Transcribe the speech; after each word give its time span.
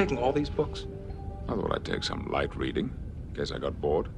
Taking 0.00 0.16
all 0.16 0.32
these 0.32 0.48
books? 0.48 0.86
I 1.46 1.52
thought 1.52 1.74
I'd 1.74 1.84
take 1.84 2.02
some 2.02 2.26
light 2.30 2.56
reading, 2.56 2.90
in 3.28 3.34
case 3.34 3.52
I 3.52 3.58
got 3.58 3.82
bored. 3.82 4.08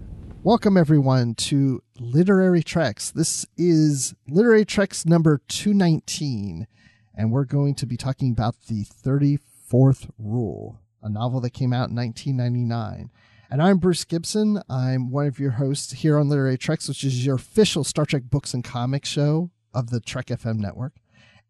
Welcome, 0.45 0.77
everyone, 0.77 1.35
to 1.35 1.83
Literary 1.99 2.63
Treks. 2.63 3.11
This 3.11 3.47
is 3.57 4.15
Literary 4.29 4.65
Treks 4.65 5.05
number 5.05 5.41
219, 5.49 6.69
and 7.17 7.33
we're 7.33 7.45
going 7.45 7.75
to 7.75 7.85
be 7.85 7.97
talking 7.97 8.31
about 8.31 8.55
the 8.69 8.85
34th 8.85 10.09
Rule, 10.21 10.79
a 11.03 11.09
novel 11.09 11.41
that 11.41 11.51
came 11.51 11.73
out 11.73 11.91
in 11.91 11.97
1999. 11.97 13.11
And 13.51 13.61
I'm 13.61 13.79
Bruce 13.79 14.05
Gibson. 14.05 14.63
I'm 14.71 15.11
one 15.11 15.27
of 15.27 15.41
your 15.41 15.53
hosts 15.53 15.95
here 15.95 16.17
on 16.17 16.29
Literary 16.29 16.59
Treks, 16.59 16.87
which 16.87 17.03
is 17.03 17.27
your 17.27 17.35
official 17.35 17.83
Star 17.83 18.07
Trek 18.07 18.23
books 18.31 18.55
and 18.55 18.63
comics 18.63 19.09
show 19.09 19.51
of 19.75 19.91
the 19.91 19.99
Trek 19.99 20.27
FM 20.27 20.59
network. 20.59 20.93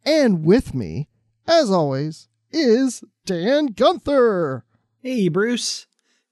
And 0.06 0.42
with 0.42 0.75
me, 0.75 1.10
as 1.47 1.70
always, 1.70 2.28
is 2.53 3.03
Dan 3.27 3.67
Gunther. 3.67 4.64
Hey, 5.00 5.28
Bruce. 5.28 5.86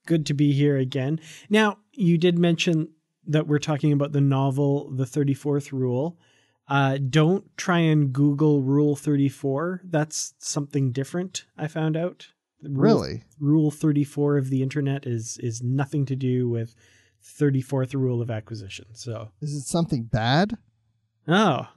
Good 0.06 0.26
to 0.26 0.34
be 0.34 0.52
here 0.52 0.76
again. 0.76 1.20
Now, 1.48 1.78
you 1.92 2.18
did 2.18 2.38
mention 2.38 2.88
that 3.26 3.46
we're 3.46 3.58
talking 3.58 3.92
about 3.92 4.12
the 4.12 4.20
novel, 4.20 4.90
The 4.90 5.04
34th 5.04 5.72
Rule. 5.72 6.18
Uh, 6.68 6.98
don't 6.98 7.44
try 7.56 7.78
and 7.80 8.12
Google 8.12 8.62
Rule 8.62 8.96
34. 8.96 9.82
That's 9.84 10.34
something 10.38 10.92
different, 10.92 11.44
I 11.58 11.66
found 11.68 11.96
out. 11.96 12.28
Rule, 12.62 12.82
Really? 13.02 13.24
Rule 13.40 13.70
34 13.70 14.36
of 14.38 14.50
the 14.50 14.62
internet 14.62 15.06
is 15.06 15.38
is 15.42 15.62
nothing 15.62 16.04
to 16.06 16.14
do 16.16 16.48
with 16.48 16.74
34th 17.24 17.94
rule 17.94 18.20
of 18.22 18.30
acquisition. 18.30 18.86
So, 18.92 19.30
Is 19.40 19.54
it 19.54 19.62
something 19.62 20.04
bad? 20.04 20.56
oh, 21.26 21.68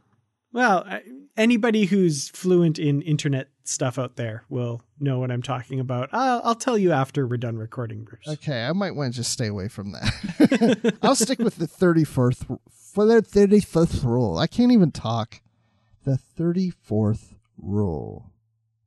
well, 0.54 0.88
anybody 1.36 1.86
who's 1.86 2.30
fluent 2.30 2.80
in 2.80 3.02
internet 3.02 3.50
stuff 3.64 3.98
out 3.98 4.16
there 4.16 4.44
will 4.50 4.82
know 5.00 5.20
what 5.20 5.32
I'm 5.32 5.42
talking 5.42 5.80
about. 5.80 6.10
I'll, 6.12 6.42
I'll 6.44 6.56
tell 6.56 6.78
you 6.78 6.92
after 6.92 7.26
we're 7.26 7.38
done 7.38 7.58
recording, 7.58 8.04
Bruce. 8.04 8.28
Okay, 8.28 8.64
I 8.64 8.72
might 8.72 8.92
want 8.92 9.14
to 9.14 9.18
just 9.18 9.32
stay 9.32 9.48
away 9.48 9.68
from 9.68 9.94
that. 9.94 10.98
I'll 11.02 11.16
stick 11.16 11.40
with 11.40 11.58
the 11.58 11.68
34th 11.68 12.60
for 12.70 13.06
the 13.06 13.22
35th 13.22 14.04
rule. 14.04 14.38
I 14.38 14.48
can't 14.48 14.72
even 14.72 14.92
talk. 14.92 15.42
The 16.06 16.20
34th 16.38 17.34
rule. 17.58 18.30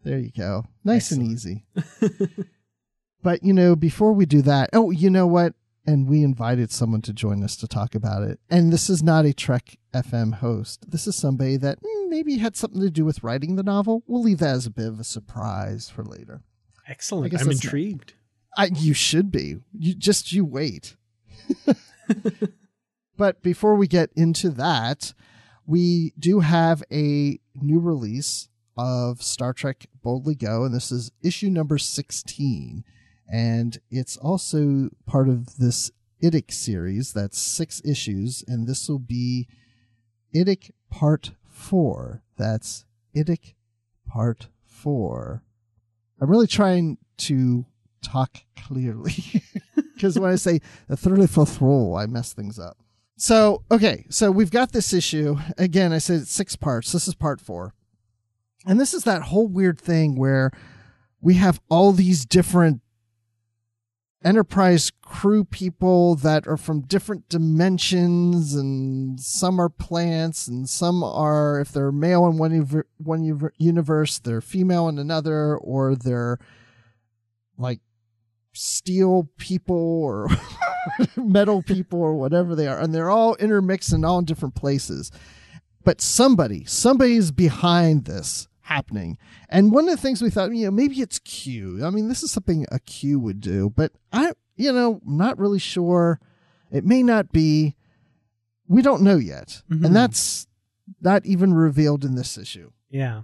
There 0.04 0.18
you 0.18 0.30
go. 0.36 0.66
Nice 0.84 1.10
and 1.10 1.22
easy. 1.22 1.64
but, 3.22 3.42
you 3.42 3.52
know, 3.52 3.74
before 3.74 4.12
we 4.12 4.24
do 4.24 4.42
that, 4.42 4.70
oh, 4.72 4.90
you 4.92 5.10
know 5.10 5.26
what? 5.26 5.54
And 5.86 6.08
we 6.08 6.22
invited 6.22 6.72
someone 6.72 7.02
to 7.02 7.12
join 7.12 7.42
us 7.44 7.56
to 7.56 7.68
talk 7.68 7.94
about 7.94 8.22
it. 8.22 8.40
And 8.50 8.72
this 8.72 8.90
is 8.90 9.02
not 9.02 9.24
a 9.24 9.32
Trek 9.32 9.78
FM 9.94 10.34
host. 10.34 10.90
This 10.90 11.06
is 11.06 11.14
somebody 11.14 11.56
that 11.58 11.78
mm, 11.80 12.08
maybe 12.08 12.38
had 12.38 12.56
something 12.56 12.80
to 12.80 12.90
do 12.90 13.04
with 13.04 13.22
writing 13.22 13.56
the 13.56 13.62
novel. 13.62 14.02
We'll 14.06 14.22
leave 14.22 14.38
that 14.38 14.56
as 14.56 14.66
a 14.66 14.70
bit 14.70 14.88
of 14.88 14.98
a 14.98 15.04
surprise 15.04 15.88
for 15.88 16.02
later. 16.02 16.42
Excellent. 16.88 17.26
I'm 17.26 17.30
that's 17.30 17.44
not- 17.44 17.54
intrigued. 17.54 18.14
I, 18.56 18.70
you 18.74 18.94
should 18.94 19.30
be. 19.30 19.56
You 19.78 19.94
just 19.94 20.32
you 20.32 20.44
wait. 20.44 20.96
but 23.16 23.42
before 23.42 23.74
we 23.74 23.86
get 23.86 24.10
into 24.16 24.48
that, 24.50 25.12
we 25.66 26.14
do 26.18 26.40
have 26.40 26.82
a 26.90 27.38
new 27.54 27.78
release 27.78 28.48
of 28.76 29.22
Star 29.22 29.52
Trek 29.52 29.86
Boldly 30.02 30.34
Go, 30.34 30.64
and 30.64 30.74
this 30.74 30.90
is 30.90 31.10
issue 31.22 31.50
number 31.50 31.76
16. 31.78 32.84
And 33.30 33.78
it's 33.90 34.16
also 34.16 34.90
part 35.06 35.28
of 35.28 35.56
this 35.56 35.90
IDIC 36.22 36.52
series 36.52 37.12
that's 37.12 37.38
six 37.38 37.82
issues, 37.84 38.44
and 38.46 38.66
this 38.66 38.88
will 38.88 38.98
be 38.98 39.48
IDIC 40.34 40.70
Part 40.90 41.32
4. 41.48 42.22
That's 42.36 42.84
IDIC 43.14 43.54
Part 44.08 44.48
4. 44.64 45.42
I'm 46.20 46.30
really 46.30 46.46
trying 46.46 46.98
to 47.18 47.66
talk 48.02 48.38
clearly 48.56 49.42
because 49.94 50.18
when 50.18 50.30
I 50.30 50.36
say 50.36 50.60
the 50.88 50.96
34th 50.96 51.60
rule, 51.60 51.94
I 51.96 52.06
mess 52.06 52.32
things 52.32 52.58
up. 52.58 52.78
So, 53.18 53.64
okay, 53.70 54.04
so 54.10 54.30
we've 54.30 54.50
got 54.50 54.72
this 54.72 54.92
issue. 54.92 55.38
Again, 55.56 55.92
I 55.92 55.98
said 55.98 56.20
it's 56.20 56.30
six 56.30 56.54
parts. 56.54 56.92
This 56.92 57.08
is 57.08 57.14
part 57.14 57.40
four. 57.40 57.74
And 58.66 58.78
this 58.78 58.92
is 58.92 59.04
that 59.04 59.22
whole 59.22 59.48
weird 59.48 59.80
thing 59.80 60.18
where 60.18 60.50
we 61.20 61.34
have 61.34 61.60
all 61.70 61.92
these 61.92 62.26
different 62.26 62.82
enterprise 64.24 64.90
crew 65.02 65.44
people 65.44 66.14
that 66.16 66.46
are 66.46 66.56
from 66.56 66.80
different 66.80 67.28
dimensions 67.28 68.54
and 68.54 69.20
some 69.20 69.60
are 69.60 69.68
plants 69.68 70.48
and 70.48 70.68
some 70.68 71.04
are 71.04 71.60
if 71.60 71.70
they're 71.70 71.92
male 71.92 72.26
in 72.26 72.38
one 72.38 72.82
one 72.96 73.52
universe 73.58 74.18
they're 74.18 74.40
female 74.40 74.88
in 74.88 74.98
another 74.98 75.56
or 75.56 75.94
they're 75.94 76.38
like 77.58 77.80
steel 78.52 79.28
people 79.36 79.76
or 79.76 80.28
metal 81.16 81.62
people 81.62 82.00
or 82.00 82.14
whatever 82.14 82.54
they 82.54 82.66
are 82.66 82.78
and 82.78 82.94
they're 82.94 83.10
all 83.10 83.34
intermixed 83.36 83.92
and 83.92 84.04
all 84.04 84.18
in 84.18 84.24
different 84.24 84.54
places. 84.54 85.10
But 85.84 86.00
somebody 86.00 86.64
somebody's 86.64 87.30
behind 87.30 88.06
this 88.06 88.48
happening 88.66 89.16
and 89.48 89.70
one 89.72 89.84
of 89.88 89.94
the 89.94 90.00
things 90.02 90.20
we 90.20 90.28
thought 90.30 90.52
you 90.54 90.64
know 90.64 90.70
maybe 90.70 91.00
it's 91.00 91.18
q 91.20 91.84
i 91.84 91.90
mean 91.90 92.08
this 92.08 92.22
is 92.22 92.30
something 92.30 92.66
a 92.72 92.78
q 92.80 93.18
would 93.20 93.40
do 93.40 93.70
but 93.76 93.92
i 94.12 94.32
you 94.56 94.72
know 94.72 95.00
I'm 95.06 95.16
not 95.16 95.38
really 95.38 95.58
sure 95.60 96.18
it 96.72 96.84
may 96.84 97.02
not 97.02 97.30
be 97.32 97.76
we 98.68 98.82
don't 98.82 99.02
know 99.02 99.16
yet 99.16 99.62
Mhm. 99.70 99.86
and 99.86 99.94
that's 99.96 100.46
not 101.00 101.24
even 101.26 101.54
revealed 101.54 102.04
in 102.04 102.14
this 102.16 102.36
issue 102.38 102.70
Yeah. 102.90 103.22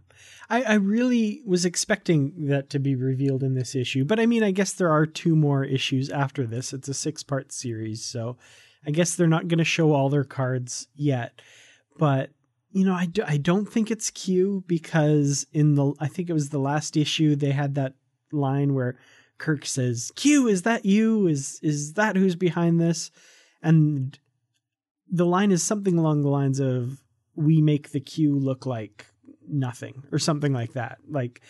I, 0.50 0.62
I 0.62 0.74
really 0.74 1.40
was 1.46 1.64
expecting 1.64 2.46
that 2.48 2.68
to 2.70 2.78
be 2.78 2.94
revealed 2.94 3.42
in 3.42 3.54
this 3.54 3.74
issue, 3.74 4.04
but 4.04 4.20
I 4.20 4.26
mean, 4.26 4.42
I 4.42 4.50
guess 4.50 4.72
there 4.74 4.90
are 4.90 5.06
two 5.06 5.34
more 5.34 5.64
issues 5.64 6.10
after 6.10 6.46
this. 6.46 6.72
It's 6.74 6.88
a 6.88 6.94
six 6.94 7.22
part 7.22 7.52
series, 7.52 8.04
so 8.04 8.36
I 8.86 8.90
guess 8.90 9.14
they're 9.14 9.28
not 9.28 9.48
going 9.48 9.58
to 9.60 9.64
show 9.64 9.92
all 9.92 10.10
their 10.10 10.24
cards 10.24 10.88
yet. 10.94 11.40
But, 11.96 12.30
you 12.72 12.84
know, 12.84 12.94
I, 12.94 13.06
do, 13.06 13.22
I 13.26 13.36
don't 13.36 13.66
think 13.66 13.90
it's 13.90 14.10
Q 14.10 14.64
because 14.66 15.46
in 15.52 15.74
the, 15.74 15.92
I 16.00 16.08
think 16.08 16.30
it 16.30 16.34
was 16.34 16.48
the 16.48 16.58
last 16.58 16.96
issue, 16.96 17.36
they 17.36 17.52
had 17.52 17.74
that 17.74 17.94
line 18.32 18.74
where 18.74 18.98
Kirk 19.38 19.66
says, 19.66 20.12
Q, 20.16 20.48
is 20.48 20.62
that 20.62 20.84
you? 20.84 21.26
Is, 21.26 21.60
is 21.62 21.94
that 21.94 22.16
who's 22.16 22.36
behind 22.36 22.80
this? 22.80 23.10
And 23.62 24.18
the 25.10 25.26
line 25.26 25.52
is 25.52 25.62
something 25.62 25.98
along 25.98 26.22
the 26.22 26.30
lines 26.30 26.60
of, 26.60 27.02
we 27.34 27.62
make 27.62 27.92
the 27.92 28.00
Q 28.00 28.38
look 28.38 28.66
like 28.66 29.06
nothing 29.48 30.02
or 30.12 30.18
something 30.18 30.52
like 30.52 30.74
that. 30.74 30.98
Like 31.08 31.40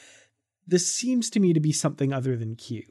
this 0.67 0.87
seems 0.87 1.31
to 1.31 1.41
me 1.41 1.53
to 1.53 1.61
be 1.61 1.73
something 1.73 2.13
other 2.13 2.37
than 2.37 2.57
Q. 2.57 2.85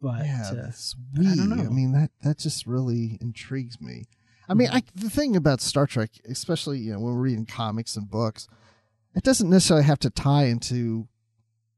But 0.00 0.24
yeah 0.24 0.50
uh, 0.52 0.70
I 1.18 1.34
don't 1.34 1.48
know. 1.48 1.64
i 1.64 1.68
mean 1.68 1.92
that 1.92 2.10
that 2.22 2.36
just 2.36 2.66
really 2.66 3.16
intrigues 3.22 3.80
me 3.80 4.04
I 4.48 4.54
mean, 4.54 4.68
mm-hmm. 4.68 4.76
I, 4.76 4.82
the 4.94 5.10
thing 5.10 5.36
about 5.36 5.60
Star 5.60 5.86
Trek, 5.86 6.10
especially 6.28 6.78
you 6.78 6.92
know 6.92 7.00
when 7.00 7.14
we're 7.14 7.20
reading 7.20 7.46
comics 7.46 7.96
and 7.96 8.10
books, 8.10 8.48
it 9.14 9.22
doesn't 9.22 9.50
necessarily 9.50 9.86
have 9.86 9.98
to 10.00 10.10
tie 10.10 10.44
into 10.44 11.08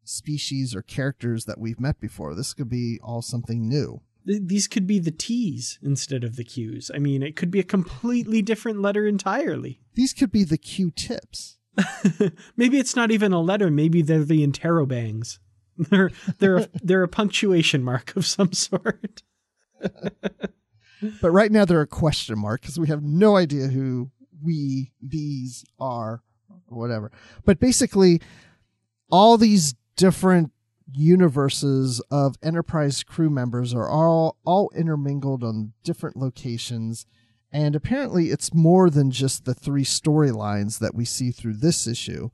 species 0.04 0.74
or 0.74 0.82
characters 0.82 1.44
that 1.44 1.58
we've 1.58 1.80
met 1.80 2.00
before. 2.00 2.34
This 2.34 2.54
could 2.54 2.68
be 2.68 2.98
all 3.02 3.22
something 3.22 3.68
new. 3.68 4.00
These 4.24 4.66
could 4.66 4.88
be 4.88 4.98
the 4.98 5.12
T's 5.12 5.78
instead 5.82 6.24
of 6.24 6.34
the 6.34 6.42
Q's. 6.42 6.90
I 6.92 6.98
mean, 6.98 7.22
it 7.22 7.36
could 7.36 7.50
be 7.50 7.60
a 7.60 7.64
completely 7.64 8.42
different 8.42 8.82
letter 8.82 9.06
entirely. 9.06 9.80
These 9.94 10.12
could 10.12 10.32
be 10.32 10.42
the 10.42 10.58
Q-tips. 10.58 11.58
maybe 12.56 12.78
it's 12.78 12.96
not 12.96 13.12
even 13.12 13.32
a 13.32 13.40
letter. 13.40 13.70
Maybe 13.70 14.02
they're 14.02 14.24
the 14.24 14.44
interrobangs. 14.44 15.38
They're 15.78 16.10
they're 16.38 16.56
a, 16.56 16.68
they're 16.82 17.02
a 17.02 17.08
punctuation 17.08 17.84
mark 17.84 18.16
of 18.16 18.24
some 18.24 18.54
sort. 18.54 19.22
But 21.20 21.30
right 21.30 21.52
now 21.52 21.64
they're 21.64 21.80
a 21.80 21.86
question 21.86 22.38
mark 22.38 22.62
because 22.62 22.78
we 22.78 22.88
have 22.88 23.02
no 23.02 23.36
idea 23.36 23.68
who 23.68 24.10
we 24.42 24.92
these 25.02 25.64
are 25.78 26.22
or 26.68 26.78
whatever. 26.78 27.12
But 27.44 27.60
basically, 27.60 28.20
all 29.10 29.36
these 29.36 29.74
different 29.96 30.52
universes 30.92 32.00
of 32.10 32.36
Enterprise 32.42 33.02
crew 33.02 33.30
members 33.30 33.74
are 33.74 33.88
all 33.88 34.36
all 34.44 34.70
intermingled 34.74 35.42
on 35.42 35.72
different 35.82 36.16
locations. 36.16 37.06
And 37.52 37.74
apparently, 37.74 38.30
it's 38.30 38.52
more 38.52 38.90
than 38.90 39.10
just 39.10 39.44
the 39.44 39.54
three 39.54 39.84
storylines 39.84 40.78
that 40.80 40.94
we 40.94 41.04
see 41.04 41.30
through 41.30 41.54
this 41.54 41.86
issue. 41.86 42.30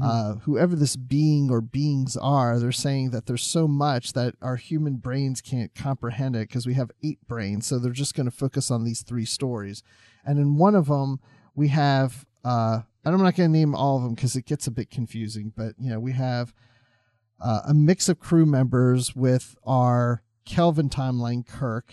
Uh, 0.00 0.34
whoever 0.36 0.76
this 0.76 0.96
being 0.96 1.50
or 1.50 1.60
beings 1.60 2.16
are, 2.16 2.58
they're 2.58 2.72
saying 2.72 3.10
that 3.10 3.26
there's 3.26 3.42
so 3.42 3.66
much 3.66 4.12
that 4.12 4.34
our 4.40 4.56
human 4.56 4.96
brains 4.96 5.40
can't 5.40 5.74
comprehend 5.74 6.36
it 6.36 6.48
because 6.48 6.66
we 6.66 6.74
have 6.74 6.90
eight 7.02 7.18
brains. 7.26 7.66
So 7.66 7.78
they're 7.78 7.92
just 7.92 8.14
going 8.14 8.26
to 8.26 8.36
focus 8.36 8.70
on 8.70 8.84
these 8.84 9.02
three 9.02 9.24
stories. 9.24 9.82
And 10.24 10.38
in 10.38 10.56
one 10.56 10.74
of 10.74 10.86
them, 10.86 11.20
we 11.54 11.68
have, 11.68 12.24
uh, 12.44 12.80
and 13.04 13.14
I'm 13.14 13.22
not 13.22 13.34
going 13.34 13.52
to 13.52 13.58
name 13.58 13.74
all 13.74 13.96
of 13.96 14.02
them 14.04 14.14
because 14.14 14.36
it 14.36 14.46
gets 14.46 14.66
a 14.66 14.70
bit 14.70 14.90
confusing, 14.90 15.52
but 15.56 15.74
you 15.78 15.90
know, 15.90 16.00
we 16.00 16.12
have 16.12 16.54
uh, 17.42 17.62
a 17.66 17.74
mix 17.74 18.08
of 18.08 18.20
crew 18.20 18.46
members 18.46 19.16
with 19.16 19.56
our 19.66 20.22
Kelvin 20.44 20.88
timeline 20.88 21.46
Kirk 21.46 21.92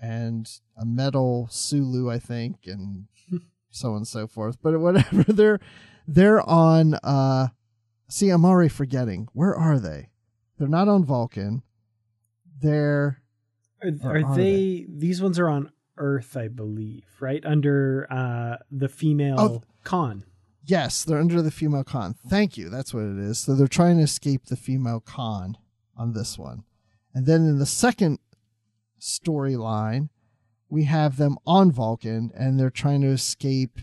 and 0.00 0.48
a 0.76 0.84
metal 0.84 1.48
Sulu, 1.50 2.10
I 2.10 2.18
think, 2.18 2.66
and 2.66 3.06
so 3.70 3.90
on 3.90 3.96
and 3.96 4.08
so 4.08 4.26
forth. 4.26 4.58
But 4.62 4.78
whatever, 4.78 5.22
they're 5.28 5.60
they're 6.06 6.40
on. 6.48 6.94
uh 7.02 7.48
See, 8.08 8.28
I'm 8.30 8.44
already 8.44 8.68
forgetting. 8.68 9.28
Where 9.32 9.54
are 9.56 9.80
they? 9.80 10.10
They're 10.58 10.68
not 10.68 10.86
on 10.88 11.04
Vulcan. 11.04 11.62
They're 12.60 13.20
Are, 13.82 13.90
Or 14.04 14.16
are 14.18 14.24
are 14.24 14.36
they, 14.36 14.86
These 14.88 15.20
ones 15.20 15.38
are 15.40 15.48
on 15.48 15.72
Earth, 15.96 16.36
I 16.36 16.46
believe, 16.48 17.04
right 17.20 17.44
under 17.44 18.06
uh, 18.10 18.56
the 18.70 18.88
female 18.88 19.36
Oh. 19.40 19.62
Khan. 19.82 20.24
yes, 20.64 21.02
they're 21.04 21.18
under 21.18 21.42
the 21.42 21.50
female 21.50 21.82
Khan. 21.84 22.14
Thank 22.28 22.56
you. 22.56 22.68
That's 22.70 22.94
what 22.94 23.04
it 23.04 23.18
is. 23.18 23.38
So 23.38 23.54
they're 23.56 23.66
trying 23.66 23.96
to 23.98 24.04
escape 24.04 24.46
the 24.46 24.56
female 24.56 25.00
Khan 25.00 25.56
on 25.96 26.12
this 26.12 26.38
one, 26.38 26.62
and 27.14 27.26
then 27.26 27.40
in 27.46 27.58
the 27.58 27.66
second 27.66 28.18
storyline, 29.00 30.08
we 30.68 30.84
have 30.84 31.16
them 31.16 31.36
on 31.46 31.70
Vulcan, 31.70 32.30
and 32.34 32.58
they're 32.58 32.70
trying 32.70 33.00
to 33.02 33.08
escape 33.08 33.80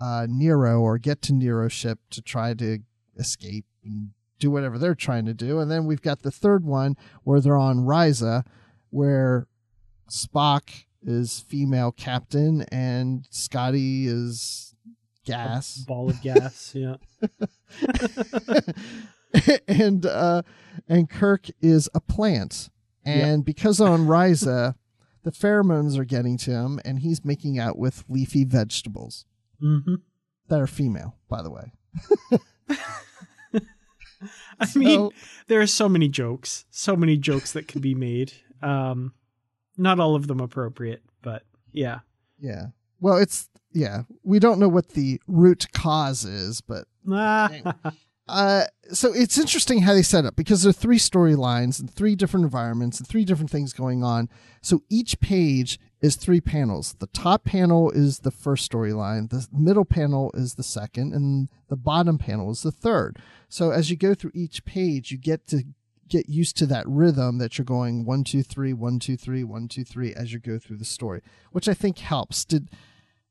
uh, 0.00 0.26
Nero 0.28 0.80
or 0.80 0.98
get 0.98 1.22
to 1.22 1.32
Nero's 1.32 1.72
ship 1.72 1.98
to 2.10 2.22
try 2.22 2.54
to 2.54 2.78
escape 3.16 3.66
and 3.84 4.10
do 4.38 4.50
whatever 4.50 4.78
they're 4.78 4.94
trying 4.94 5.26
to 5.26 5.34
do. 5.34 5.58
And 5.58 5.70
then 5.70 5.84
we've 5.84 6.02
got 6.02 6.22
the 6.22 6.30
third 6.30 6.64
one 6.64 6.96
where 7.22 7.40
they're 7.40 7.56
on 7.56 7.80
Risa, 7.80 8.44
where 8.88 9.46
Spock 10.08 10.84
is 11.02 11.40
female 11.40 11.92
captain 11.92 12.62
and 12.72 13.26
Scotty 13.30 14.06
is 14.06 14.74
gas. 15.24 15.84
Ball 15.86 16.10
of 16.10 16.22
gas. 16.22 16.74
yeah. 16.74 16.96
and 19.68 20.06
uh 20.06 20.42
and 20.88 21.08
Kirk 21.08 21.46
is 21.60 21.88
a 21.94 22.00
plant. 22.00 22.70
And 23.02 23.44
because 23.44 23.80
on 23.80 24.06
Risa, 24.06 24.74
the 25.22 25.30
pheromones 25.30 25.98
are 25.98 26.04
getting 26.04 26.36
to 26.38 26.50
him 26.50 26.80
and 26.84 27.00
he's 27.00 27.24
making 27.24 27.58
out 27.58 27.78
with 27.78 28.04
leafy 28.08 28.44
vegetables 28.44 29.24
hmm 29.60 29.94
that 30.48 30.60
are 30.60 30.66
female, 30.66 31.16
by 31.28 31.42
the 31.42 31.50
way. 31.50 31.72
I 34.60 34.66
mean, 34.74 35.10
there 35.46 35.60
are 35.60 35.66
so 35.66 35.88
many 35.88 36.08
jokes, 36.08 36.66
so 36.70 36.94
many 36.94 37.16
jokes 37.16 37.52
that 37.52 37.68
could 37.68 37.80
be 37.80 37.94
made. 37.94 38.32
Um, 38.60 39.14
not 39.78 39.98
all 39.98 40.14
of 40.14 40.26
them 40.26 40.40
appropriate, 40.40 41.02
but 41.22 41.44
yeah. 41.72 42.00
Yeah. 42.38 42.66
Well, 43.00 43.16
it's 43.16 43.48
yeah. 43.72 44.02
We 44.24 44.38
don't 44.38 44.58
know 44.58 44.68
what 44.68 44.90
the 44.90 45.20
root 45.26 45.66
cause 45.72 46.24
is, 46.24 46.60
but 46.60 46.84
Ah, 47.10 47.50
uh, 48.28 48.64
so 48.92 49.12
it's 49.14 49.38
interesting 49.38 49.82
how 49.82 49.94
they 49.94 50.02
set 50.02 50.26
up 50.26 50.36
because 50.36 50.62
there 50.62 50.70
are 50.70 50.74
three 50.74 50.98
storylines 50.98 51.80
and 51.80 51.90
three 51.90 52.14
different 52.14 52.44
environments 52.44 52.98
and 52.98 53.08
three 53.08 53.24
different 53.24 53.50
things 53.50 53.72
going 53.72 54.04
on. 54.04 54.28
So 54.60 54.82
each 54.90 55.18
page 55.20 55.78
is 56.00 56.16
three 56.16 56.40
panels. 56.40 56.94
The 56.98 57.08
top 57.08 57.44
panel 57.44 57.90
is 57.90 58.20
the 58.20 58.30
first 58.30 58.70
storyline, 58.70 59.28
the 59.30 59.46
middle 59.52 59.84
panel 59.84 60.30
is 60.34 60.54
the 60.54 60.62
second, 60.62 61.12
and 61.12 61.48
the 61.68 61.76
bottom 61.76 62.18
panel 62.18 62.50
is 62.50 62.62
the 62.62 62.72
third. 62.72 63.18
So 63.48 63.70
as 63.70 63.90
you 63.90 63.96
go 63.96 64.14
through 64.14 64.32
each 64.34 64.64
page, 64.64 65.10
you 65.10 65.18
get 65.18 65.46
to 65.48 65.64
get 66.08 66.28
used 66.28 66.56
to 66.58 66.66
that 66.66 66.88
rhythm 66.88 67.38
that 67.38 67.56
you're 67.56 67.64
going 67.64 68.04
one, 68.04 68.24
two, 68.24 68.42
three, 68.42 68.72
one, 68.72 68.98
two, 68.98 69.16
three, 69.16 69.44
one, 69.44 69.68
two, 69.68 69.84
three 69.84 70.12
as 70.12 70.32
you 70.32 70.38
go 70.38 70.58
through 70.58 70.76
the 70.76 70.84
story, 70.84 71.22
which 71.52 71.68
I 71.68 71.74
think 71.74 71.98
helps. 71.98 72.44
Did 72.44 72.68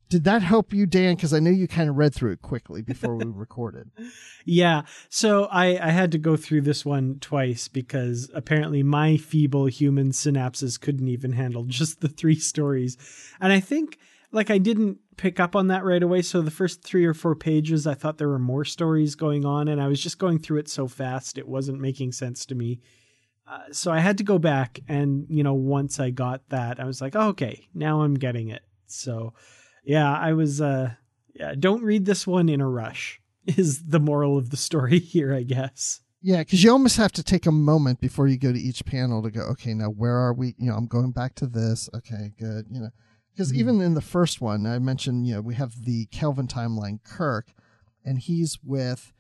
did 0.10 0.24
that 0.24 0.42
help 0.42 0.74
you, 0.74 0.88
Dan? 0.88 1.16
Because 1.16 1.34
I 1.34 1.40
know 1.40 1.52
you 1.52 1.68
kind 1.68 1.88
of 1.88 1.96
read 1.96 2.16
through 2.16 2.32
it 2.32 2.42
quickly 2.42 2.82
before 2.82 3.16
we 3.16 3.26
recorded. 3.26 3.92
yeah. 4.46 4.82
So 5.10 5.46
I, 5.46 5.78
I 5.78 5.92
had 5.92 6.12
to 6.14 6.18
go 6.18 6.36
through 6.36 6.62
this 6.62 6.84
one 6.84 7.20
twice 7.20 7.68
because 7.68 8.30
apparently 8.34 8.82
my 8.82 9.18
feeble 9.18 9.68
human 9.68 10.12
synapses 10.12 10.80
couldn't 10.80 11.08
even 11.08 11.34
handle 11.34 11.64
just 11.68 12.02
the 12.02 12.10
three 12.10 12.40
stories. 12.40 12.98
And 13.40 13.54
I 13.54 13.60
think, 13.60 14.00
like, 14.32 14.50
I 14.50 14.58
didn't 14.58 14.98
pick 15.16 15.40
up 15.40 15.56
on 15.56 15.68
that 15.68 15.84
right 15.84 16.02
away. 16.02 16.24
So 16.24 16.42
the 16.42 16.50
first 16.50 16.82
three 16.82 17.06
or 17.06 17.14
four 17.14 17.36
pages, 17.36 17.86
I 17.86 17.94
thought 17.94 18.18
there 18.18 18.30
were 18.30 18.40
more 18.40 18.66
stories 18.66 19.14
going 19.14 19.46
on, 19.46 19.68
and 19.68 19.82
I 19.82 19.88
was 19.88 20.02
just 20.02 20.18
going 20.18 20.40
through 20.40 20.60
it 20.60 20.70
so 20.70 20.88
fast, 20.88 21.38
it 21.38 21.48
wasn't 21.48 21.82
making 21.82 22.14
sense 22.14 22.46
to 22.48 22.56
me. 22.56 22.80
Uh, 23.48 23.64
so 23.72 23.92
I 23.92 24.00
had 24.00 24.18
to 24.20 24.24
go 24.24 24.40
back, 24.40 24.80
and, 24.88 25.26
you 25.30 25.44
know, 25.44 25.56
once 25.56 26.00
I 26.00 26.12
got 26.12 26.48
that, 26.50 26.80
I 26.80 26.86
was 26.86 27.02
like, 27.02 27.16
oh, 27.16 27.30
okay, 27.30 27.68
now 27.74 28.02
I'm 28.02 28.14
getting 28.14 28.50
it. 28.50 28.62
So, 28.86 29.34
yeah, 29.84 30.12
I 30.12 30.34
was, 30.34 30.62
uh, 30.62 30.92
yeah, 31.34 31.56
don't 31.58 31.84
read 31.84 32.06
this 32.06 32.28
one 32.28 32.50
in 32.50 32.62
a 32.62 32.68
rush 32.68 33.22
is 33.46 33.86
the 33.86 34.00
moral 34.00 34.38
of 34.38 34.50
the 34.50 34.58
story 34.58 35.00
here, 35.00 35.34
I 35.34 35.44
guess. 35.44 36.02
Yeah, 36.22 36.40
because 36.40 36.64
you 36.64 36.72
almost 36.72 36.98
have 36.98 37.14
to 37.14 37.24
take 37.24 37.46
a 37.46 37.52
moment 37.52 38.02
before 38.02 38.28
you 38.28 38.38
go 38.38 38.52
to 38.52 38.60
each 38.60 38.86
panel 38.86 39.24
to 39.24 39.32
go, 39.32 39.42
okay, 39.52 39.74
now 39.74 39.88
where 39.88 40.18
are 40.18 40.34
we? 40.34 40.54
You 40.58 40.70
know, 40.70 40.76
I'm 40.76 40.88
going 40.88 41.12
back 41.12 41.36
to 41.36 41.48
this. 41.48 41.90
Okay, 41.96 42.34
good. 42.38 42.66
You 42.70 42.82
know, 42.82 42.90
because 43.32 43.54
even 43.54 43.80
in 43.80 43.94
the 43.94 44.02
first 44.02 44.42
one, 44.42 44.66
I 44.66 44.80
mentioned, 44.80 45.28
you 45.28 45.36
know, 45.36 45.42
we 45.42 45.56
have 45.56 45.86
the 45.86 46.08
Kelvin 46.08 46.48
timeline 46.48 47.02
Kirk, 47.04 47.54
and 48.04 48.20
he's 48.20 48.60
with 48.62 49.14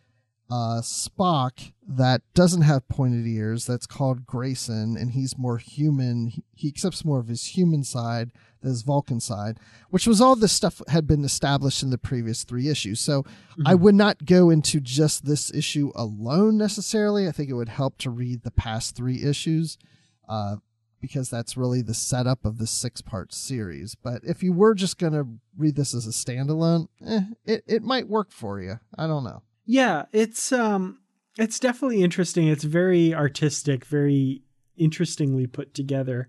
uh, 0.50 0.82
Spock 0.82 1.74
that 1.88 2.22
doesn't 2.34 2.63
have 2.63 2.88
pointed 2.88 3.27
ears. 3.27 3.65
That's 3.65 3.86
called 3.86 4.25
Grayson, 4.25 4.98
and 4.98 5.12
he's 5.12 5.38
more 5.38 5.58
human. 5.58 6.32
He, 6.56 6.68
accepts 6.68 7.06
more 7.06 7.20
of 7.20 7.27
his 7.27 7.58
human 7.58 7.84
side 7.84 8.32
than 8.62 8.72
his 8.72 8.82
Vulcan 8.82 9.20
side, 9.20 9.60
which 9.89 10.08
was 10.08 10.20
all 10.20 10.36
this 10.36 10.51
stuff 10.51 10.82
had 10.88 11.06
been 11.08 11.24
established 11.24 11.84
in 11.84 11.91
the 11.91 11.98
previous 11.98 12.44
three 12.44 12.68
issues. 12.68 13.00
So 13.00 13.25
I 13.65 13.75
would 13.75 13.96
not 13.96 14.25
go 14.25 14.50
into 14.50 14.79
just 14.79 15.25
this 15.25 15.53
issue 15.53 15.91
alone 15.96 16.58
necessarily. 16.58 17.27
I 17.27 17.32
think 17.32 17.50
it 17.50 17.56
would 17.56 17.70
help 17.70 17.98
to 18.00 18.10
read 18.10 18.44
the 18.44 18.51
past 18.51 18.96
three 18.96 19.24
issues. 19.24 19.77
Uh, 20.27 20.58
because 21.01 21.29
that's 21.29 21.56
really 21.56 21.82
the 21.82 21.94
setup 21.94 22.44
of 22.44 22.58
the 22.58 22.68
six 22.68 23.01
part 23.01 23.34
series. 23.34 23.96
But 23.96 24.22
if 24.24 24.44
you 24.44 24.51
were 24.51 24.75
just 24.75 24.98
going 24.98 25.13
to 25.13 25.25
read 25.58 25.75
this 25.75 25.94
as 25.94 26.06
a 26.06 26.12
standalone, 26.12 26.88
eh, 27.06 27.22
it, 27.46 27.63
it 27.68 27.84
might 27.84 28.10
work 28.10 28.32
for 28.32 28.60
you. 28.60 28.79
I 28.98 29.08
don't 29.08 29.24
know. 29.24 29.44
Yeah, 29.71 30.05
it's 30.11 30.51
um 30.51 30.97
it's 31.38 31.59
definitely 31.59 32.01
interesting. 32.01 32.47
It's 32.47 32.63
very 32.63 33.13
artistic, 33.13 33.85
very 33.85 34.41
interestingly 34.75 35.45
put 35.45 35.75
together. 35.75 36.27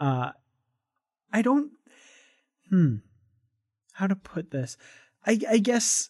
Uh 0.00 0.30
I 1.30 1.42
don't 1.42 1.72
hmm 2.70 2.96
how 3.92 4.06
to 4.06 4.16
put 4.16 4.52
this. 4.52 4.78
I 5.26 5.38
I 5.50 5.58
guess 5.58 6.08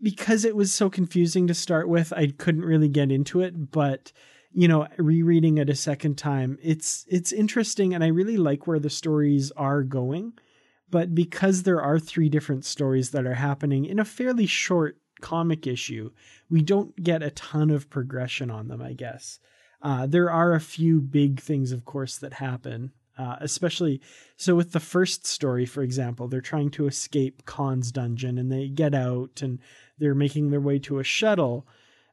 because 0.00 0.46
it 0.46 0.56
was 0.56 0.72
so 0.72 0.88
confusing 0.88 1.46
to 1.46 1.52
start 1.52 1.90
with, 1.90 2.14
I 2.14 2.28
couldn't 2.28 2.64
really 2.64 2.88
get 2.88 3.12
into 3.12 3.42
it, 3.42 3.70
but 3.70 4.12
you 4.50 4.66
know, 4.66 4.88
rereading 4.96 5.58
it 5.58 5.68
a 5.68 5.74
second 5.74 6.16
time, 6.16 6.56
it's 6.62 7.04
it's 7.06 7.32
interesting 7.32 7.92
and 7.92 8.02
I 8.02 8.06
really 8.06 8.38
like 8.38 8.66
where 8.66 8.80
the 8.80 8.88
stories 8.88 9.50
are 9.58 9.82
going. 9.82 10.32
But 10.90 11.14
because 11.14 11.64
there 11.64 11.82
are 11.82 11.98
three 11.98 12.30
different 12.30 12.64
stories 12.64 13.10
that 13.10 13.26
are 13.26 13.34
happening 13.34 13.84
in 13.84 13.98
a 13.98 14.06
fairly 14.06 14.46
short 14.46 14.96
comic 15.22 15.66
issue, 15.66 16.10
we 16.50 16.60
don't 16.60 16.94
get 17.02 17.22
a 17.22 17.30
ton 17.30 17.70
of 17.70 17.88
progression 17.88 18.50
on 18.50 18.68
them, 18.68 18.82
I 18.82 18.92
guess. 18.92 19.38
Uh, 19.80 20.06
there 20.06 20.30
are 20.30 20.52
a 20.52 20.60
few 20.60 21.00
big 21.00 21.40
things, 21.40 21.72
of 21.72 21.84
course, 21.84 22.18
that 22.18 22.34
happen. 22.34 22.92
uh, 23.18 23.36
especially 23.40 24.00
so 24.36 24.54
with 24.54 24.72
the 24.72 24.80
first 24.80 25.26
story, 25.26 25.66
for 25.66 25.82
example, 25.82 26.28
they're 26.28 26.40
trying 26.40 26.70
to 26.70 26.86
escape 26.86 27.44
Khan's 27.44 27.92
dungeon 27.92 28.38
and 28.38 28.50
they 28.50 28.68
get 28.68 28.94
out 28.94 29.42
and 29.42 29.58
they're 29.98 30.14
making 30.14 30.50
their 30.50 30.60
way 30.60 30.78
to 30.80 30.98
a 30.98 31.04
shuttle. 31.04 31.66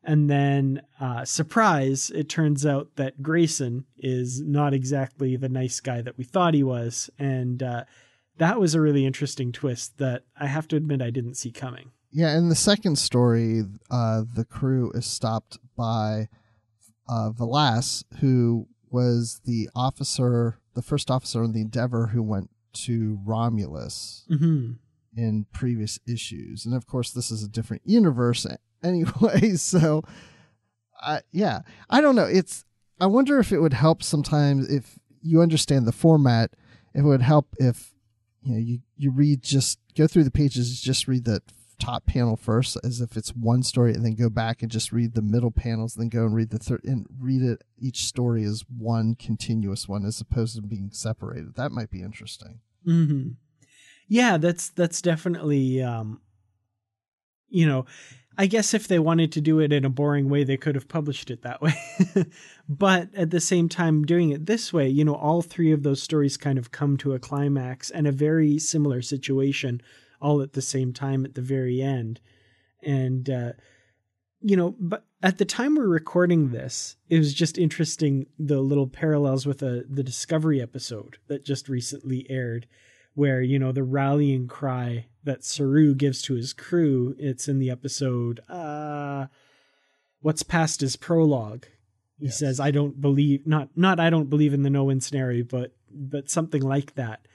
And 0.03 0.29
then, 0.29 0.81
uh, 0.99 1.25
surprise, 1.25 2.09
it 2.09 2.29
turns 2.29 2.65
out 2.65 2.95
that 2.95 3.21
Grayson 3.21 3.85
is 3.97 4.41
not 4.41 4.73
exactly 4.73 5.35
the 5.35 5.49
nice 5.49 5.79
guy 5.79 6.01
that 6.01 6.17
we 6.17 6.23
thought 6.23 6.53
he 6.53 6.63
was. 6.63 7.09
And 7.19 7.61
uh, 7.61 7.83
that 8.37 8.59
was 8.59 8.75
a 8.75 8.81
really 8.81 9.05
interesting 9.05 9.51
twist 9.51 9.97
that 9.97 10.23
I 10.37 10.47
have 10.47 10.67
to 10.69 10.77
admit 10.77 11.01
I 11.01 11.09
didn't 11.09 11.35
see 11.35 11.51
coming. 11.51 11.91
Yeah, 12.11 12.37
in 12.37 12.49
the 12.49 12.55
second 12.55 12.97
story, 12.97 13.63
uh, 13.91 14.23
the 14.33 14.45
crew 14.45 14.91
is 14.93 15.05
stopped 15.05 15.57
by 15.75 16.27
uh, 17.07 17.31
Velas, 17.31 18.03
who 18.19 18.67
was 18.89 19.41
the 19.45 19.69
officer, 19.75 20.57
the 20.73 20.81
first 20.81 21.11
officer 21.11 21.43
on 21.43 21.51
the 21.51 21.61
Endeavor 21.61 22.07
who 22.07 22.23
went 22.23 22.49
to 22.73 23.19
Romulus 23.25 24.25
Mm-hmm. 24.29 24.73
in 25.15 25.45
previous 25.53 25.99
issues. 26.07 26.65
And 26.65 26.73
of 26.73 26.87
course, 26.87 27.11
this 27.11 27.29
is 27.31 27.43
a 27.43 27.47
different 27.49 27.83
universe 27.85 28.45
anyway. 28.83 29.51
So, 29.55 30.03
I 31.01 31.21
yeah, 31.31 31.61
I 31.89 32.01
don't 32.01 32.15
know. 32.15 32.25
It's 32.25 32.65
I 32.99 33.05
wonder 33.05 33.39
if 33.39 33.51
it 33.51 33.59
would 33.59 33.73
help 33.73 34.03
sometimes 34.03 34.67
if 34.69 34.97
you 35.21 35.41
understand 35.41 35.85
the 35.85 35.91
format. 35.91 36.51
If 36.93 37.01
it 37.03 37.07
would 37.07 37.21
help 37.21 37.47
if 37.59 37.93
you 38.41 38.53
know 38.53 38.59
you 38.59 38.79
you 38.97 39.11
read 39.11 39.41
just 39.43 39.79
go 39.95 40.07
through 40.07 40.23
the 40.23 40.31
pages, 40.31 40.79
just 40.81 41.07
read 41.07 41.25
the 41.25 41.41
top 41.79 42.05
panel 42.05 42.35
first 42.35 42.77
as 42.83 43.01
if 43.01 43.17
it's 43.17 43.29
one 43.29 43.63
story 43.63 43.93
and 43.93 44.05
then 44.05 44.15
go 44.15 44.29
back 44.29 44.61
and 44.61 44.69
just 44.69 44.91
read 44.91 45.13
the 45.13 45.21
middle 45.21 45.51
panels 45.51 45.95
then 45.95 46.09
go 46.09 46.25
and 46.25 46.35
read 46.35 46.49
the 46.49 46.59
third 46.59 46.81
and 46.83 47.07
read 47.19 47.41
it 47.41 47.63
each 47.79 48.05
story 48.05 48.43
as 48.43 48.63
one 48.77 49.15
continuous 49.15 49.87
one 49.87 50.05
as 50.05 50.19
opposed 50.21 50.55
to 50.55 50.61
being 50.61 50.89
separated 50.91 51.55
that 51.55 51.71
might 51.71 51.89
be 51.89 52.01
interesting 52.01 52.59
Mm-hmm. 52.85 53.31
Yeah, 54.07 54.37
that's 54.37 54.69
that's 54.69 55.01
definitely 55.01 55.81
um 55.81 56.21
you 57.51 57.65
know, 57.65 57.85
I 58.37 58.45
guess 58.45 58.75
if 58.75 58.87
they 58.87 58.99
wanted 58.99 59.31
to 59.33 59.41
do 59.41 59.59
it 59.59 59.73
in 59.73 59.83
a 59.83 59.89
boring 59.89 60.29
way, 60.29 60.43
they 60.43 60.55
could 60.55 60.75
have 60.75 60.87
published 60.87 61.31
it 61.31 61.41
that 61.41 61.61
way. 61.61 61.73
but 62.69 63.09
at 63.15 63.31
the 63.31 63.41
same 63.41 63.67
time, 63.67 64.05
doing 64.05 64.29
it 64.29 64.45
this 64.45 64.71
way, 64.71 64.87
you 64.87 65.03
know, 65.03 65.15
all 65.15 65.41
three 65.41 65.71
of 65.71 65.81
those 65.81 66.01
stories 66.01 66.37
kind 66.37 66.59
of 66.59 66.71
come 66.71 66.95
to 66.97 67.13
a 67.13 67.19
climax 67.19 67.89
and 67.89 68.05
a 68.05 68.11
very 68.11 68.59
similar 68.59 69.01
situation 69.01 69.81
all 70.21 70.41
at 70.41 70.53
the 70.53 70.61
same 70.61 70.93
time 70.93 71.25
at 71.25 71.35
the 71.35 71.41
very 71.41 71.81
end. 71.81 72.19
And, 72.83 73.29
uh, 73.29 73.51
you 74.41 74.55
know, 74.55 74.75
but 74.79 75.05
at 75.21 75.37
the 75.37 75.45
time 75.45 75.75
we're 75.75 75.87
recording 75.87 76.51
this, 76.51 76.95
it 77.09 77.17
was 77.17 77.33
just 77.33 77.57
interesting 77.57 78.27
the 78.37 78.61
little 78.61 78.87
parallels 78.87 79.45
with 79.45 79.61
a, 79.61 79.83
the 79.89 80.03
Discovery 80.03 80.61
episode 80.61 81.17
that 81.27 81.43
just 81.43 81.67
recently 81.67 82.25
aired, 82.29 82.67
where, 83.15 83.41
you 83.41 83.59
know, 83.59 83.73
the 83.73 83.83
rallying 83.83 84.47
cry 84.47 85.07
that 85.25 85.43
Saru 85.43 85.93
gives 85.93 86.21
to 86.21 86.35
his 86.35 86.53
crew, 86.53 87.15
it's 87.19 87.49
in 87.49 87.59
the 87.59 87.69
episode, 87.69 88.39
uh, 88.47 89.27
What's 90.21 90.43
Past 90.43 90.83
is 90.83 90.95
Prologue. 90.95 91.65
He 92.17 92.25
Yes. 92.25 92.39
says, 92.39 92.59
I 92.59 92.71
don't 92.71 92.99
believe, 92.99 93.47
not, 93.47 93.69
not, 93.75 93.99
I 93.99 94.09
don't 94.09 94.29
believe 94.29 94.53
in 94.53 94.63
the 94.63 94.69
no 94.69 94.85
win 94.85 95.01
scenario, 95.01 95.43
but, 95.43 95.73
but 95.89 96.29
something 96.29 96.61
like 96.61 96.95
that. 96.95 97.25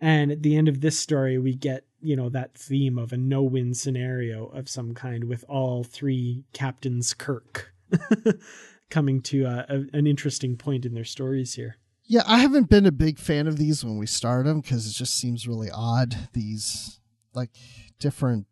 And 0.00 0.30
at 0.30 0.42
the 0.42 0.56
end 0.56 0.68
of 0.68 0.80
this 0.80 0.98
story, 0.98 1.38
we 1.38 1.54
get, 1.54 1.86
you 2.04 2.16
know, 2.16 2.28
that 2.28 2.54
theme 2.54 2.98
of 2.98 3.12
a 3.12 3.16
no 3.16 3.42
win 3.42 3.74
scenario 3.74 4.46
of 4.46 4.68
some 4.68 4.94
kind 4.94 5.24
with 5.24 5.44
all 5.48 5.84
three 5.84 6.44
captains 6.52 7.14
Kirk 7.14 7.72
coming 8.90 9.20
to 9.22 9.44
a, 9.44 9.66
a, 9.68 9.96
an 9.96 10.06
interesting 10.06 10.56
point 10.56 10.84
in 10.84 10.94
their 10.94 11.04
stories 11.04 11.54
here. 11.54 11.76
Yeah, 12.06 12.22
I 12.26 12.38
haven't 12.38 12.68
been 12.68 12.84
a 12.84 12.92
big 12.92 13.18
fan 13.18 13.46
of 13.46 13.56
these 13.56 13.82
when 13.82 13.96
we 13.96 14.06
started 14.06 14.48
them 14.48 14.60
because 14.60 14.86
it 14.86 14.92
just 14.92 15.14
seems 15.16 15.48
really 15.48 15.70
odd. 15.72 16.28
These 16.34 17.00
like 17.32 17.50
different 17.98 18.46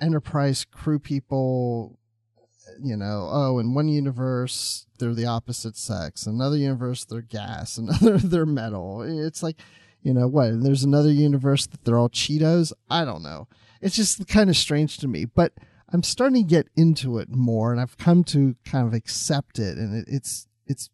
enterprise 0.00 0.64
crew 0.64 1.00
people, 1.00 1.98
you 2.80 2.96
know. 2.96 3.28
Oh, 3.30 3.58
in 3.58 3.74
one 3.74 3.88
universe 3.88 4.86
they're 4.98 5.14
the 5.14 5.26
opposite 5.26 5.76
sex, 5.76 6.26
another 6.26 6.56
universe 6.56 7.04
they're 7.04 7.22
gas, 7.22 7.76
another 7.78 8.18
they're 8.18 8.46
metal. 8.46 9.02
It's 9.02 9.42
like, 9.42 9.60
you 10.02 10.14
know, 10.14 10.26
what? 10.26 10.62
There's 10.62 10.82
another 10.82 11.10
universe 11.10 11.66
that 11.66 11.84
they're 11.84 11.98
all 11.98 12.08
Cheetos. 12.08 12.72
I 12.88 13.04
don't 13.04 13.22
know. 13.22 13.48
It's 13.80 13.96
just 13.96 14.26
kind 14.28 14.50
of 14.50 14.56
strange 14.56 14.98
to 14.98 15.08
me, 15.08 15.24
but 15.24 15.52
I'm 15.92 16.02
starting 16.02 16.42
to 16.42 16.48
get 16.48 16.68
into 16.76 17.18
it 17.18 17.28
more, 17.30 17.72
and 17.72 17.80
I've 17.80 17.98
come 17.98 18.24
to 18.24 18.56
kind 18.64 18.86
of 18.86 18.94
accept 18.94 19.58
it, 19.58 19.76
and 19.78 19.94
it, 19.94 20.04
it's 20.08 20.48
it's 20.66 20.90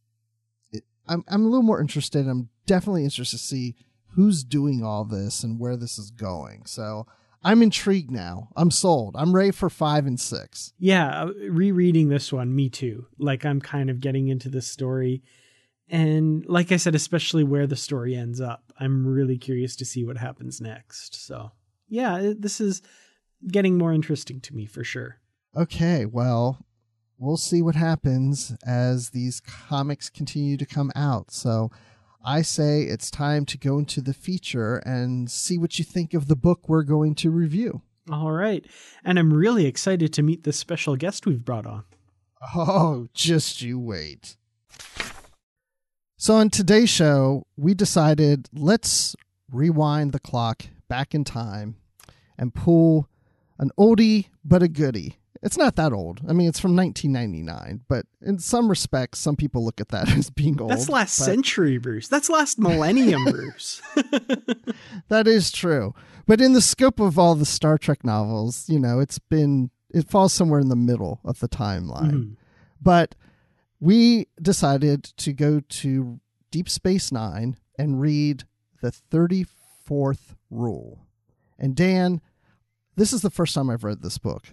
I'm 1.09 1.25
I'm 1.29 1.45
a 1.45 1.49
little 1.49 1.63
more 1.63 1.81
interested. 1.81 2.27
I'm 2.27 2.49
definitely 2.67 3.05
interested 3.05 3.39
to 3.39 3.43
see 3.43 3.75
who's 4.15 4.45
doing 4.45 4.83
all 4.83 5.05
this 5.05 5.43
and 5.45 5.61
where 5.61 5.77
this 5.77 5.99
is 5.99 6.11
going. 6.11 6.65
So 6.65 7.07
I'm 7.45 7.63
intrigued 7.63 8.11
now. 8.11 8.49
I'm 8.57 8.71
sold. 8.71 9.15
I'm 9.17 9.35
ready 9.35 9.51
for 9.51 9.69
five 9.69 10.07
and 10.07 10.19
six. 10.19 10.73
Yeah, 10.79 11.25
uh, 11.25 11.33
rereading 11.49 12.09
this 12.09 12.33
one, 12.33 12.55
me 12.55 12.71
too. 12.71 13.07
Like 13.19 13.45
I'm 13.45 13.61
kind 13.61 13.91
of 13.91 14.01
getting 14.01 14.29
into 14.29 14.49
this 14.49 14.67
story. 14.67 15.23
And 15.88 16.45
like 16.47 16.73
I 16.73 16.76
said, 16.76 16.95
especially 16.95 17.45
where 17.45 17.66
the 17.66 17.76
story 17.76 18.16
ends 18.16 18.40
up, 18.40 18.73
I'm 18.81 19.07
really 19.07 19.38
curious 19.38 19.76
to 19.76 19.85
see 19.85 20.05
what 20.05 20.19
happens 20.19 20.61
next. 20.61 21.26
So, 21.26 21.52
yeah, 21.88 22.33
this 22.37 22.61
is 22.61 22.83
getting 23.47 23.78
more 23.78 23.93
interesting 23.93 24.40
to 24.40 24.55
me 24.55 24.66
for 24.66 24.83
sure. 24.83 25.19
Okay, 25.57 26.05
well, 26.05 26.66
we'll 27.19 27.37
see 27.37 27.62
what 27.62 27.76
happens 27.76 28.55
as 28.66 29.11
these 29.11 29.40
comics 29.40 30.11
continue 30.11 30.57
to 30.57 30.66
come 30.66 30.90
out. 30.97 31.31
So 31.31 31.71
I 32.25 32.43
say 32.43 32.83
it's 32.83 33.11
time 33.11 33.47
to 33.47 33.59
go 33.59 33.78
into 33.78 34.00
the 34.00 34.12
feature 34.12 34.78
and 34.78 35.31
see 35.31 35.57
what 35.57 35.78
you 35.78 35.85
think 35.85 36.12
of 36.12 36.26
the 36.26 36.37
book 36.37 36.69
we're 36.69 36.83
going 36.83 37.14
to 37.16 37.31
review. 37.31 37.83
All 38.11 38.33
right. 38.33 38.64
And 39.05 39.19
I'm 39.19 39.33
really 39.33 39.66
excited 39.66 40.12
to 40.12 40.23
meet 40.23 40.43
this 40.43 40.57
special 40.57 40.97
guest 40.97 41.26
we've 41.26 41.45
brought 41.45 41.66
on. 41.66 41.85
Oh, 42.55 43.09
just 43.14 43.62
you 43.62 43.78
wait. 43.78 44.37
So, 46.26 46.35
on 46.35 46.50
today's 46.50 46.90
show, 46.90 47.47
we 47.56 47.73
decided 47.73 48.49
let's 48.52 49.14
rewind 49.49 50.11
the 50.11 50.18
clock 50.18 50.64
back 50.88 51.14
in 51.14 51.23
time 51.23 51.76
and 52.37 52.52
pull 52.52 53.09
an 53.61 53.71
oldie 53.78 54.26
but 54.45 54.61
a 54.61 54.66
goodie. 54.66 55.21
It's 55.40 55.56
not 55.56 55.76
that 55.76 55.92
old. 55.92 56.23
I 56.28 56.33
mean, 56.33 56.49
it's 56.49 56.59
from 56.59 56.75
1999, 56.75 57.83
but 57.88 58.06
in 58.21 58.40
some 58.40 58.68
respects, 58.68 59.21
some 59.21 59.37
people 59.37 59.64
look 59.64 59.80
at 59.80 59.90
that 59.90 60.09
as 60.18 60.30
being 60.30 60.61
old. 60.61 60.73
That's 60.73 60.88
last 60.88 61.16
but 61.16 61.26
century, 61.26 61.78
Bruce. 61.78 62.09
That's 62.09 62.28
last 62.28 62.59
millennium, 62.59 63.23
Bruce. 63.30 63.80
That 65.06 65.28
is 65.28 65.52
true. 65.52 65.95
But 66.26 66.40
in 66.40 66.54
the 66.54 66.61
scope 66.61 66.99
of 66.99 67.21
all 67.21 67.37
the 67.37 67.47
Star 67.47 67.78
Trek 67.78 68.02
novels, 68.02 68.68
you 68.68 68.80
know, 68.80 68.99
it's 68.99 69.21
been, 69.21 69.71
it 69.95 70.11
falls 70.11 70.33
somewhere 70.33 70.59
in 70.59 70.71
the 70.71 70.75
middle 70.75 71.21
of 71.25 71.38
the 71.38 71.49
timeline. 71.49 72.11
Mhm. 72.11 72.37
But 72.83 73.14
we 73.80 74.26
decided 74.40 75.04
to 75.04 75.33
go 75.33 75.61
to 75.61 76.21
Deep 76.50 76.68
Space 76.68 77.12
Nine 77.12 77.56
and 77.78 78.00
read 78.00 78.45
the 78.80 78.90
34th 78.90 80.35
rule. 80.50 81.06
And 81.59 81.75
Dan, 81.75 82.21
this 82.97 83.12
is 83.12 83.23
the 83.23 83.30
first 83.30 83.54
time 83.54 83.71
I've 83.71 83.85
read 83.85 84.02
this 84.02 84.18
book. 84.18 84.45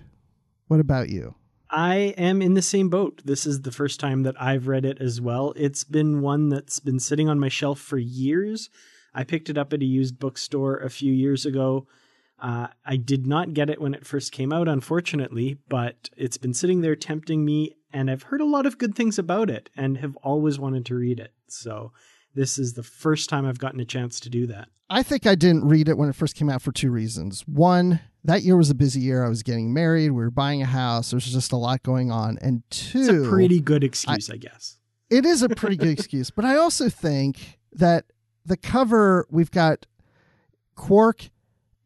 What 0.67 0.79
about 0.79 1.09
you? 1.09 1.35
I 1.69 2.13
am 2.17 2.41
in 2.41 2.53
the 2.53 2.61
same 2.61 2.89
boat. 2.89 3.21
This 3.25 3.45
is 3.45 3.61
the 3.61 3.71
first 3.71 3.99
time 3.99 4.23
that 4.23 4.39
I've 4.39 4.67
read 4.67 4.85
it 4.85 5.01
as 5.01 5.19
well. 5.19 5.53
It's 5.55 5.83
been 5.83 6.21
one 6.21 6.49
that's 6.49 6.79
been 6.79 6.99
sitting 6.99 7.29
on 7.29 7.39
my 7.39 7.49
shelf 7.49 7.79
for 7.79 7.97
years. 7.97 8.69
I 9.13 9.23
picked 9.23 9.49
it 9.49 9.57
up 9.57 9.73
at 9.73 9.81
a 9.81 9.85
used 9.85 10.19
bookstore 10.19 10.77
a 10.77 10.89
few 10.89 11.11
years 11.11 11.45
ago. 11.45 11.87
Uh, 12.39 12.67
I 12.85 12.97
did 12.97 13.25
not 13.25 13.53
get 13.53 13.69
it 13.69 13.81
when 13.81 13.93
it 13.93 14.05
first 14.05 14.31
came 14.31 14.51
out, 14.51 14.67
unfortunately, 14.67 15.57
but 15.69 16.09
it's 16.17 16.37
been 16.37 16.53
sitting 16.53 16.81
there 16.81 16.95
tempting 16.95 17.45
me, 17.45 17.75
and 17.93 18.09
I've 18.11 18.23
heard 18.23 18.41
a 18.41 18.45
lot 18.45 18.65
of 18.65 18.77
good 18.77 18.95
things 18.95 19.17
about 19.19 19.49
it 19.49 19.69
and 19.77 19.97
have 19.97 20.15
always 20.17 20.59
wanted 20.59 20.85
to 20.87 20.95
read 20.95 21.19
it. 21.19 21.31
So 21.47 21.91
this 22.35 22.57
is 22.57 22.73
the 22.73 22.83
first 22.83 23.29
time 23.29 23.45
I've 23.45 23.59
gotten 23.59 23.79
a 23.79 23.85
chance 23.85 24.19
to 24.21 24.29
do 24.29 24.47
that. 24.47 24.67
I 24.89 25.03
think 25.03 25.25
I 25.25 25.35
didn't 25.35 25.67
read 25.67 25.87
it 25.87 25.97
when 25.97 26.09
it 26.09 26.15
first 26.15 26.35
came 26.35 26.49
out 26.49 26.61
for 26.61 26.71
two 26.71 26.91
reasons. 26.91 27.41
One, 27.47 27.99
that 28.23 28.43
year 28.43 28.57
was 28.57 28.69
a 28.69 28.75
busy 28.75 28.99
year. 28.99 29.23
I 29.25 29.29
was 29.29 29.41
getting 29.43 29.73
married. 29.73 30.09
We 30.11 30.23
were 30.23 30.29
buying 30.31 30.61
a 30.61 30.65
house. 30.65 31.11
There's 31.11 31.31
just 31.31 31.51
a 31.51 31.57
lot 31.57 31.83
going 31.83 32.11
on. 32.11 32.37
And 32.41 32.63
two, 32.69 32.99
It's 32.99 33.09
a 33.09 33.29
pretty 33.29 33.59
good 33.59 33.83
excuse, 33.83 34.29
I 34.29 34.37
guess. 34.37 34.77
it 35.09 35.25
is 35.25 35.41
a 35.41 35.49
pretty 35.55 35.77
good 35.77 35.89
excuse. 35.89 36.29
But 36.31 36.45
I 36.45 36.57
also 36.57 36.89
think 36.89 37.59
that 37.71 38.05
the 38.45 38.57
cover 38.57 39.25
we've 39.31 39.51
got 39.51 39.85
Quark 40.75 41.29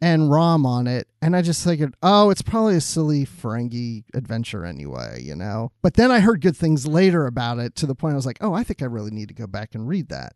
and 0.02 0.30
Rom 0.30 0.66
on 0.66 0.88
it, 0.88 1.08
and 1.22 1.36
I 1.36 1.42
just 1.42 1.64
figured, 1.64 1.96
oh, 2.04 2.30
it's 2.30 2.42
probably 2.42 2.76
a 2.76 2.82
silly 2.82 3.26
Ferengi 3.26 4.04
adventure 4.14 4.66
anyway, 4.66 5.22
you 5.24 5.36
know. 5.36 5.72
But 5.82 5.96
then 5.96 6.12
I 6.12 6.20
heard 6.20 6.42
good 6.42 6.56
things 6.56 6.86
later 6.86 7.26
about 7.26 7.60
it 7.60 7.76
to 7.76 7.86
the 7.86 7.96
point 7.96 8.14
I 8.14 8.16
was 8.16 8.26
like, 8.26 8.38
oh, 8.42 8.54
I 8.54 8.64
think 8.64 8.82
I 8.82 8.86
really 8.86 9.12
need 9.12 9.28
to 9.30 9.34
go 9.34 9.48
back 9.48 9.74
and 9.74 9.88
read 9.88 10.10
that. 10.10 10.34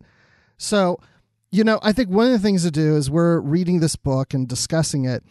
So, 0.57 0.99
you 1.51 1.63
know, 1.63 1.79
I 1.83 1.91
think 1.91 2.09
one 2.09 2.27
of 2.27 2.31
the 2.31 2.39
things 2.39 2.63
to 2.63 2.71
do 2.71 2.95
is 2.95 3.09
we're 3.09 3.39
reading 3.39 3.79
this 3.79 3.95
book 3.95 4.33
and 4.33 4.47
discussing 4.47 5.05
it. 5.05 5.23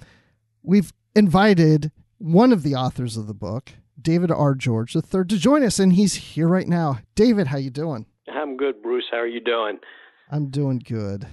We've 0.62 0.92
invited 1.14 1.90
one 2.18 2.52
of 2.52 2.62
the 2.62 2.74
authors 2.74 3.16
of 3.16 3.26
the 3.26 3.34
book, 3.34 3.72
David 4.00 4.30
R. 4.30 4.54
George 4.54 4.94
III, 4.94 5.02
to 5.24 5.38
join 5.38 5.64
us, 5.64 5.78
and 5.78 5.94
he's 5.94 6.14
here 6.14 6.46
right 6.48 6.68
now. 6.68 7.00
David, 7.14 7.48
how 7.48 7.58
you 7.58 7.70
doing? 7.70 8.06
I'm 8.32 8.56
good, 8.56 8.82
Bruce. 8.82 9.06
How 9.10 9.18
are 9.18 9.26
you 9.26 9.40
doing? 9.40 9.78
I'm 10.30 10.50
doing 10.50 10.78
good. 10.78 11.26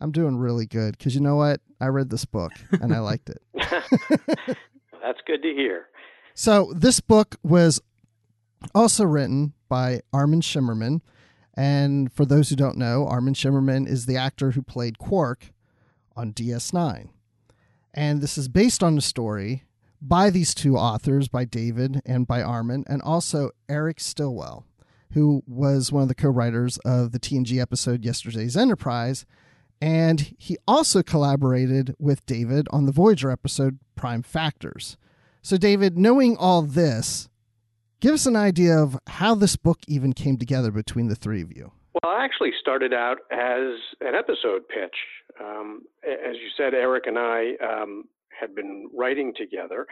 I'm 0.00 0.12
doing 0.12 0.36
really 0.36 0.66
good 0.66 0.96
because 0.96 1.14
you 1.14 1.20
know 1.20 1.36
what? 1.36 1.60
I 1.80 1.86
read 1.86 2.10
this 2.10 2.24
book 2.24 2.52
and 2.80 2.94
I 2.94 2.98
liked 2.98 3.30
it. 3.30 3.42
That's 5.02 5.20
good 5.26 5.42
to 5.42 5.52
hear. 5.54 5.86
So, 6.34 6.72
this 6.74 7.00
book 7.00 7.36
was 7.42 7.80
also 8.74 9.04
written 9.04 9.54
by 9.68 10.00
Armin 10.12 10.40
Shimerman. 10.40 11.00
And 11.54 12.12
for 12.12 12.24
those 12.24 12.50
who 12.50 12.56
don't 12.56 12.76
know, 12.76 13.06
Armin 13.06 13.34
Shimerman 13.34 13.88
is 13.88 14.06
the 14.06 14.16
actor 14.16 14.52
who 14.52 14.62
played 14.62 14.98
Quark 14.98 15.52
on 16.16 16.32
DS9. 16.32 17.08
And 17.92 18.20
this 18.20 18.38
is 18.38 18.48
based 18.48 18.82
on 18.82 18.96
a 18.96 19.00
story 19.00 19.64
by 20.00 20.30
these 20.30 20.54
two 20.54 20.76
authors, 20.76 21.26
by 21.26 21.44
David 21.44 22.00
and 22.06 22.26
by 22.26 22.42
Armin, 22.42 22.84
and 22.86 23.02
also 23.02 23.50
Eric 23.68 23.98
Stillwell, 23.98 24.64
who 25.12 25.42
was 25.46 25.90
one 25.90 26.02
of 26.02 26.08
the 26.08 26.14
co 26.14 26.28
writers 26.28 26.78
of 26.84 27.10
the 27.12 27.18
TNG 27.18 27.60
episode 27.60 28.04
Yesterday's 28.04 28.56
Enterprise. 28.56 29.26
And 29.80 30.34
he 30.38 30.56
also 30.66 31.02
collaborated 31.02 31.94
with 31.98 32.26
David 32.26 32.66
on 32.70 32.86
the 32.86 32.92
Voyager 32.92 33.30
episode 33.30 33.78
Prime 33.94 34.22
Factors. 34.22 34.96
So, 35.42 35.56
David, 35.56 35.96
knowing 35.96 36.36
all 36.36 36.62
this, 36.62 37.28
give 38.00 38.14
us 38.14 38.26
an 38.26 38.36
idea 38.36 38.76
of 38.76 38.98
how 39.06 39.34
this 39.34 39.56
book 39.56 39.78
even 39.86 40.12
came 40.12 40.36
together 40.36 40.70
between 40.70 41.08
the 41.08 41.14
three 41.14 41.42
of 41.42 41.56
you. 41.56 41.72
Well, 42.02 42.12
I 42.12 42.24
actually 42.24 42.52
started 42.60 42.92
out 42.92 43.18
as 43.30 43.78
an 44.00 44.14
episode 44.14 44.68
pitch. 44.68 44.96
Um, 45.40 45.82
as 46.04 46.36
you 46.36 46.48
said, 46.56 46.74
Eric 46.74 47.04
and 47.06 47.18
I 47.18 47.52
um, 47.64 48.04
had 48.38 48.54
been 48.54 48.88
writing 48.94 49.32
together, 49.36 49.86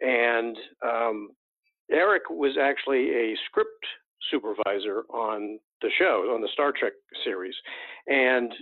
and 0.00 0.56
um, 0.82 1.30
Eric 1.90 2.24
was 2.30 2.56
actually 2.60 3.10
a 3.10 3.34
script 3.46 3.84
supervisor 4.30 5.02
on 5.10 5.58
the 5.82 5.90
show, 5.98 6.30
on 6.34 6.40
the 6.40 6.48
Star 6.52 6.72
Trek 6.78 6.92
series, 7.24 7.54
and 8.06 8.52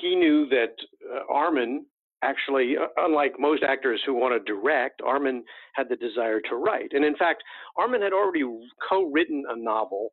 he 0.00 0.16
knew 0.16 0.48
that 0.48 0.74
uh, 1.12 1.32
Armin 1.32 1.86
actually, 2.22 2.76
uh, 2.76 2.86
unlike 2.98 3.34
most 3.38 3.62
actors 3.62 4.00
who 4.04 4.14
want 4.14 4.34
to 4.34 4.52
direct, 4.52 5.00
Armin 5.02 5.44
had 5.74 5.88
the 5.88 5.96
desire 5.96 6.40
to 6.40 6.56
write. 6.56 6.92
And 6.92 7.04
in 7.04 7.16
fact, 7.16 7.42
Armin 7.76 8.02
had 8.02 8.12
already 8.12 8.44
co-written 8.88 9.44
a 9.48 9.56
novel, 9.56 10.10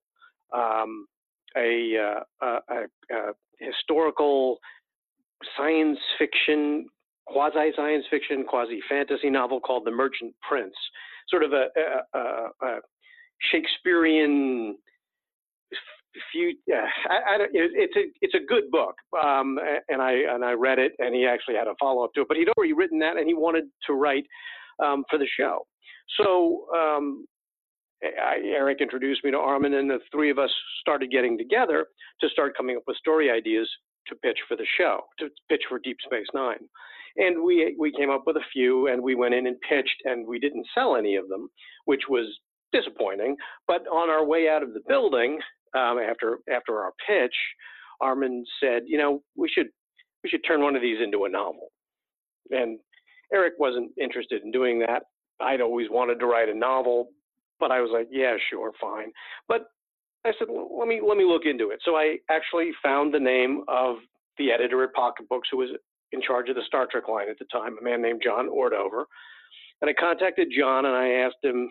um, 0.54 1.08
a, 1.58 2.22
uh, 2.42 2.58
a, 2.70 2.84
a, 3.12 3.34
historical 3.60 4.60
science 5.58 5.98
fiction, 6.20 6.86
quasi 7.26 7.72
science 7.76 8.06
fiction, 8.10 8.46
quasi 8.48 8.80
fantasy 8.88 9.30
novel 9.30 9.60
called 9.60 9.84
The 9.86 9.92
Merchant 9.92 10.34
Prince, 10.48 10.76
sort 11.30 11.44
of 11.44 11.54
a, 11.54 11.68
a 12.14 12.80
Shakespearean 13.52 14.78
few 16.32 16.54
I, 17.10 17.36
I, 17.36 17.48
it's 17.52 17.96
a 17.96 18.04
it's 18.22 18.34
a 18.34 18.46
good 18.48 18.70
book 18.72 18.96
um, 19.24 19.60
and 19.90 20.02
I 20.02 20.14
and 20.30 20.44
I 20.44 20.54
read 20.54 20.80
it 20.80 20.94
and 21.00 21.14
he 21.14 21.26
actually 21.26 21.56
had 21.56 21.68
a 21.68 21.76
follow 21.80 22.04
up 22.04 22.12
to 22.16 22.22
it 22.22 22.28
but 22.28 22.38
he'd 22.38 22.50
already 22.58 22.74
written 22.74 23.00
that 23.00 23.18
and 23.18 23.28
he 23.28 23.34
wanted 23.34 23.66
to 23.88 23.94
write 23.94 24.26
um, 24.84 25.04
for 25.10 25.18
the 25.18 25.28
show. 25.40 25.66
So 26.18 26.68
um, 26.76 27.26
I, 28.04 28.38
Eric 28.46 28.80
introduced 28.82 29.24
me 29.24 29.32
to 29.32 29.38
Armin 29.38 29.74
and 29.74 29.90
the 29.90 30.00
three 30.12 30.30
of 30.30 30.40
us 30.40 30.52
started 30.82 31.12
getting 31.12 31.38
together 31.38 31.88
to 32.22 32.30
start 32.30 32.56
coming 32.56 32.78
up 32.78 32.84
with 32.88 32.98
story 32.98 33.30
ideas 33.30 33.70
to 34.08 34.16
pitch 34.16 34.38
for 34.48 34.56
the 34.56 34.66
show 34.78 35.02
to 35.20 35.30
pitch 35.50 35.64
for 35.68 35.80
Deep 35.80 35.98
Space 36.06 36.28
Nine. 36.34 36.60
And 37.18 37.44
we 37.44 37.76
we 37.80 37.92
came 37.92 38.10
up 38.10 38.24
with 38.26 38.38
a 38.38 38.46
few 38.54 38.88
and 38.88 39.02
we 39.02 39.16
went 39.16 39.34
in 39.34 39.48
and 39.48 39.58
pitched 39.68 40.02
and 40.06 40.28
we 40.28 40.40
didn't 40.40 40.68
sell 40.74 40.96
any 40.96 41.16
of 41.16 41.28
them 41.28 41.50
which 41.86 42.04
was 42.10 42.26
disappointing 42.74 43.36
but 43.68 43.88
on 43.88 44.10
our 44.10 44.26
way 44.26 44.50
out 44.50 44.62
of 44.62 44.74
the 44.74 44.82
building 44.88 45.40
um, 45.76 46.00
after 46.00 46.40
after 46.54 46.80
our 46.80 46.92
pitch, 47.08 47.36
Armin 48.02 48.46
said, 48.62 48.84
you 48.86 48.98
know, 48.98 49.22
we 49.36 49.50
should 49.50 49.68
we 50.24 50.30
should 50.30 50.42
turn 50.48 50.62
one 50.62 50.76
of 50.76 50.82
these 50.82 51.00
into 51.02 51.26
a 51.26 51.30
novel. 51.30 51.70
And 52.52 52.80
Eric 53.34 53.54
wasn't 53.60 53.92
interested 54.00 54.44
in 54.44 54.52
doing 54.52 54.80
that. 54.80 55.04
I'd 55.40 55.62
always 55.62 55.88
wanted 55.90 56.20
to 56.20 56.26
write 56.26 56.50
a 56.50 56.58
novel, 56.58 57.10
but 57.60 57.72
I 57.72 57.82
was 57.82 57.92
like, 57.94 58.08
yeah, 58.12 58.36
sure, 58.50 58.72
fine. 58.80 59.12
But 59.48 59.68
I 60.26 60.32
said, 60.38 60.48
let 60.50 60.88
me 60.88 61.02
let 61.06 61.18
me 61.18 61.26
look 61.26 61.44
into 61.46 61.70
it. 61.70 61.80
So 61.84 61.96
I 61.96 62.18
actually 62.30 62.72
found 62.84 63.14
the 63.14 63.20
name 63.20 63.64
of 63.68 63.98
the 64.38 64.52
editor 64.52 64.84
at 64.84 64.94
Pocket 64.94 65.28
Books 65.30 65.50
who 65.52 65.58
was 65.58 65.70
in 66.12 66.22
charge 66.22 66.50
of 66.50 66.56
the 66.56 66.62
Star 66.66 66.88
Trek 66.90 67.08
line 67.08 67.30
at 67.30 67.38
the 67.40 67.46
time, 67.52 67.78
a 67.80 67.84
man 67.84 68.02
named 68.02 68.22
John 68.24 68.48
Ordover. 68.50 69.04
And 69.82 69.90
I 69.90 69.94
contacted 69.94 70.48
John 70.58 70.86
and 70.86 70.96
I 70.96 71.10
asked 71.26 71.44
him, 71.44 71.70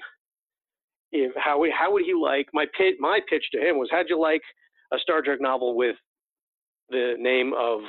if 1.12 1.32
how 1.36 1.64
how 1.76 1.92
would 1.92 2.04
he 2.04 2.14
like 2.14 2.48
my 2.52 2.66
pitch 2.76 2.96
my 2.98 3.20
pitch 3.28 3.44
to 3.52 3.58
him 3.58 3.78
was 3.78 3.88
how'd 3.90 4.08
you 4.08 4.20
like 4.20 4.42
a 4.92 4.98
Star 4.98 5.22
Trek 5.22 5.40
novel 5.40 5.76
with 5.76 5.96
the 6.90 7.14
name 7.18 7.52
of 7.58 7.80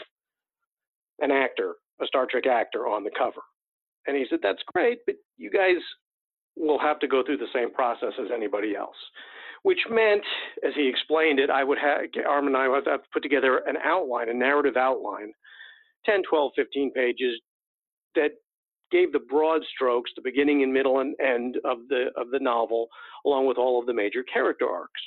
an 1.19 1.31
actor, 1.31 1.75
a 2.01 2.07
Star 2.07 2.27
Trek 2.29 2.47
actor 2.47 2.87
on 2.87 3.03
the 3.03 3.11
cover. 3.17 3.41
And 4.05 4.15
he 4.15 4.25
said, 4.29 4.39
That's 4.41 4.61
great, 4.73 4.99
but 5.05 5.15
you 5.37 5.49
guys 5.49 5.81
will 6.55 6.79
have 6.79 6.99
to 6.99 7.07
go 7.07 7.23
through 7.23 7.37
the 7.37 7.53
same 7.53 7.73
process 7.73 8.13
as 8.19 8.27
anybody 8.33 8.75
else. 8.75 8.95
Which 9.63 9.79
meant, 9.89 10.23
as 10.65 10.73
he 10.75 10.87
explained 10.87 11.39
it, 11.39 11.49
I 11.49 11.63
would 11.63 11.77
have, 11.79 12.01
Armin 12.27 12.55
and 12.55 12.63
I 12.63 12.67
would 12.67 12.87
have 12.87 13.01
to 13.01 13.09
put 13.11 13.23
together 13.23 13.61
an 13.67 13.75
outline, 13.83 14.29
a 14.29 14.33
narrative 14.33 14.77
outline, 14.77 15.33
10, 16.05 16.21
12, 16.29 16.51
15 16.55 16.93
pages 16.93 17.39
that 18.15 18.31
gave 18.91 19.11
the 19.11 19.19
broad 19.19 19.61
strokes, 19.73 20.11
the 20.15 20.21
beginning 20.21 20.63
and 20.63 20.73
middle 20.73 20.99
and 20.99 21.15
end 21.19 21.57
of 21.65 21.79
the 21.89 22.07
of 22.15 22.29
the 22.31 22.39
novel, 22.39 22.87
along 23.25 23.47
with 23.47 23.57
all 23.57 23.79
of 23.79 23.85
the 23.85 23.93
major 23.93 24.23
character 24.23 24.67
arcs. 24.67 25.01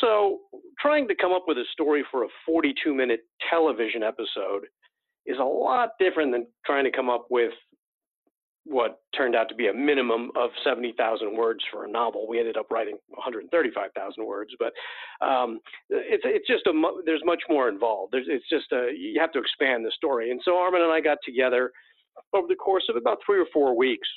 So, 0.00 0.40
trying 0.80 1.06
to 1.08 1.14
come 1.14 1.32
up 1.32 1.44
with 1.46 1.58
a 1.58 1.64
story 1.72 2.04
for 2.10 2.24
a 2.24 2.28
42 2.46 2.94
minute 2.94 3.20
television 3.48 4.02
episode 4.02 4.66
is 5.26 5.38
a 5.38 5.44
lot 5.44 5.90
different 5.98 6.32
than 6.32 6.46
trying 6.66 6.84
to 6.84 6.90
come 6.90 7.08
up 7.08 7.26
with 7.30 7.52
what 8.66 9.00
turned 9.14 9.36
out 9.36 9.48
to 9.48 9.54
be 9.54 9.68
a 9.68 9.74
minimum 9.74 10.30
of 10.36 10.50
70,000 10.64 11.36
words 11.36 11.60
for 11.70 11.84
a 11.84 11.90
novel. 11.90 12.26
We 12.26 12.38
ended 12.38 12.56
up 12.56 12.70
writing 12.70 12.96
135,000 13.08 14.24
words, 14.24 14.52
but 14.58 14.72
um, 15.24 15.60
it's 15.90 16.22
it's 16.26 16.46
just 16.46 16.66
a 16.66 16.72
there's 17.04 17.22
much 17.24 17.42
more 17.48 17.68
involved. 17.68 18.12
There's, 18.12 18.26
it's 18.28 18.48
just 18.48 18.72
a 18.72 18.90
you 18.96 19.20
have 19.20 19.32
to 19.32 19.38
expand 19.38 19.84
the 19.84 19.92
story. 19.94 20.30
And 20.30 20.40
so 20.44 20.56
Armin 20.56 20.82
and 20.82 20.92
I 20.92 21.00
got 21.00 21.18
together 21.24 21.70
over 22.32 22.46
the 22.48 22.54
course 22.54 22.84
of 22.88 22.96
about 22.96 23.18
three 23.24 23.40
or 23.40 23.46
four 23.52 23.76
weeks 23.76 24.08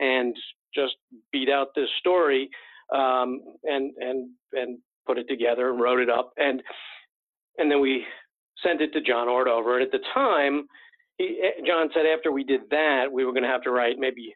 and 0.00 0.34
just 0.74 0.94
beat 1.32 1.48
out 1.48 1.68
this 1.74 1.88
story 1.98 2.48
um, 2.94 3.40
and 3.64 3.92
and 3.98 4.30
and 4.52 4.78
put 5.06 5.18
it 5.18 5.26
together 5.28 5.70
and 5.70 5.80
wrote 5.80 6.00
it 6.00 6.10
up 6.10 6.32
and 6.36 6.62
and 7.58 7.70
then 7.70 7.80
we 7.80 8.04
sent 8.62 8.80
it 8.80 8.92
to 8.92 9.00
John 9.00 9.28
Ordover. 9.28 9.74
And 9.74 9.82
at 9.82 9.92
the 9.92 10.04
time, 10.12 10.66
he, 11.18 11.40
John 11.66 11.88
said 11.94 12.06
after 12.06 12.32
we 12.32 12.44
did 12.44 12.62
that, 12.70 13.06
we 13.10 13.24
were 13.24 13.32
going 13.32 13.44
to 13.44 13.48
have 13.48 13.62
to 13.62 13.70
write 13.70 13.96
maybe 13.98 14.34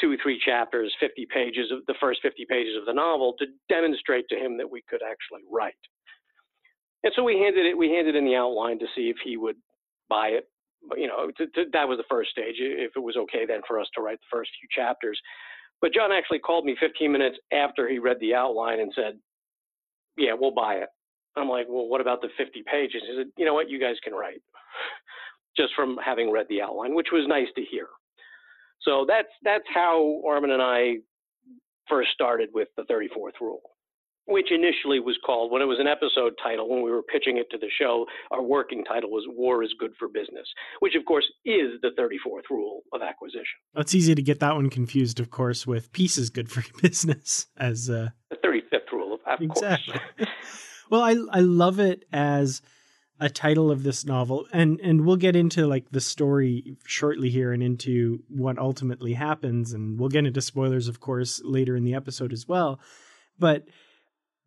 two 0.00 0.12
or 0.12 0.16
three 0.22 0.40
chapters, 0.44 0.92
50 0.98 1.26
pages 1.32 1.70
of 1.70 1.84
the 1.86 1.94
first 2.00 2.20
50 2.22 2.46
pages 2.48 2.74
of 2.78 2.86
the 2.86 2.92
novel 2.92 3.34
to 3.38 3.46
demonstrate 3.68 4.26
to 4.30 4.36
him 4.36 4.56
that 4.56 4.70
we 4.70 4.82
could 4.88 5.00
actually 5.02 5.42
write. 5.50 5.74
And 7.04 7.12
so 7.16 7.22
we 7.22 7.34
handed 7.38 7.66
it, 7.66 7.76
we 7.76 7.90
handed 7.90 8.16
in 8.16 8.24
the 8.24 8.36
outline 8.36 8.78
to 8.78 8.86
see 8.94 9.10
if 9.10 9.16
he 9.24 9.36
would 9.36 9.56
buy 10.08 10.28
it 10.28 10.48
you 10.96 11.06
know, 11.06 11.30
to, 11.36 11.46
to, 11.46 11.64
that 11.72 11.88
was 11.88 11.98
the 11.98 12.08
first 12.08 12.30
stage. 12.30 12.56
If 12.58 12.92
it 12.96 13.00
was 13.00 13.16
okay 13.16 13.46
then 13.46 13.60
for 13.66 13.80
us 13.80 13.86
to 13.94 14.02
write 14.02 14.18
the 14.18 14.36
first 14.36 14.50
few 14.58 14.68
chapters. 14.70 15.20
But 15.80 15.94
John 15.94 16.12
actually 16.12 16.40
called 16.40 16.64
me 16.64 16.76
15 16.78 17.10
minutes 17.10 17.38
after 17.52 17.88
he 17.88 17.98
read 17.98 18.18
the 18.20 18.34
outline 18.34 18.80
and 18.80 18.92
said, 18.94 19.18
"Yeah, 20.16 20.34
we'll 20.38 20.50
buy 20.50 20.76
it." 20.76 20.88
I'm 21.36 21.48
like, 21.48 21.66
"Well, 21.68 21.88
what 21.88 22.00
about 22.00 22.20
the 22.20 22.28
50 22.36 22.62
pages?" 22.64 23.02
He 23.06 23.16
said, 23.16 23.32
"You 23.36 23.44
know 23.46 23.54
what? 23.54 23.70
You 23.70 23.78
guys 23.78 23.96
can 24.02 24.14
write." 24.14 24.42
Just 25.56 25.74
from 25.74 25.98
having 26.04 26.30
read 26.30 26.46
the 26.48 26.62
outline, 26.62 26.94
which 26.94 27.08
was 27.12 27.26
nice 27.26 27.48
to 27.56 27.62
hear. 27.62 27.88
So 28.82 29.04
that's 29.06 29.28
that's 29.42 29.64
how 29.72 30.22
Armin 30.26 30.52
and 30.52 30.62
I 30.62 30.98
first 31.88 32.10
started 32.12 32.50
with 32.54 32.68
the 32.76 32.84
34th 32.84 33.40
rule 33.40 33.69
which 34.30 34.52
initially 34.52 35.00
was 35.00 35.18
called, 35.26 35.50
when 35.50 35.60
it 35.60 35.66
was 35.66 35.78
an 35.80 35.88
episode 35.88 36.34
title, 36.42 36.68
when 36.68 36.82
we 36.82 36.90
were 36.90 37.02
pitching 37.02 37.36
it 37.36 37.50
to 37.50 37.58
the 37.58 37.68
show, 37.78 38.06
our 38.30 38.42
working 38.42 38.84
title 38.84 39.10
was 39.10 39.24
War 39.28 39.62
is 39.62 39.74
Good 39.78 39.92
for 39.98 40.08
Business, 40.08 40.46
which 40.78 40.94
of 40.94 41.04
course 41.04 41.26
is 41.44 41.80
the 41.82 41.90
34th 41.98 42.48
rule 42.50 42.82
of 42.92 43.02
acquisition. 43.02 43.44
It's 43.76 43.94
easy 43.94 44.14
to 44.14 44.22
get 44.22 44.40
that 44.40 44.54
one 44.54 44.70
confused, 44.70 45.20
of 45.20 45.30
course, 45.30 45.66
with 45.66 45.92
Peace 45.92 46.16
is 46.16 46.30
Good 46.30 46.50
for 46.50 46.62
Business 46.82 47.46
as 47.56 47.90
uh... 47.90 48.10
the 48.30 48.36
35th 48.36 48.92
rule, 48.92 49.14
of, 49.14 49.20
of 49.26 49.40
exactly. 49.40 50.00
well, 50.90 51.02
I, 51.02 51.16
I 51.32 51.40
love 51.40 51.80
it 51.80 52.04
as 52.12 52.62
a 53.22 53.28
title 53.28 53.70
of 53.70 53.82
this 53.82 54.06
novel 54.06 54.46
and 54.50 54.80
and 54.80 55.04
we'll 55.04 55.16
get 55.16 55.36
into 55.36 55.66
like 55.66 55.90
the 55.90 56.00
story 56.00 56.74
shortly 56.86 57.28
here 57.28 57.52
and 57.52 57.62
into 57.62 58.24
what 58.28 58.58
ultimately 58.58 59.12
happens 59.12 59.74
and 59.74 60.00
we'll 60.00 60.08
get 60.08 60.24
into 60.24 60.40
spoilers 60.40 60.88
of 60.88 61.00
course 61.00 61.38
later 61.44 61.76
in 61.76 61.84
the 61.84 61.92
episode 61.92 62.32
as 62.32 62.48
well 62.48 62.80
but 63.38 63.64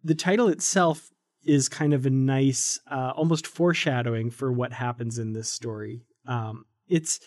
the 0.04 0.16
title 0.16 0.48
itself 0.48 1.10
is 1.46 1.68
kind 1.70 1.94
of 1.94 2.06
a 2.06 2.10
nice, 2.10 2.80
uh, 2.90 3.14
almost 3.16 3.48
foreshadowing 3.48 4.32
for 4.32 4.52
what 4.52 4.72
happens 4.74 5.18
in 5.18 5.34
this 5.34 5.50
story. 5.50 6.06
Um, 6.28 6.66
it's 6.88 7.20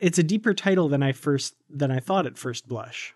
it's 0.00 0.18
a 0.18 0.22
deeper 0.22 0.54
title 0.54 0.88
than 0.88 1.02
I 1.02 1.12
first 1.12 1.54
than 1.68 1.90
I 1.90 2.00
thought 2.00 2.26
at 2.26 2.38
first 2.38 2.66
blush. 2.66 3.14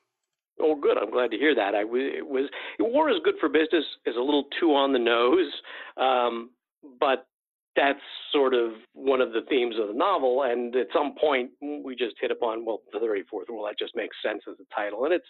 Oh, 0.61 0.75
good. 0.75 0.99
I'm 0.99 1.11
glad 1.11 1.31
to 1.31 1.39
hear 1.39 1.55
that. 1.55 1.75
I 1.75 1.81
it 1.81 2.27
was 2.27 2.51
war 2.79 3.09
is 3.09 3.17
good 3.25 3.37
for 3.41 3.49
business 3.49 3.85
is 4.05 4.17
a 4.17 4.21
little 4.21 4.45
too 4.61 4.75
on 4.75 4.93
the 4.93 4.99
nose. 4.99 5.51
Um, 5.97 6.51
but 6.99 7.27
that's 7.77 8.01
sort 8.33 8.55
of 8.55 8.73
one 8.93 9.21
of 9.21 9.33
the 9.33 9.43
themes 9.49 9.77
of 9.81 9.89
the 9.89 9.95
novel. 9.95 10.43
And 10.43 10.75
at 10.77 10.89
some 10.93 11.15
point, 11.19 11.51
we 11.61 11.95
just 11.95 12.17
hit 12.21 12.31
upon 12.31 12.65
well, 12.65 12.81
the 12.93 12.99
34th 12.99 13.49
rule. 13.49 13.65
That 13.65 13.79
just 13.79 13.97
makes 13.97 14.17
sense 14.25 14.43
as 14.49 14.57
a 14.61 14.75
title, 14.75 15.05
and 15.05 15.15
it's 15.15 15.25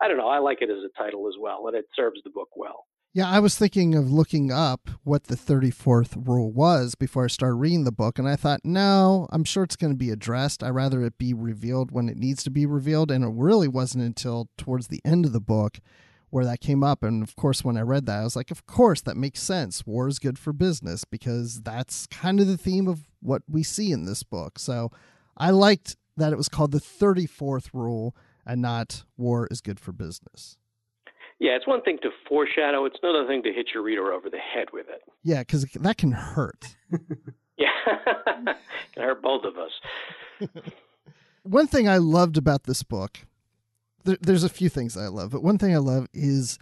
I 0.00 0.08
don't 0.08 0.16
know. 0.16 0.28
I 0.28 0.38
like 0.38 0.58
it 0.60 0.70
as 0.70 0.78
a 0.84 1.02
title 1.02 1.28
as 1.28 1.34
well, 1.40 1.66
and 1.66 1.76
it 1.76 1.86
serves 1.94 2.20
the 2.24 2.30
book 2.30 2.50
well. 2.56 2.86
Yeah, 3.16 3.28
I 3.28 3.38
was 3.38 3.56
thinking 3.56 3.94
of 3.94 4.10
looking 4.10 4.50
up 4.50 4.90
what 5.04 5.24
the 5.24 5.36
34th 5.36 6.26
rule 6.26 6.50
was 6.50 6.96
before 6.96 7.24
I 7.24 7.28
started 7.28 7.54
reading 7.54 7.84
the 7.84 7.92
book, 7.92 8.18
and 8.18 8.28
I 8.28 8.34
thought, 8.34 8.64
no, 8.64 9.28
I'm 9.30 9.44
sure 9.44 9.62
it's 9.62 9.76
going 9.76 9.92
to 9.92 9.96
be 9.96 10.10
addressed. 10.10 10.64
I'd 10.64 10.70
rather 10.70 11.00
it 11.04 11.16
be 11.16 11.32
revealed 11.32 11.92
when 11.92 12.08
it 12.08 12.16
needs 12.16 12.42
to 12.42 12.50
be 12.50 12.66
revealed. 12.66 13.12
And 13.12 13.24
it 13.24 13.30
really 13.32 13.68
wasn't 13.68 14.02
until 14.02 14.48
towards 14.58 14.88
the 14.88 15.00
end 15.04 15.26
of 15.26 15.32
the 15.32 15.40
book 15.40 15.78
where 16.30 16.44
that 16.44 16.60
came 16.60 16.82
up. 16.82 17.04
And 17.04 17.22
of 17.22 17.36
course, 17.36 17.62
when 17.62 17.76
I 17.76 17.82
read 17.82 18.06
that, 18.06 18.18
I 18.18 18.24
was 18.24 18.34
like, 18.34 18.50
of 18.50 18.66
course, 18.66 19.00
that 19.02 19.16
makes 19.16 19.40
sense. 19.40 19.86
War 19.86 20.08
is 20.08 20.18
good 20.18 20.36
for 20.36 20.52
business 20.52 21.04
because 21.04 21.62
that's 21.62 22.08
kind 22.08 22.40
of 22.40 22.48
the 22.48 22.58
theme 22.58 22.88
of 22.88 23.06
what 23.20 23.42
we 23.48 23.62
see 23.62 23.92
in 23.92 24.06
this 24.06 24.24
book. 24.24 24.58
So 24.58 24.90
I 25.36 25.50
liked 25.50 25.94
that 26.16 26.32
it 26.32 26.36
was 26.36 26.48
called 26.48 26.72
the 26.72 26.80
34th 26.80 27.68
rule 27.72 28.16
and 28.46 28.60
not 28.62 29.04
war 29.16 29.48
is 29.50 29.60
good 29.60 29.80
for 29.80 29.92
business. 29.92 30.56
Yeah, 31.40 31.52
it's 31.56 31.66
one 31.66 31.82
thing 31.82 31.98
to 32.02 32.10
foreshadow, 32.28 32.84
it's 32.84 32.96
another 33.02 33.26
thing 33.26 33.42
to 33.42 33.52
hit 33.52 33.68
your 33.74 33.82
reader 33.82 34.12
over 34.12 34.30
the 34.30 34.38
head 34.38 34.68
with 34.72 34.86
it. 34.88 35.02
Yeah, 35.22 35.40
because 35.40 35.64
that 35.64 35.98
can 35.98 36.12
hurt. 36.12 36.76
yeah, 37.58 37.66
can 38.94 39.02
hurt 39.02 39.20
both 39.20 39.44
of 39.44 39.54
us. 39.58 40.52
one 41.42 41.66
thing 41.66 41.88
I 41.88 41.98
loved 41.98 42.36
about 42.36 42.64
this 42.64 42.82
book, 42.82 43.18
there, 44.04 44.16
there's 44.20 44.44
a 44.44 44.48
few 44.48 44.68
things 44.68 44.96
I 44.96 45.08
love, 45.08 45.30
but 45.30 45.42
one 45.42 45.58
thing 45.58 45.74
I 45.74 45.78
love 45.78 46.06
is 46.12 46.58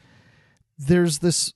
there's 0.78 1.18
this 1.18 1.52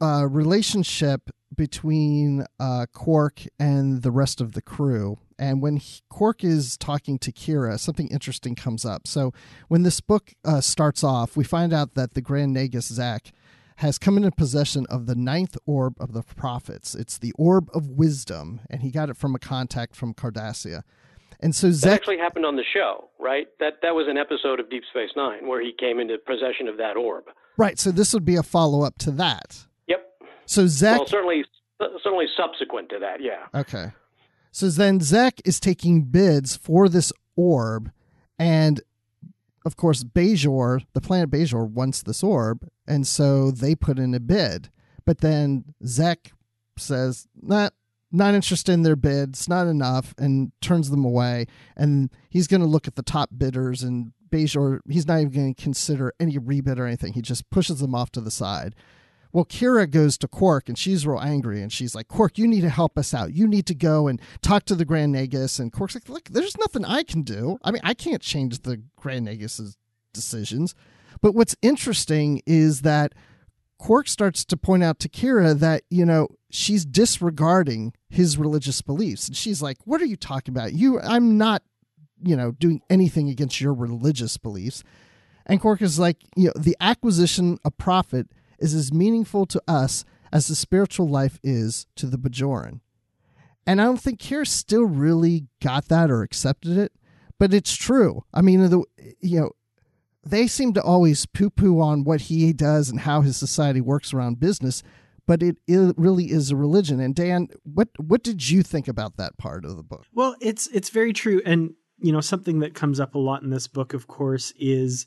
uh, 0.00 0.26
relationship 0.28 1.30
between 1.54 2.44
uh, 2.60 2.86
Quark 2.92 3.42
and 3.58 4.02
the 4.02 4.10
rest 4.10 4.40
of 4.40 4.52
the 4.52 4.62
crew. 4.62 5.18
And 5.38 5.62
when 5.62 5.76
he, 5.76 6.00
Quark 6.08 6.44
is 6.44 6.76
talking 6.76 7.18
to 7.20 7.32
Kira, 7.32 7.78
something 7.78 8.08
interesting 8.08 8.54
comes 8.54 8.84
up. 8.84 9.06
So 9.06 9.32
when 9.68 9.82
this 9.82 10.00
book 10.00 10.34
uh, 10.44 10.60
starts 10.60 11.04
off, 11.04 11.36
we 11.36 11.44
find 11.44 11.72
out 11.72 11.94
that 11.94 12.14
the 12.14 12.20
Grand 12.20 12.56
Nagus 12.56 12.92
Zek 12.92 13.32
has 13.76 13.98
come 13.98 14.16
into 14.16 14.30
possession 14.32 14.86
of 14.90 15.06
the 15.06 15.14
ninth 15.14 15.56
orb 15.64 15.94
of 16.00 16.12
the 16.12 16.22
prophets. 16.22 16.96
It's 16.96 17.16
the 17.16 17.32
orb 17.38 17.70
of 17.72 17.88
wisdom, 17.90 18.60
and 18.68 18.82
he 18.82 18.90
got 18.90 19.08
it 19.08 19.16
from 19.16 19.36
a 19.36 19.38
contact 19.38 19.94
from 19.94 20.14
Cardassia. 20.14 20.82
And 21.40 21.54
so 21.54 21.70
Zek 21.70 21.90
that 21.90 21.94
actually 21.94 22.18
happened 22.18 22.44
on 22.44 22.56
the 22.56 22.64
show, 22.74 23.10
right? 23.20 23.46
That 23.60 23.74
that 23.82 23.94
was 23.94 24.08
an 24.08 24.16
episode 24.16 24.58
of 24.58 24.68
Deep 24.68 24.82
Space 24.90 25.10
Nine 25.16 25.46
where 25.46 25.62
he 25.62 25.72
came 25.78 26.00
into 26.00 26.18
possession 26.18 26.66
of 26.66 26.76
that 26.78 26.96
orb. 26.96 27.24
Right. 27.56 27.78
So 27.78 27.92
this 27.92 28.12
would 28.12 28.24
be 28.24 28.34
a 28.34 28.42
follow 28.42 28.82
up 28.82 28.98
to 28.98 29.12
that. 29.12 29.67
So 30.48 30.66
Zek. 30.66 30.98
Well, 30.98 31.06
certainly, 31.06 31.44
certainly 32.02 32.24
subsequent 32.34 32.88
to 32.88 32.98
that, 33.00 33.20
yeah. 33.20 33.46
Okay. 33.54 33.92
So 34.50 34.70
then 34.70 34.98
Zek 34.98 35.42
is 35.44 35.60
taking 35.60 36.04
bids 36.04 36.56
for 36.56 36.88
this 36.88 37.12
orb, 37.36 37.92
and 38.38 38.80
of 39.66 39.76
course, 39.76 40.02
Bajor, 40.02 40.84
the 40.94 41.02
planet 41.02 41.30
Bajor, 41.30 41.68
wants 41.68 42.02
this 42.02 42.22
orb, 42.22 42.66
and 42.86 43.06
so 43.06 43.50
they 43.50 43.74
put 43.74 43.98
in 43.98 44.14
a 44.14 44.20
bid. 44.20 44.70
But 45.04 45.18
then 45.18 45.74
Zek 45.84 46.32
says, 46.78 47.28
"Not, 47.40 47.74
not 48.10 48.34
interested 48.34 48.72
in 48.72 48.84
their 48.84 48.96
bid. 48.96 49.30
It's 49.30 49.48
not 49.50 49.66
enough," 49.66 50.14
and 50.16 50.52
turns 50.62 50.88
them 50.88 51.04
away. 51.04 51.46
And 51.76 52.08
he's 52.30 52.46
going 52.46 52.62
to 52.62 52.66
look 52.66 52.88
at 52.88 52.96
the 52.96 53.02
top 53.02 53.28
bidders, 53.36 53.82
and 53.82 54.12
Bajor, 54.30 54.80
he's 54.88 55.06
not 55.06 55.20
even 55.20 55.32
going 55.32 55.54
to 55.54 55.62
consider 55.62 56.14
any 56.18 56.38
rebid 56.38 56.78
or 56.78 56.86
anything. 56.86 57.12
He 57.12 57.20
just 57.22 57.50
pushes 57.50 57.80
them 57.80 57.94
off 57.94 58.10
to 58.12 58.22
the 58.22 58.30
side. 58.30 58.74
Well, 59.32 59.44
Kira 59.44 59.90
goes 59.90 60.16
to 60.18 60.28
Quark 60.28 60.68
and 60.68 60.78
she's 60.78 61.06
real 61.06 61.20
angry 61.20 61.62
and 61.62 61.72
she's 61.72 61.94
like, 61.94 62.08
Quark, 62.08 62.38
you 62.38 62.46
need 62.46 62.62
to 62.62 62.70
help 62.70 62.98
us 62.98 63.12
out. 63.12 63.34
You 63.34 63.46
need 63.46 63.66
to 63.66 63.74
go 63.74 64.08
and 64.08 64.20
talk 64.40 64.64
to 64.66 64.74
the 64.74 64.84
Grand 64.84 65.14
Nagus. 65.14 65.60
And 65.60 65.72
Quark's 65.72 65.94
like, 65.94 66.08
look, 66.08 66.28
there's 66.30 66.56
nothing 66.56 66.84
I 66.84 67.02
can 67.02 67.22
do. 67.22 67.58
I 67.62 67.70
mean, 67.70 67.82
I 67.84 67.94
can't 67.94 68.22
change 68.22 68.60
the 68.60 68.82
Grand 68.96 69.26
Nagus's 69.26 69.76
decisions. 70.12 70.74
But 71.20 71.34
what's 71.34 71.56
interesting 71.62 72.42
is 72.46 72.82
that 72.82 73.14
Quark 73.78 74.08
starts 74.08 74.44
to 74.46 74.56
point 74.56 74.82
out 74.82 74.98
to 75.00 75.08
Kira 75.08 75.58
that, 75.58 75.82
you 75.88 76.04
know, 76.04 76.28
she's 76.50 76.84
disregarding 76.84 77.92
his 78.08 78.36
religious 78.36 78.82
beliefs. 78.82 79.28
And 79.28 79.36
she's 79.36 79.62
like, 79.62 79.76
What 79.84 80.00
are 80.00 80.06
you 80.06 80.16
talking 80.16 80.52
about? 80.52 80.72
You 80.72 81.00
I'm 81.00 81.38
not, 81.38 81.62
you 82.22 82.36
know, 82.36 82.52
doing 82.52 82.82
anything 82.90 83.28
against 83.28 83.60
your 83.60 83.72
religious 83.72 84.36
beliefs. 84.36 84.82
And 85.46 85.60
Quark 85.60 85.80
is 85.80 85.98
like, 85.98 86.18
you 86.36 86.46
know, 86.46 86.52
the 86.60 86.76
acquisition 86.80 87.58
of 87.64 87.76
profit 87.78 88.28
is 88.58 88.74
as 88.74 88.92
meaningful 88.92 89.46
to 89.46 89.62
us 89.66 90.04
as 90.32 90.48
the 90.48 90.54
spiritual 90.54 91.08
life 91.08 91.38
is 91.42 91.86
to 91.96 92.06
the 92.06 92.18
Bajoran. 92.18 92.80
And 93.66 93.80
I 93.80 93.84
don't 93.84 94.00
think 94.00 94.20
Kira 94.20 94.46
still 94.46 94.84
really 94.84 95.46
got 95.62 95.88
that 95.88 96.10
or 96.10 96.22
accepted 96.22 96.78
it, 96.78 96.92
but 97.38 97.52
it's 97.52 97.76
true. 97.76 98.24
I 98.32 98.40
mean, 98.40 98.60
the 98.68 98.84
you 99.20 99.40
know, 99.40 99.50
they 100.24 100.46
seem 100.46 100.72
to 100.74 100.82
always 100.82 101.26
poo-poo 101.26 101.80
on 101.80 102.04
what 102.04 102.22
he 102.22 102.52
does 102.52 102.90
and 102.90 103.00
how 103.00 103.20
his 103.20 103.36
society 103.36 103.80
works 103.80 104.12
around 104.12 104.40
business, 104.40 104.82
but 105.26 105.42
it, 105.42 105.58
it 105.66 105.94
really 105.98 106.30
is 106.30 106.50
a 106.50 106.56
religion. 106.56 107.00
And 107.00 107.14
Dan, 107.14 107.48
what 107.64 107.88
what 107.98 108.22
did 108.22 108.48
you 108.48 108.62
think 108.62 108.88
about 108.88 109.16
that 109.18 109.36
part 109.36 109.64
of 109.64 109.76
the 109.76 109.82
book? 109.82 110.06
Well, 110.14 110.34
it's 110.40 110.66
it's 110.68 110.88
very 110.88 111.12
true, 111.12 111.42
and 111.44 111.74
you 111.98 112.12
know, 112.12 112.20
something 112.20 112.60
that 112.60 112.74
comes 112.74 113.00
up 113.00 113.14
a 113.14 113.18
lot 113.18 113.42
in 113.42 113.50
this 113.50 113.66
book, 113.66 113.92
of 113.92 114.06
course, 114.06 114.52
is 114.58 115.06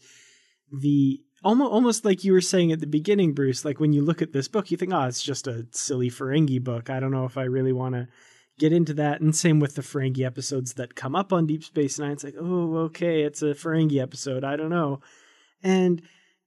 the 0.71 1.21
almost 1.43 1.71
almost 1.71 2.05
like 2.05 2.23
you 2.23 2.33
were 2.33 2.41
saying 2.41 2.71
at 2.71 2.79
the 2.79 2.87
beginning, 2.87 3.33
Bruce. 3.33 3.65
Like 3.65 3.79
when 3.79 3.93
you 3.93 4.01
look 4.01 4.21
at 4.21 4.33
this 4.33 4.47
book, 4.47 4.71
you 4.71 4.77
think, 4.77 4.93
"Oh, 4.93 5.03
it's 5.03 5.23
just 5.23 5.47
a 5.47 5.67
silly 5.71 6.09
Ferengi 6.09 6.63
book. 6.63 6.89
I 6.89 6.99
don't 6.99 7.11
know 7.11 7.25
if 7.25 7.37
I 7.37 7.43
really 7.43 7.73
want 7.73 7.95
to 7.95 8.07
get 8.59 8.73
into 8.73 8.93
that." 8.95 9.21
And 9.21 9.35
same 9.35 9.59
with 9.59 9.75
the 9.75 9.81
Ferengi 9.81 10.25
episodes 10.25 10.73
that 10.73 10.95
come 10.95 11.15
up 11.15 11.33
on 11.33 11.47
Deep 11.47 11.63
Space 11.63 11.99
Nine. 11.99 12.11
It's 12.11 12.23
like, 12.23 12.35
"Oh, 12.39 12.77
okay, 12.85 13.23
it's 13.23 13.41
a 13.41 13.53
Ferengi 13.53 14.01
episode. 14.01 14.43
I 14.43 14.55
don't 14.55 14.69
know." 14.69 15.01
And 15.63 16.01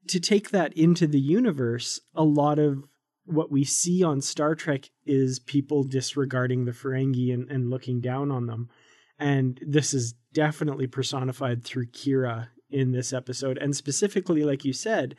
to 0.08 0.20
take 0.20 0.50
that 0.50 0.72
into 0.76 1.06
the 1.06 1.20
universe, 1.20 2.00
a 2.14 2.24
lot 2.24 2.58
of 2.58 2.84
what 3.26 3.50
we 3.50 3.64
see 3.64 4.02
on 4.02 4.20
Star 4.20 4.54
Trek 4.54 4.90
is 5.06 5.38
people 5.38 5.82
disregarding 5.82 6.64
the 6.64 6.72
Ferengi 6.72 7.32
and, 7.32 7.50
and 7.50 7.70
looking 7.70 8.00
down 8.00 8.30
on 8.30 8.46
them. 8.46 8.68
And 9.18 9.58
this 9.66 9.94
is 9.94 10.14
definitely 10.32 10.86
personified 10.86 11.64
through 11.64 11.86
Kira 11.86 12.48
in 12.74 12.92
this 12.92 13.12
episode. 13.12 13.56
And 13.58 13.74
specifically, 13.74 14.42
like 14.42 14.64
you 14.64 14.72
said, 14.72 15.14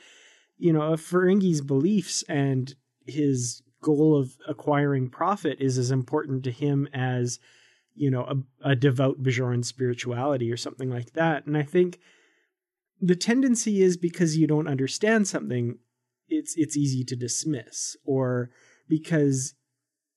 you 0.57 0.71
know, 0.73 0.81
Ferengi's 0.93 1.61
beliefs 1.61 2.23
and 2.29 2.75
his 3.05 3.61
goal 3.81 4.19
of 4.19 4.35
acquiring 4.47 5.09
profit 5.09 5.57
is 5.59 5.77
as 5.77 5.91
important 5.91 6.43
to 6.43 6.51
him 6.51 6.87
as, 6.93 7.39
you 7.93 8.11
know, 8.11 8.23
a, 8.23 8.71
a 8.71 8.75
devout 8.75 9.23
Bajoran 9.23 9.63
spirituality 9.63 10.51
or 10.51 10.57
something 10.57 10.89
like 10.89 11.13
that. 11.13 11.45
And 11.45 11.57
I 11.57 11.63
think 11.63 11.99
the 13.01 13.15
tendency 13.15 13.81
is 13.81 13.97
because 13.97 14.37
you 14.37 14.47
don't 14.47 14.67
understand 14.67 15.27
something, 15.27 15.77
it's 16.27 16.55
it's 16.57 16.77
easy 16.77 17.03
to 17.03 17.15
dismiss, 17.15 17.95
or 18.03 18.49
because 18.87 19.53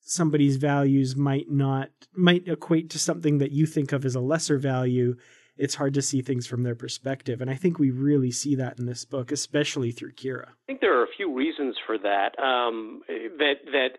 somebody's 0.01 0.57
values 0.57 1.15
might 1.17 1.51
not 1.51 1.91
might 2.17 2.49
equate 2.49 2.89
to 2.91 2.99
something 2.99 3.39
that 3.39 3.53
you 3.53 3.67
think 3.67 3.93
of 3.93 4.05
as 4.05 4.15
a 4.15 4.21
lesser 4.21 4.59
value 4.59 5.17
it's 5.59 5.75
hard 5.75 5.95
to 5.95 6.03
see 6.03 6.23
things 6.23 6.47
from 6.47 6.63
their 6.63 6.75
perspective. 6.75 7.41
And 7.41 7.51
I 7.51 7.55
think 7.55 7.79
we 7.79 7.91
really 7.91 8.31
see 8.31 8.55
that 8.57 8.79
in 8.79 8.87
this 8.87 9.05
book, 9.05 9.33
especially 9.33 9.91
through 9.91 10.13
Kira. 10.13 10.49
I 10.49 10.67
think 10.67 10.81
there 10.81 10.99
are 10.99 11.05
a 11.05 11.15
few 11.17 11.35
reasons 11.35 11.77
for 11.87 11.99
that. 11.99 12.39
Um, 12.39 13.03
that 13.39 13.55
that 13.73 13.91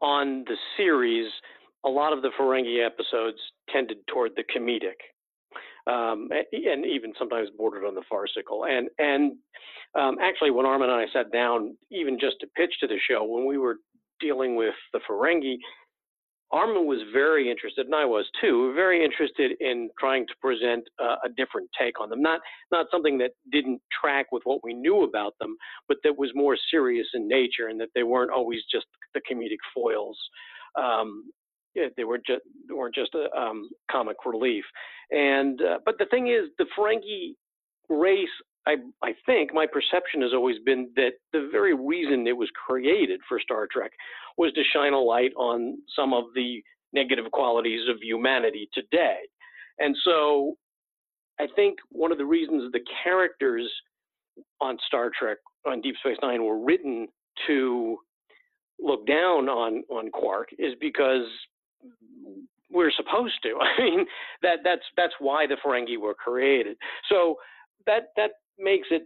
on 0.00 0.44
the 0.46 0.56
series, 0.76 1.30
a 1.84 1.88
lot 1.88 2.12
of 2.12 2.22
the 2.22 2.30
Ferengi 2.38 2.84
episodes 2.84 3.38
tended 3.70 3.98
toward 4.06 4.32
the 4.36 4.44
comedic, 4.44 5.00
um, 5.92 6.28
and 6.52 6.86
even 6.86 7.12
sometimes 7.18 7.48
bordered 7.56 7.84
on 7.84 7.94
the 7.94 8.02
farcical. 8.08 8.64
And 8.64 8.88
and 8.98 9.32
um, 9.94 10.16
actually, 10.22 10.50
when 10.50 10.66
Armin 10.66 10.90
and 10.90 11.00
I 11.00 11.06
sat 11.12 11.32
down, 11.32 11.76
even 11.90 12.18
just 12.20 12.36
to 12.40 12.46
pitch 12.56 12.74
to 12.80 12.86
the 12.86 12.98
show, 13.08 13.24
when 13.24 13.46
we 13.46 13.58
were 13.58 13.76
dealing 14.20 14.56
with 14.56 14.74
the 14.92 15.00
Ferengi, 15.08 15.56
Armin 16.50 16.86
was 16.86 17.00
very 17.12 17.50
interested, 17.50 17.86
and 17.86 17.94
I 17.94 18.06
was 18.06 18.24
too, 18.40 18.72
very 18.74 19.04
interested 19.04 19.52
in 19.60 19.90
trying 19.98 20.26
to 20.26 20.34
present 20.40 20.84
uh, 20.98 21.16
a 21.24 21.28
different 21.36 21.68
take 21.78 22.00
on 22.00 22.08
them. 22.08 22.22
Not 22.22 22.40
not 22.70 22.86
something 22.90 23.18
that 23.18 23.32
didn't 23.52 23.80
track 24.00 24.26
with 24.32 24.42
what 24.44 24.64
we 24.64 24.72
knew 24.72 25.02
about 25.02 25.34
them, 25.40 25.56
but 25.88 25.98
that 26.04 26.16
was 26.16 26.30
more 26.34 26.56
serious 26.70 27.06
in 27.14 27.28
nature, 27.28 27.68
and 27.68 27.78
that 27.80 27.90
they 27.94 28.02
weren't 28.02 28.30
always 28.30 28.60
just 28.72 28.86
the 29.14 29.20
comedic 29.30 29.58
foils. 29.74 30.18
Um, 30.78 31.24
they 31.96 32.04
were 32.04 32.18
just 32.18 32.42
weren't 32.70 32.94
just 32.94 33.14
a 33.14 33.30
um, 33.38 33.68
comic 33.90 34.16
relief. 34.24 34.64
And 35.10 35.60
uh, 35.60 35.78
but 35.84 35.96
the 35.98 36.06
thing 36.06 36.28
is, 36.28 36.50
the 36.58 36.66
Ferengi 36.76 37.34
race 37.88 38.28
I, 38.68 38.76
I, 39.02 39.14
think 39.24 39.54
my 39.54 39.66
perception 39.66 40.20
has 40.20 40.32
always 40.34 40.56
been 40.64 40.90
that 40.96 41.12
the 41.32 41.48
very 41.50 41.74
reason 41.74 42.26
it 42.26 42.36
was 42.36 42.50
created 42.66 43.18
for 43.26 43.40
Star 43.40 43.66
Trek 43.70 43.92
was 44.36 44.52
to 44.52 44.62
shine 44.74 44.92
a 44.92 45.00
light 45.00 45.32
on 45.36 45.78
some 45.96 46.12
of 46.12 46.24
the 46.34 46.62
negative 46.92 47.30
qualities 47.32 47.88
of 47.88 47.96
humanity 48.02 48.68
today. 48.74 49.20
And 49.78 49.96
so 50.04 50.56
I 51.40 51.46
think 51.56 51.78
one 51.90 52.12
of 52.12 52.18
the 52.18 52.26
reasons 52.26 52.70
the 52.72 52.84
characters 53.02 53.70
on 54.60 54.76
Star 54.86 55.10
Trek, 55.18 55.38
on 55.66 55.80
Deep 55.80 55.96
Space 56.00 56.18
Nine, 56.20 56.44
were 56.44 56.62
written 56.62 57.08
to 57.46 57.98
look 58.78 59.06
down 59.06 59.48
on 59.48 59.82
on 59.90 60.10
Quark 60.10 60.48
is 60.58 60.74
because 60.80 61.26
we're 62.70 62.92
supposed 62.92 63.34
to. 63.44 63.58
I 63.60 63.82
mean, 63.82 64.06
that 64.42 64.58
that's 64.62 64.84
that's 64.96 65.14
why 65.20 65.46
the 65.46 65.56
Ferengi 65.64 65.98
were 65.98 66.14
created. 66.14 66.76
So 67.08 67.36
that 67.86 68.08
that 68.16 68.32
makes 68.58 68.88
it 68.90 69.02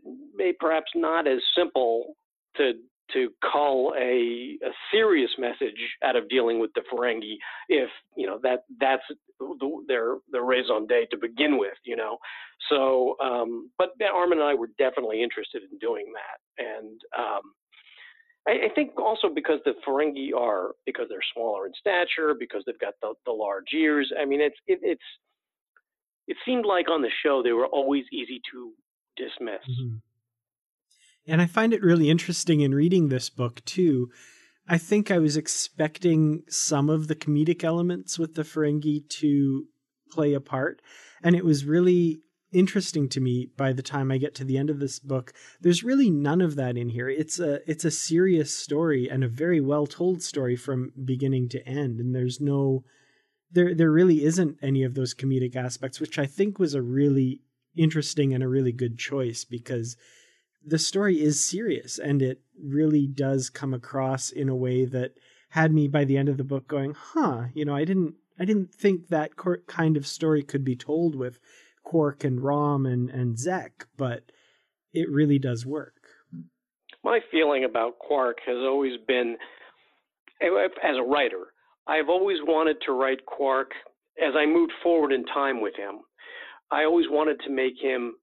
perhaps 0.59 0.91
not 0.95 1.27
as 1.27 1.41
simple 1.57 2.17
to 2.57 2.73
to 3.12 3.29
call 3.45 3.93
a, 3.99 4.57
a 4.65 4.71
serious 4.91 5.31
message 5.38 5.77
out 6.03 6.17
of 6.17 6.29
dealing 6.29 6.59
with 6.59 6.71
the 6.75 6.83
Ferengi 6.93 7.37
if 7.69 7.91
you 8.17 8.27
know 8.27 8.38
that 8.43 8.65
that's 8.81 9.03
the, 9.38 9.83
their 9.87 10.17
their 10.31 10.45
raison 10.45 10.87
d'être 10.87 11.11
to 11.11 11.17
begin 11.19 11.59
with, 11.59 11.77
you 11.85 11.97
know. 11.97 12.19
So, 12.71 13.17
um, 13.23 13.71
but 13.79 13.91
Armin 14.12 14.38
and 14.38 14.47
I 14.47 14.55
were 14.55 14.71
definitely 14.79 15.23
interested 15.23 15.62
in 15.71 15.79
doing 15.79 16.07
that, 16.15 16.65
and 16.65 17.01
um, 17.19 17.43
I, 18.47 18.67
I, 18.67 18.75
think 18.75 18.99
also 18.99 19.29
because 19.29 19.59
the 19.65 19.75
Ferengi 19.87 20.31
are 20.37 20.73
because 20.87 21.07
they're 21.09 21.19
smaller 21.35 21.67
in 21.67 21.73
stature, 21.79 22.35
because 22.38 22.62
they've 22.67 22.79
got 22.79 22.95
the, 23.03 23.15
the 23.27 23.33
large 23.33 23.73
ears. 23.75 24.11
I 24.21 24.25
mean, 24.25 24.41
it's 24.41 24.57
it, 24.67 24.79
it's 24.83 25.03
it 26.29 26.37
seemed 26.45 26.65
like 26.65 26.88
on 26.88 27.03
the 27.03 27.11
show 27.23 27.43
they 27.43 27.53
were 27.53 27.67
always 27.67 28.05
easy 28.12 28.41
to 28.53 28.73
dismiss. 29.16 29.62
Mm-hmm. 29.68 29.96
And 31.27 31.40
I 31.40 31.46
find 31.46 31.72
it 31.72 31.83
really 31.83 32.11
interesting 32.11 32.61
in 32.61 32.75
reading 32.75 33.09
this 33.09 33.31
book 33.31 33.64
too. 33.64 34.11
I 34.68 34.79
think 34.79 35.11
I 35.11 35.18
was 35.18 35.37
expecting 35.37 36.42
some 36.48 36.88
of 36.88 37.09
the 37.09 37.16
comedic 37.16 37.64
elements 37.64 38.18
with 38.18 38.35
the 38.35 38.42
Ferengi 38.42 39.09
to 39.09 39.66
play 40.11 40.35
a 40.35 40.40
part, 40.40 40.81
and 41.22 41.35
it 41.35 41.44
was 41.44 41.64
really 41.64 42.22
interesting 42.53 43.09
to 43.09 43.20
me 43.20 43.48
by 43.57 43.72
the 43.72 43.83
time 43.83 44.12
I 44.12 44.18
get 44.18 44.35
to 44.37 44.44
the 44.44 44.59
end 44.59 44.70
of 44.70 44.79
this 44.79 44.98
book. 44.98 45.33
There's 45.61 45.83
really 45.83 46.11
none 46.11 46.40
of 46.40 46.55
that 46.57 46.77
in 46.77 46.90
here. 46.90 47.09
It's 47.09 47.40
a 47.40 47.61
it's 47.68 47.85
a 47.85 47.90
serious 47.90 48.57
story 48.57 49.09
and 49.09 49.25
a 49.25 49.29
very 49.29 49.61
well 49.61 49.87
told 49.87 50.22
story 50.22 50.57
from 50.57 50.92
beginning 51.05 51.48
to 51.51 51.66
end, 51.66 51.98
and 51.98 52.14
there's 52.14 52.40
no 52.40 52.85
there 53.51 53.75
there 53.75 53.90
really 53.90 54.25
isn't 54.25 54.59
any 54.62 54.85
of 54.85 54.94
those 54.94 55.14
comedic 55.14 55.57
aspects, 55.57 56.01
which 56.01 56.18
I 56.18 56.27
think 56.27 56.59
was 56.59 56.75
a 56.75 56.83
really 56.83 57.40
interesting 57.77 58.35
and 58.35 58.43
a 58.43 58.49
really 58.49 58.73
good 58.73 58.99
choice 58.99 59.45
because 59.45 59.97
the 60.65 60.79
story 60.79 61.21
is 61.21 61.45
serious 61.45 61.99
and 61.99 62.23
it 62.23 62.41
really 62.63 63.07
does 63.07 63.51
come 63.51 63.75
across 63.75 64.31
in 64.31 64.49
a 64.49 64.55
way 64.55 64.85
that 64.85 65.15
had 65.51 65.73
me 65.73 65.89
by 65.89 66.05
the 66.05 66.17
end 66.17 66.29
of 66.29 66.37
the 66.37 66.45
book 66.45 66.67
going, 66.67 66.95
"Huh, 66.95 67.47
you 67.55 67.65
know, 67.65 67.75
I 67.75 67.85
didn't 67.85 68.15
I 68.39 68.45
didn't 68.45 68.75
think 68.75 69.09
that 69.09 69.37
kind 69.67 69.97
of 69.97 70.07
story 70.07 70.43
could 70.43 70.65
be 70.65 70.77
told 70.77 71.15
with 71.15 71.39
Quark 71.83 72.25
and 72.25 72.41
Rom 72.41 72.87
and 72.87 73.11
and 73.11 73.39
Zek, 73.39 73.87
but 73.97 74.33
it 74.93 75.11
really 75.11 75.39
does 75.39 75.67
work." 75.67 75.95
My 77.05 77.21
feeling 77.31 77.65
about 77.65 77.99
Quark 77.99 78.39
has 78.47 78.59
always 78.59 78.99
been 79.07 79.37
as 80.41 80.97
a 80.97 81.03
writer, 81.03 81.53
I've 81.87 82.09
always 82.09 82.39
wanted 82.43 82.77
to 82.87 82.93
write 82.93 83.25
Quark 83.27 83.73
as 84.21 84.35
I 84.37 84.47
moved 84.47 84.73
forward 84.83 85.13
in 85.13 85.25
time 85.25 85.61
with 85.61 85.75
him. 85.77 86.01
I 86.73 86.85
always 86.85 87.07
wanted 87.09 87.39
to 87.45 87.51
make 87.51 87.75
him 87.81 88.15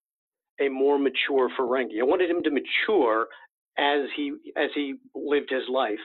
a 0.60 0.68
more 0.70 0.98
mature 0.98 1.50
Ferengi. 1.58 2.00
I 2.02 2.04
wanted 2.04 2.30
him 2.30 2.44
to 2.44 2.52
mature 2.52 3.28
as 3.78 4.10
he 4.16 4.34
as 4.58 4.70
he 4.76 4.96
lived 5.16 5.50
his 5.50 5.64
life. 5.72 6.00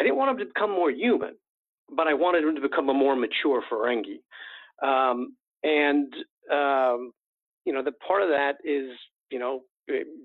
I 0.00 0.04
didn't 0.04 0.16
want 0.16 0.32
him 0.32 0.38
to 0.38 0.52
become 0.52 0.70
more 0.70 0.90
human, 0.90 1.36
but 1.94 2.06
I 2.06 2.14
wanted 2.14 2.44
him 2.44 2.54
to 2.54 2.60
become 2.60 2.88
a 2.88 2.94
more 2.94 3.16
mature 3.16 3.62
Ferengi. 3.70 4.20
Um, 4.82 5.36
and 5.62 6.12
um, 6.52 7.12
you 7.64 7.72
know, 7.72 7.82
the 7.82 7.92
part 8.06 8.22
of 8.22 8.28
that 8.28 8.56
is 8.64 8.90
you 9.30 9.38
know 9.38 9.62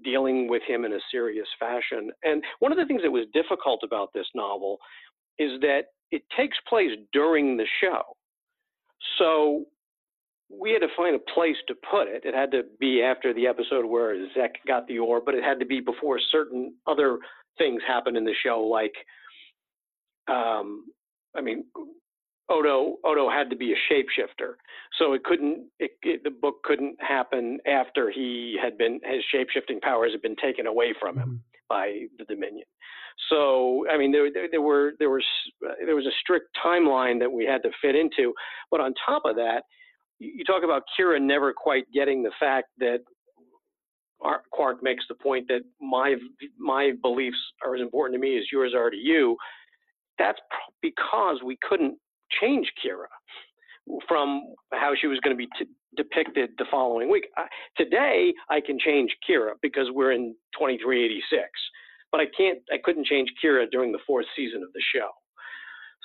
dealing 0.03 0.49
with 0.49 0.61
him 0.67 0.83
in 0.85 0.93
a 0.93 0.99
serious 1.11 1.47
fashion. 1.59 2.11
And 2.23 2.43
one 2.59 2.71
of 2.71 2.77
the 2.77 2.85
things 2.85 3.01
that 3.03 3.11
was 3.11 3.27
difficult 3.33 3.81
about 3.83 4.09
this 4.13 4.27
novel 4.35 4.77
is 5.39 5.59
that 5.61 5.83
it 6.11 6.23
takes 6.35 6.57
place 6.67 6.91
during 7.13 7.57
the 7.57 7.65
show. 7.81 8.01
So 9.17 9.65
we 10.59 10.71
had 10.71 10.79
to 10.79 10.87
find 10.95 11.15
a 11.15 11.33
place 11.33 11.55
to 11.67 11.75
put 11.89 12.07
it. 12.07 12.23
It 12.25 12.33
had 12.33 12.51
to 12.51 12.63
be 12.79 13.01
after 13.01 13.33
the 13.33 13.47
episode 13.47 13.85
where 13.85 14.15
Zek 14.33 14.53
got 14.67 14.87
the 14.87 14.99
orb, 14.99 15.25
but 15.25 15.35
it 15.35 15.43
had 15.43 15.59
to 15.59 15.65
be 15.65 15.79
before 15.79 16.19
certain 16.31 16.73
other 16.87 17.17
things 17.57 17.81
happened 17.87 18.17
in 18.17 18.25
the 18.25 18.33
show, 18.43 18.61
like, 18.61 18.93
um, 20.27 20.85
I 21.35 21.41
mean, 21.41 21.65
Odo 22.49 22.97
Odo 23.03 23.29
had 23.29 23.49
to 23.49 23.55
be 23.55 23.73
a 23.73 23.93
shapeshifter, 23.93 24.55
so 24.99 25.13
it 25.13 25.23
couldn't. 25.23 25.65
It, 25.79 25.91
it, 26.03 26.23
the 26.23 26.29
book 26.29 26.63
couldn't 26.63 26.97
happen 26.99 27.59
after 27.65 28.11
he 28.11 28.57
had 28.61 28.77
been 28.77 28.99
his 29.03 29.23
shapeshifting 29.33 29.81
powers 29.81 30.11
had 30.11 30.21
been 30.21 30.35
taken 30.35 30.67
away 30.67 30.93
from 30.99 31.17
him 31.17 31.27
mm-hmm. 31.27 31.35
by 31.69 32.05
the 32.17 32.25
Dominion. 32.25 32.65
So 33.29 33.85
I 33.89 33.97
mean, 33.97 34.11
there, 34.11 34.31
there, 34.31 34.47
there 34.51 34.61
were 34.61 34.93
there 34.99 35.09
was 35.09 35.23
there 35.85 35.95
was 35.95 36.05
a 36.05 36.19
strict 36.19 36.47
timeline 36.63 37.17
that 37.19 37.31
we 37.31 37.45
had 37.45 37.63
to 37.63 37.69
fit 37.81 37.95
into, 37.95 38.33
but 38.69 38.81
on 38.81 38.93
top 39.05 39.23
of 39.25 39.35
that, 39.37 39.63
you 40.35 40.43
talk 40.43 40.63
about 40.63 40.83
Kira 40.97 41.21
never 41.21 41.53
quite 41.53 41.85
getting 41.93 42.23
the 42.23 42.31
fact 42.39 42.67
that 42.79 42.99
Quark 44.51 44.81
makes 44.81 45.03
the 45.09 45.15
point 45.15 45.47
that 45.49 45.61
my 45.81 46.15
my 46.57 46.91
beliefs 47.01 47.37
are 47.65 47.75
as 47.75 47.81
important 47.81 48.15
to 48.15 48.21
me 48.21 48.37
as 48.37 48.45
yours 48.51 48.73
are 48.75 48.89
to 48.89 48.97
you. 48.97 49.35
That's 50.17 50.39
because 50.81 51.41
we 51.43 51.57
couldn't 51.67 51.97
change 52.41 52.71
Kira 52.83 53.07
from 54.07 54.53
how 54.71 54.93
she 54.99 55.07
was 55.07 55.19
going 55.19 55.35
to 55.35 55.37
be 55.37 55.49
t- 55.59 55.69
depicted 55.97 56.51
the 56.57 56.65
following 56.71 57.11
week. 57.11 57.27
today, 57.75 58.33
I 58.49 58.61
can 58.61 58.79
change 58.79 59.11
Kira 59.27 59.53
because 59.61 59.87
we're 59.91 60.13
in 60.13 60.35
2386, 60.57 61.43
but 62.11 62.21
I 62.21 62.25
can't. 62.37 62.59
I 62.71 62.77
couldn't 62.83 63.05
change 63.07 63.29
Kira 63.43 63.69
during 63.69 63.91
the 63.91 63.99
fourth 64.07 64.25
season 64.35 64.63
of 64.63 64.71
the 64.73 64.81
show. 64.95 65.09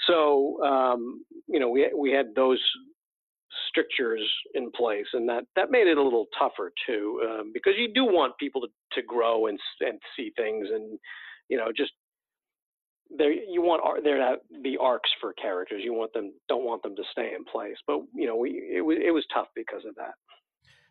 So 0.07 0.62
um, 0.64 1.24
you 1.46 1.61
know, 1.61 1.68
we 1.68 1.90
we 1.96 2.11
had 2.11 2.35
those 2.35 2.61
strictures 3.69 4.23
in 4.55 4.71
place, 4.71 5.07
and 5.13 5.29
that 5.29 5.45
that 5.57 5.71
made 5.71 5.87
it 5.87 5.97
a 5.97 6.03
little 6.03 6.27
tougher 6.39 6.73
too, 6.87 7.21
um, 7.29 7.51
because 7.53 7.75
you 7.77 7.93
do 7.93 8.05
want 8.05 8.37
people 8.39 8.61
to, 8.61 8.69
to 8.93 9.03
grow 9.03 9.47
and 9.47 9.59
and 9.81 9.99
see 10.17 10.33
things, 10.37 10.69
and 10.73 10.99
you 11.49 11.57
know 11.57 11.69
just 11.77 11.93
there 13.17 13.33
you 13.33 13.63
want 13.63 14.05
there 14.05 14.19
to 14.19 14.37
be 14.63 14.77
arcs 14.81 15.11
for 15.21 15.33
characters. 15.35 15.83
You 15.85 15.95
want 15.95 16.13
them 16.13 16.33
don't 16.49 16.65
want 16.65 16.83
them 16.83 16.95
to 16.97 17.03
stay 17.13 17.33
in 17.35 17.45
place, 17.45 17.77
but 17.87 18.01
you 18.15 18.27
know 18.27 18.37
we 18.37 18.51
it 18.75 18.85
was 18.85 18.99
it 19.05 19.13
was 19.13 19.25
tough 19.33 19.49
because 19.55 19.85
of 19.89 19.95
that. 19.97 20.15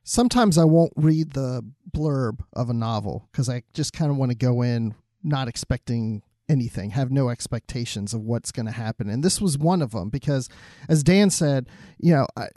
Sometimes 0.03 0.57
I 0.57 0.63
won't 0.63 0.93
read 0.95 1.33
the 1.33 1.63
blurb 1.91 2.39
of 2.53 2.69
a 2.69 2.73
novel 2.73 3.27
because 3.31 3.49
I 3.49 3.63
just 3.73 3.91
kind 3.91 4.09
of 4.09 4.17
want 4.17 4.31
to 4.31 4.37
go 4.37 4.61
in 4.61 4.95
not 5.21 5.47
expecting 5.49 6.21
anything, 6.49 6.91
have 6.91 7.11
no 7.11 7.29
expectations 7.29 8.13
of 8.13 8.21
what's 8.21 8.51
going 8.51 8.65
to 8.65 8.71
happen. 8.71 9.09
And 9.09 9.23
this 9.23 9.41
was 9.41 9.57
one 9.57 9.81
of 9.81 9.91
them 9.91 10.09
because, 10.09 10.49
as 10.87 11.03
Dan 11.03 11.29
said, 11.29 11.67
you 11.99 12.13
know, 12.13 12.27
I, 12.35 12.47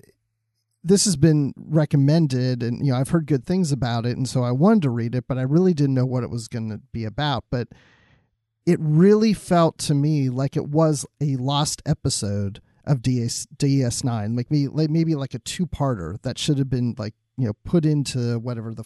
this 0.83 1.05
has 1.05 1.17
been 1.17 1.53
recommended 1.57 2.63
and, 2.63 2.85
you 2.85 2.93
know, 2.93 2.99
I've 2.99 3.11
heard 3.11 3.27
good 3.27 3.45
things 3.45 3.71
about 3.73 4.07
it. 4.07 4.17
And 4.17 4.29
so 4.29 4.43
I 4.43 4.53
wanted 4.53 4.83
to 4.83 4.91
read 4.91 5.15
it, 5.15 5.25
but 5.29 5.39
I 5.39 5.43
really 5.43 5.75
didn't 5.75 5.95
know 5.95 6.07
what 6.07 6.25
it 6.25 6.31
was 6.31 6.49
going 6.49 6.71
to 6.71 6.79
be 6.93 7.05
about. 7.05 7.45
But 7.51 7.69
it 8.67 8.79
really 8.81 9.33
felt 9.35 9.79
to 9.79 9.95
me 9.95 10.31
like 10.31 10.57
it 10.57 10.69
was 10.69 11.05
a 11.21 11.37
lost 11.37 11.83
episode 11.85 12.63
of 12.87 13.03
DS, 13.03 13.47
DS9, 13.57 14.37
like 14.37 14.51
maybe, 14.51 14.69
like 14.69 14.91
maybe 14.91 15.15
like 15.15 15.35
a 15.35 15.39
two 15.39 15.67
parter 15.67 16.21
that 16.23 16.39
should 16.39 16.59
have 16.59 16.71
been 16.71 16.95
like, 16.97 17.15
you 17.37 17.47
know, 17.47 17.53
put 17.65 17.85
into 17.85 18.39
whatever 18.39 18.75
the 18.75 18.85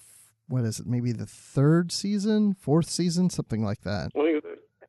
what 0.48 0.64
is 0.64 0.80
it? 0.80 0.86
Maybe 0.86 1.12
the 1.12 1.26
third 1.26 1.90
season, 1.90 2.54
fourth 2.54 2.88
season, 2.88 3.30
something 3.30 3.64
like 3.64 3.80
that. 3.82 4.10
Well, 4.14 4.26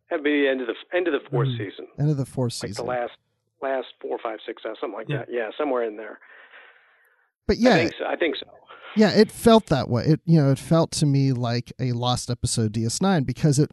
That'd 0.10 0.24
be 0.24 0.42
the 0.42 0.50
end 0.50 0.62
of 0.62 0.68
the 0.68 0.76
end 0.96 1.08
of 1.08 1.14
the 1.14 1.30
4th 1.30 1.48
mm 1.48 1.58
season. 1.58 1.88
End 2.00 2.12
of 2.12 2.18
the 2.18 2.26
fourth 2.26 2.54
season. 2.54 2.86
like. 2.86 2.98
The 2.98 3.02
last 3.02 3.18
last 3.62 3.88
four, 4.02 4.18
five, 4.22 4.40
six, 4.46 4.62
something 4.64 4.94
like 4.94 5.10
yeah. 5.10 5.18
that. 5.18 5.28
Yeah, 5.32 5.50
somewhere 5.58 5.84
in 5.84 5.98
there. 5.98 6.20
But 7.48 7.58
yeah, 7.58 7.72
I 7.72 7.78
think 7.78 7.94
so. 7.98 8.06
I 8.06 8.16
think 8.16 8.36
so. 8.36 8.46
Yeah, 8.96 9.12
it 9.12 9.32
felt 9.32 9.68
that 9.68 9.90
way. 9.90 10.04
It 10.06 10.22
you 10.26 10.42
know, 10.42 10.52
it 10.52 10.60
felt 10.60 10.92
to 10.94 11.06
me 11.06 11.34
like 11.34 11.74
a 11.80 11.92
lost 11.92 12.30
episode 12.30 12.74
DS9 12.74 13.26
because 13.26 13.60
it. 13.60 13.72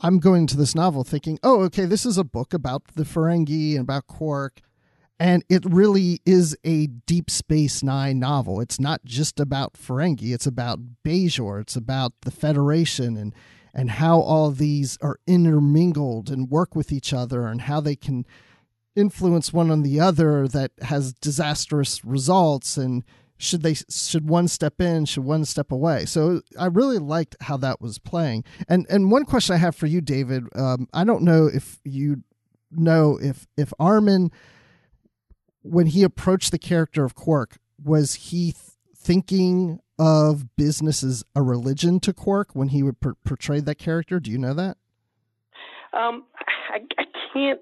I'm 0.00 0.20
going 0.20 0.46
to 0.46 0.56
this 0.56 0.76
novel 0.76 1.02
thinking, 1.02 1.40
oh, 1.42 1.62
okay, 1.62 1.84
this 1.84 2.06
is 2.06 2.18
a 2.18 2.22
book 2.22 2.54
about 2.54 2.84
the 2.94 3.02
Ferengi 3.02 3.72
and 3.72 3.80
about 3.80 4.06
Quark, 4.06 4.60
and 5.18 5.44
it 5.48 5.64
really 5.64 6.20
is 6.24 6.56
a 6.62 6.86
Deep 6.86 7.28
Space 7.28 7.82
Nine 7.82 8.20
novel. 8.20 8.60
It's 8.60 8.78
not 8.78 9.04
just 9.04 9.40
about 9.40 9.72
Ferengi; 9.72 10.32
it's 10.32 10.46
about 10.46 10.78
Bajor. 11.04 11.60
It's 11.60 11.74
about 11.74 12.12
the 12.20 12.30
Federation 12.30 13.16
and 13.16 13.34
and 13.78 13.92
how 13.92 14.18
all 14.18 14.50
these 14.50 14.98
are 15.00 15.20
intermingled 15.28 16.30
and 16.30 16.50
work 16.50 16.74
with 16.74 16.90
each 16.90 17.12
other 17.12 17.46
and 17.46 17.60
how 17.60 17.80
they 17.80 17.94
can 17.94 18.26
influence 18.96 19.52
one 19.52 19.70
on 19.70 19.82
the 19.82 20.00
other 20.00 20.48
that 20.48 20.72
has 20.82 21.12
disastrous 21.12 22.04
results 22.04 22.76
and 22.76 23.04
should 23.36 23.62
they 23.62 23.74
should 23.88 24.28
one 24.28 24.48
step 24.48 24.80
in 24.80 25.04
should 25.04 25.22
one 25.22 25.44
step 25.44 25.70
away. 25.70 26.04
So 26.06 26.40
i 26.58 26.66
really 26.66 26.98
liked 26.98 27.36
how 27.42 27.56
that 27.58 27.80
was 27.80 28.00
playing. 28.00 28.42
And 28.66 28.84
and 28.90 29.12
one 29.12 29.24
question 29.24 29.54
i 29.54 29.58
have 29.58 29.76
for 29.76 29.86
you 29.86 30.00
david 30.00 30.42
um, 30.56 30.88
i 30.92 31.04
don't 31.04 31.22
know 31.22 31.46
if 31.46 31.78
you 31.84 32.24
know 32.72 33.16
if 33.22 33.46
if 33.56 33.72
armin 33.78 34.32
when 35.62 35.86
he 35.86 36.02
approached 36.02 36.50
the 36.50 36.58
character 36.58 37.04
of 37.04 37.14
quark 37.14 37.58
was 37.80 38.14
he 38.14 38.50
th- 38.50 38.56
thinking 38.96 39.78
of 39.98 40.56
business 40.56 41.02
as 41.02 41.24
a 41.34 41.42
religion 41.42 42.00
to 42.00 42.12
Quark 42.12 42.50
when 42.54 42.68
he 42.68 42.82
would 42.82 43.00
per- 43.00 43.14
portray 43.24 43.60
that 43.60 43.76
character? 43.76 44.20
Do 44.20 44.30
you 44.30 44.38
know 44.38 44.54
that? 44.54 44.76
Um, 45.92 46.24
I, 46.70 46.80
I 46.98 47.04
can't. 47.32 47.60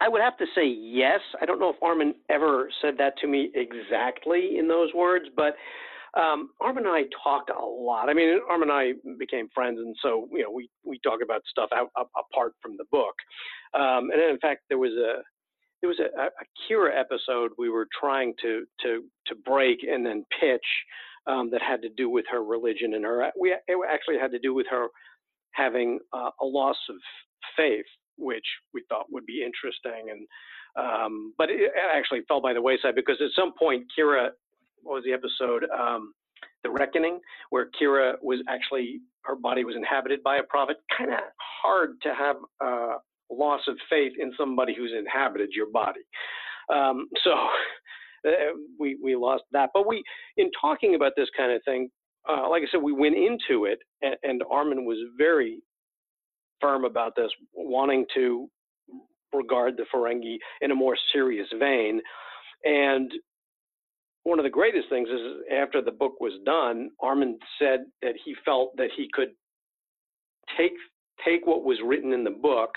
I 0.00 0.08
would 0.08 0.20
have 0.20 0.36
to 0.38 0.46
say 0.54 0.66
yes. 0.66 1.20
I 1.40 1.46
don't 1.46 1.60
know 1.60 1.70
if 1.70 1.82
Armin 1.82 2.14
ever 2.28 2.68
said 2.82 2.94
that 2.98 3.16
to 3.18 3.26
me 3.26 3.50
exactly 3.54 4.58
in 4.58 4.68
those 4.68 4.92
words, 4.94 5.26
but 5.34 5.54
um, 6.18 6.50
Armin 6.60 6.86
and 6.86 6.94
I 6.94 7.02
talked 7.22 7.50
a 7.50 7.64
lot. 7.64 8.08
I 8.08 8.14
mean, 8.14 8.40
Armin 8.48 8.70
and 8.70 8.96
I 9.06 9.14
became 9.18 9.48
friends, 9.54 9.78
and 9.78 9.94
so 10.02 10.28
you 10.32 10.42
know 10.42 10.50
we 10.50 10.68
we 10.84 10.98
talk 11.00 11.20
about 11.22 11.42
stuff 11.48 11.70
out, 11.74 11.90
up, 11.98 12.10
apart 12.18 12.54
from 12.60 12.76
the 12.76 12.84
book. 12.90 13.14
Um, 13.74 14.10
and 14.10 14.20
in 14.20 14.38
fact, 14.38 14.62
there 14.68 14.78
was 14.78 14.92
a 14.92 15.22
there 15.80 15.88
was 15.88 16.00
a, 16.00 16.20
a 16.20 16.28
Kira 16.68 16.90
episode 16.98 17.52
we 17.56 17.70
were 17.70 17.86
trying 17.98 18.34
to 18.42 18.64
to 18.82 19.04
to 19.26 19.34
break 19.34 19.78
and 19.88 20.04
then 20.04 20.24
pitch 20.40 20.66
um, 21.26 21.50
that 21.50 21.62
had 21.62 21.82
to 21.82 21.88
do 21.88 22.08
with 22.08 22.24
her 22.30 22.42
religion 22.42 22.94
and 22.94 23.04
her. 23.04 23.30
We 23.38 23.52
it 23.52 23.76
actually 23.88 24.18
had 24.18 24.30
to 24.32 24.38
do 24.38 24.54
with 24.54 24.66
her 24.70 24.88
having 25.52 25.98
uh, 26.12 26.30
a 26.40 26.44
loss 26.44 26.76
of 26.88 26.96
faith, 27.56 27.84
which 28.16 28.44
we 28.72 28.84
thought 28.88 29.06
would 29.10 29.26
be 29.26 29.44
interesting. 29.44 30.10
And 30.10 30.26
um, 30.76 31.34
but 31.36 31.50
it 31.50 31.72
actually 31.94 32.20
fell 32.28 32.40
by 32.40 32.52
the 32.52 32.62
wayside 32.62 32.94
because 32.94 33.16
at 33.20 33.30
some 33.34 33.52
point 33.58 33.84
Kira, 33.98 34.30
what 34.82 34.94
was 34.94 35.04
the 35.04 35.12
episode? 35.12 35.64
Um, 35.70 36.12
the 36.62 36.70
Reckoning, 36.70 37.20
where 37.50 37.70
Kira 37.80 38.14
was 38.22 38.40
actually 38.48 39.00
her 39.24 39.36
body 39.36 39.64
was 39.64 39.76
inhabited 39.76 40.22
by 40.22 40.36
a 40.36 40.42
prophet. 40.42 40.76
Kind 40.96 41.12
of 41.12 41.18
hard 41.62 42.00
to 42.02 42.14
have 42.14 42.36
uh, 42.64 42.96
loss 43.30 43.60
of 43.68 43.76
faith 43.88 44.12
in 44.18 44.32
somebody 44.38 44.74
who's 44.74 44.92
inhabited 44.96 45.50
your 45.54 45.70
body. 45.70 46.00
Um, 46.72 47.08
so 47.24 47.30
uh, 48.26 48.30
we 48.78 48.98
we 49.02 49.16
lost 49.16 49.44
that. 49.52 49.70
But 49.74 49.86
we, 49.86 50.02
in 50.36 50.50
talking 50.60 50.94
about 50.94 51.12
this 51.16 51.28
kind 51.36 51.52
of 51.52 51.62
thing, 51.64 51.88
uh, 52.28 52.48
like 52.48 52.62
I 52.62 52.66
said, 52.70 52.82
we 52.82 52.92
went 52.92 53.16
into 53.16 53.64
it, 53.64 53.78
and, 54.02 54.16
and 54.22 54.42
Armin 54.50 54.84
was 54.84 54.98
very 55.16 55.62
firm 56.60 56.84
about 56.84 57.16
this, 57.16 57.30
wanting 57.54 58.04
to 58.14 58.48
regard 59.32 59.76
the 59.76 59.84
Ferengi 59.94 60.36
in 60.60 60.70
a 60.70 60.74
more 60.74 60.96
serious 61.12 61.46
vein. 61.58 62.00
And 62.64 63.10
one 64.24 64.38
of 64.38 64.44
the 64.44 64.50
greatest 64.50 64.88
things 64.90 65.08
is 65.08 65.20
after 65.50 65.80
the 65.80 65.92
book 65.92 66.20
was 66.20 66.32
done, 66.44 66.90
Armin 67.00 67.38
said 67.58 67.80
that 68.02 68.14
he 68.24 68.34
felt 68.44 68.76
that 68.76 68.90
he 68.96 69.08
could 69.12 69.30
take 70.58 70.72
take 71.24 71.46
what 71.46 71.64
was 71.64 71.78
written 71.84 72.12
in 72.12 72.24
the 72.24 72.30
book 72.30 72.70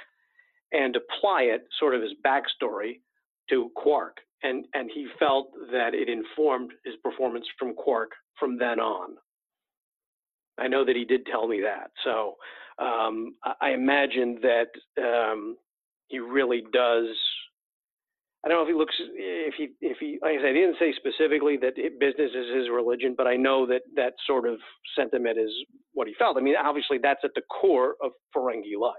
and 0.72 0.96
apply 0.96 1.44
it 1.44 1.64
sort 1.80 1.96
of 1.96 2.02
as 2.02 2.10
backstory 2.26 3.00
to 3.50 3.70
Quark. 3.76 4.18
And, 4.44 4.66
and 4.74 4.90
he 4.94 5.08
felt 5.18 5.52
that 5.72 5.94
it 5.94 6.10
informed 6.10 6.72
his 6.84 6.96
performance 7.04 7.46
from 7.58 7.74
Quark 7.74 8.12
from 8.38 8.58
then 8.58 8.80
on. 8.80 9.16
I 10.60 10.68
know 10.68 10.86
that 10.86 10.96
he 10.96 11.06
did 11.06 11.26
tell 11.26 11.48
me 11.48 11.62
that. 11.62 11.92
So 12.04 12.36
um, 12.78 13.36
I, 13.62 13.72
imagine 13.72 14.40
that 14.42 14.68
um, 15.02 15.58
he 16.08 16.20
really 16.20 16.64
does. 16.74 17.08
I 18.46 18.50
don't 18.50 18.58
know 18.58 18.64
if 18.64 18.68
he 18.68 18.74
looks, 18.74 18.96
if 19.16 19.54
he, 19.58 19.70
if 19.80 19.98
he, 20.00 20.20
like 20.22 20.34
I 20.40 20.42
said, 20.42 20.56
he 20.56 20.62
didn't 20.62 20.76
say 20.78 20.94
specifically 20.98 21.58
that 21.58 21.76
business 22.00 22.32
is 22.36 22.56
his 22.56 22.70
religion, 22.70 23.16
but 23.18 23.26
I 23.26 23.36
know 23.36 23.66
that 23.68 23.84
that 23.96 24.14
sort 24.28 24.48
of 24.48 24.60
sentiment 24.98 25.40
is 25.40 25.52
what 25.94 26.08
he 26.08 26.14
felt. 26.20 26.38
I 26.38 26.42
mean, 26.42 26.56
obviously, 26.62 26.98
that's 27.02 27.22
at 27.24 27.32
the 27.36 27.42
core 27.44 27.96
of 28.04 28.12
Ferengi 28.36 28.78
life. 28.80 28.94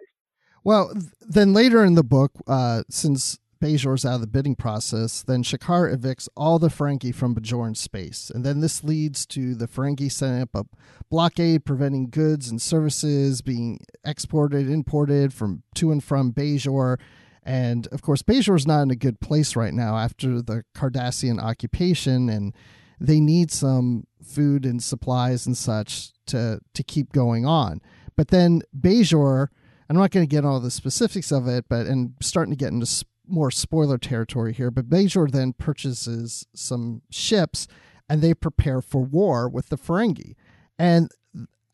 Well, 0.64 0.94
then 1.20 1.52
later 1.52 1.84
in 1.84 1.94
the 1.94 2.02
book, 2.02 2.32
uh, 2.46 2.84
since 2.88 3.38
Bajor's 3.64 4.04
out 4.04 4.16
of 4.16 4.20
the 4.20 4.26
bidding 4.26 4.56
process, 4.56 5.22
then 5.22 5.42
Shakaar 5.42 5.96
evicts 5.96 6.28
all 6.36 6.58
the 6.58 6.68
Ferengi 6.68 7.14
from 7.14 7.34
Bajoran 7.34 7.74
space. 7.74 8.30
And 8.34 8.44
then 8.44 8.60
this 8.60 8.84
leads 8.84 9.24
to 9.26 9.54
the 9.54 9.66
Ferengi 9.66 10.12
setting 10.12 10.42
up 10.42 10.54
a 10.54 10.66
blockade 11.08 11.64
preventing 11.64 12.10
goods 12.10 12.50
and 12.50 12.60
services 12.60 13.40
being 13.40 13.80
exported, 14.04 14.68
imported 14.68 15.32
from 15.32 15.62
to 15.76 15.90
and 15.90 16.04
from 16.04 16.30
Bajor. 16.30 17.00
And 17.42 17.86
of 17.86 18.02
course, 18.02 18.20
Bajor's 18.20 18.66
not 18.66 18.82
in 18.82 18.90
a 18.90 18.96
good 18.96 19.20
place 19.20 19.56
right 19.56 19.72
now 19.72 19.96
after 19.96 20.42
the 20.42 20.64
Cardassian 20.76 21.42
occupation, 21.42 22.28
and 22.28 22.54
they 23.00 23.18
need 23.18 23.50
some 23.50 24.06
food 24.22 24.66
and 24.66 24.82
supplies 24.82 25.46
and 25.46 25.56
such 25.56 26.12
to 26.26 26.60
to 26.74 26.82
keep 26.82 27.12
going 27.12 27.46
on. 27.46 27.80
But 28.14 28.28
then 28.28 28.60
Bajor 28.78 29.48
I'm 29.88 29.96
not 29.96 30.10
going 30.10 30.26
to 30.26 30.30
get 30.34 30.44
all 30.44 30.60
the 30.60 30.70
specifics 30.70 31.30
of 31.30 31.46
it, 31.46 31.66
but 31.68 31.86
and 31.86 32.14
starting 32.20 32.52
to 32.52 32.56
get 32.56 32.72
into 32.72 32.86
more 33.26 33.50
spoiler 33.50 33.98
territory 33.98 34.52
here. 34.52 34.70
But 34.70 34.88
Bajor 34.88 35.30
then 35.30 35.52
purchases 35.52 36.46
some 36.54 37.02
ships, 37.10 37.66
and 38.08 38.20
they 38.20 38.34
prepare 38.34 38.80
for 38.80 39.02
war 39.02 39.48
with 39.48 39.68
the 39.68 39.78
Ferengi. 39.78 40.34
And 40.78 41.10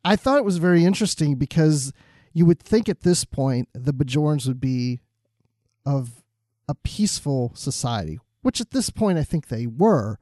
I 0.05 0.17
thought 0.17 0.39
it 0.39 0.45
was 0.45 0.59
very 0.59 0.85
interesting 0.85 1.35
because 1.35 1.93
you 2.33 2.47
would 2.47 2.61
think 2.61 2.89
at 2.89 3.01
this 3.01 3.25
point 3.25 3.69
the 3.75 3.93
Bajorans 3.93 4.47
would 4.47 4.61
be 4.61 5.01
of 5.85 6.23
a 6.69 6.75
peaceful 6.75 7.53
society, 7.55 8.19
which 8.43 8.61
at 8.61 8.71
this 8.71 8.91
point 8.91 9.19
I 9.19 9.25
think 9.25 9.49
they 9.49 9.67
were. 9.67 10.19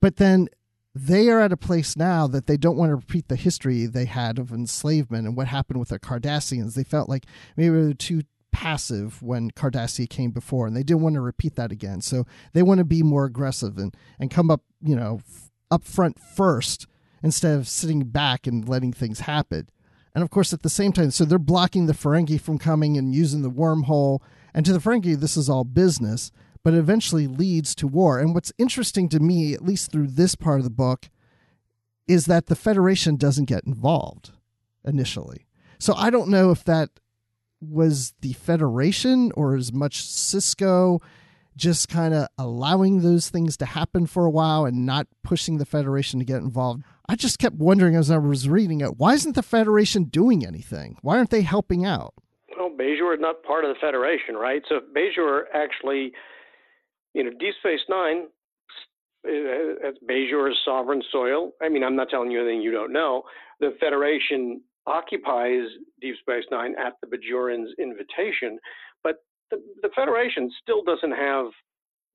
But 0.00 0.16
then 0.16 0.48
they 0.94 1.28
are 1.28 1.40
at 1.40 1.52
a 1.52 1.56
place 1.56 1.96
now 1.96 2.26
that 2.26 2.46
they 2.46 2.56
don't 2.56 2.76
want 2.76 2.90
to 2.90 2.96
repeat 2.96 3.28
the 3.28 3.36
history 3.36 3.86
they 3.86 4.04
had 4.04 4.38
of 4.38 4.52
enslavement 4.52 5.26
and 5.26 5.36
what 5.36 5.46
happened 5.48 5.80
with 5.80 5.88
the 5.90 5.98
Cardassians. 5.98 6.74
They 6.74 6.84
felt 6.84 7.08
like 7.08 7.24
maybe 7.56 7.80
they're 7.80 7.94
too 7.94 8.22
passive 8.52 9.22
when 9.22 9.50
Cardassia 9.50 10.08
came 10.08 10.30
before, 10.30 10.66
and 10.66 10.76
they 10.76 10.82
didn't 10.82 11.02
want 11.02 11.14
to 11.14 11.20
repeat 11.20 11.56
that 11.56 11.72
again. 11.72 12.00
So 12.00 12.24
they 12.52 12.62
want 12.62 12.78
to 12.78 12.84
be 12.84 13.02
more 13.02 13.24
aggressive 13.24 13.78
and 13.78 13.96
and 14.18 14.30
come 14.30 14.50
up, 14.50 14.62
you 14.80 14.96
know, 14.96 15.20
up 15.70 15.84
front 15.84 16.18
first 16.18 16.86
instead 17.22 17.56
of 17.58 17.68
sitting 17.68 18.04
back 18.04 18.46
and 18.46 18.68
letting 18.68 18.92
things 18.92 19.20
happen. 19.20 19.68
And 20.14 20.22
of 20.22 20.30
course, 20.30 20.52
at 20.52 20.62
the 20.62 20.70
same 20.70 20.92
time, 20.92 21.10
so 21.10 21.24
they're 21.24 21.38
blocking 21.38 21.86
the 21.86 21.92
Ferengi 21.92 22.40
from 22.40 22.58
coming 22.58 22.96
and 22.96 23.14
using 23.14 23.42
the 23.42 23.50
wormhole. 23.50 24.20
And 24.54 24.64
to 24.66 24.72
the 24.72 24.78
Ferengi, 24.78 25.18
this 25.18 25.36
is 25.36 25.48
all 25.48 25.64
business 25.64 26.32
but 26.68 26.74
it 26.74 26.78
eventually 26.78 27.26
leads 27.26 27.74
to 27.76 27.86
war. 27.86 28.18
And 28.18 28.34
what's 28.34 28.52
interesting 28.58 29.08
to 29.10 29.20
me, 29.20 29.54
at 29.54 29.64
least 29.64 29.90
through 29.90 30.08
this 30.08 30.34
part 30.34 30.60
of 30.60 30.64
the 30.64 30.70
book, 30.70 31.08
is 32.06 32.26
that 32.26 32.46
the 32.46 32.56
Federation 32.56 33.16
doesn't 33.16 33.46
get 33.46 33.64
involved 33.64 34.32
initially. 34.84 35.46
So 35.78 35.94
I 35.94 36.10
don't 36.10 36.28
know 36.28 36.50
if 36.50 36.64
that 36.64 36.90
was 37.60 38.14
the 38.20 38.32
Federation 38.34 39.32
or 39.34 39.56
as 39.56 39.72
much 39.72 40.04
Sisko 40.04 41.00
just 41.56 41.88
kind 41.88 42.14
of 42.14 42.28
allowing 42.38 43.02
those 43.02 43.30
things 43.30 43.56
to 43.56 43.66
happen 43.66 44.06
for 44.06 44.24
a 44.24 44.30
while 44.30 44.64
and 44.64 44.86
not 44.86 45.08
pushing 45.24 45.58
the 45.58 45.66
Federation 45.66 46.20
to 46.20 46.24
get 46.24 46.36
involved. 46.36 46.82
I 47.08 47.16
just 47.16 47.38
kept 47.38 47.56
wondering 47.56 47.96
as 47.96 48.10
I 48.10 48.18
was 48.18 48.48
reading 48.48 48.80
it, 48.80 48.96
why 48.96 49.14
isn't 49.14 49.34
the 49.34 49.42
Federation 49.42 50.04
doing 50.04 50.46
anything? 50.46 50.98
Why 51.02 51.16
aren't 51.16 51.30
they 51.30 51.42
helping 51.42 51.84
out? 51.84 52.14
Well, 52.56 52.70
Bajor 52.70 53.14
is 53.14 53.20
not 53.20 53.42
part 53.42 53.64
of 53.64 53.74
the 53.74 53.80
Federation, 53.80 54.36
right? 54.36 54.62
So 54.68 54.80
Bajor 54.94 55.42
actually 55.52 56.12
you 57.14 57.24
know, 57.24 57.30
Deep 57.30 57.54
Space 57.58 57.80
Nine, 57.88 58.28
uh, 59.26 59.90
Bajor's 60.08 60.58
sovereign 60.64 61.02
soil. 61.10 61.52
I 61.62 61.68
mean, 61.68 61.82
I'm 61.82 61.96
not 61.96 62.08
telling 62.10 62.30
you 62.30 62.40
anything 62.40 62.62
you 62.62 62.70
don't 62.70 62.92
know. 62.92 63.22
The 63.60 63.76
Federation 63.80 64.60
occupies 64.88 65.66
Deep 66.00 66.16
Space 66.20 66.44
Nine 66.50 66.74
at 66.84 66.94
the 67.00 67.08
Bajorans' 67.14 67.76
invitation, 67.78 68.58
but 69.04 69.16
the, 69.50 69.58
the 69.82 69.90
Federation 69.94 70.50
still 70.62 70.82
doesn't 70.82 71.12
have 71.12 71.46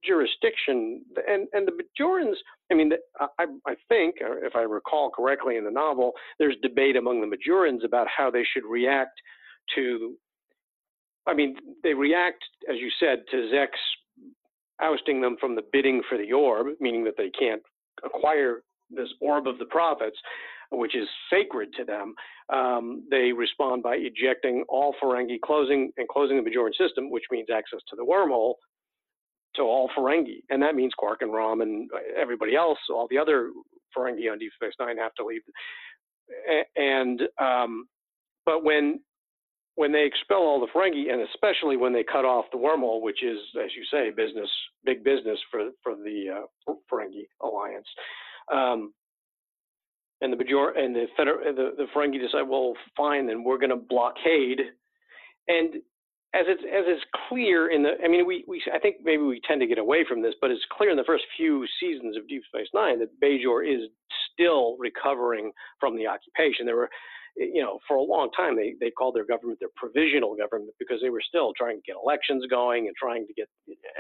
jurisdiction. 0.04 1.04
And 1.28 1.48
and 1.54 1.68
the 1.68 1.72
Bajorans, 1.72 2.36
I 2.72 2.76
mean, 2.76 2.92
I, 3.20 3.46
I 3.66 3.76
think, 3.90 4.16
uh, 4.22 4.46
if 4.46 4.56
I 4.56 4.62
recall 4.62 5.10
correctly 5.10 5.58
in 5.58 5.64
the 5.64 5.72
novel, 5.72 6.12
there's 6.40 6.56
debate 6.62 6.96
among 6.96 7.22
the 7.22 7.36
Bajorans 7.36 7.86
about 7.86 8.08
how 8.16 8.30
they 8.30 8.44
should 8.52 8.66
react 8.66 9.18
to. 9.76 10.16
I 11.26 11.34
mean, 11.34 11.56
they 11.84 11.94
react, 11.94 12.44
as 12.70 12.78
you 12.80 12.90
said, 13.00 13.24
to 13.32 13.50
Zek's 13.50 13.80
ousting 14.82 15.22
them 15.22 15.38
from 15.40 15.56
the 15.56 15.64
bidding 15.72 16.02
for 16.10 16.18
the 16.18 16.34
orb, 16.34 16.68
meaning 16.82 17.06
that 17.06 17.16
they 17.18 17.30
can't 17.30 17.62
acquire 18.04 18.64
this 18.90 19.08
orb 19.22 19.48
of 19.48 19.58
the 19.58 19.66
prophets, 19.66 20.18
which 20.74 20.96
is 20.96 21.08
sacred 21.32 21.70
to 21.78 21.86
them, 21.86 22.14
um, 22.50 23.08
they 23.10 23.32
respond 23.32 23.84
by 23.84 23.96
ejecting 23.96 24.64
all 24.68 24.96
Ferengi, 25.02 25.40
closing 25.40 25.92
and 25.98 26.08
closing 26.08 26.42
the 26.42 26.50
Bajoran 26.50 26.76
system, 26.78 27.10
which 27.10 27.24
means 27.32 27.48
access 27.54 27.80
to 27.90 27.96
the 27.96 28.06
wormhole 28.06 28.56
to 29.56 29.62
all 29.62 29.90
Ferengi, 29.96 30.42
and 30.50 30.62
that 30.62 30.76
means 30.76 30.94
Quark 30.98 31.22
and 31.22 31.32
Rom 31.32 31.62
and 31.62 31.90
everybody 32.20 32.56
else, 32.56 32.80
all 32.90 33.08
the 33.10 33.18
other 33.18 33.52
Ferengi 33.96 34.32
on 34.32 34.40
Deep 34.40 34.52
Space 34.56 34.74
Nine 34.80 34.98
have 34.98 35.14
to 35.16 35.26
leave. 35.26 35.42
And 36.76 37.22
um, 37.40 37.86
but 38.46 38.64
when 38.64 39.00
when 39.76 39.92
they 39.92 40.06
expel 40.06 40.38
all 40.38 40.60
the 40.60 40.68
Ferengi, 40.68 41.12
and 41.12 41.22
especially 41.22 41.78
when 41.78 41.94
they 41.94 42.04
cut 42.04 42.26
off 42.26 42.46
the 42.52 42.58
wormhole, 42.58 43.02
which 43.02 43.24
is, 43.24 43.40
as 43.64 43.72
you 43.76 43.84
say, 43.92 44.12
business, 44.12 44.50
big 44.86 45.04
business 45.04 45.40
for 45.52 45.70
for 45.84 45.96
the 45.96 46.46
uh, 46.70 46.74
Ferengi 46.92 47.28
alliance, 47.42 47.88
um, 48.52 48.94
and 50.24 50.34
the 50.34 50.38
Bajor 50.38 50.78
and 50.78 50.96
the, 50.96 51.06
Feder- 51.18 51.54
the 51.54 51.72
the 51.78 51.86
Ferengi 51.96 52.20
decide, 52.20 52.48
well, 52.48 52.74
fine, 52.98 53.28
then 53.28 53.44
we're 53.44 53.58
going 53.60 53.70
to 53.70 53.76
blockade, 53.76 54.62
and 55.48 55.76
as 56.34 56.46
it's 56.48 56.64
as 56.64 56.86
it's 56.88 57.04
clear 57.30 57.70
in 57.70 57.84
the, 57.84 57.92
I 58.04 58.08
mean, 58.08 58.26
we 58.26 58.44
we 58.48 58.64
I 58.74 58.80
think 58.80 58.98
maybe 59.04 59.22
we 59.22 59.42
tend 59.48 59.62
to 59.62 59.68
get 59.68 59.78
away 59.78 60.04
from 60.08 60.22
this, 60.22 60.34
but 60.42 60.50
it's 60.50 60.66
clear 60.76 60.90
in 60.90 60.98
the 60.98 61.04
first 61.04 61.26
few 61.38 61.66
seasons 61.80 62.18
of 62.18 62.28
Deep 62.28 62.42
Space 62.48 62.68
Nine 62.74 63.00
that 63.00 63.20
Bajor 63.22 63.68
is 63.68 63.90
still 64.34 64.78
recovering 64.80 65.52
from 65.80 65.96
the 65.96 66.08
occupation. 66.08 66.66
There 66.66 66.76
were 66.78 66.90
you 67.36 67.62
know, 67.62 67.80
for 67.88 67.98
a 67.98 68.02
long 68.02 68.30
time 68.36 68.56
they 68.56 68.76
they 68.80 68.92
called 68.92 69.16
their 69.16 69.26
government 69.26 69.60
their 69.60 69.74
provisional 69.76 70.36
government 70.36 70.74
because 70.80 71.00
they 71.02 71.10
were 71.10 71.22
still 71.22 71.52
trying 71.58 71.78
to 71.78 71.84
get 71.86 71.96
elections 72.02 72.46
going 72.50 72.88
and 72.88 72.96
trying 72.96 73.26
to 73.26 73.34
get 73.34 73.48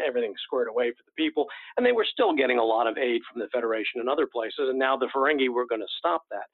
everything 0.05 0.33
squared 0.45 0.67
away 0.67 0.91
for 0.91 1.03
the 1.05 1.11
people, 1.17 1.47
and 1.77 1.85
they 1.85 1.91
were 1.91 2.05
still 2.05 2.33
getting 2.33 2.59
a 2.59 2.63
lot 2.63 2.87
of 2.87 2.97
aid 2.97 3.21
from 3.31 3.41
the 3.41 3.47
Federation 3.53 4.01
and 4.01 4.09
other 4.09 4.27
places. 4.31 4.69
And 4.69 4.77
now 4.77 4.97
the 4.97 5.09
Ferengi 5.15 5.49
were 5.49 5.65
going 5.65 5.81
to 5.81 5.87
stop 5.97 6.23
that. 6.31 6.45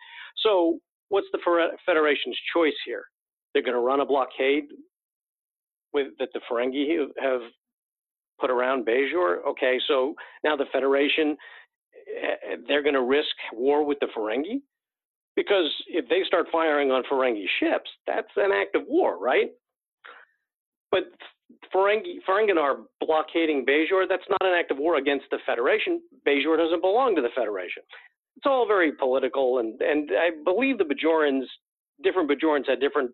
So 0.43 0.79
what's 1.09 1.27
the 1.33 1.39
Federation's 1.85 2.37
choice 2.55 2.77
here? 2.85 3.03
They're 3.53 3.63
going 3.63 3.75
to 3.75 3.81
run 3.81 3.99
a 3.99 4.05
blockade 4.05 4.65
with 5.93 6.07
that 6.19 6.29
the 6.33 6.41
Ferengi 6.49 7.07
have 7.19 7.41
put 8.39 8.49
around 8.49 8.85
Bajor. 8.85 9.45
Okay, 9.49 9.79
so 9.87 10.15
now 10.43 10.55
the 10.55 10.65
Federation 10.71 11.35
eh, 12.21 12.55
they're 12.67 12.83
going 12.83 12.95
to 12.95 13.03
risk 13.03 13.35
war 13.53 13.85
with 13.85 13.99
the 13.99 14.07
Ferengi 14.15 14.61
because 15.39 15.71
if 15.87 16.09
they 16.09 16.21
start 16.27 16.47
firing 16.51 16.91
on 16.91 17.01
Ferengi 17.09 17.45
ships, 17.61 17.89
that's 18.05 18.27
an 18.35 18.51
act 18.51 18.75
of 18.75 18.81
war, 18.89 19.17
right? 19.17 19.51
But 20.91 21.03
Ferengi, 21.73 22.17
are 22.27 22.77
blockading 22.99 23.65
Bajor. 23.65 24.03
That's 24.09 24.27
not 24.29 24.41
an 24.41 24.53
act 24.53 24.69
of 24.69 24.77
war 24.79 24.97
against 24.97 25.27
the 25.31 25.37
Federation. 25.45 26.01
Bajor 26.27 26.57
doesn't 26.57 26.81
belong 26.81 27.15
to 27.15 27.21
the 27.21 27.29
Federation. 27.33 27.83
It's 28.35 28.45
all 28.45 28.67
very 28.67 28.91
political, 28.91 29.59
and 29.59 29.81
and 29.81 30.09
I 30.11 30.31
believe 30.43 30.77
the 30.77 30.83
Bajorans, 30.83 31.45
different 32.03 32.29
Bajorans 32.29 32.67
had 32.67 32.81
different 32.81 33.11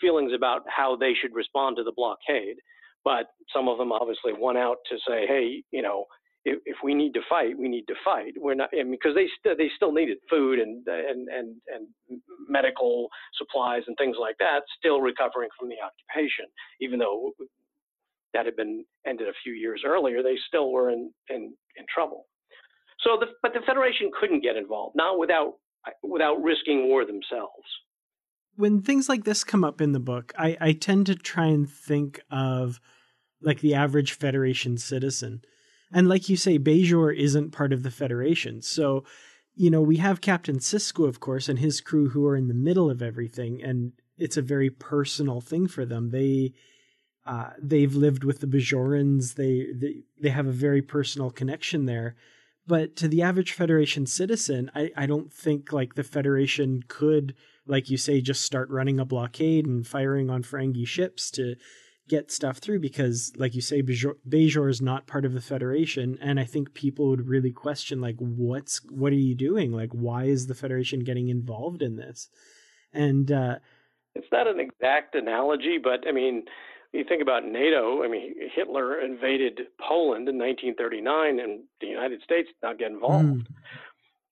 feelings 0.00 0.32
about 0.36 0.62
how 0.68 0.94
they 0.94 1.14
should 1.20 1.34
respond 1.34 1.76
to 1.78 1.82
the 1.82 1.92
blockade. 1.96 2.58
But 3.04 3.26
some 3.52 3.66
of 3.66 3.78
them 3.78 3.90
obviously 3.90 4.34
won 4.38 4.56
out 4.56 4.78
to 4.88 4.98
say, 5.08 5.26
hey, 5.26 5.64
you 5.72 5.82
know, 5.82 6.04
if, 6.46 6.60
if 6.64 6.76
we 6.82 6.94
need 6.94 7.12
to 7.14 7.20
fight, 7.28 7.58
we 7.58 7.68
need 7.68 7.86
to 7.88 7.94
fight. 8.04 8.34
We're 8.38 8.54
not 8.54 8.70
because 8.70 9.14
they 9.14 9.26
they 9.44 9.68
still 9.74 9.92
needed 9.92 10.18
food 10.30 10.60
and 10.60 10.86
and 10.86 11.28
and 11.28 11.56
and 11.66 12.20
medical 12.48 13.08
supplies 13.36 13.82
and 13.86 13.96
things 13.98 14.16
like 14.18 14.36
that, 14.38 14.60
still 14.78 15.00
recovering 15.00 15.50
from 15.58 15.68
the 15.68 15.76
occupation, 15.82 16.46
even 16.80 17.00
though 17.00 17.32
that 18.32 18.46
had 18.46 18.56
been 18.56 18.84
ended 19.06 19.28
a 19.28 19.32
few 19.42 19.52
years 19.52 19.82
earlier, 19.84 20.22
they 20.22 20.36
still 20.46 20.70
were 20.70 20.90
in 20.90 21.12
in, 21.28 21.52
in 21.76 21.84
trouble. 21.92 22.26
So, 23.00 23.18
the, 23.20 23.26
but 23.42 23.52
the 23.52 23.60
Federation 23.66 24.10
couldn't 24.18 24.42
get 24.42 24.56
involved, 24.56 24.96
not 24.96 25.18
without 25.18 25.54
without 26.02 26.42
risking 26.42 26.88
war 26.88 27.04
themselves 27.04 27.66
when 28.56 28.80
things 28.80 29.06
like 29.06 29.24
this 29.24 29.44
come 29.44 29.64
up 29.64 29.82
in 29.82 29.92
the 29.92 30.00
book, 30.00 30.32
I, 30.38 30.56
I 30.58 30.72
tend 30.72 31.04
to 31.06 31.14
try 31.14 31.44
and 31.44 31.70
think 31.70 32.22
of 32.30 32.80
like 33.42 33.60
the 33.60 33.74
average 33.74 34.12
Federation 34.12 34.78
citizen. 34.78 35.42
And 35.92 36.08
like 36.08 36.28
you 36.28 36.36
say, 36.36 36.58
Bajor 36.58 37.16
isn't 37.16 37.52
part 37.52 37.72
of 37.72 37.82
the 37.82 37.90
Federation. 37.90 38.62
So, 38.62 39.04
you 39.54 39.70
know, 39.70 39.80
we 39.80 39.96
have 39.96 40.20
Captain 40.20 40.58
Sisko, 40.58 41.08
of 41.08 41.20
course, 41.20 41.48
and 41.48 41.58
his 41.58 41.80
crew 41.80 42.10
who 42.10 42.26
are 42.26 42.36
in 42.36 42.48
the 42.48 42.54
middle 42.54 42.90
of 42.90 43.02
everything, 43.02 43.62
and 43.62 43.92
it's 44.18 44.36
a 44.36 44.42
very 44.42 44.70
personal 44.70 45.40
thing 45.40 45.68
for 45.68 45.86
them. 45.86 46.10
They 46.10 46.52
uh, 47.24 47.50
they've 47.60 47.94
lived 47.94 48.22
with 48.22 48.40
the 48.40 48.46
Bajorans. 48.46 49.34
They, 49.34 49.66
they 49.74 50.02
they 50.20 50.28
have 50.28 50.46
a 50.46 50.52
very 50.52 50.82
personal 50.82 51.30
connection 51.30 51.86
there. 51.86 52.16
But 52.66 52.96
to 52.96 53.08
the 53.08 53.22
average 53.22 53.52
Federation 53.52 54.06
citizen, 54.06 54.70
I, 54.74 54.90
I 54.96 55.06
don't 55.06 55.32
think 55.32 55.72
like 55.72 55.94
the 55.94 56.02
Federation 56.02 56.82
could 56.88 57.34
like 57.66 57.90
you 57.90 57.96
say, 57.96 58.20
just 58.20 58.42
start 58.42 58.70
running 58.70 59.00
a 59.00 59.04
blockade 59.04 59.66
and 59.66 59.86
firing 59.86 60.30
on 60.30 60.42
Ferengi 60.42 60.86
ships 60.86 61.30
to 61.32 61.56
get 62.08 62.30
stuff 62.30 62.58
through 62.58 62.80
because, 62.80 63.32
like 63.36 63.54
you 63.54 63.60
say, 63.60 63.82
Bajor, 63.82 64.70
is 64.70 64.80
not 64.80 65.06
part 65.06 65.24
of 65.24 65.32
the 65.32 65.40
Federation, 65.40 66.18
and 66.20 66.38
I 66.38 66.44
think 66.44 66.74
people 66.74 67.08
would 67.08 67.28
really 67.28 67.50
question, 67.50 68.00
like, 68.00 68.16
what's 68.18 68.80
what 68.90 69.12
are 69.12 69.16
you 69.16 69.34
doing? 69.34 69.72
Like, 69.72 69.90
why 69.92 70.24
is 70.24 70.46
the 70.46 70.54
Federation 70.54 71.00
getting 71.00 71.28
involved 71.28 71.82
in 71.82 71.96
this? 71.96 72.28
And 72.92 73.30
uh, 73.30 73.56
it's 74.14 74.28
not 74.32 74.46
an 74.46 74.60
exact 74.60 75.14
analogy, 75.14 75.78
but 75.82 76.06
I 76.08 76.12
mean, 76.12 76.44
you 76.92 77.04
think 77.06 77.22
about 77.22 77.44
NATO. 77.44 78.02
I 78.02 78.08
mean, 78.08 78.34
Hitler 78.54 79.00
invaded 79.00 79.60
Poland 79.80 80.28
in 80.28 80.38
1939, 80.38 81.40
and 81.40 81.64
the 81.80 81.86
United 81.86 82.22
States 82.22 82.48
did 82.48 82.66
not 82.66 82.78
get 82.78 82.90
involved. 82.90 83.26
Mm 83.26 83.46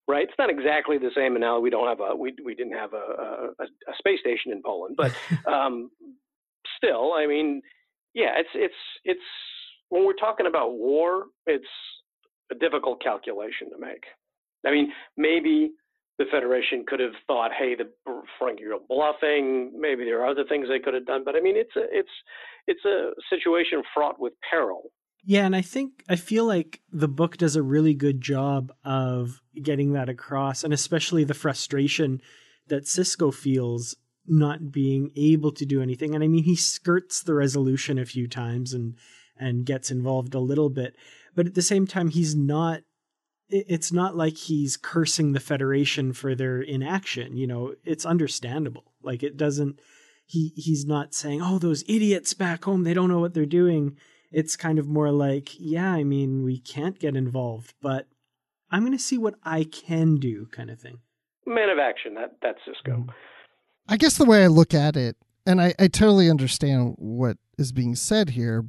right? 0.07 0.23
It's 0.23 0.37
not 0.37 0.49
exactly 0.49 0.97
the 0.97 1.11
same 1.15 1.35
analogy. 1.35 1.63
We 1.63 1.69
don't 1.69 1.87
have 1.87 1.99
a 1.99 2.15
we 2.15 2.33
we 2.43 2.55
didn't 2.55 2.77
have 2.77 2.93
a 2.93 3.53
a, 3.59 3.63
a 3.63 3.93
space 3.97 4.19
station 4.19 4.51
in 4.51 4.61
Poland, 4.63 4.97
but 4.97 5.11
um, 5.51 5.89
still, 6.77 7.13
I 7.13 7.27
mean, 7.27 7.61
yeah, 8.13 8.33
it's 8.37 8.49
it's 8.53 8.73
it's 9.03 9.19
when 9.89 10.05
we're 10.05 10.13
talking 10.13 10.47
about 10.47 10.73
war, 10.73 11.25
it's 11.45 11.65
a 12.51 12.55
difficult 12.55 13.01
calculation 13.01 13.69
to 13.71 13.77
make. 13.79 14.03
I 14.65 14.71
mean, 14.71 14.91
maybe 15.17 15.71
the 16.17 16.25
Federation 16.31 16.85
could 16.87 16.99
have 16.99 17.13
thought, 17.27 17.51
hey, 17.57 17.75
the 17.75 17.91
Ferengi 18.07 18.63
are 18.73 18.79
bluffing. 18.87 19.73
Maybe 19.77 20.05
there 20.05 20.21
are 20.21 20.27
other 20.27 20.45
things 20.47 20.67
they 20.69 20.79
could 20.79 20.93
have 20.93 21.05
done, 21.05 21.23
but 21.25 21.35
I 21.35 21.41
mean, 21.41 21.57
it's 21.57 21.75
a 21.75 21.83
it's 21.91 22.09
it's 22.67 22.85
a 22.85 23.11
situation 23.29 23.83
fraught 23.93 24.19
with 24.19 24.33
peril. 24.49 24.91
Yeah, 25.27 25.45
and 25.45 25.55
I 25.55 25.61
think 25.61 26.03
I 26.07 26.15
feel 26.15 26.45
like 26.45 26.81
the 26.91 27.07
book 27.07 27.37
does 27.37 27.55
a 27.55 27.63
really 27.63 27.95
good 27.95 28.21
job 28.21 28.71
of 28.83 29.41
getting 29.61 29.93
that 29.93 30.07
across, 30.07 30.63
and 30.63 30.73
especially 30.73 31.23
the 31.23 31.33
frustration 31.33 32.21
that 32.67 32.83
Sisko 32.85 33.33
feels 33.33 33.95
not 34.27 34.71
being 34.71 35.11
able 35.15 35.51
to 35.51 35.65
do 35.65 35.81
anything. 35.81 36.15
And 36.15 36.23
I 36.23 36.27
mean, 36.27 36.43
he 36.43 36.55
skirts 36.55 37.21
the 37.21 37.33
resolution 37.33 37.97
a 37.97 38.05
few 38.05 38.27
times 38.27 38.73
and 38.73 38.95
and 39.37 39.65
gets 39.65 39.91
involved 39.91 40.33
a 40.33 40.39
little 40.39 40.69
bit, 40.69 40.95
but 41.35 41.45
at 41.45 41.55
the 41.55 41.61
same 41.61 41.85
time, 41.87 42.09
he's 42.09 42.35
not. 42.35 42.81
It's 43.47 43.91
not 43.91 44.15
like 44.15 44.37
he's 44.37 44.75
cursing 44.75 45.33
the 45.33 45.39
Federation 45.39 46.13
for 46.13 46.33
their 46.33 46.61
inaction. 46.61 47.37
You 47.37 47.45
know, 47.45 47.75
it's 47.83 48.05
understandable. 48.05 48.93
Like 49.03 49.21
it 49.21 49.37
doesn't. 49.37 49.79
He 50.25 50.53
he's 50.55 50.85
not 50.85 51.13
saying, 51.13 51.41
"Oh, 51.43 51.59
those 51.59 51.83
idiots 51.87 52.33
back 52.33 52.63
home, 52.63 52.83
they 52.83 52.93
don't 52.93 53.09
know 53.09 53.19
what 53.19 53.33
they're 53.33 53.45
doing." 53.45 53.97
it's 54.35 54.57
kind 54.57 54.79
of 54.79 54.87
more 54.87 55.11
like, 55.11 55.51
yeah, 55.57 55.93
I 55.93 56.03
mean, 56.03 56.43
we 56.43 56.59
can't 56.59 56.99
get 56.99 57.15
involved, 57.15 57.73
but 57.81 58.07
I'm 58.69 58.81
going 58.81 58.91
to 58.91 59.03
see 59.03 59.17
what 59.17 59.35
I 59.43 59.63
can 59.63 60.17
do, 60.17 60.47
kind 60.51 60.69
of 60.69 60.77
thing. 60.79 60.99
Man 61.45 61.69
of 61.69 61.79
action. 61.79 62.15
That 62.15 62.37
that's 62.41 62.59
Sisko. 62.67 62.91
Mm-hmm. 62.91 63.09
I 63.87 63.97
guess 63.97 64.17
the 64.17 64.25
way 64.25 64.43
I 64.43 64.47
look 64.47 64.73
at 64.73 64.95
it, 64.97 65.15
and 65.45 65.61
I, 65.61 65.73
I 65.77 65.87
totally 65.87 66.29
understand 66.29 66.95
what 66.97 67.37
is 67.57 67.71
being 67.71 67.95
said 67.95 68.31
here, 68.31 68.65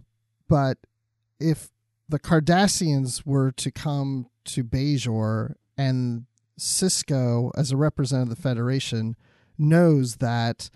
but 0.49 0.79
if 1.41 1.71
the 2.09 2.19
Cardassians 2.19 3.25
were 3.25 3.51
to 3.53 3.71
come 3.71 4.27
to 4.45 4.63
Bajor 4.63 5.55
and 5.77 6.27
Sisko, 6.59 7.51
as 7.57 7.73
a 7.73 7.77
representative 7.77 8.33
of 8.33 8.37
the 8.37 8.43
Federation, 8.43 9.17
knows 9.59 10.17
that 10.17 10.71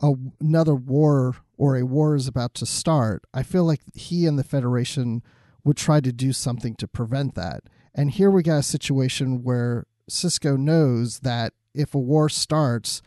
a, 0.00 0.12
another 0.40 0.74
war 0.74 1.36
or 1.56 1.76
a 1.76 1.84
war 1.84 2.14
is 2.14 2.26
about 2.26 2.54
to 2.54 2.66
start, 2.66 3.24
I 3.34 3.42
feel 3.42 3.64
like 3.64 3.80
he 3.94 4.26
and 4.26 4.38
the 4.38 4.44
Federation 4.44 5.22
would 5.64 5.76
try 5.76 6.00
to 6.00 6.12
do 6.12 6.32
something 6.32 6.74
to 6.76 6.88
prevent 6.88 7.34
that. 7.34 7.64
And 7.94 8.10
here 8.10 8.30
we 8.30 8.42
got 8.42 8.58
a 8.58 8.62
situation 8.62 9.42
where 9.42 9.86
Sisko 10.10 10.56
knows 10.56 11.20
that 11.20 11.52
if 11.74 11.94
a 11.94 11.98
war 11.98 12.28
starts, 12.28 13.02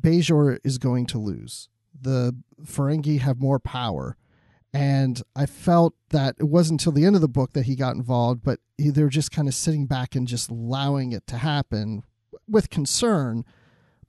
Bajor 0.00 0.58
is 0.64 0.78
going 0.78 1.06
to 1.06 1.18
lose. 1.18 1.68
The 2.00 2.36
Ferengi 2.64 3.20
have 3.20 3.40
more 3.40 3.58
power. 3.58 4.16
And 4.72 5.20
I 5.34 5.46
felt 5.46 5.94
that 6.10 6.36
it 6.38 6.44
wasn't 6.44 6.80
until 6.80 6.92
the 6.92 7.04
end 7.04 7.16
of 7.16 7.22
the 7.22 7.28
book 7.28 7.54
that 7.54 7.64
he 7.64 7.74
got 7.74 7.96
involved, 7.96 8.42
but 8.44 8.60
they 8.78 9.02
were 9.02 9.08
just 9.08 9.32
kind 9.32 9.48
of 9.48 9.54
sitting 9.54 9.86
back 9.86 10.14
and 10.14 10.28
just 10.28 10.48
allowing 10.48 11.12
it 11.12 11.26
to 11.26 11.38
happen 11.38 12.04
with 12.48 12.70
concern 12.70 13.44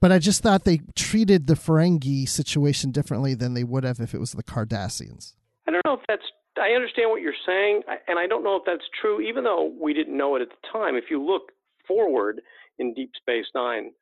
but 0.02 0.10
I 0.10 0.18
just 0.18 0.42
thought 0.42 0.64
they 0.64 0.80
treated 0.96 1.46
the 1.46 1.54
Ferengi 1.54 2.28
situation 2.28 2.90
differently 2.90 3.34
than 3.34 3.54
they 3.54 3.62
would 3.62 3.84
have 3.84 4.00
if 4.00 4.14
it 4.14 4.18
was 4.18 4.32
the 4.32 4.42
Cardassians. 4.42 5.34
I 5.68 5.70
don't 5.70 5.80
know 5.86 5.94
if 5.94 6.00
that's. 6.08 6.24
I 6.60 6.74
understand 6.74 7.08
what 7.08 7.22
you're 7.22 7.38
saying, 7.46 7.82
and 8.08 8.18
I 8.18 8.26
don't 8.26 8.42
know 8.42 8.56
if 8.56 8.64
that's 8.66 8.84
true, 9.00 9.20
even 9.20 9.44
though 9.44 9.72
we 9.80 9.94
didn't 9.94 10.16
know 10.16 10.34
it 10.34 10.42
at 10.42 10.48
the 10.48 10.68
time. 10.72 10.96
If 10.96 11.04
you 11.08 11.24
look 11.24 11.52
forward 11.86 12.42
in 12.80 12.92
Deep 12.94 13.12
Space 13.16 13.46
Nine, 13.54 13.92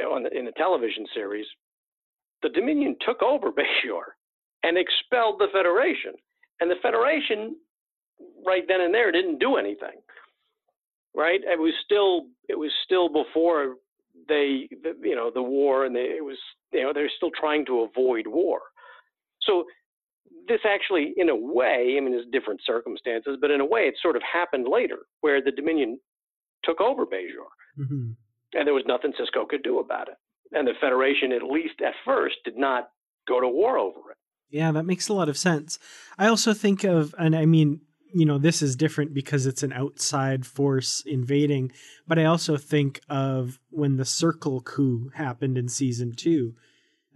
on 0.00 0.24
the, 0.24 0.36
in 0.36 0.44
the 0.44 0.52
television 0.52 1.06
series, 1.14 1.46
the 2.42 2.48
Dominion 2.48 2.96
took 3.04 3.22
over 3.22 3.50
Bajor 3.52 4.14
and 4.62 4.78
expelled 4.78 5.38
the 5.38 5.48
Federation, 5.52 6.12
and 6.60 6.70
the 6.70 6.76
Federation, 6.82 7.56
right 8.46 8.62
then 8.66 8.80
and 8.80 8.94
there, 8.94 9.12
didn't 9.12 9.38
do 9.38 9.56
anything. 9.56 10.00
Right? 11.16 11.40
It 11.44 11.58
was 11.58 11.74
still 11.84 12.26
it 12.48 12.58
was 12.58 12.72
still 12.84 13.08
before 13.08 13.76
they, 14.28 14.68
the, 14.82 14.94
you 15.02 15.14
know, 15.14 15.30
the 15.32 15.42
war, 15.42 15.84
and 15.84 15.94
they, 15.94 16.00
it 16.00 16.24
was, 16.24 16.38
you 16.72 16.82
know, 16.82 16.92
they're 16.92 17.10
still 17.16 17.30
trying 17.38 17.66
to 17.66 17.80
avoid 17.82 18.26
war. 18.26 18.60
So 19.42 19.64
this 20.48 20.60
actually, 20.64 21.14
in 21.16 21.28
a 21.28 21.36
way, 21.36 21.94
I 21.96 22.00
mean, 22.00 22.12
there's 22.12 22.26
different 22.32 22.60
circumstances, 22.64 23.38
but 23.40 23.50
in 23.50 23.60
a 23.60 23.64
way, 23.64 23.82
it 23.82 23.94
sort 24.00 24.16
of 24.16 24.22
happened 24.22 24.66
later, 24.68 24.98
where 25.20 25.42
the 25.42 25.50
Dominion 25.50 25.98
took 26.64 26.80
over 26.80 27.04
Bajor, 27.04 27.50
mm-hmm. 27.78 28.12
And 28.54 28.66
there 28.66 28.74
was 28.74 28.84
nothing 28.86 29.12
Sisko 29.12 29.48
could 29.48 29.62
do 29.62 29.80
about 29.80 30.08
it, 30.08 30.16
and 30.52 30.66
the 30.66 30.74
Federation, 30.80 31.32
at 31.32 31.42
least 31.42 31.80
at 31.84 31.94
first, 32.04 32.36
did 32.44 32.56
not 32.56 32.90
go 33.26 33.40
to 33.40 33.48
war 33.48 33.78
over 33.78 34.10
it. 34.10 34.16
Yeah, 34.50 34.70
that 34.72 34.84
makes 34.84 35.08
a 35.08 35.14
lot 35.14 35.28
of 35.28 35.36
sense. 35.36 35.78
I 36.18 36.28
also 36.28 36.54
think 36.54 36.84
of, 36.84 37.14
and 37.18 37.34
I 37.34 37.46
mean, 37.46 37.80
you 38.14 38.24
know, 38.24 38.38
this 38.38 38.62
is 38.62 38.76
different 38.76 39.12
because 39.12 39.44
it's 39.44 39.64
an 39.64 39.72
outside 39.72 40.46
force 40.46 41.02
invading. 41.04 41.72
But 42.06 42.18
I 42.18 42.24
also 42.24 42.56
think 42.56 43.00
of 43.08 43.58
when 43.70 43.96
the 43.96 44.04
Circle 44.04 44.60
coup 44.60 45.10
happened 45.14 45.58
in 45.58 45.68
season 45.68 46.12
two, 46.12 46.54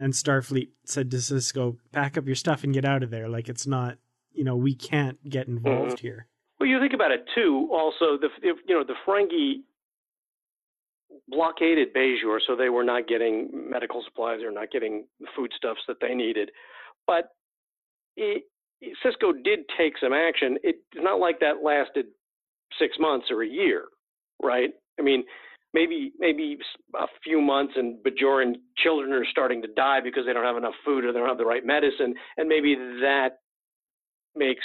and 0.00 0.12
Starfleet 0.12 0.70
said 0.84 1.10
to 1.12 1.18
Sisko, 1.18 1.78
"Pack 1.92 2.18
up 2.18 2.26
your 2.26 2.34
stuff 2.34 2.64
and 2.64 2.74
get 2.74 2.84
out 2.84 3.04
of 3.04 3.10
there." 3.10 3.28
Like 3.28 3.48
it's 3.48 3.66
not, 3.66 3.98
you 4.32 4.42
know, 4.42 4.56
we 4.56 4.74
can't 4.74 5.18
get 5.28 5.46
involved 5.46 5.98
mm-hmm. 5.98 6.06
here. 6.06 6.26
Well, 6.58 6.68
you 6.68 6.80
think 6.80 6.94
about 6.94 7.12
it 7.12 7.24
too. 7.34 7.68
Also, 7.70 8.18
the 8.20 8.28
if, 8.42 8.56
you 8.66 8.74
know 8.74 8.84
the 8.84 8.94
Ferengi 9.06 9.62
blockaded 11.28 11.94
Bajor, 11.94 12.38
so 12.46 12.56
they 12.56 12.68
were 12.68 12.84
not 12.84 13.08
getting 13.08 13.50
medical 13.52 14.02
supplies 14.04 14.40
or 14.42 14.50
not 14.50 14.70
getting 14.70 15.06
the 15.20 15.26
foodstuffs 15.36 15.80
that 15.88 15.96
they 16.00 16.14
needed. 16.14 16.50
But 17.06 17.30
it, 18.16 18.44
Sisko 19.04 19.32
did 19.42 19.60
take 19.76 19.94
some 20.00 20.12
action. 20.12 20.58
It's 20.62 20.78
not 20.94 21.20
like 21.20 21.40
that 21.40 21.62
lasted 21.64 22.06
six 22.78 22.96
months 22.98 23.26
or 23.30 23.42
a 23.42 23.48
year, 23.48 23.86
right? 24.42 24.70
I 24.98 25.02
mean, 25.02 25.24
maybe 25.74 26.12
maybe 26.18 26.58
a 26.94 27.06
few 27.22 27.40
months, 27.40 27.74
and 27.76 27.98
Bajoran 28.04 28.56
children 28.76 29.12
are 29.12 29.24
starting 29.30 29.62
to 29.62 29.68
die 29.68 30.00
because 30.02 30.24
they 30.26 30.32
don't 30.32 30.44
have 30.44 30.56
enough 30.56 30.74
food 30.84 31.04
or 31.04 31.12
they 31.12 31.18
don't 31.18 31.28
have 31.28 31.38
the 31.38 31.44
right 31.44 31.64
medicine, 31.64 32.14
and 32.36 32.48
maybe 32.48 32.74
that 32.74 33.38
makes 34.36 34.64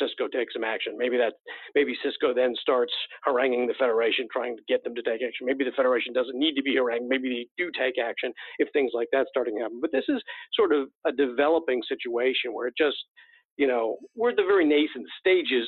Sisko 0.00 0.30
take 0.30 0.48
some 0.52 0.64
action. 0.64 0.96
Maybe 0.96 1.16
that 1.16 1.34
maybe 1.74 1.96
Sisko 2.04 2.34
then 2.34 2.54
starts 2.60 2.92
haranguing 3.24 3.66
the 3.66 3.74
Federation, 3.78 4.26
trying 4.32 4.56
to 4.56 4.62
get 4.68 4.84
them 4.84 4.94
to 4.94 5.02
take 5.02 5.22
action. 5.22 5.46
Maybe 5.46 5.64
the 5.64 5.76
Federation 5.76 6.12
doesn't 6.12 6.38
need 6.38 6.54
to 6.54 6.62
be 6.62 6.74
harangued. 6.74 7.08
Maybe 7.08 7.28
they 7.28 7.62
do 7.62 7.70
take 7.78 7.98
action 7.98 8.32
if 8.58 8.68
things 8.72 8.92
like 8.94 9.08
that 9.12 9.26
starting 9.28 9.56
to 9.56 9.62
happen. 9.62 9.80
But 9.80 9.92
this 9.92 10.04
is 10.08 10.22
sort 10.54 10.72
of 10.72 10.88
a 11.06 11.12
developing 11.12 11.82
situation 11.88 12.52
where 12.52 12.66
it 12.68 12.74
just, 12.76 12.96
you 13.56 13.66
know, 13.66 13.96
we're 14.16 14.30
at 14.30 14.36
the 14.36 14.42
very 14.42 14.64
nascent 14.64 15.06
stages 15.18 15.66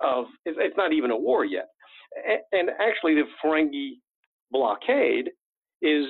of 0.00 0.26
it's 0.44 0.76
not 0.76 0.92
even 0.92 1.10
a 1.10 1.16
war 1.16 1.44
yet. 1.44 1.68
And 2.52 2.70
actually, 2.80 3.14
the 3.14 3.24
Ferengi 3.42 3.94
blockade 4.50 5.30
is 5.82 6.06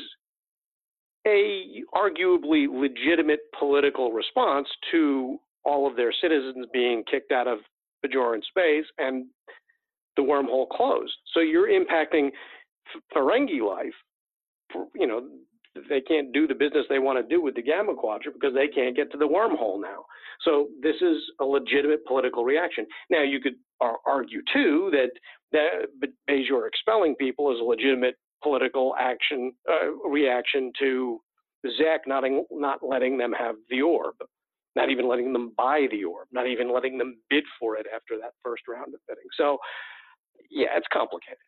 a 1.26 1.82
arguably 1.94 2.66
legitimate 2.68 3.40
political 3.58 4.12
response 4.12 4.68
to 4.90 5.38
all 5.64 5.86
of 5.86 5.96
their 5.96 6.12
citizens 6.20 6.66
being 6.72 7.02
kicked 7.10 7.32
out 7.32 7.46
of 7.46 7.58
Bajoran 8.04 8.42
space 8.44 8.86
and 8.98 9.26
the 10.16 10.22
wormhole 10.22 10.68
closed. 10.68 11.14
So 11.32 11.40
you're 11.40 11.68
impacting 11.68 12.30
Ferengi 13.14 13.60
life. 13.60 13.94
You 14.94 15.06
know, 15.06 15.26
they 15.88 16.00
can't 16.00 16.32
do 16.32 16.46
the 16.46 16.54
business 16.54 16.86
they 16.88 16.98
want 16.98 17.18
to 17.18 17.34
do 17.34 17.42
with 17.42 17.54
the 17.54 17.62
Gamma 17.62 17.94
Quadrant 17.94 18.38
because 18.38 18.54
they 18.54 18.68
can't 18.68 18.96
get 18.96 19.10
to 19.12 19.18
the 19.18 19.26
wormhole 19.26 19.80
now. 19.80 20.04
So 20.44 20.68
this 20.82 20.96
is 21.00 21.18
a 21.40 21.44
legitimate 21.44 22.04
political 22.06 22.44
reaction. 22.44 22.86
Now 23.10 23.22
you 23.22 23.40
could 23.40 23.54
argue 23.80 24.42
too 24.52 24.90
that 24.92 25.10
that 25.52 26.10
Bajor 26.28 26.66
expelling 26.66 27.14
people 27.16 27.52
is 27.52 27.60
a 27.60 27.64
legitimate 27.64 28.16
political 28.42 28.94
action 28.98 29.52
uh, 29.68 30.08
reaction 30.08 30.72
to 30.80 31.20
Zek 31.78 32.06
not, 32.06 32.24
not 32.50 32.80
letting 32.82 33.16
them 33.16 33.32
have 33.32 33.56
the 33.70 33.82
orb 33.82 34.16
not 34.76 34.90
even 34.90 35.08
letting 35.08 35.32
them 35.32 35.52
buy 35.56 35.86
the 35.90 36.04
orb, 36.04 36.28
not 36.32 36.46
even 36.46 36.72
letting 36.72 36.98
them 36.98 37.16
bid 37.30 37.44
for 37.58 37.76
it 37.76 37.86
after 37.94 38.16
that 38.20 38.32
first 38.42 38.62
round 38.68 38.94
of 38.94 39.00
bidding. 39.08 39.24
So, 39.38 39.58
yeah, 40.50 40.68
it's 40.76 40.86
complicated. 40.92 41.38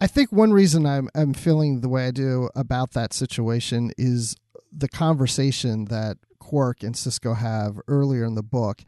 I 0.00 0.06
think 0.06 0.30
one 0.30 0.52
reason 0.52 0.84
I'm 0.84 1.08
I'm 1.14 1.32
feeling 1.32 1.80
the 1.80 1.88
way 1.88 2.06
I 2.06 2.10
do 2.10 2.50
about 2.54 2.92
that 2.92 3.14
situation 3.14 3.92
is 3.96 4.36
the 4.70 4.88
conversation 4.88 5.86
that 5.86 6.18
Quark 6.38 6.82
and 6.82 6.94
Sisko 6.94 7.36
have 7.38 7.80
earlier 7.88 8.24
in 8.24 8.34
the 8.34 8.42
book, 8.42 8.82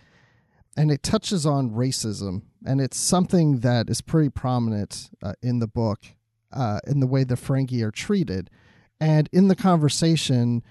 and 0.76 0.90
it 0.90 1.02
touches 1.02 1.46
on 1.46 1.70
racism, 1.70 2.42
and 2.64 2.80
it's 2.80 2.98
something 2.98 3.60
that 3.60 3.88
is 3.88 4.02
pretty 4.02 4.28
prominent 4.28 5.08
uh, 5.22 5.32
in 5.42 5.60
the 5.60 5.66
book, 5.66 6.00
uh, 6.52 6.80
in 6.86 7.00
the 7.00 7.06
way 7.06 7.24
the 7.24 7.36
Ferengi 7.36 7.82
are 7.82 7.90
treated, 7.90 8.50
and 9.00 9.30
in 9.32 9.48
the 9.48 9.56
conversation, 9.56 10.62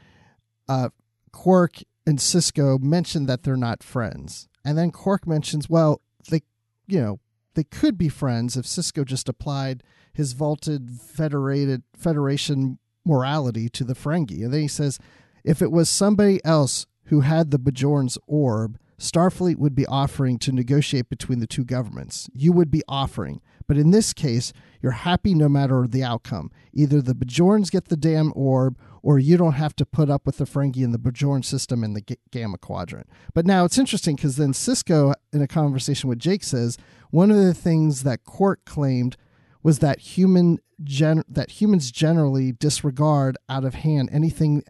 uh, 0.69 0.89
Quark 1.31 1.79
and 2.07 2.19
Sisko 2.19 2.81
mention 2.81 3.25
that 3.25 3.43
they're 3.43 3.57
not 3.57 3.83
friends. 3.83 4.47
And 4.63 4.77
then 4.77 4.91
Quark 4.91 5.27
mentions, 5.27 5.69
well, 5.69 6.01
they, 6.31 6.41
you 6.87 7.01
know, 7.01 7.19
they 7.53 7.65
could 7.65 7.97
be 7.97 8.07
friends 8.07 8.55
if 8.55 8.65
Sisko 8.65 9.03
just 9.03 9.27
applied 9.27 9.83
his 10.13 10.31
vaulted 10.31 10.89
federated 11.01 11.83
federation 11.93 12.79
morality 13.05 13.67
to 13.69 13.83
the 13.83 13.93
Ferengi. 13.93 14.43
And 14.43 14.53
then 14.53 14.61
he 14.61 14.67
says, 14.69 14.99
if 15.43 15.61
it 15.61 15.71
was 15.71 15.89
somebody 15.89 16.39
else 16.45 16.85
who 17.05 17.21
had 17.21 17.51
the 17.51 17.59
Bajorans' 17.59 18.17
orb, 18.25 18.79
Starfleet 18.97 19.57
would 19.57 19.75
be 19.75 19.85
offering 19.85 20.39
to 20.39 20.51
negotiate 20.53 21.09
between 21.09 21.39
the 21.39 21.45
two 21.45 21.65
governments. 21.65 22.29
You 22.33 22.53
would 22.53 22.71
be 22.71 22.83
offering. 22.87 23.41
But 23.67 23.77
in 23.77 23.91
this 23.91 24.13
case, 24.13 24.53
you're 24.81 24.93
happy 24.93 25.35
no 25.35 25.49
matter 25.49 25.85
the 25.87 26.03
outcome. 26.03 26.51
Either 26.73 27.01
the 27.01 27.13
Bajorans 27.13 27.69
get 27.69 27.89
the 27.89 27.97
damn 27.97 28.31
orb 28.33 28.77
or 29.07 29.17
you 29.17 29.37
don't 29.37 29.53
have 29.53 29.73
to 29.73 29.85
put 29.85 30.09
up 30.09 30.25
with 30.25 30.37
the 30.37 30.43
Ferengi 30.43 30.83
and 30.83 30.93
the 30.93 30.99
Bajoran 30.99 31.45
system 31.45 31.81
in 31.81 31.93
the 31.93 32.01
G- 32.01 32.17
Gamma 32.29 32.57
Quadrant. 32.57 33.07
But 33.33 33.45
now 33.45 33.63
it's 33.63 33.77
interesting 33.77 34.17
because 34.17 34.35
then 34.35 34.51
Sisko, 34.51 35.13
in 35.31 35.41
a 35.41 35.47
conversation 35.47 36.09
with 36.09 36.19
Jake, 36.19 36.43
says 36.43 36.77
one 37.09 37.31
of 37.31 37.37
the 37.37 37.53
things 37.53 38.03
that 38.03 38.25
Quark 38.25 38.65
claimed 38.65 39.15
was 39.63 39.79
that 39.79 39.99
human 39.99 40.59
gen- 40.83 41.23
that 41.29 41.51
humans 41.51 41.89
generally 41.89 42.51
disregard 42.51 43.37
out 43.47 43.63
of 43.63 43.75
hand 43.75 44.09
anything 44.11 44.63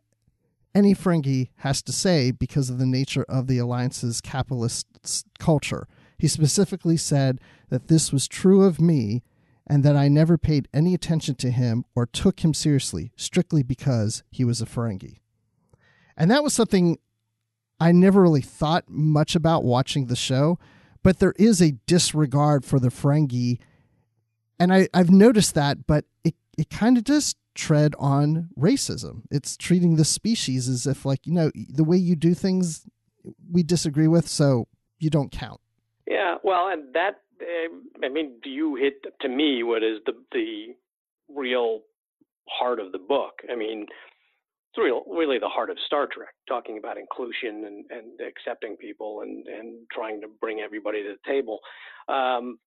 any 0.75 0.93
Ferengi 0.93 1.49
has 1.57 1.81
to 1.81 1.91
say 1.91 2.29
because 2.29 2.69
of 2.69 2.77
the 2.77 2.85
nature 2.85 3.25
of 3.27 3.47
the 3.47 3.57
alliance's 3.57 4.21
capitalist 4.21 4.85
culture. 5.39 5.87
He 6.19 6.27
specifically 6.27 6.97
said 6.97 7.39
that 7.69 7.87
this 7.87 8.13
was 8.13 8.27
true 8.27 8.65
of 8.65 8.79
me 8.79 9.23
and 9.67 9.83
that 9.83 9.95
I 9.95 10.07
never 10.07 10.37
paid 10.37 10.67
any 10.73 10.93
attention 10.93 11.35
to 11.35 11.51
him 11.51 11.83
or 11.93 12.05
took 12.05 12.39
him 12.39 12.53
seriously 12.53 13.11
strictly 13.15 13.63
because 13.63 14.23
he 14.31 14.43
was 14.43 14.61
a 14.61 14.65
Ferengi. 14.65 15.19
And 16.15 16.31
that 16.31 16.43
was 16.43 16.53
something 16.53 16.97
I 17.79 17.91
never 17.91 18.21
really 18.21 18.41
thought 18.41 18.85
much 18.87 19.35
about 19.35 19.63
watching 19.63 20.07
the 20.07 20.15
show, 20.15 20.57
but 21.03 21.19
there 21.19 21.35
is 21.37 21.61
a 21.61 21.73
disregard 21.85 22.65
for 22.65 22.79
the 22.79 22.89
Ferengi. 22.89 23.59
And 24.59 24.73
I, 24.73 24.87
I've 24.93 25.11
noticed 25.11 25.53
that, 25.55 25.85
but 25.85 26.05
it, 26.23 26.35
it 26.57 26.69
kind 26.69 26.97
of 26.97 27.03
does 27.03 27.35
tread 27.53 27.93
on 27.99 28.49
racism. 28.57 29.23
It's 29.29 29.57
treating 29.57 29.95
the 29.95 30.05
species 30.05 30.67
as 30.67 30.87
if, 30.87 31.05
like, 31.05 31.27
you 31.27 31.33
know, 31.33 31.51
the 31.53 31.83
way 31.83 31.97
you 31.97 32.15
do 32.15 32.33
things 32.33 32.87
we 33.51 33.61
disagree 33.61 34.07
with, 34.07 34.27
so 34.27 34.67
you 34.97 35.09
don't 35.09 35.31
count. 35.31 35.59
Yeah, 36.07 36.35
well, 36.43 36.69
and 36.69 36.93
that 36.93 37.21
I 38.03 38.09
mean, 38.09 38.39
do 38.43 38.49
you 38.49 38.75
hit 38.75 39.03
to 39.21 39.29
me 39.29 39.63
what 39.63 39.83
is 39.83 39.99
the 40.05 40.13
the 40.31 40.75
real 41.29 41.81
heart 42.47 42.79
of 42.79 42.91
the 42.91 42.97
book? 42.99 43.33
I 43.51 43.55
mean, 43.55 43.85
it's 44.77 44.77
real, 44.77 45.03
really 45.07 45.39
the 45.39 45.47
heart 45.47 45.69
of 45.69 45.77
Star 45.85 46.07
Trek, 46.11 46.33
talking 46.47 46.77
about 46.77 46.97
inclusion 46.97 47.65
and, 47.65 47.85
and 47.89 48.21
accepting 48.21 48.77
people 48.77 49.21
and, 49.21 49.47
and 49.47 49.87
trying 49.91 50.21
to 50.21 50.27
bring 50.39 50.59
everybody 50.59 51.03
to 51.03 51.15
the 51.15 51.31
table. 51.31 51.59
Um, 52.07 52.59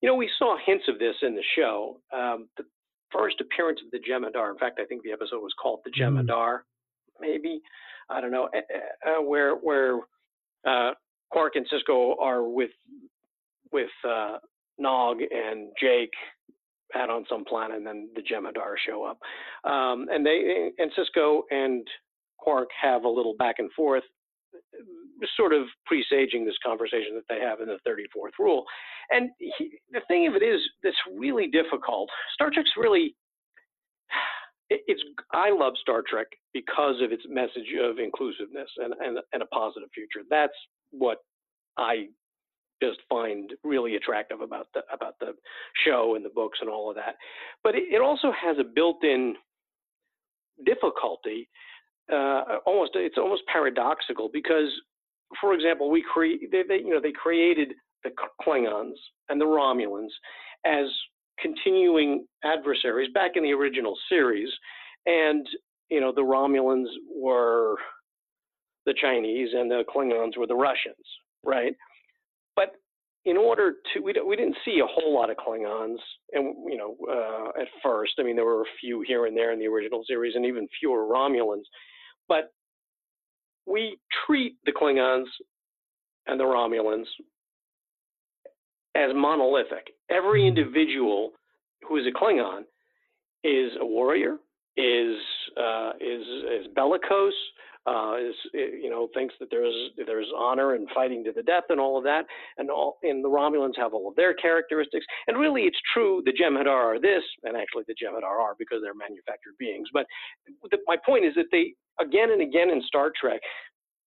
you 0.00 0.08
know, 0.08 0.14
we 0.14 0.30
saw 0.38 0.56
hints 0.64 0.84
of 0.88 0.98
this 0.98 1.14
in 1.22 1.34
the 1.34 1.42
show. 1.56 2.00
Um, 2.12 2.48
the 2.56 2.64
first 3.10 3.40
appearance 3.40 3.80
of 3.84 3.90
the 3.90 3.98
Jem'Hadar, 3.98 4.50
in 4.50 4.58
fact, 4.58 4.80
I 4.80 4.84
think 4.84 5.02
the 5.02 5.12
episode 5.12 5.40
was 5.40 5.54
called 5.60 5.80
The 5.84 5.90
mm-hmm. 5.90 6.18
Jem'Hadar, 6.18 6.60
maybe. 7.20 7.60
I 8.10 8.20
don't 8.20 8.30
know, 8.30 8.48
uh, 8.54 9.22
where, 9.22 9.54
where 9.54 9.98
uh, 10.66 10.92
Quark 11.30 11.54
and 11.56 11.66
Sisko 11.68 12.14
are 12.20 12.42
with 12.42 12.70
with 13.72 13.90
uh, 14.08 14.38
Nog 14.78 15.18
and 15.20 15.68
Jake 15.80 16.12
out 16.94 17.10
on 17.10 17.24
some 17.28 17.44
planet, 17.44 17.78
and 17.78 17.86
then 17.86 18.08
the 18.14 18.22
Jem'Hadar 18.22 18.74
show 18.86 19.04
up, 19.04 19.18
um, 19.70 20.06
and 20.10 20.24
they 20.24 20.70
and 20.78 20.90
Sisko 20.92 21.40
and 21.50 21.86
Quark 22.38 22.68
have 22.80 23.04
a 23.04 23.08
little 23.08 23.34
back 23.38 23.56
and 23.58 23.70
forth, 23.72 24.04
sort 25.36 25.52
of 25.52 25.64
presaging 25.84 26.44
this 26.44 26.54
conversation 26.64 27.14
that 27.14 27.24
they 27.28 27.40
have 27.40 27.60
in 27.60 27.66
the 27.66 27.78
34th 27.88 28.38
rule. 28.38 28.64
And 29.10 29.30
he, 29.38 29.78
the 29.90 30.00
thing 30.08 30.26
of 30.26 30.34
it 30.34 30.42
is, 30.42 30.60
that's 30.82 30.96
really 31.16 31.48
difficult. 31.48 32.08
Star 32.34 32.50
Trek's 32.50 32.70
really 32.76 33.14
it's 34.68 35.02
I 35.32 35.50
love 35.50 35.74
Star 35.80 36.02
Trek 36.08 36.26
because 36.52 36.96
of 37.02 37.12
its 37.12 37.22
message 37.28 37.72
of 37.80 37.98
inclusiveness 37.98 38.68
and, 38.78 38.94
and, 39.00 39.18
and 39.32 39.42
a 39.42 39.46
positive 39.46 39.88
future. 39.94 40.26
That's 40.28 40.52
what 40.90 41.18
I 41.78 42.06
just 42.82 42.98
find 43.08 43.52
really 43.64 43.96
attractive 43.96 44.40
about 44.40 44.66
the 44.74 44.80
about 44.92 45.18
the 45.20 45.32
show 45.84 46.14
and 46.14 46.24
the 46.24 46.30
books 46.30 46.58
and 46.60 46.68
all 46.70 46.90
of 46.90 46.96
that. 46.96 47.16
But 47.62 47.74
it, 47.74 47.84
it 47.90 48.00
also 48.00 48.32
has 48.32 48.56
a 48.58 48.64
built-in 48.64 49.34
difficulty. 50.64 51.48
Uh, 52.12 52.58
almost 52.66 52.92
it's 52.94 53.18
almost 53.18 53.42
paradoxical 53.50 54.30
because, 54.32 54.68
for 55.40 55.54
example, 55.54 55.90
we 55.90 56.04
create 56.12 56.50
they, 56.52 56.62
they, 56.68 56.76
you 56.76 56.90
know 56.90 57.00
they 57.00 57.12
created 57.12 57.72
the 58.04 58.10
Klingons 58.42 58.94
and 59.28 59.40
the 59.40 59.44
Romulans 59.44 60.10
as 60.64 60.86
continuing 61.40 62.26
adversaries 62.44 63.10
back 63.12 63.32
in 63.34 63.42
the 63.42 63.52
original 63.52 63.96
series, 64.08 64.48
and 65.06 65.46
you 65.88 66.00
know 66.00 66.12
the 66.14 66.22
Romulans 66.22 66.86
were 67.14 67.76
the 68.86 68.94
Chinese 69.00 69.48
and 69.52 69.70
the 69.70 69.82
Klingons 69.94 70.36
were 70.38 70.46
the 70.46 70.54
Russians, 70.54 70.94
right? 71.44 71.74
But 72.56 72.72
in 73.24 73.36
order 73.36 73.74
to 73.92 74.00
we, 74.00 74.14
we 74.26 74.36
didn't 74.36 74.56
see 74.64 74.80
a 74.82 74.86
whole 74.86 75.14
lot 75.14 75.30
of 75.30 75.36
Klingons, 75.36 75.98
and 76.32 76.54
you 76.68 76.78
know 76.78 76.96
uh, 77.08 77.60
at 77.60 77.68
first, 77.82 78.14
I 78.18 78.22
mean 78.22 78.36
there 78.36 78.44
were 78.44 78.62
a 78.62 78.78
few 78.80 79.04
here 79.06 79.26
and 79.26 79.36
there 79.36 79.52
in 79.52 79.58
the 79.58 79.66
original 79.66 80.02
series, 80.06 80.34
and 80.34 80.46
even 80.46 80.68
fewer 80.80 81.06
Romulans, 81.06 81.64
but 82.28 82.52
we 83.66 83.98
treat 84.26 84.56
the 84.64 84.72
Klingons 84.72 85.26
and 86.26 86.38
the 86.38 86.44
Romulans 86.44 87.06
as 88.94 89.10
monolithic. 89.14 89.92
Every 90.10 90.42
mm-hmm. 90.42 90.56
individual 90.56 91.32
who 91.86 91.96
is 91.96 92.06
a 92.06 92.16
Klingon 92.16 92.62
is 93.44 93.72
a 93.80 93.86
warrior, 93.86 94.36
is 94.76 95.16
uh, 95.56 95.92
is 96.00 96.22
is 96.60 96.66
bellicose, 96.74 97.32
uh, 97.86 98.16
is 98.18 98.34
you 98.52 98.90
know 98.90 99.08
thinks 99.14 99.34
that 99.38 99.48
there's 99.50 99.74
there's 100.06 100.26
honor 100.36 100.74
and 100.74 100.88
fighting 100.94 101.22
to 101.24 101.32
the 101.32 101.42
death 101.42 101.64
and 101.68 101.80
all 101.80 101.96
of 101.96 102.04
that, 102.04 102.24
and 102.58 102.70
all 102.70 102.98
and 103.02 103.24
the 103.24 103.28
Romulans 103.28 103.76
have 103.76 103.94
all 103.94 104.08
of 104.08 104.16
their 104.16 104.34
characteristics. 104.34 105.06
And 105.26 105.38
really, 105.38 105.62
it's 105.62 105.78
true 105.94 106.22
the 106.24 106.32
Jem'Hadar 106.32 106.68
are 106.68 107.00
this, 107.00 107.22
and 107.44 107.56
actually 107.56 107.84
the 107.86 107.94
Jem'Hadar 107.94 108.24
are 108.24 108.54
because 108.58 108.78
they're 108.82 108.94
manufactured 108.94 109.54
beings. 109.58 109.88
But 109.92 110.06
the, 110.70 110.78
my 110.86 110.96
point 111.04 111.24
is 111.24 111.34
that 111.36 111.46
they 111.52 111.74
again 112.00 112.32
and 112.32 112.42
again 112.42 112.70
in 112.70 112.82
Star 112.82 113.12
Trek, 113.18 113.40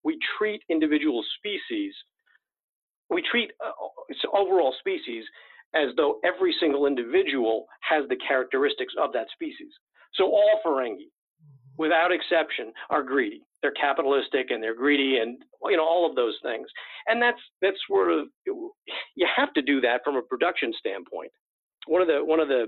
we 0.04 0.18
treat 0.38 0.60
individual 0.68 1.24
species, 1.38 1.94
we 3.10 3.22
treat 3.30 3.50
uh, 3.64 4.36
overall 4.36 4.74
species 4.80 5.24
as 5.74 5.88
though 5.96 6.18
every 6.24 6.54
single 6.60 6.86
individual 6.86 7.66
has 7.88 8.08
the 8.08 8.16
characteristics 8.26 8.94
of 9.00 9.12
that 9.12 9.26
species. 9.32 9.70
So 10.14 10.24
all 10.24 10.60
Ferengi, 10.64 11.10
without 11.76 12.10
exception, 12.10 12.72
are 12.90 13.02
greedy. 13.02 13.42
They're 13.62 13.72
capitalistic 13.72 14.50
and 14.50 14.62
they're 14.62 14.74
greedy 14.74 15.18
and 15.18 15.38
you 15.64 15.76
know 15.76 15.84
all 15.84 16.08
of 16.08 16.14
those 16.14 16.36
things. 16.42 16.66
And 17.06 17.20
that's 17.20 17.40
that's 17.60 17.76
sort 17.88 18.12
of 18.12 18.28
you 18.46 19.26
have 19.36 19.52
to 19.54 19.62
do 19.62 19.80
that 19.80 20.00
from 20.04 20.16
a 20.16 20.22
production 20.22 20.72
standpoint. 20.78 21.32
One 21.86 22.02
of 22.02 22.08
the 22.08 22.24
one 22.24 22.40
of 22.40 22.48
the 22.48 22.66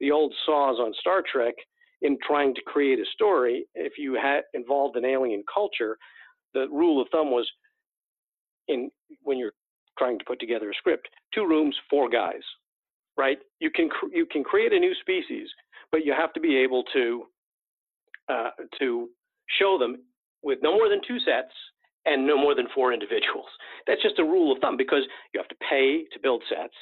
the 0.00 0.10
old 0.10 0.34
saws 0.44 0.78
on 0.78 0.92
Star 1.00 1.22
Trek 1.30 1.54
in 2.02 2.18
trying 2.26 2.54
to 2.54 2.60
create 2.66 2.98
a 2.98 3.04
story, 3.14 3.66
if 3.74 3.94
you 3.98 4.14
had 4.14 4.42
involved 4.52 4.96
an 4.96 5.04
alien 5.04 5.42
culture, 5.52 5.96
the 6.52 6.66
rule 6.70 7.00
of 7.00 7.08
thumb 7.10 7.30
was 7.30 7.50
in 8.68 8.90
when 9.22 9.38
you're 9.38 9.52
trying 9.98 10.18
to 10.18 10.24
put 10.26 10.38
together 10.38 10.70
a 10.70 10.74
script, 10.74 11.08
two 11.34 11.46
rooms, 11.46 11.74
four 11.88 12.08
guys, 12.08 12.42
right? 13.16 13.38
You 13.60 13.70
can 13.70 13.88
you 14.12 14.26
can 14.26 14.44
create 14.44 14.72
a 14.72 14.78
new 14.78 14.94
species, 15.00 15.48
but 15.90 16.04
you 16.04 16.12
have 16.12 16.32
to 16.34 16.40
be 16.40 16.56
able 16.56 16.84
to 16.92 17.24
uh, 18.28 18.50
to 18.78 19.08
show 19.58 19.78
them 19.78 19.96
with 20.42 20.58
no 20.62 20.72
more 20.72 20.88
than 20.88 21.00
two 21.06 21.18
sets 21.20 21.52
and 22.04 22.26
no 22.26 22.36
more 22.38 22.54
than 22.54 22.66
four 22.74 22.92
individuals. 22.92 23.46
That's 23.86 24.02
just 24.02 24.18
a 24.18 24.24
rule 24.24 24.52
of 24.52 24.58
thumb 24.60 24.76
because 24.76 25.02
you 25.34 25.40
have 25.40 25.48
to 25.48 25.56
pay 25.68 26.04
to 26.12 26.20
build 26.22 26.42
sets. 26.48 26.74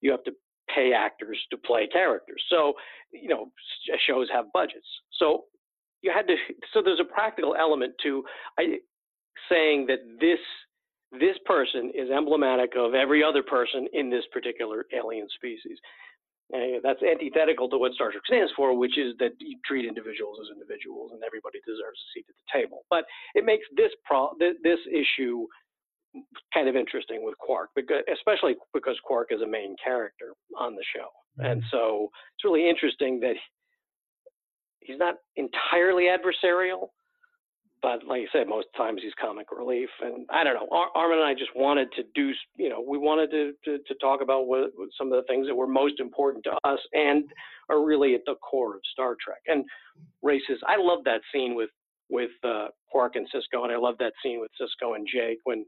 You 0.00 0.10
have 0.10 0.24
to 0.24 0.32
pay 0.74 0.92
actors 0.92 1.38
to 1.50 1.56
play 1.56 1.86
characters. 1.86 2.42
So, 2.48 2.74
you 3.10 3.28
know, 3.28 3.50
shows 4.06 4.28
have 4.32 4.52
budgets. 4.52 4.86
So 5.18 5.44
you 6.02 6.12
had 6.14 6.26
to, 6.26 6.36
so 6.72 6.82
there's 6.82 7.00
a 7.00 7.12
practical 7.12 7.56
element 7.58 7.94
to 8.02 8.22
I, 8.58 8.78
saying 9.48 9.86
that 9.86 10.00
this 10.20 10.38
this 11.20 11.36
person 11.46 11.92
is 11.94 12.10
emblematic 12.10 12.72
of 12.76 12.94
every 12.94 13.22
other 13.22 13.42
person 13.42 13.86
in 13.92 14.10
this 14.10 14.24
particular 14.32 14.84
alien 14.92 15.28
species. 15.34 15.78
And 16.54 16.80
that's 16.84 17.02
antithetical 17.02 17.68
to 17.70 17.78
what 17.78 17.92
Star 17.94 18.12
Trek 18.12 18.22
stands 18.26 18.52
for, 18.54 18.78
which 18.78 18.96
is 18.96 19.14
that 19.18 19.32
you 19.40 19.58
treat 19.66 19.86
individuals 19.86 20.38
as 20.40 20.54
individuals 20.54 21.10
and 21.12 21.22
everybody 21.26 21.58
deserves 21.66 21.98
a 21.98 22.06
seat 22.14 22.26
at 22.28 22.36
the 22.38 22.46
table. 22.60 22.86
But 22.90 23.04
it 23.34 23.44
makes 23.44 23.66
this 23.76 23.90
pro- 24.04 24.34
this 24.38 24.78
issue 24.86 25.46
kind 26.54 26.68
of 26.68 26.76
interesting 26.76 27.24
with 27.24 27.36
Quark, 27.38 27.70
because, 27.74 28.02
especially 28.12 28.54
because 28.72 28.96
Quark 29.04 29.32
is 29.32 29.42
a 29.42 29.46
main 29.46 29.74
character 29.82 30.32
on 30.56 30.76
the 30.76 30.84
show. 30.94 31.08
Mm-hmm. 31.40 31.50
And 31.50 31.62
so 31.72 32.08
it's 32.36 32.44
really 32.44 32.68
interesting 32.68 33.18
that 33.20 33.34
he's 34.78 34.98
not 34.98 35.16
entirely 35.34 36.04
adversarial, 36.04 36.90
but 37.84 38.02
like 38.08 38.22
I 38.22 38.32
said, 38.32 38.48
most 38.48 38.68
times 38.74 39.02
he's 39.04 39.12
comic 39.20 39.48
relief. 39.52 39.90
And 40.00 40.26
I 40.30 40.42
don't 40.42 40.54
know, 40.54 40.68
Ar- 40.72 40.88
Armin 40.94 41.18
and 41.18 41.26
I 41.26 41.34
just 41.34 41.54
wanted 41.54 41.92
to 41.92 42.02
do, 42.14 42.32
you 42.56 42.70
know, 42.70 42.80
we 42.80 42.96
wanted 42.96 43.30
to, 43.30 43.52
to, 43.66 43.76
to 43.76 43.94
talk 44.00 44.22
about 44.22 44.46
what, 44.46 44.70
what, 44.74 44.88
some 44.96 45.12
of 45.12 45.22
the 45.22 45.26
things 45.28 45.46
that 45.46 45.54
were 45.54 45.66
most 45.66 46.00
important 46.00 46.44
to 46.44 46.52
us 46.64 46.78
and 46.94 47.24
are 47.68 47.84
really 47.84 48.14
at 48.14 48.22
the 48.24 48.36
core 48.36 48.74
of 48.76 48.80
Star 48.90 49.16
Trek. 49.22 49.42
And 49.48 49.66
races, 50.22 50.58
I 50.66 50.76
love 50.78 51.04
that 51.04 51.20
scene 51.30 51.54
with 51.54 51.68
with 52.10 52.30
uh, 52.42 52.68
Quark 52.90 53.16
and 53.16 53.26
Sisko, 53.28 53.64
and 53.64 53.72
I 53.72 53.76
love 53.76 53.96
that 53.98 54.12
scene 54.22 54.38
with 54.40 54.50
Sisko 54.60 54.94
and 54.94 55.06
Jake 55.10 55.38
when 55.44 55.64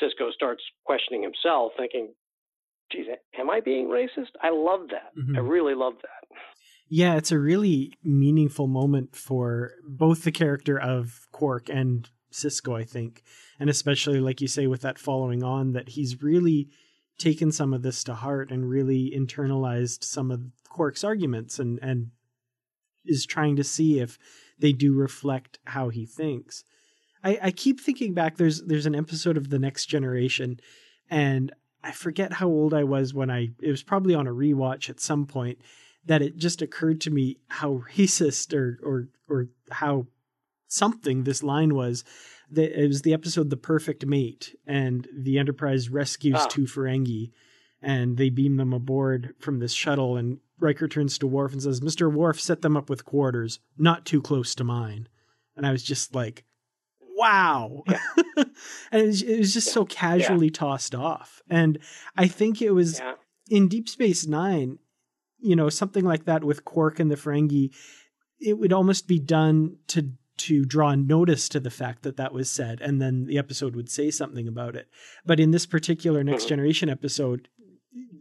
Sisko 0.00 0.30
starts 0.32 0.62
questioning 0.84 1.22
himself, 1.22 1.72
thinking, 1.78 2.14
"Geez, 2.92 3.06
am 3.38 3.48
I 3.48 3.60
being 3.60 3.86
racist?" 3.88 4.32
I 4.42 4.50
love 4.50 4.88
that. 4.90 5.12
Mm-hmm. 5.18 5.36
I 5.36 5.40
really 5.40 5.74
love 5.74 5.94
that. 6.02 6.36
Yeah, 6.92 7.14
it's 7.14 7.30
a 7.30 7.38
really 7.38 7.94
meaningful 8.02 8.66
moment 8.66 9.14
for 9.14 9.74
both 9.86 10.24
the 10.24 10.32
character 10.32 10.78
of 10.78 11.28
Quark 11.30 11.68
and 11.68 12.10
Sisko, 12.32 12.76
I 12.76 12.82
think. 12.82 13.22
And 13.60 13.70
especially, 13.70 14.18
like 14.18 14.40
you 14.40 14.48
say, 14.48 14.66
with 14.66 14.80
that 14.80 14.98
following 14.98 15.44
on, 15.44 15.72
that 15.72 15.90
he's 15.90 16.20
really 16.20 16.68
taken 17.16 17.52
some 17.52 17.72
of 17.72 17.82
this 17.82 18.02
to 18.04 18.14
heart 18.14 18.50
and 18.50 18.68
really 18.68 19.12
internalized 19.16 20.02
some 20.02 20.32
of 20.32 20.42
Quark's 20.68 21.04
arguments 21.04 21.60
and, 21.60 21.78
and 21.80 22.08
is 23.04 23.24
trying 23.24 23.54
to 23.54 23.64
see 23.64 24.00
if 24.00 24.18
they 24.58 24.72
do 24.72 24.92
reflect 24.92 25.60
how 25.66 25.90
he 25.90 26.04
thinks. 26.04 26.64
I, 27.22 27.38
I 27.40 27.50
keep 27.52 27.80
thinking 27.80 28.14
back, 28.14 28.36
there's 28.36 28.62
there's 28.62 28.86
an 28.86 28.96
episode 28.96 29.36
of 29.36 29.50
The 29.50 29.58
Next 29.58 29.86
Generation, 29.86 30.58
and 31.08 31.52
I 31.84 31.92
forget 31.92 32.32
how 32.32 32.48
old 32.48 32.74
I 32.74 32.82
was 32.82 33.14
when 33.14 33.30
I 33.30 33.50
it 33.60 33.70
was 33.70 33.82
probably 33.84 34.14
on 34.14 34.26
a 34.26 34.32
rewatch 34.32 34.90
at 34.90 34.98
some 34.98 35.26
point 35.26 35.58
that 36.04 36.22
it 36.22 36.36
just 36.36 36.62
occurred 36.62 37.00
to 37.02 37.10
me 37.10 37.38
how 37.48 37.82
racist 37.96 38.54
or 38.54 38.78
or 38.82 39.08
or 39.28 39.48
how 39.70 40.06
something 40.68 41.24
this 41.24 41.42
line 41.42 41.74
was. 41.74 42.04
That 42.50 42.78
it 42.82 42.88
was 42.88 43.02
the 43.02 43.14
episode 43.14 43.50
"The 43.50 43.56
Perfect 43.56 44.04
Mate," 44.06 44.56
and 44.66 45.06
the 45.16 45.38
Enterprise 45.38 45.88
rescues 45.88 46.36
ah. 46.38 46.46
two 46.46 46.64
Ferengi, 46.64 47.30
and 47.80 48.16
they 48.16 48.28
beam 48.28 48.56
them 48.56 48.72
aboard 48.72 49.34
from 49.38 49.60
this 49.60 49.72
shuttle. 49.72 50.16
And 50.16 50.38
Riker 50.58 50.88
turns 50.88 51.16
to 51.18 51.26
Worf 51.26 51.52
and 51.52 51.62
says, 51.62 51.80
"Mister 51.80 52.10
Worf, 52.10 52.40
set 52.40 52.62
them 52.62 52.76
up 52.76 52.90
with 52.90 53.04
quarters, 53.04 53.60
not 53.78 54.04
too 54.04 54.20
close 54.20 54.54
to 54.56 54.64
mine." 54.64 55.08
And 55.56 55.66
I 55.66 55.72
was 55.72 55.82
just 55.82 56.14
like, 56.14 56.44
wow. 57.20 57.82
Yeah. 57.86 57.98
and 58.36 59.02
it 59.02 59.06
was, 59.06 59.22
it 59.22 59.38
was, 59.38 59.52
just 59.52 59.68
yeah. 59.68 59.72
so 59.74 59.84
casually 59.84 60.46
yeah. 60.46 60.52
tossed 60.54 60.94
off. 60.94 61.42
And 61.50 61.78
I 62.16 62.26
think 62.26 62.62
it 62.62 62.70
was 62.70 63.00
in 63.50 63.68
Deep 63.68 63.88
Space 63.88 64.26
Nine, 64.26 64.78
you 65.40 65.56
know, 65.56 65.68
something 65.68 66.04
like 66.04 66.24
that 66.24 66.44
with 66.44 66.64
Quark 66.64 67.00
and 67.00 67.10
the 67.10 67.16
Ferengi, 67.16 67.74
it 68.38 68.58
would 68.58 68.72
almost 68.72 69.08
be 69.08 69.18
done 69.18 69.76
to 69.88 70.12
to 70.38 70.64
draw 70.64 70.94
notice 70.94 71.50
to 71.50 71.60
the 71.60 71.70
fact 71.70 72.02
that 72.02 72.16
that 72.16 72.32
was 72.32 72.50
said, 72.50 72.80
and 72.80 73.00
then 73.00 73.26
the 73.26 73.36
episode 73.36 73.76
would 73.76 73.90
say 73.90 74.10
something 74.10 74.48
about 74.48 74.74
it. 74.74 74.88
But 75.26 75.38
in 75.38 75.50
this 75.50 75.66
particular 75.66 76.24
Next 76.24 76.44
mm-hmm. 76.44 76.48
Generation 76.48 76.88
episode, 76.88 77.48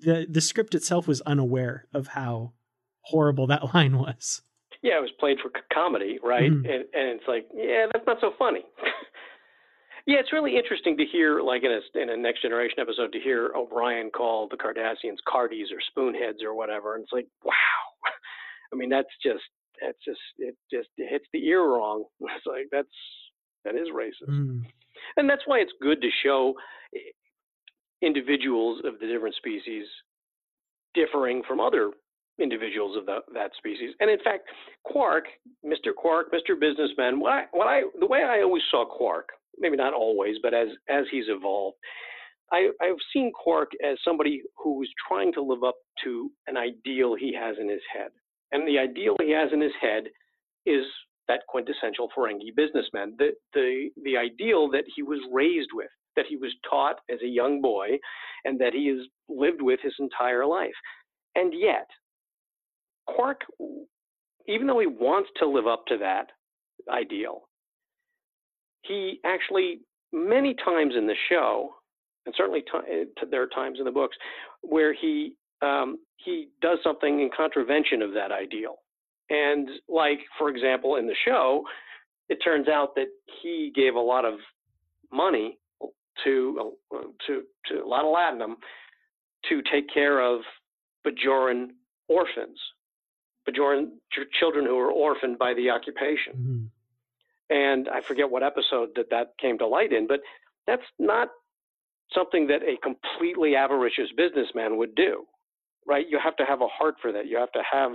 the 0.02 0.28
the 0.30 0.42
script 0.42 0.76
itself 0.76 1.08
was 1.08 1.22
unaware 1.22 1.86
of 1.94 2.08
how 2.08 2.54
horrible 3.02 3.48
that 3.48 3.74
line 3.74 3.98
was. 3.98 4.42
Yeah, 4.82 4.98
it 4.98 5.02
was 5.02 5.12
played 5.20 5.38
for 5.42 5.52
comedy, 5.74 6.20
right? 6.24 6.50
Mm-hmm. 6.52 6.66
And, 6.66 6.86
and 6.94 7.20
it's 7.20 7.28
like, 7.28 7.48
yeah, 7.54 7.88
that's 7.92 8.06
not 8.08 8.18
so 8.22 8.32
funny. 8.40 8.64
Yeah, 10.10 10.18
it's 10.18 10.34
really 10.34 10.58
interesting 10.58 10.98
to 10.98 11.06
hear, 11.06 11.40
like 11.40 11.62
in 11.64 11.70
a, 11.70 12.02
in 12.02 12.10
a 12.10 12.18
Next 12.18 12.42
Generation 12.42 12.80
episode, 12.80 13.12
to 13.12 13.20
hear 13.20 13.52
O'Brien 13.56 14.10
call 14.10 14.48
the 14.50 14.58
Cardassians 14.58 15.22
Cardies 15.32 15.68
or 15.70 15.78
Spoonheads 15.86 16.44
or 16.44 16.56
whatever, 16.56 16.96
and 16.96 17.04
it's 17.04 17.14
like, 17.14 17.28
wow. 17.44 17.54
I 18.74 18.76
mean, 18.76 18.90
that's 18.90 19.14
just 19.22 19.44
that's 19.80 20.00
just 20.04 20.20
it 20.40 20.56
just 20.72 20.88
it 20.98 21.12
hits 21.12 21.26
the 21.32 21.46
ear 21.46 21.62
wrong. 21.62 22.06
It's 22.22 22.48
like 22.48 22.70
that's 22.72 22.88
that 23.66 23.76
is 23.76 23.90
racist, 23.94 24.32
mm. 24.32 24.66
and 25.18 25.30
that's 25.30 25.44
why 25.46 25.60
it's 25.60 25.74
good 25.80 26.02
to 26.02 26.10
show 26.24 26.56
individuals 28.02 28.82
of 28.86 29.00
the 29.00 29.06
different 29.06 29.36
species 29.36 29.86
differing 30.96 31.44
from 31.48 31.60
other 31.60 31.92
individuals 32.40 32.98
of 32.98 33.06
the, 33.06 33.20
that 33.36 33.52
species. 33.60 33.94
And 34.00 34.10
in 34.10 34.18
fact, 34.24 34.48
Quark, 34.86 35.26
Mr. 35.64 35.94
Quark, 35.96 36.34
Mr. 36.34 36.60
Businessman, 36.60 37.20
what 37.20 37.32
I, 37.32 37.44
what 37.52 37.68
I, 37.68 37.82
the 38.00 38.08
way 38.08 38.24
I 38.24 38.42
always 38.42 38.64
saw 38.72 38.86
Quark 38.86 39.30
maybe 39.60 39.78
not 39.78 39.94
always, 39.94 40.38
but 40.42 40.54
as 40.54 40.70
as 40.90 41.06
he's 41.12 41.26
evolved, 41.28 41.78
I, 42.52 42.70
I've 42.82 42.98
seen 43.14 43.32
Quark 43.32 43.72
as 43.84 43.98
somebody 44.04 44.42
who's 44.58 44.92
trying 45.08 45.34
to 45.34 45.42
live 45.42 45.64
up 45.64 45.76
to 46.04 46.32
an 46.48 46.58
ideal 46.58 47.16
he 47.16 47.34
has 47.34 47.56
in 47.60 47.70
his 47.70 47.82
head, 47.94 48.12
and 48.52 48.68
the 48.68 48.80
ideal 48.80 49.16
he 49.22 49.32
has 49.32 49.50
in 49.54 49.62
his 49.62 49.74
head 49.82 50.06
is 50.66 50.86
that 51.28 51.42
quintessential 51.48 52.10
Ferengi 52.18 52.56
businessman, 52.56 53.16
the 53.18 53.32
the 53.54 53.90
the 54.04 54.18
ideal 54.18 54.70
that 54.72 54.86
he 54.96 55.04
was 55.04 55.20
raised 55.32 55.70
with, 55.74 55.90
that 56.16 56.26
he 56.28 56.36
was 56.36 56.54
taught 56.70 56.98
as 57.10 57.20
a 57.24 57.28
young 57.28 57.62
boy, 57.62 57.90
and 58.46 58.60
that 58.60 58.74
he 58.74 58.88
has 58.88 59.06
lived 59.30 59.62
with 59.62 59.80
his 59.84 59.94
entire 60.00 60.46
life, 60.46 60.74
and 61.36 61.54
yet 61.54 61.88
Quark, 63.08 63.42
even 64.48 64.68
though 64.68 64.80
he 64.80 64.88
wants 64.88 65.30
to 65.38 65.48
live 65.48 65.68
up 65.68 65.86
to 65.88 65.98
that 65.98 66.28
ideal, 66.92 67.49
he 68.82 69.20
actually 69.26 69.80
many 70.12 70.56
times 70.56 70.94
in 70.98 71.08
the 71.08 71.16
show, 71.30 71.74
and 72.26 72.34
certainly 72.38 72.62
t- 72.62 73.24
there 73.30 73.42
are 73.42 73.48
times 73.48 73.80
in 73.80 73.86
the 73.86 73.92
books 73.92 74.18
where 74.62 74.94
he 74.94 75.34
um, 75.62 75.98
he 76.18 76.50
does 76.62 76.80
something 76.84 77.22
in 77.22 77.30
contravention 77.36 78.02
of 78.02 78.14
that 78.14 78.32
ideal. 78.32 78.76
And 79.30 79.70
like, 79.88 80.20
for 80.38 80.50
example, 80.50 80.96
in 80.96 81.06
the 81.06 81.16
show, 81.26 81.64
it 82.30 82.38
turns 82.44 82.68
out 82.68 82.96
that 82.96 83.08
he 83.42 83.72
gave 83.76 83.96
a 83.96 84.00
lot 84.00 84.26
of 84.26 84.36
money 85.12 85.58
to 86.24 86.74
uh, 86.94 86.98
to 87.28 87.44
to 87.68 87.84
a 87.84 87.88
lot 87.88 88.06
of 88.06 88.14
latinum 88.14 88.56
to 89.50 89.62
take 89.72 89.92
care 89.94 90.20
of 90.22 90.42
Bajoran 91.06 91.70
orphans, 92.08 92.60
Bajoran 93.48 93.92
ch- 94.12 94.30
children 94.40 94.66
who 94.66 94.76
were 94.76 94.92
orphaned 94.92 95.38
by 95.38 95.54
the 95.54 95.70
occupation. 95.70 96.72
And 97.50 97.88
I 97.90 98.02
forget 98.02 98.30
what 98.30 98.44
episode 98.44 98.90
that 98.96 99.10
that 99.10 99.34
came 99.40 99.58
to 99.60 99.68
light 99.68 99.92
in, 99.92 100.08
but 100.08 100.20
that's 100.68 100.84
not 101.00 101.30
something 102.14 102.48
that 102.48 102.62
a 102.64 102.78
completely 102.84 103.56
avaricious 103.56 104.10
businessman 104.16 104.78
would 104.78 104.96
do, 104.96 105.24
right? 105.88 106.06
You 106.10 106.20
have 106.24 106.36
to 106.38 106.46
have 106.46 106.62
a 106.62 106.68
heart 106.68 106.96
for 107.02 107.12
that. 107.12 107.28
You 107.28 107.38
have 107.38 107.52
to 107.54 107.64
have 107.72 107.92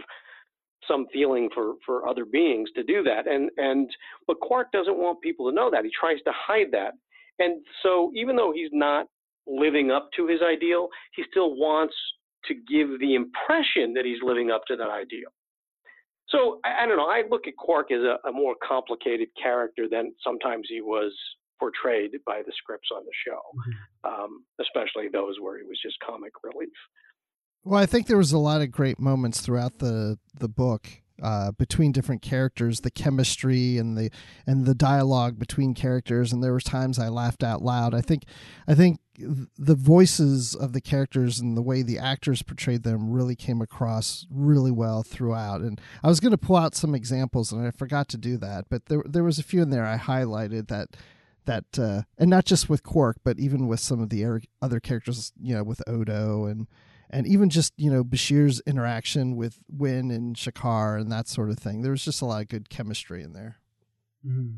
some 0.88 1.07
feeling 1.12 1.48
for 1.55 1.74
for 1.86 2.09
other 2.09 2.24
beings 2.24 2.68
to 2.74 2.82
do 2.82 3.02
that. 3.05 3.26
And 3.26 3.50
and 3.57 3.88
but 4.26 4.40
Quark 4.40 4.72
doesn't 4.72 4.96
want 4.96 5.20
people 5.20 5.48
to 5.48 5.55
know 5.55 5.70
that. 5.70 5.84
He 5.84 5.90
tries 5.98 6.18
to 6.24 6.32
hide 6.34 6.72
that. 6.72 6.94
And 7.38 7.64
so 7.82 8.12
even 8.14 8.36
though 8.36 8.52
he's 8.55 8.70
not 8.72 9.07
living 9.46 9.90
up 9.90 10.09
to 10.16 10.26
his 10.26 10.40
ideal, 10.42 10.88
he 11.14 11.24
still 11.30 11.55
wants 11.57 11.94
to 12.46 12.55
give 12.55 13.00
the 13.00 13.14
impression 13.14 13.94
that 13.94 14.05
he's 14.05 14.22
living 14.22 14.50
up 14.50 14.62
to 14.68 14.76
that 14.76 14.88
ideal. 14.88 15.30
So 16.35 16.61
I, 16.64 16.82
I 16.82 16.87
don't 16.87 16.97
know. 16.97 17.07
I 17.07 17.22
look 17.30 17.47
at 17.47 17.57
Quark 17.57 17.91
as 17.93 18.01
a, 18.01 18.28
a 18.28 18.32
more 18.32 18.55
complicated 18.66 19.28
character 19.41 19.87
than 19.91 20.12
sometimes 20.22 20.66
he 20.68 20.80
was 20.80 21.12
portrayed 21.59 22.11
by 22.26 22.43
the 22.45 22.53
scripts 22.57 22.89
on 22.95 23.05
the 23.05 23.12
show, 23.26 23.39
mm-hmm. 23.39 24.24
um, 24.24 24.45
especially 24.61 25.09
those 25.12 25.37
where 25.41 25.57
he 25.59 25.64
was 25.64 25.78
just 25.82 25.97
comic 26.05 26.32
relief. 26.43 26.74
Well, 27.62 27.80
I 27.80 27.87
think 27.87 28.07
there 28.07 28.18
was 28.18 28.32
a 28.32 28.39
lot 28.39 28.61
of 28.61 28.70
great 28.70 28.99
moments 28.99 29.41
throughout 29.41 29.78
the 29.78 30.18
the 30.39 30.49
book 30.49 30.89
uh, 31.22 31.52
between 31.52 31.92
different 31.92 32.22
characters, 32.22 32.80
the 32.80 32.90
chemistry 32.90 33.78
and 33.78 33.96
the 33.96 34.10
and 34.46 34.66
the 34.66 34.74
dialogue 34.74 35.38
between 35.38 35.74
characters, 35.74 36.32
and 36.32 36.42
there 36.42 36.52
were 36.52 36.60
times 36.60 36.98
I 36.98 37.08
laughed 37.08 37.44
out 37.44 37.62
loud. 37.62 37.94
I 37.94 38.00
think, 38.00 38.24
I 38.66 38.74
think 38.74 38.98
the 39.16 39.76
voices 39.76 40.54
of 40.54 40.72
the 40.72 40.80
characters 40.80 41.38
and 41.38 41.56
the 41.56 41.62
way 41.62 41.82
the 41.82 41.98
actors 41.98 42.42
portrayed 42.42 42.82
them 42.82 43.10
really 43.10 43.36
came 43.36 43.62
across 43.62 44.26
really 44.28 44.72
well 44.72 45.04
throughout. 45.04 45.60
And 45.60 45.80
I 46.02 46.08
was 46.08 46.18
going 46.18 46.32
to 46.32 46.38
pull 46.38 46.56
out 46.56 46.74
some 46.74 46.94
examples, 46.94 47.52
and 47.52 47.66
I 47.66 47.70
forgot 47.70 48.08
to 48.08 48.18
do 48.18 48.36
that, 48.38 48.66
but 48.68 48.86
there 48.86 49.02
there 49.06 49.24
was 49.24 49.38
a 49.38 49.44
few 49.44 49.62
in 49.62 49.70
there 49.70 49.86
I 49.86 49.98
highlighted 49.98 50.68
that 50.68 50.96
that 51.44 51.78
uh, 51.78 52.02
and 52.18 52.30
not 52.30 52.44
just 52.44 52.68
with 52.68 52.82
Quark, 52.82 53.18
but 53.22 53.38
even 53.38 53.68
with 53.68 53.80
some 53.80 54.00
of 54.00 54.08
the 54.10 54.40
other 54.60 54.80
characters, 54.80 55.32
you 55.40 55.54
know, 55.54 55.62
with 55.62 55.82
Odo 55.86 56.46
and 56.46 56.66
and 57.14 57.28
even 57.28 57.48
just 57.48 57.72
you 57.76 57.90
know 57.90 58.02
Bashir's 58.02 58.60
interaction 58.66 59.36
with 59.36 59.60
Winn 59.70 60.10
and 60.10 60.36
Shakaar 60.36 61.00
and 61.00 61.10
that 61.12 61.28
sort 61.28 61.48
of 61.48 61.58
thing. 61.58 61.82
There 61.82 61.92
was 61.92 62.04
just 62.04 62.20
a 62.20 62.26
lot 62.26 62.42
of 62.42 62.48
good 62.48 62.68
chemistry 62.68 63.22
in 63.22 63.32
there. 63.32 63.58
Mm-hmm. 64.26 64.56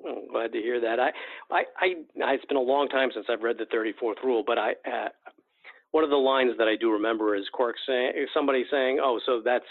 Well, 0.00 0.22
glad 0.30 0.52
to 0.52 0.58
hear 0.58 0.80
that. 0.80 0.98
I, 0.98 1.10
I, 1.50 1.62
I, 1.78 2.32
it's 2.34 2.44
been 2.44 2.56
a 2.56 2.60
long 2.60 2.88
time 2.88 3.10
since 3.14 3.26
I've 3.30 3.42
read 3.42 3.56
the 3.58 3.64
34th 3.64 4.22
Rule, 4.24 4.42
but 4.46 4.58
I, 4.58 4.72
uh, 4.86 5.08
one 5.92 6.04
of 6.04 6.10
the 6.10 6.16
lines 6.16 6.52
that 6.58 6.68
I 6.68 6.76
do 6.76 6.90
remember 6.90 7.36
is 7.36 7.44
Quark 7.52 7.76
saying, 7.86 8.12
somebody 8.34 8.64
saying, 8.70 8.98
"Oh, 9.00 9.20
so 9.24 9.40
that's 9.44 9.64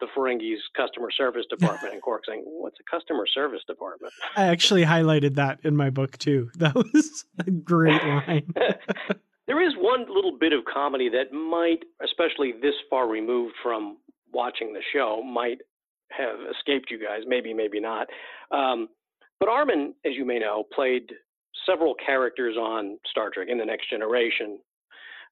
the 0.00 0.06
Ferengis 0.16 0.58
customer 0.76 1.10
service 1.12 1.46
department," 1.48 1.92
and 1.94 2.02
Quark 2.02 2.24
saying, 2.26 2.42
"What's 2.44 2.76
a 2.80 2.90
customer 2.90 3.26
service 3.32 3.62
department?" 3.68 4.12
I 4.36 4.46
actually 4.46 4.84
highlighted 4.84 5.36
that 5.36 5.60
in 5.62 5.76
my 5.76 5.90
book 5.90 6.18
too. 6.18 6.50
That 6.56 6.74
was 6.74 7.24
a 7.38 7.50
great 7.50 8.02
line. 8.26 8.52
There 9.46 9.66
is 9.66 9.74
one 9.76 10.06
little 10.08 10.36
bit 10.38 10.52
of 10.52 10.64
comedy 10.72 11.08
that 11.10 11.32
might, 11.32 11.80
especially 12.02 12.52
this 12.62 12.74
far 12.88 13.08
removed 13.08 13.54
from 13.62 13.98
watching 14.32 14.72
the 14.72 14.82
show, 14.92 15.22
might 15.22 15.58
have 16.10 16.36
escaped 16.50 16.90
you 16.90 16.98
guys. 16.98 17.22
Maybe, 17.26 17.52
maybe 17.52 17.80
not. 17.80 18.06
Um, 18.50 18.88
but 19.40 19.48
Armin, 19.48 19.94
as 20.04 20.12
you 20.14 20.24
may 20.24 20.38
know, 20.38 20.64
played 20.72 21.10
several 21.66 21.94
characters 21.94 22.56
on 22.56 22.98
Star 23.10 23.30
Trek 23.32 23.48
in 23.50 23.58
the 23.58 23.64
Next 23.64 23.90
Generation, 23.90 24.58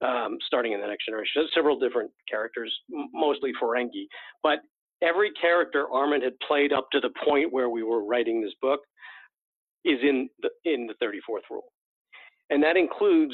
um, 0.02 0.38
starting 0.46 0.72
in 0.72 0.80
the 0.80 0.86
Next 0.86 1.06
Generation. 1.06 1.46
Several 1.54 1.78
different 1.78 2.10
characters, 2.28 2.74
mostly 3.12 3.52
Ferengi. 3.62 4.06
But 4.42 4.60
every 5.02 5.30
character 5.40 5.86
Armin 5.88 6.22
had 6.22 6.32
played 6.46 6.72
up 6.72 6.88
to 6.92 7.00
the 7.00 7.10
point 7.24 7.52
where 7.52 7.68
we 7.68 7.82
were 7.82 8.04
writing 8.04 8.42
this 8.42 8.54
book 8.60 8.80
is 9.84 9.98
in 10.02 10.28
the 10.42 10.50
in 10.64 10.86
the 10.86 10.94
34th 11.04 11.48
rule, 11.50 11.72
and 12.50 12.62
that 12.62 12.76
includes 12.76 13.32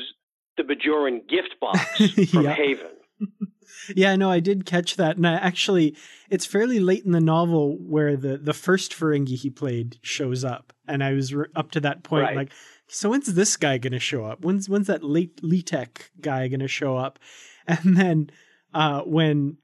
the 0.56 0.62
Bajoran 0.62 1.28
gift 1.28 1.56
box 1.60 2.30
from 2.30 2.44
Haven. 2.44 2.86
yeah, 3.94 4.16
no, 4.16 4.30
I 4.30 4.40
did 4.40 4.66
catch 4.66 4.96
that, 4.96 5.16
and 5.16 5.26
I 5.26 5.34
actually, 5.34 5.96
it's 6.30 6.46
fairly 6.46 6.80
late 6.80 7.04
in 7.04 7.12
the 7.12 7.20
novel 7.20 7.76
where 7.78 8.16
the 8.16 8.36
the 8.36 8.52
first 8.52 8.92
Ferengi 8.92 9.36
he 9.36 9.50
played 9.50 9.98
shows 10.02 10.44
up, 10.44 10.72
and 10.86 11.02
I 11.02 11.12
was 11.12 11.34
re- 11.34 11.46
up 11.54 11.70
to 11.72 11.80
that 11.80 12.02
point 12.02 12.24
right. 12.24 12.36
like, 12.36 12.52
so 12.88 13.10
when's 13.10 13.32
this 13.34 13.56
guy 13.56 13.78
gonna 13.78 13.98
show 13.98 14.24
up? 14.24 14.44
When's 14.44 14.68
when's 14.68 14.86
that 14.86 15.02
late 15.02 15.42
Letek 15.42 16.10
guy 16.20 16.48
gonna 16.48 16.68
show 16.68 16.96
up? 16.96 17.18
And 17.68 17.96
then 17.96 18.30
uh, 18.72 19.00
when 19.00 19.56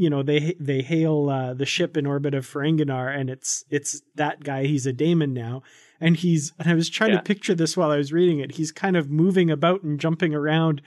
you 0.00 0.08
know 0.08 0.22
they 0.22 0.56
they 0.58 0.80
hail 0.80 1.28
uh, 1.28 1.52
the 1.52 1.66
ship 1.66 1.94
in 1.94 2.06
orbit 2.06 2.32
of 2.32 2.46
Ferenginar, 2.46 3.14
and 3.14 3.28
it's 3.28 3.66
it's 3.68 4.00
that 4.14 4.42
guy. 4.42 4.64
He's 4.64 4.86
a 4.86 4.94
DaiMon 4.94 5.32
now, 5.32 5.62
and 6.00 6.16
he's 6.16 6.54
and 6.58 6.70
I 6.70 6.74
was 6.74 6.88
trying 6.88 7.10
yeah. 7.10 7.18
to 7.18 7.22
picture 7.22 7.54
this 7.54 7.76
while 7.76 7.90
I 7.90 7.98
was 7.98 8.10
reading 8.10 8.38
it. 8.38 8.52
He's 8.52 8.72
kind 8.72 8.96
of 8.96 9.10
moving 9.10 9.50
about 9.50 9.82
and 9.82 10.00
jumping 10.00 10.34
around 10.34 10.80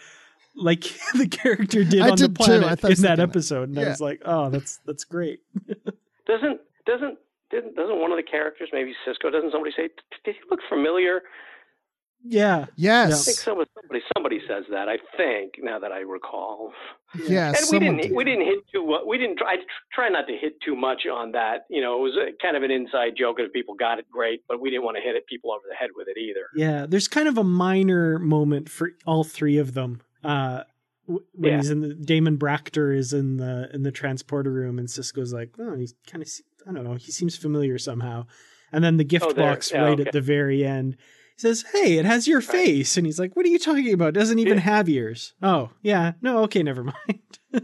like 0.55 0.81
the 1.15 1.27
character 1.27 1.83
did 1.83 2.01
I 2.01 2.09
on 2.09 2.17
did 2.17 2.33
the 2.33 2.43
planet 2.43 2.83
in 2.83 3.01
that 3.03 3.19
episode, 3.19 3.69
and 3.69 3.77
yeah. 3.77 3.85
I 3.85 3.89
was 3.89 4.01
like, 4.01 4.23
"Oh, 4.25 4.49
that's 4.49 4.79
that's 4.85 5.03
great." 5.03 5.41
doesn't 6.25 6.61
doesn't 6.87 7.19
didn't 7.51 7.75
doesn't 7.75 8.01
one 8.01 8.11
of 8.11 8.17
the 8.17 8.23
characters, 8.23 8.69
maybe 8.73 8.95
Sisko, 9.07 9.31
doesn't 9.31 9.51
somebody 9.51 9.73
say, 9.77 9.89
"Did 10.25 10.33
he 10.33 10.41
look 10.49 10.61
familiar?" 10.67 11.21
Yeah. 12.23 12.67
Yes. 12.75 13.21
I 13.21 13.25
think 13.25 13.37
somebody 13.37 13.69
somebody 13.75 14.01
somebody 14.15 14.39
says 14.47 14.63
that. 14.71 14.87
I 14.87 14.97
think 15.17 15.55
now 15.61 15.79
that 15.79 15.91
I 15.91 15.99
recall. 15.99 16.71
Yeah. 17.27 17.49
And 17.49 17.57
we 17.69 17.79
didn't 17.79 17.97
did. 17.97 18.11
we 18.11 18.23
didn't 18.23 18.45
hit 18.45 18.59
too 18.73 18.97
we 19.05 19.17
didn't 19.17 19.37
try 19.37 19.57
try 19.93 20.09
not 20.09 20.27
to 20.27 20.33
hit 20.35 20.53
too 20.61 20.75
much 20.75 21.01
on 21.05 21.33
that. 21.33 21.65
You 21.69 21.81
know, 21.81 21.97
it 21.99 22.01
was 22.01 22.17
a, 22.17 22.31
kind 22.41 22.55
of 22.55 22.63
an 22.63 22.71
inside 22.71 23.13
joke, 23.17 23.39
and 23.39 23.47
if 23.47 23.53
people 23.53 23.75
got 23.75 23.99
it, 23.99 24.09
great. 24.09 24.41
But 24.47 24.61
we 24.61 24.69
didn't 24.69 24.83
want 24.83 24.97
to 24.97 25.03
hit 25.03 25.15
it 25.15 25.27
people 25.27 25.51
over 25.51 25.63
the 25.69 25.75
head 25.75 25.89
with 25.95 26.07
it 26.07 26.17
either. 26.17 26.47
Yeah. 26.55 26.85
There's 26.87 27.07
kind 27.07 27.27
of 27.27 27.37
a 27.37 27.43
minor 27.43 28.17
moment 28.19 28.69
for 28.69 28.91
all 29.05 29.23
three 29.23 29.57
of 29.57 29.73
them. 29.73 30.01
Uh, 30.23 30.63
when 31.05 31.21
yeah. 31.37 31.57
he's 31.57 31.69
in 31.69 31.81
the 31.81 31.93
DaiMon 31.93 32.37
Bractor 32.37 32.95
is 32.95 33.11
in 33.11 33.35
the 33.35 33.69
in 33.73 33.83
the 33.83 33.91
transporter 33.91 34.51
room, 34.51 34.79
and 34.79 34.87
Sisko's 34.87 35.33
like, 35.33 35.53
oh, 35.59 35.75
he's 35.75 35.93
kind 36.07 36.23
of 36.23 36.29
I 36.67 36.71
don't 36.71 36.85
know, 36.85 36.95
he 36.95 37.11
seems 37.11 37.35
familiar 37.35 37.77
somehow. 37.77 38.27
And 38.71 38.83
then 38.83 38.97
the 38.97 39.03
gift 39.03 39.25
oh, 39.27 39.33
box 39.33 39.71
yeah, 39.71 39.81
right 39.81 39.99
okay. 39.99 40.07
at 40.07 40.13
the 40.13 40.21
very 40.21 40.65
end 40.65 40.95
he 40.95 40.97
says, 41.37 41.65
"Hey, 41.73 41.97
it 41.97 42.05
has 42.05 42.27
your 42.27 42.41
face," 42.41 42.97
and 42.97 43.05
he's 43.05 43.19
like, 43.19 43.35
"What 43.35 43.45
are 43.45 43.49
you 43.49 43.59
talking 43.59 43.93
about? 43.93 44.09
It 44.09 44.19
doesn't 44.19 44.39
even 44.39 44.57
have 44.59 44.89
ears." 44.89 45.33
Oh, 45.41 45.71
yeah, 45.81 46.13
no, 46.21 46.39
okay, 46.43 46.63
never 46.63 46.83
mind. 46.83 47.39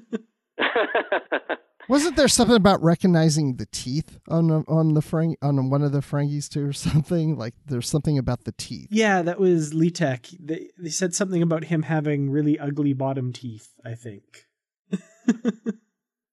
Wasn't 1.90 2.16
there 2.16 2.28
something 2.28 2.56
about 2.56 2.84
recognizing 2.84 3.56
the 3.56 3.66
teeth 3.66 4.20
on 4.28 4.52
on 4.52 4.94
the 4.94 5.02
Frank 5.02 5.40
on 5.42 5.72
one 5.72 5.82
of 5.82 5.92
the 5.92 6.02
Ferengis 6.02 6.48
too, 6.48 6.68
or 6.68 6.74
something? 6.74 7.36
Like 7.36 7.56
there's 7.66 7.90
something 7.90 8.20
about 8.20 8.44
the 8.44 8.52
teeth. 8.52 8.90
Yeah, 8.92 9.24
that 9.24 9.40
was 9.40 9.74
Letek. 9.74 10.36
They 10.40 10.70
they 10.78 10.90
said 10.90 11.16
something 11.16 11.42
about 11.42 11.64
him 11.64 11.82
having 11.82 12.30
really 12.30 12.60
ugly 12.60 12.94
bottom 12.94 13.34
teeth. 13.34 13.74
I 13.84 13.96
think. 13.96 14.46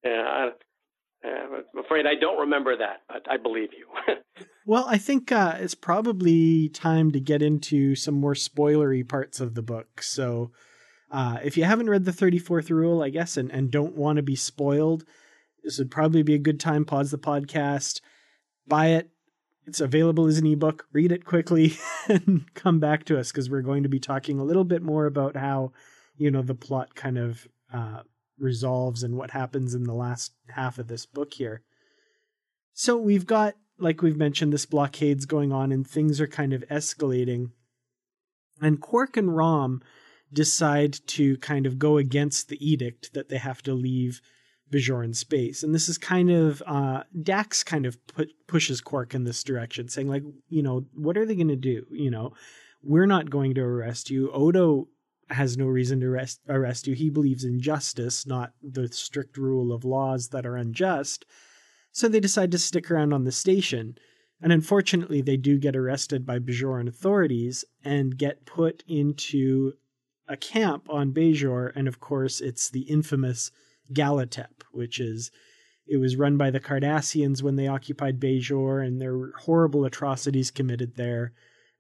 yeah, 0.05 0.51
I'm 1.25 1.85
afraid 1.85 2.07
I 2.07 2.15
don't 2.15 2.41
remember 2.41 2.77
that, 2.77 3.03
but 3.09 3.27
I 3.31 3.37
believe 3.37 3.71
you. 3.73 3.87
well, 4.67 4.87
I 4.89 4.99
think 4.99 5.33
uh, 5.33 5.57
it's 5.59 5.75
probably 5.75 6.69
time 6.69 7.11
to 7.13 7.21
get 7.21 7.43
into 7.43 7.95
some 7.95 8.15
more 8.15 8.35
spoilery 8.35 9.07
parts 9.07 9.41
of 9.41 9.55
the 9.55 9.63
book. 9.63 10.03
So, 10.03 10.53
uh, 11.11 11.39
if 11.43 11.57
you 11.57 11.65
haven't 11.65 11.91
read 11.91 12.05
the 12.05 12.13
34th 12.13 12.71
Rule, 12.71 13.03
I 13.03 13.11
guess, 13.11 13.37
and, 13.37 13.51
and 13.51 13.71
don't 13.71 13.97
want 13.97 14.17
to 14.17 14.23
be 14.23 14.37
spoiled, 14.37 15.05
this 15.63 15.79
would 15.79 15.91
probably 15.91 16.23
be 16.23 16.35
a 16.35 16.39
good 16.39 16.61
time. 16.61 16.85
Pause 16.85 17.13
the 17.13 17.19
podcast, 17.19 18.01
buy 18.67 18.89
it. 18.89 19.11
It's 19.67 19.81
available 19.81 20.27
as 20.27 20.39
an 20.39 20.47
ebook. 20.47 20.87
Read 20.93 21.11
it 21.11 21.25
quickly 21.25 21.77
and 22.09 22.53
come 22.55 22.79
back 22.79 23.05
to 23.07 23.19
us 23.19 23.33
because 23.33 23.51
we're 23.51 23.63
going 23.63 23.83
to 23.83 23.89
be 23.89 23.99
talking 23.99 24.39
a 24.39 24.45
little 24.45 24.65
bit 24.65 24.83
more 24.83 25.07
about 25.07 25.37
how, 25.37 25.73
you 26.17 26.31
know, 26.31 26.43
the 26.43 26.55
plot 26.55 26.95
kind 26.95 27.19
of 27.19 27.49
uh, 27.73 28.03
resolves 28.39 29.03
and 29.03 29.17
what 29.17 29.31
happens 29.31 29.75
in 29.75 29.85
the 29.85 29.95
last 29.95 30.33
half 30.49 30.79
of 30.79 30.89
this 30.89 31.07
book 31.07 31.35
here. 31.35 31.63
So 32.73 32.97
we've 32.97 33.27
got, 33.27 33.55
like 33.79 34.03
we've 34.03 34.17
mentioned, 34.17 34.53
this 34.53 34.67
blockade's 34.67 35.27
going 35.27 35.53
on 35.53 35.73
and 35.73 35.87
things 35.87 36.21
are 36.21 36.27
kind 36.27 36.53
of 36.53 36.65
escalating. 36.71 37.51
And 38.61 38.81
Quark 38.81 39.17
and 39.17 39.35
Rom 39.35 39.83
decide 40.33 40.99
to 41.07 41.37
kind 41.39 41.67
of 41.67 41.79
go 41.79 41.97
against 41.97 42.49
the 42.49 42.59
edict 42.67 43.15
that 43.15 43.29
they 43.29 43.39
have 43.39 43.63
to 43.63 43.75
leave 43.75 44.21
Bajoran 44.73 45.15
space. 45.15 45.63
And 45.63 45.75
this 45.75 45.89
is 45.89 45.97
kind 45.99 46.31
of, 46.31 46.63
uh, 46.67 47.05
Dax 47.23 47.63
kind 47.63 47.87
of 47.87 48.05
put, 48.09 48.29
pushes 48.47 48.81
Quark 48.81 49.15
in 49.15 49.25
this 49.25 49.45
direction, 49.45 49.89
saying, 49.89 50.09
like, 50.09 50.25
you 50.49 50.63
know, 50.63 50.87
what 50.95 51.17
are 51.17 51.25
they 51.25 51.37
going 51.37 51.49
to 51.49 51.57
do? 51.57 51.87
You 51.91 52.11
know, 52.11 52.33
we're 52.83 53.07
not 53.07 53.31
going 53.31 53.55
to 53.55 53.63
arrest 53.63 54.11
you. 54.11 54.31
Odo 54.33 54.89
has 55.29 55.57
no 55.57 55.67
reason 55.67 56.01
to 56.01 56.07
arrest, 56.07 56.41
arrest 56.49 56.87
you. 56.87 56.95
He 56.95 57.11
believes 57.11 57.45
in 57.45 57.61
justice, 57.61 58.27
not 58.27 58.53
the 58.63 58.89
strict 58.89 59.37
rule 59.37 59.73
of 59.73 59.85
laws 59.85 60.29
that 60.29 60.47
are 60.47 60.57
unjust. 60.57 61.25
So 61.93 62.09
they 62.09 62.21
decide 62.21 62.53
to 62.53 62.59
stick 62.59 62.91
around 62.91 63.13
on 63.13 63.25
the 63.25 63.33
station. 63.33 63.97
And 64.41 64.53
unfortunately, 64.53 65.23
they 65.23 65.37
do 65.37 65.59
get 65.59 65.75
arrested 65.75 66.27
by 66.27 66.39
Bajoran 66.39 66.89
authorities 66.89 67.65
and 67.83 68.19
get 68.19 68.45
put 68.45 68.85
into 68.87 69.73
a 70.29 70.37
camp 70.37 70.89
on 70.91 71.13
Bajor. 71.13 71.73
And 71.75 71.89
of 71.89 72.01
course, 72.01 72.41
it's 72.41 72.69
the 72.69 72.83
infamous 72.83 73.51
Gallitep, 73.93 74.63
which 74.73 75.01
is 75.01 75.31
it 75.87 75.99
was 75.99 76.17
run 76.17 76.37
by 76.37 76.51
the 76.51 76.61
Cardassians 76.61 77.43
when 77.43 77.57
they 77.57 77.69
occupied 77.69 78.21
Bajor, 78.21 78.85
and 78.85 79.01
there 79.01 79.17
were 79.17 79.33
horrible 79.45 79.85
atrocities 79.85 80.51
committed 80.51 80.97
there. 80.97 81.33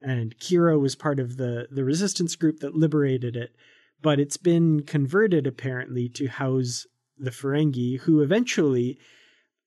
And 0.06 0.38
Kira 0.38 0.78
was 0.78 0.94
part 0.94 1.18
of 1.18 1.36
the, 1.36 1.66
the 1.68 1.82
resistance 1.82 2.36
group 2.36 2.60
that 2.60 2.76
liberated 2.76 3.34
it. 3.34 3.56
But 4.00 4.20
it's 4.20 4.36
been 4.36 4.84
converted 4.84 5.48
apparently 5.48 6.08
to 6.10 6.28
house 6.28 6.86
the 7.18 7.32
Ferengi, 7.32 7.98
who 8.00 8.20
eventually 8.20 9.00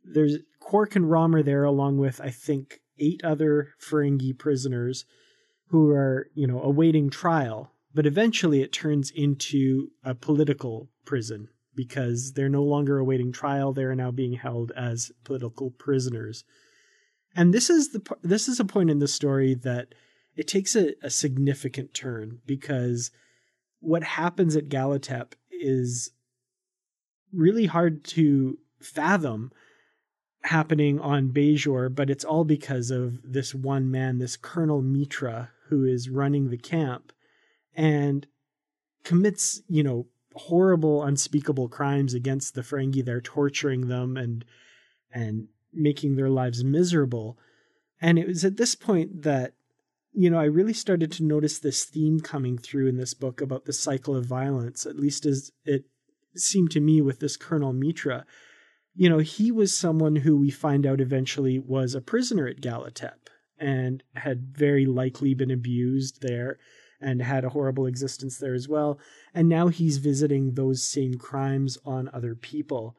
there's 0.02 0.38
Quark 0.62 0.96
and 0.96 1.12
Rom 1.12 1.36
are 1.36 1.44
there 1.44 1.66
along 1.66 1.98
with 1.98 2.22
I 2.22 2.30
think 2.30 2.80
eight 2.98 3.22
other 3.22 3.74
Ferengi 3.82 4.38
prisoners 4.38 5.04
who 5.68 5.90
are, 5.90 6.28
you 6.36 6.48
know, 6.48 6.62
awaiting 6.62 7.10
trial. 7.10 7.74
But 7.94 8.06
eventually 8.06 8.62
it 8.62 8.72
turns 8.72 9.12
into 9.12 9.90
a 10.06 10.16
political 10.16 10.88
prison 11.04 11.50
because 11.76 12.32
they're 12.32 12.48
no 12.48 12.64
longer 12.64 12.98
awaiting 12.98 13.34
trial. 13.34 13.74
They 13.74 13.84
are 13.84 13.96
now 13.96 14.12
being 14.12 14.34
held 14.34 14.72
as 14.72 15.12
political 15.26 15.72
prisoners. 15.72 16.46
And 17.36 17.54
this 17.54 17.70
is 17.70 17.90
the 17.90 18.02
this 18.22 18.48
is 18.48 18.62
a 18.62 18.66
point 18.66 18.90
in 18.90 19.00
the 19.00 19.08
story 19.08 19.54
that 19.54 19.96
it 20.40 20.48
takes 20.48 20.74
a, 20.74 20.94
a 21.04 21.10
significant 21.10 21.94
turn 21.94 22.40
because 22.46 23.12
what 23.82 24.04
happens 24.04 24.56
at 24.56 24.70
Gallitep 24.70 25.34
is 25.52 26.12
really 27.34 27.66
hard 27.66 28.06
to 28.06 28.58
fathom 28.82 29.52
happening 30.44 30.98
on 30.98 31.34
Bajor, 31.34 31.94
but 31.94 32.10
it's 32.10 32.24
all 32.24 32.46
because 32.46 32.90
of 32.90 33.20
this 33.22 33.54
one 33.54 33.92
man, 33.92 34.20
this 34.20 34.38
Colonel 34.38 34.82
Mitra, 34.82 35.52
who 35.68 35.84
is 35.84 36.10
running 36.10 36.50
the 36.50 36.58
camp 36.58 37.12
and 37.76 38.26
commits, 39.04 39.62
you 39.68 39.84
know, 39.84 40.08
horrible, 40.36 41.04
unspeakable 41.04 41.68
crimes 41.68 42.14
against 42.14 42.56
the 42.56 42.62
Ferengi. 42.62 43.04
They're 43.04 43.20
torturing 43.20 43.90
them 43.90 44.16
and 44.16 44.46
and 45.12 45.50
making 45.74 46.16
their 46.16 46.30
lives 46.30 46.64
miserable. 46.64 47.38
And 48.00 48.18
it 48.18 48.26
was 48.26 48.46
at 48.46 48.56
this 48.56 48.74
point 48.74 49.24
that, 49.24 49.56
you 50.14 50.30
know, 50.30 50.39
I 50.39 50.45
really 50.45 50.74
started 50.74 51.12
to 51.14 51.24
notice 51.24 51.60
this 51.60 51.86
theme 51.86 52.20
coming 52.20 52.57
through 52.57 52.88
in 52.88 52.97
this 52.97 53.14
book 53.14 53.41
about 53.41 53.66
the 53.66 53.74
cycle 53.74 54.16
of 54.16 54.26
violence, 54.26 54.86
at 54.86 54.97
least 54.97 55.26
as 55.26 55.51
it 55.66 55.86
seemed 56.36 56.72
to 56.72 56.80
me 56.80 57.01
with 57.01 57.20
this 57.20 57.38
Colonel 57.38 57.74
Mitra. 57.74 58.26
You 58.95 59.10
know, 59.10 59.20
he 59.20 59.51
was 59.51 59.76
someone 59.76 60.18
who 60.18 60.38
we 60.38 60.49
find 60.49 60.86
out 60.86 60.99
eventually 60.99 61.60
was 61.60 61.95
a 61.95 62.01
prisoner 62.01 62.47
at 62.47 62.62
Gallitep 62.62 63.30
and 63.57 64.03
had 64.16 64.55
very 64.55 64.86
likely 64.86 65.34
been 65.34 65.51
abused 65.51 66.22
there 66.22 66.57
and 67.01 67.22
had 67.22 67.45
a 67.45 67.49
horrible 67.49 67.86
existence 67.86 68.38
there 68.38 68.53
as 68.53 68.68
well. 68.68 68.99
And 69.34 69.47
now 69.47 69.68
he's 69.68 69.97
visiting 69.97 70.53
those 70.53 70.84
same 70.84 71.16
crimes 71.16 71.78
on 71.86 72.10
other 72.14 72.36
people. 72.36 72.95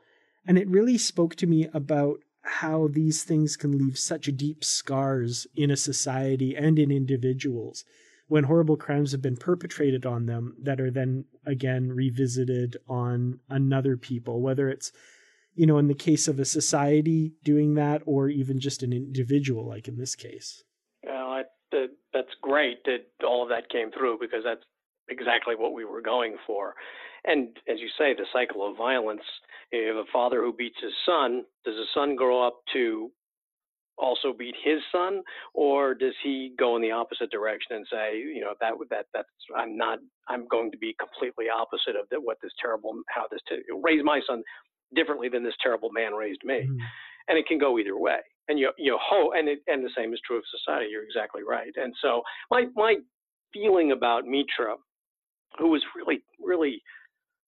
And 0.47 0.57
it 0.57 0.69
really 0.69 0.97
spoke 0.97 1.35
to 1.37 1.47
me 1.47 1.69
about 1.75 2.21
how 2.43 2.89
these 2.89 3.23
things 3.23 3.57
can 3.57 3.77
leave 3.77 3.99
such 3.99 4.35
deep 4.37 4.65
scars 4.65 5.47
in 5.55 5.71
a 5.71 5.77
society 5.77 6.57
and 6.57 6.79
in 6.79 6.91
individuals 6.91 7.85
when 8.29 8.45
horrible 8.45 8.77
crimes 8.77 9.13
have 9.13 9.21
been 9.21 9.37
perpetrated 9.37 10.07
on 10.07 10.27
them 10.27 10.55
that 10.63 10.81
are 10.81 10.91
then 10.91 11.25
again 11.45 11.93
revisited 11.93 12.77
on 12.89 13.41
another 13.49 13.97
people 13.97 14.41
whether 14.41 14.69
it's 14.69 14.93
you 15.55 15.67
know 15.67 15.79
in 15.79 15.89
the 15.89 15.95
case 15.95 16.29
of 16.29 16.39
a 16.39 16.45
society 16.45 17.33
doing 17.45 17.75
that 17.75 18.03
or 18.07 18.29
even 18.29 18.59
just 18.59 18.83
an 18.83 18.93
individual 18.93 19.67
like 19.67 19.89
in 19.89 19.97
this 19.97 20.15
case. 20.15 20.65
Well, 21.05 21.43
that's 22.13 22.35
great 22.43 22.85
that 22.85 23.07
all 23.25 23.43
of 23.43 23.49
that 23.51 23.71
came 23.71 23.91
through 23.91 24.19
because 24.21 24.43
that's 24.45 24.65
exactly 25.11 25.55
what 25.57 25.73
we 25.73 25.85
were 25.85 26.03
going 26.03 26.37
for. 26.47 26.75
And 27.25 27.49
as 27.69 27.79
you 27.81 27.89
say, 27.99 28.15
the 28.15 28.27
cycle 28.33 28.69
of 28.69 28.77
violence. 28.77 29.23
You 29.73 29.87
have 29.89 29.97
a 29.97 30.13
father 30.13 30.43
who 30.43 30.53
beats 30.53 30.79
his 30.83 30.93
son. 31.07 31.45
Does 31.65 31.77
the 31.77 31.85
son 31.95 32.17
grow 32.17 32.45
up 32.47 32.61
to 32.73 33.11
also 33.99 34.33
beat 34.33 34.55
his 34.65 34.81
son, 34.91 35.23
or 35.53 35.95
does 35.95 36.15
he 36.25 36.55
go 36.59 36.75
in 36.77 36.83
the 36.83 36.91
opposite 36.91 37.31
direction 37.31 37.77
and 37.77 37.87
say, 37.93 38.17
you 38.17 38.41
know, 38.41 38.55
that 38.61 38.73
that 38.89 39.07
that's 39.13 39.29
I'm 39.57 39.77
not 39.77 39.99
I'm 40.29 40.49
going 40.49 40.71
to 40.73 40.79
be 40.79 40.97
completely 40.99 41.47
opposite 41.55 41.97
of 41.97 42.07
what 42.25 42.39
this 42.43 42.53
terrible 42.61 42.95
how 43.09 43.27
this 43.31 43.41
raise 43.83 44.03
my 44.03 44.21
son 44.27 44.43
differently 44.95 45.29
than 45.29 45.45
this 45.45 45.55
terrible 45.63 45.91
man 45.93 46.15
raised 46.15 46.41
me, 46.43 46.67
mm. 46.67 46.79
and 47.29 47.39
it 47.39 47.47
can 47.47 47.59
go 47.59 47.79
either 47.79 47.99
way 47.99 48.21
and 48.51 48.59
you 48.59 48.71
you 48.77 48.99
hope 49.01 49.33
and 49.35 49.49
it, 49.49 49.61
and 49.69 49.85
the 49.85 49.91
same 49.97 50.13
is 50.13 50.21
true 50.27 50.37
of 50.37 50.45
society. 50.51 50.89
You're 50.91 51.05
exactly 51.05 51.43
right. 51.49 51.73
And 51.77 51.95
so 52.03 52.23
my 52.51 52.67
my 52.75 52.97
feeling 53.55 53.93
about 53.93 54.27
Mitra, 54.27 54.75
who 55.59 55.69
was 55.69 55.83
really 55.97 56.23
really 56.43 56.83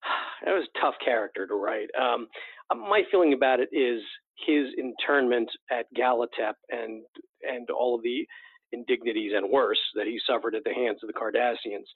it 0.47 0.51
was 0.51 0.67
a 0.75 0.81
tough 0.81 0.95
character 1.05 1.47
to 1.47 1.55
write. 1.55 1.89
Um, 2.01 2.29
my 2.71 3.03
feeling 3.11 3.33
about 3.33 3.61
it 3.61 3.69
is 3.73 4.01
his 4.47 4.67
internment 4.77 5.51
at 5.71 5.87
Gallitep 5.97 6.55
and 6.71 7.03
and 7.43 7.69
all 7.71 7.95
of 7.95 8.03
the 8.03 8.27
indignities 8.73 9.33
and 9.35 9.51
worse 9.51 9.81
that 9.95 10.07
he 10.07 10.19
suffered 10.27 10.55
at 10.55 10.65
the 10.65 10.73
hands 10.73 10.99
of 11.03 11.09
the 11.09 11.13
Cardassians 11.13 11.87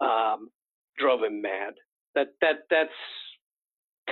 um, 0.00 0.50
drove 0.98 1.22
him 1.22 1.40
mad. 1.40 1.74
That 2.14 2.28
that 2.40 2.64
that's 2.70 2.90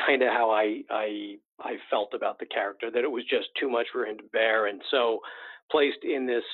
kind 0.06 0.22
of 0.22 0.28
how 0.28 0.50
I 0.50 0.82
I 0.90 1.36
I 1.60 1.76
felt 1.90 2.14
about 2.14 2.38
the 2.38 2.46
character 2.46 2.90
that 2.90 3.04
it 3.04 3.10
was 3.10 3.24
just 3.24 3.48
too 3.58 3.68
much 3.68 3.86
for 3.92 4.06
him 4.06 4.16
to 4.18 4.24
bear, 4.32 4.66
and 4.66 4.80
so 4.90 5.20
placed 5.70 6.04
in 6.04 6.26
this 6.26 6.44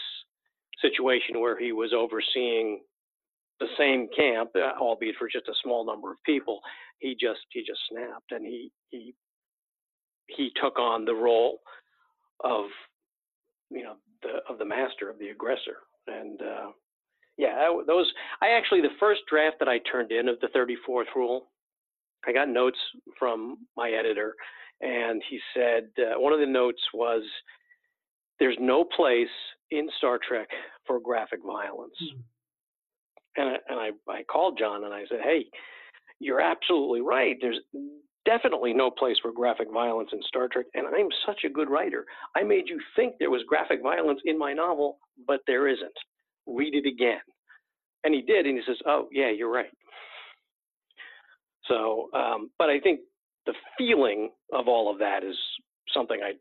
situation 0.81 1.41
where 1.41 1.59
he 1.59 1.73
was 1.73 1.93
overseeing 1.93 2.81
the 3.61 3.67
same 3.79 4.09
camp, 4.17 4.51
uh, 4.57 4.81
albeit 4.81 5.17
for 5.19 5.29
just 5.29 5.49
a 5.49 5.55
small 5.63 5.87
number 5.87 6.11
of 6.11 6.19
people, 6.25 6.61
he 6.99 7.17
just 7.21 7.41
he 7.51 7.61
just 7.61 7.81
snapped 7.91 8.33
and 8.33 8.45
he 8.45 8.73
he 8.91 9.15
he 10.27 10.51
took 10.61 10.79
on 10.79 11.05
the 11.05 11.15
role 11.15 11.61
of 12.43 12.67
you 13.71 13.83
know 13.83 13.95
the 14.23 14.41
of 14.49 14.59
the 14.59 14.65
master 14.65 15.11
of 15.11 15.19
the 15.19 15.29
aggressor 15.29 15.79
and 16.07 16.41
uh, 16.41 16.71
yeah 17.37 17.69
those 17.87 18.11
I 18.43 18.51
actually 18.51 18.81
the 18.81 18.97
first 18.99 19.21
draft 19.29 19.57
that 19.61 19.69
I 19.69 19.79
turned 19.91 20.13
in 20.13 20.29
of 20.29 20.41
the 20.41 20.49
34th 20.49 21.15
rule 21.15 21.49
I 22.27 22.33
got 22.33 22.49
notes 22.49 22.79
from 23.19 23.59
my 23.77 23.91
editor, 23.91 24.35
and 24.81 25.23
he 25.29 25.41
said 25.55 25.89
uh, 25.99 26.19
one 26.21 26.33
of 26.33 26.41
the 26.41 26.47
notes 26.47 26.81
was 26.93 27.23
there's 28.39 28.57
no 28.61 28.85
place 28.85 29.29
in 29.71 29.89
Star 29.99 30.19
Trek 30.27 30.49
for 30.87 31.01
graphic 31.01 31.41
violence. 31.45 31.95
Mm-hmm. 32.03 32.21
And, 33.37 33.49
I, 33.49 33.57
and 33.69 33.81
I, 33.81 34.13
I 34.13 34.23
called 34.25 34.59
John 34.59 34.85
and 34.85 34.93
I 34.93 35.05
said, 35.09 35.21
hey, 35.23 35.47
you're 36.19 36.41
absolutely 36.41 37.01
right. 37.01 37.37
There's 37.41 37.61
definitely 38.25 38.73
no 38.73 38.91
place 38.91 39.17
for 39.23 39.33
graphic 39.33 39.69
violence 39.73 40.11
in 40.13 40.21
Star 40.29 40.49
Trek, 40.49 40.67
and 40.75 40.87
I'm 40.87 41.09
such 41.27 41.41
a 41.45 41.49
good 41.49 41.71
writer. 41.71 42.05
I 42.37 42.43
made 42.43 42.65
you 42.69 42.81
think 42.95 43.15
there 43.19 43.31
was 43.31 43.43
graphic 43.49 43.83
violence 43.83 44.21
in 44.25 44.39
my 44.39 44.53
novel, 44.53 44.99
but 45.27 45.41
there 45.47 45.69
isn't. 45.69 45.93
Read 46.47 46.75
it 46.75 46.87
again. 46.87 47.21
And 48.05 48.15
he 48.15 48.23
did, 48.23 48.47
and 48.47 48.57
he 48.57 48.63
says, 48.67 48.77
Oh, 48.87 49.09
yeah, 49.11 49.31
you're 49.31 49.51
right. 49.51 49.71
So, 51.67 52.09
um, 52.15 52.51
but 52.59 52.69
I 52.69 52.81
think 52.81 53.01
the 53.47 53.55
feeling 53.79 54.31
of 54.53 54.69
all 54.69 54.91
of 54.93 54.99
that 54.99 55.23
is 55.23 55.37
something 55.95 56.21
I 56.23 56.33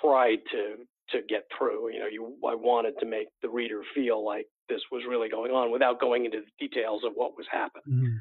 tried 0.00 0.38
to 0.52 0.76
to 1.10 1.20
get 1.28 1.44
through. 1.56 1.92
You 1.92 2.00
know, 2.00 2.06
you 2.06 2.36
I 2.48 2.54
wanted 2.54 2.98
to 3.00 3.06
make 3.06 3.28
the 3.42 3.48
reader 3.48 3.82
feel 3.94 4.24
like 4.24 4.46
this 4.68 4.80
was 4.90 5.02
really 5.08 5.28
going 5.28 5.52
on 5.52 5.70
without 5.70 6.00
going 6.00 6.24
into 6.24 6.38
the 6.38 6.66
details 6.66 7.02
of 7.04 7.12
what 7.14 7.36
was 7.36 7.46
happening. 7.50 7.84
Mm-hmm. 7.88 8.16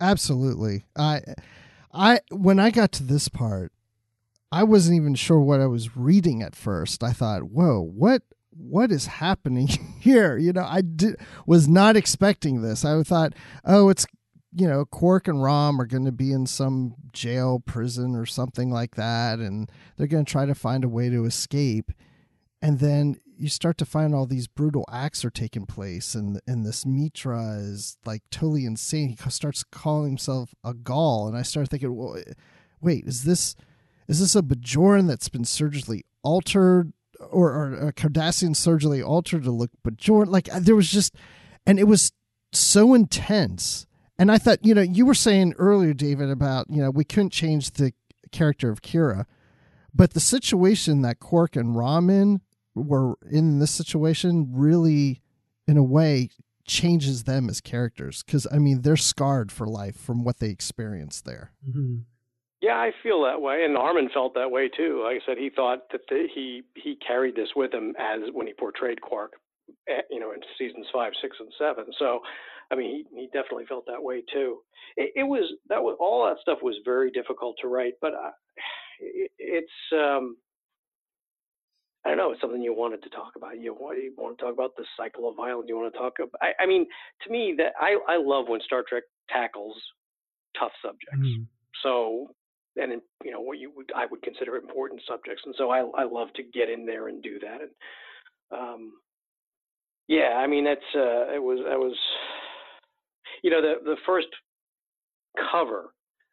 Absolutely. 0.00 0.84
I 0.96 1.22
I 1.92 2.20
when 2.30 2.58
I 2.58 2.70
got 2.70 2.92
to 2.92 3.02
this 3.02 3.28
part, 3.28 3.72
I 4.52 4.62
wasn't 4.62 4.96
even 4.96 5.14
sure 5.14 5.40
what 5.40 5.60
I 5.60 5.66
was 5.66 5.96
reading 5.96 6.42
at 6.42 6.54
first. 6.54 7.02
I 7.02 7.12
thought, 7.12 7.44
"Whoa, 7.44 7.80
what 7.80 8.22
what 8.50 8.90
is 8.90 9.06
happening 9.06 9.66
here?" 10.00 10.36
You 10.36 10.52
know, 10.52 10.66
I 10.66 10.82
did, 10.82 11.16
was 11.46 11.68
not 11.68 11.96
expecting 11.96 12.62
this. 12.62 12.84
I 12.84 13.02
thought, 13.02 13.32
"Oh, 13.64 13.88
it's 13.88 14.06
you 14.56 14.66
know, 14.66 14.86
Quark 14.86 15.28
and 15.28 15.42
Rom 15.42 15.78
are 15.78 15.86
going 15.86 16.06
to 16.06 16.12
be 16.12 16.32
in 16.32 16.46
some 16.46 16.94
jail, 17.12 17.60
prison, 17.60 18.16
or 18.16 18.24
something 18.24 18.70
like 18.70 18.94
that, 18.94 19.38
and 19.38 19.70
they're 19.96 20.06
going 20.06 20.24
to 20.24 20.30
try 20.30 20.46
to 20.46 20.54
find 20.54 20.82
a 20.82 20.88
way 20.88 21.10
to 21.10 21.26
escape. 21.26 21.92
And 22.62 22.78
then 22.78 23.20
you 23.36 23.50
start 23.50 23.76
to 23.78 23.84
find 23.84 24.14
all 24.14 24.24
these 24.24 24.46
brutal 24.46 24.86
acts 24.90 25.26
are 25.26 25.30
taking 25.30 25.66
place, 25.66 26.14
and 26.14 26.40
and 26.46 26.64
this 26.64 26.86
Mitra 26.86 27.58
is 27.58 27.98
like 28.06 28.22
totally 28.30 28.64
insane. 28.64 29.10
He 29.22 29.30
starts 29.30 29.62
calling 29.62 30.12
himself 30.12 30.54
a 30.64 30.72
Gul, 30.72 31.28
and 31.28 31.36
I 31.36 31.42
start 31.42 31.68
thinking, 31.68 31.94
well, 31.94 32.16
wait, 32.80 33.04
is 33.04 33.24
this 33.24 33.56
is 34.08 34.20
this 34.20 34.34
a 34.34 34.40
Bajoran 34.40 35.06
that's 35.06 35.28
been 35.28 35.44
surgically 35.44 36.06
altered, 36.22 36.94
or, 37.20 37.52
or 37.52 37.88
a 37.88 37.92
Cardassian 37.92 38.56
surgically 38.56 39.02
altered 39.02 39.44
to 39.44 39.50
look 39.50 39.70
Bajoran? 39.86 40.28
Like 40.28 40.48
uh, 40.50 40.60
there 40.60 40.76
was 40.76 40.90
just, 40.90 41.14
and 41.66 41.78
it 41.78 41.84
was 41.84 42.12
so 42.52 42.94
intense 42.94 43.85
And 44.18 44.32
I 44.32 44.38
thought, 44.38 44.64
you 44.64 44.74
know, 44.74 44.82
you 44.82 45.04
were 45.04 45.14
saying 45.14 45.54
earlier, 45.58 45.92
David, 45.92 46.30
about, 46.30 46.66
you 46.70 46.82
know, 46.82 46.90
we 46.90 47.04
couldn't 47.04 47.30
change 47.30 47.72
the 47.72 47.92
character 48.32 48.70
of 48.70 48.82
Kira, 48.82 49.26
but 49.94 50.14
the 50.14 50.20
situation 50.20 51.02
that 51.02 51.20
Quark 51.20 51.56
and 51.56 51.74
Ramen 51.74 52.40
were 52.74 53.16
in 53.30 53.58
this 53.58 53.70
situation 53.70 54.48
really, 54.52 55.22
in 55.66 55.76
a 55.76 55.82
way, 55.82 56.30
changes 56.66 57.24
them 57.24 57.48
as 57.48 57.60
characters. 57.60 58.22
Because, 58.22 58.46
I 58.50 58.58
mean, 58.58 58.82
they're 58.82 58.96
scarred 58.96 59.52
for 59.52 59.66
life 59.66 59.96
from 59.96 60.24
what 60.24 60.38
they 60.38 60.48
experienced 60.48 61.24
there. 61.24 61.52
Mm-hmm. 61.68 61.98
Yeah, 62.62 62.76
I 62.76 62.90
feel 63.02 63.22
that 63.24 63.42
way, 63.42 63.64
and 63.64 63.76
Armin 63.76 64.08
felt 64.12 64.34
that 64.34 64.50
way 64.50 64.68
too. 64.68 65.02
Like 65.04 65.22
I 65.22 65.26
said, 65.26 65.38
he 65.38 65.50
thought 65.50 65.90
that 65.92 66.00
the, 66.08 66.26
he 66.34 66.62
he 66.74 66.96
carried 66.96 67.36
this 67.36 67.50
with 67.54 67.72
him 67.72 67.94
as 67.98 68.30
when 68.32 68.46
he 68.46 68.54
portrayed 68.54 69.02
Quark, 69.02 69.34
eh, 69.88 70.00
you 70.10 70.18
know, 70.18 70.32
in 70.32 70.40
seasons 70.58 70.86
five, 70.92 71.12
six, 71.20 71.36
and 71.38 71.52
seven. 71.58 71.84
So, 71.98 72.20
I 72.70 72.74
mean, 72.74 73.06
he, 73.10 73.20
he 73.20 73.26
definitely 73.26 73.66
felt 73.66 73.86
that 73.86 74.02
way 74.02 74.22
too. 74.32 74.58
It, 74.96 75.12
it 75.16 75.24
was 75.24 75.52
that 75.68 75.82
was 75.82 75.96
all 76.00 76.26
that 76.26 76.40
stuff 76.40 76.58
was 76.62 76.76
very 76.84 77.10
difficult 77.10 77.56
to 77.62 77.68
write, 77.68 77.94
but 78.00 78.14
uh, 78.14 78.30
it, 79.00 79.30
it's 79.38 79.72
um, 79.92 80.36
I 82.04 82.10
don't 82.10 82.18
know, 82.18 82.30
it's 82.30 82.40
something 82.40 82.62
you 82.62 82.74
wanted 82.74 83.02
to 83.02 83.10
talk 83.10 83.32
about. 83.36 83.60
You 83.60 83.74
want 83.74 83.98
you 83.98 84.12
want 84.16 84.38
to 84.38 84.44
talk 84.44 84.54
about 84.54 84.76
the 84.76 84.84
cycle 84.96 85.28
of 85.28 85.36
violence. 85.36 85.66
You 85.68 85.76
want 85.76 85.92
to 85.92 85.98
talk 85.98 86.14
about. 86.18 86.40
I, 86.40 86.62
I 86.62 86.66
mean, 86.66 86.86
to 87.24 87.30
me, 87.30 87.54
that 87.58 87.72
I 87.80 87.98
I 88.08 88.16
love 88.16 88.46
when 88.48 88.60
Star 88.60 88.84
Trek 88.88 89.04
tackles 89.28 89.76
tough 90.58 90.72
subjects. 90.82 91.18
Mm-hmm. 91.18 91.42
So 91.82 92.28
and 92.76 92.92
in, 92.92 93.00
you 93.24 93.32
know 93.32 93.40
what 93.40 93.58
you 93.58 93.72
would 93.74 93.90
I 93.94 94.06
would 94.06 94.22
consider 94.22 94.56
important 94.56 95.00
subjects, 95.08 95.42
and 95.46 95.54
so 95.58 95.70
I 95.70 95.80
I 95.98 96.04
love 96.04 96.28
to 96.36 96.42
get 96.42 96.68
in 96.70 96.86
there 96.86 97.08
and 97.08 97.22
do 97.22 97.38
that. 97.40 97.60
And 97.60 97.70
um, 98.52 98.92
yeah, 100.08 100.34
I 100.36 100.46
mean 100.46 100.64
that's 100.64 100.80
uh, 100.94 101.34
it 101.34 101.42
was 101.42 101.58
I 101.68 101.76
was 101.76 101.96
you 103.42 103.50
know 103.50 103.60
the 103.60 103.74
the 103.84 103.96
first 104.06 104.28
cover 105.50 105.92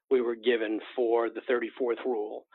we 0.10 0.22
were 0.22 0.36
given 0.36 0.80
for 0.96 1.30
the 1.30 1.42
34th 1.50 2.04
rule 2.06 2.46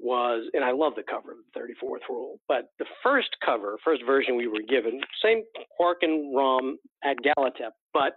was, 0.00 0.48
and 0.52 0.64
I 0.64 0.70
love 0.70 0.92
the 0.94 1.02
cover 1.02 1.32
of 1.32 1.38
the 1.52 1.60
34th 1.60 2.08
rule, 2.08 2.38
but 2.46 2.70
the 2.78 2.84
first 3.02 3.30
cover, 3.44 3.78
first 3.84 4.02
version 4.06 4.36
we 4.36 4.46
were 4.46 4.62
given, 4.68 5.00
same 5.24 5.42
Quark 5.76 5.98
and 6.02 6.36
Rom 6.36 6.78
at 7.02 7.16
Gallitep, 7.24 7.70
but 7.92 8.12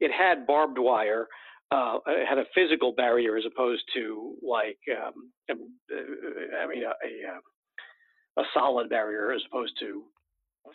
it 0.00 0.10
had 0.12 0.46
barbed 0.46 0.78
wire 0.78 1.26
uh, 1.70 1.98
had 2.28 2.38
a 2.38 2.44
physical 2.54 2.92
barrier 2.92 3.36
as 3.36 3.44
opposed 3.44 3.82
to 3.94 4.34
like 4.42 4.78
um, 4.90 5.30
uh, 5.50 5.54
I 6.62 6.66
mean 6.68 6.84
a, 6.84 8.40
a, 8.40 8.42
a 8.42 8.44
solid 8.54 8.88
barrier 8.88 9.32
as 9.32 9.42
opposed 9.50 9.72
to 9.80 10.04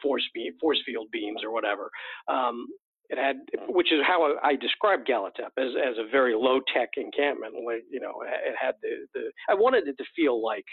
force 0.02 0.24
beam, 0.34 0.54
force 0.60 0.80
field 0.86 1.08
beams 1.12 1.42
or 1.44 1.52
whatever. 1.52 1.90
Um, 2.28 2.68
it 3.12 3.18
had, 3.18 3.36
which 3.68 3.92
is 3.92 4.00
how 4.08 4.36
I, 4.42 4.56
described 4.56 5.08
Gallitep 5.08 5.52
as 5.58 5.72
as 5.76 5.98
a 6.00 6.10
very 6.10 6.34
low 6.34 6.60
tech 6.74 6.92
encampment. 6.96 7.54
Like 7.66 7.84
you 7.92 8.00
know, 8.00 8.24
it 8.24 8.56
had 8.60 8.76
the 8.82 9.08
the 9.14 9.32
I 9.50 9.54
wanted 9.54 9.88
it 9.88 9.98
to 9.98 10.06
feel 10.16 10.44
like 10.44 10.66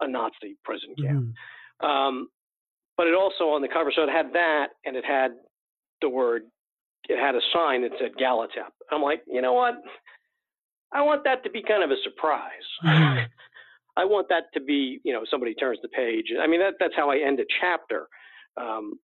a 0.00 0.08
Nazi 0.08 0.56
prison 0.64 0.94
camp. 1.00 1.24
Mm-hmm. 1.82 1.86
Um, 1.86 2.28
but 2.96 3.06
it 3.06 3.14
also 3.14 3.44
on 3.50 3.62
the 3.62 3.68
cover, 3.68 3.92
so 3.94 4.02
it 4.02 4.10
had 4.10 4.32
that, 4.34 4.68
and 4.84 4.96
it 4.96 5.04
had 5.04 5.32
the 6.02 6.08
word 6.08 6.42
it 7.08 7.18
had 7.18 7.34
a 7.34 7.40
sign 7.52 7.82
that 7.82 7.92
said 8.00 8.12
Gallitep. 8.20 8.72
I'm 8.90 9.02
like, 9.02 9.22
you 9.26 9.40
know 9.40 9.52
what? 9.52 9.74
I 10.92 11.02
want 11.02 11.24
that 11.24 11.42
to 11.44 11.50
be 11.50 11.62
kind 11.62 11.82
of 11.82 11.90
a 11.90 12.00
surprise. 12.02 12.50
Mm-hmm. 12.84 13.24
I 13.98 14.04
want 14.04 14.28
that 14.28 14.52
to 14.52 14.60
be, 14.60 15.00
you 15.04 15.12
know, 15.14 15.22
somebody 15.30 15.54
turns 15.54 15.78
the 15.80 15.88
page. 15.88 16.26
I 16.38 16.46
mean, 16.46 16.60
that, 16.60 16.74
that's 16.78 16.92
how 16.94 17.10
I 17.10 17.16
end 17.16 17.40
a 17.40 17.44
chapter, 17.62 18.08
um, 18.60 18.98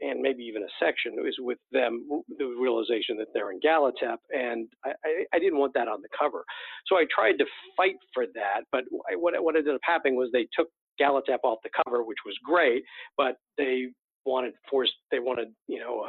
and 0.00 0.20
maybe 0.20 0.44
even 0.44 0.62
a 0.62 0.72
section 0.78 1.16
is 1.26 1.36
with 1.40 1.58
them, 1.72 2.06
the 2.38 2.44
realization 2.44 3.16
that 3.18 3.28
they're 3.34 3.50
in 3.50 3.60
Gallitep, 3.60 4.18
and 4.30 4.68
I, 4.84 4.90
I, 5.04 5.24
I, 5.34 5.38
didn't 5.38 5.58
want 5.58 5.74
that 5.74 5.88
on 5.88 6.00
the 6.00 6.08
cover. 6.16 6.44
So 6.86 6.96
I 6.96 7.06
tried 7.12 7.38
to 7.38 7.44
fight 7.76 7.96
for 8.12 8.26
that, 8.34 8.62
but 8.70 8.84
I, 9.10 9.16
what, 9.16 9.34
what 9.42 9.56
ended 9.56 9.74
up 9.74 9.80
happening 9.82 10.16
was 10.16 10.30
they 10.32 10.46
took 10.56 10.68
Gallitep 11.00 11.38
off 11.42 11.58
the 11.64 11.70
cover, 11.84 12.04
which 12.04 12.18
was 12.24 12.36
great, 12.44 12.84
but 13.16 13.36
they 13.58 13.86
wanted 14.24 14.54
forced, 14.70 14.94
they 15.10 15.18
wanted, 15.18 15.48
you 15.66 15.80
know, 15.80 16.06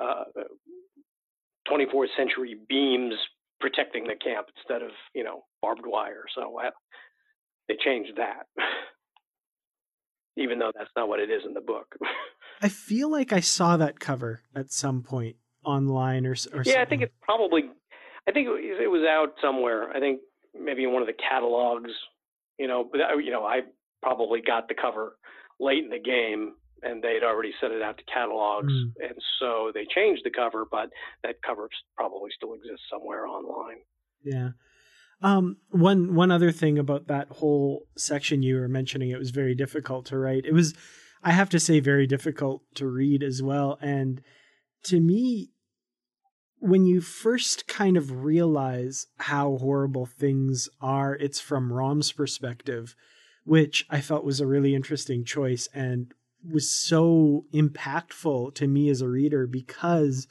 uh, 0.00 0.04
uh, 0.04 0.24
24th 1.68 2.08
century 2.16 2.56
beams 2.68 3.14
protecting 3.60 4.04
the 4.04 4.14
camp 4.22 4.46
instead 4.56 4.82
of 4.82 4.90
you 5.14 5.24
know 5.24 5.42
barbed 5.62 5.84
wire. 5.84 6.24
So 6.34 6.58
uh, 6.64 6.70
they 7.68 7.76
changed 7.84 8.12
that, 8.16 8.46
even 10.36 10.58
though 10.58 10.72
that's 10.76 10.90
not 10.96 11.08
what 11.08 11.20
it 11.20 11.30
is 11.30 11.42
in 11.46 11.54
the 11.54 11.60
book. 11.60 11.86
I 12.62 12.68
feel 12.68 13.10
like 13.10 13.32
I 13.32 13.40
saw 13.40 13.76
that 13.76 14.00
cover 14.00 14.42
at 14.54 14.72
some 14.72 15.02
point 15.02 15.36
online 15.64 16.26
or, 16.26 16.30
or 16.30 16.34
yeah, 16.34 16.62
something. 16.62 16.76
I 16.76 16.84
think 16.84 17.02
it's 17.02 17.14
probably. 17.22 17.62
I 18.28 18.32
think 18.32 18.48
it 18.48 18.90
was 18.90 19.06
out 19.08 19.34
somewhere. 19.40 19.90
I 19.90 20.00
think 20.00 20.20
maybe 20.58 20.84
in 20.84 20.92
one 20.92 21.02
of 21.02 21.08
the 21.08 21.14
catalogs. 21.14 21.90
You 22.58 22.68
know, 22.68 22.88
but 22.90 23.00
you 23.22 23.30
know, 23.30 23.44
I 23.44 23.60
probably 24.02 24.40
got 24.40 24.68
the 24.68 24.74
cover 24.74 25.16
late 25.60 25.84
in 25.84 25.90
the 25.90 25.98
game 25.98 26.54
and 26.82 27.02
they'd 27.02 27.24
already 27.24 27.52
sent 27.60 27.72
it 27.72 27.82
out 27.82 27.98
to 27.98 28.04
catalogs, 28.04 28.72
mm. 28.72 28.92
and 29.00 29.14
so 29.40 29.70
they 29.72 29.86
changed 29.94 30.22
the 30.24 30.30
cover, 30.30 30.64
but 30.70 30.90
that 31.22 31.36
cover 31.44 31.68
probably 31.96 32.30
still 32.36 32.54
exists 32.54 32.84
somewhere 32.90 33.26
online. 33.26 33.78
Yeah. 34.22 34.50
Um, 35.22 35.56
one 35.70 36.14
one 36.14 36.30
other 36.30 36.52
thing 36.52 36.78
about 36.78 37.06
that 37.06 37.28
whole 37.30 37.86
section 37.96 38.42
you 38.42 38.56
were 38.56 38.68
mentioning, 38.68 39.10
it 39.10 39.18
was 39.18 39.30
very 39.30 39.54
difficult 39.54 40.06
to 40.06 40.18
write. 40.18 40.44
It 40.44 40.52
was, 40.52 40.74
I 41.26 41.32
have 41.32 41.50
to 41.50 41.60
say, 41.60 41.80
very 41.80 42.06
difficult 42.06 42.62
to 42.76 42.86
read 42.86 43.24
as 43.24 43.42
well. 43.42 43.78
And 43.82 44.22
to 44.84 45.00
me, 45.00 45.50
when 46.60 46.86
you 46.86 47.00
first 47.00 47.66
kind 47.66 47.96
of 47.96 48.24
realize 48.24 49.08
how 49.18 49.56
horrible 49.56 50.06
things 50.06 50.68
are, 50.80 51.16
it's 51.16 51.40
from 51.40 51.72
Rom's 51.72 52.12
perspective, 52.12 52.94
which 53.44 53.86
I 53.90 54.00
felt 54.00 54.24
was 54.24 54.40
a 54.40 54.46
really 54.46 54.72
interesting 54.72 55.24
choice. 55.24 55.68
And 55.74 56.14
was 56.48 56.70
so 56.70 57.44
impactful 57.52 58.54
to 58.54 58.68
me 58.68 58.88
as 58.88 59.00
a 59.00 59.08
reader 59.08 59.48
because 59.48 60.28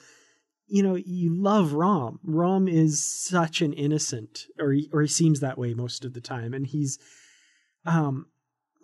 you 0.65 0.81
know 0.81 0.95
you 0.95 1.35
love 1.35 1.73
Rom. 1.73 2.21
Rom 2.23 2.69
is 2.69 3.03
such 3.03 3.61
an 3.61 3.73
innocent, 3.73 4.45
or 4.57 4.71
he, 4.71 4.89
or 4.93 5.01
he 5.01 5.09
seems 5.09 5.41
that 5.41 5.57
way 5.57 5.73
most 5.73 6.05
of 6.05 6.13
the 6.13 6.21
time, 6.21 6.53
and 6.53 6.65
he's 6.65 6.97
um 7.85 8.27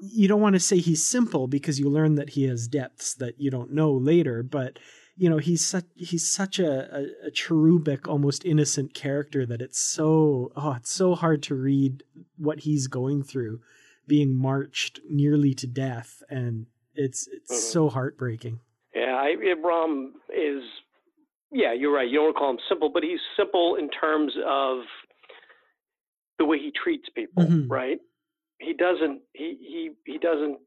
you 0.02 0.28
don't 0.28 0.42
want 0.42 0.56
to 0.56 0.60
say 0.60 0.80
he's 0.80 1.06
simple 1.06 1.48
because 1.48 1.80
you 1.80 1.88
learn 1.88 2.16
that 2.16 2.32
he 2.32 2.44
has 2.48 2.68
depths 2.68 3.14
that 3.16 3.40
you 3.40 3.52
don't 3.52 3.72
know 3.72 3.92
later, 3.92 4.42
but 4.42 4.80
you 5.16 5.30
know 5.30 5.38
he's 5.38 5.64
such 5.64 5.86
he's 5.96 6.30
such 6.30 6.58
a, 6.58 6.96
a, 6.96 7.28
a 7.28 7.32
cherubic, 7.32 8.08
almost 8.08 8.44
innocent 8.44 8.96
character 8.96 9.46
that 9.46 9.62
it's 9.62 9.80
so 9.80 10.52
oh 10.56 10.74
it's 10.74 10.92
so 10.92 11.14
hard 11.14 11.44
to 11.44 11.56
read 11.56 12.04
what 12.38 12.62
he's 12.62 12.88
going 12.88 13.22
through, 13.22 13.62
being 14.08 14.36
marched 14.36 15.00
nearly 15.08 15.54
to 15.54 15.68
death 15.68 16.24
and 16.30 16.66
it's 16.96 17.28
it's 17.28 17.52
mm-hmm. 17.52 17.72
so 17.72 17.90
heartbreaking. 17.90 18.60
Yeah, 18.96 19.16
I, 19.16 19.36
Rom 19.64 20.14
is. 20.30 20.64
Yeah, 21.54 21.74
you're 21.74 21.94
right. 21.94 22.10
You 22.10 22.20
don't 22.20 22.36
call 22.36 22.52
him 22.52 22.60
simple, 22.70 22.90
but 22.94 23.04
he's 23.04 23.20
simple 23.38 23.76
in 23.76 23.90
terms 23.90 24.34
of 24.48 24.80
the 26.40 26.46
way 26.46 26.58
he 26.58 26.72
treats 26.84 27.10
people. 27.14 27.44
Mm-hmm. 27.44 27.72
Right? 27.72 28.00
He 28.62 28.74
doesn't. 28.74 29.22
He 29.34 29.58
he 29.60 29.90
he 30.06 30.18
doesn't 30.18 30.58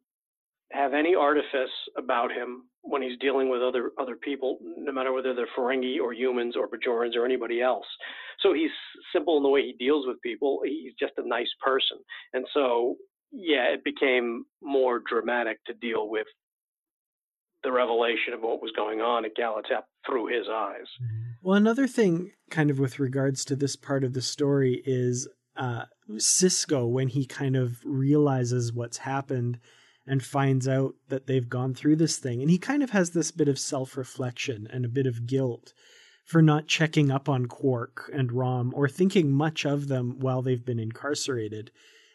have 0.72 0.94
any 0.94 1.14
artifice 1.14 1.70
about 1.96 2.32
him 2.32 2.64
when 2.82 3.00
he's 3.00 3.18
dealing 3.20 3.48
with 3.48 3.62
other 3.62 3.92
other 3.98 4.16
people, 4.16 4.58
no 4.62 4.92
matter 4.92 5.12
whether 5.12 5.34
they're 5.34 5.48
Ferengi 5.56 6.00
or 6.00 6.12
humans 6.12 6.54
or 6.56 6.68
Bajorans 6.68 7.16
or 7.16 7.24
anybody 7.24 7.60
else. 7.60 7.86
So 8.40 8.52
he's 8.52 8.70
simple 9.12 9.36
in 9.36 9.42
the 9.42 9.48
way 9.48 9.62
he 9.62 9.74
deals 9.78 10.06
with 10.06 10.20
people. 10.22 10.60
He's 10.64 10.94
just 10.98 11.12
a 11.18 11.26
nice 11.26 11.50
person, 11.64 11.98
and 12.32 12.44
so 12.52 12.96
yeah, 13.32 13.72
it 13.72 13.84
became 13.84 14.44
more 14.62 15.00
dramatic 15.08 15.58
to 15.66 15.74
deal 15.74 16.08
with 16.08 16.26
the 17.64 17.72
revelation 17.72 18.32
of 18.34 18.42
what 18.42 18.62
was 18.62 18.70
going 18.76 19.00
on 19.00 19.24
at 19.24 19.36
Gallitep 19.36 19.82
through 20.06 20.26
his 20.26 20.46
eyes. 20.52 20.86
Well, 21.42 21.56
another 21.56 21.86
thing, 21.86 22.32
kind 22.50 22.70
of 22.70 22.78
with 22.78 22.98
regards 22.98 23.44
to 23.46 23.56
this 23.56 23.74
part 23.74 24.04
of 24.04 24.12
the 24.12 24.22
story, 24.22 24.82
is 24.84 25.28
uh, 25.56 25.84
Sisko 26.12 26.88
when 26.88 27.08
he 27.08 27.26
kind 27.26 27.56
of 27.56 27.78
realizes 27.84 28.72
what's 28.72 28.98
happened 28.98 29.58
and 30.06 30.22
finds 30.22 30.68
out 30.68 30.94
that 31.08 31.26
they've 31.26 31.48
gone 31.48 31.74
through 31.74 31.96
this 31.96 32.18
thing, 32.18 32.42
and 32.42 32.50
he 32.50 32.58
kind 32.58 32.82
of 32.82 32.90
has 32.90 33.10
this 33.10 33.30
bit 33.30 33.48
of 33.48 33.58
self-reflection 33.58 34.68
and 34.70 34.84
a 34.84 34.88
bit 34.88 35.06
of 35.06 35.26
guilt 35.26 35.72
for 36.24 36.40
not 36.40 36.66
checking 36.66 37.10
up 37.10 37.28
on 37.28 37.46
Quark 37.46 38.10
and 38.12 38.32
Rom 38.32 38.72
or 38.74 38.88
thinking 38.88 39.30
much 39.30 39.64
of 39.64 39.88
them 39.88 40.18
while 40.18 40.42
they've 40.42 40.64
been 40.64 40.78
incarcerated. 40.78 41.70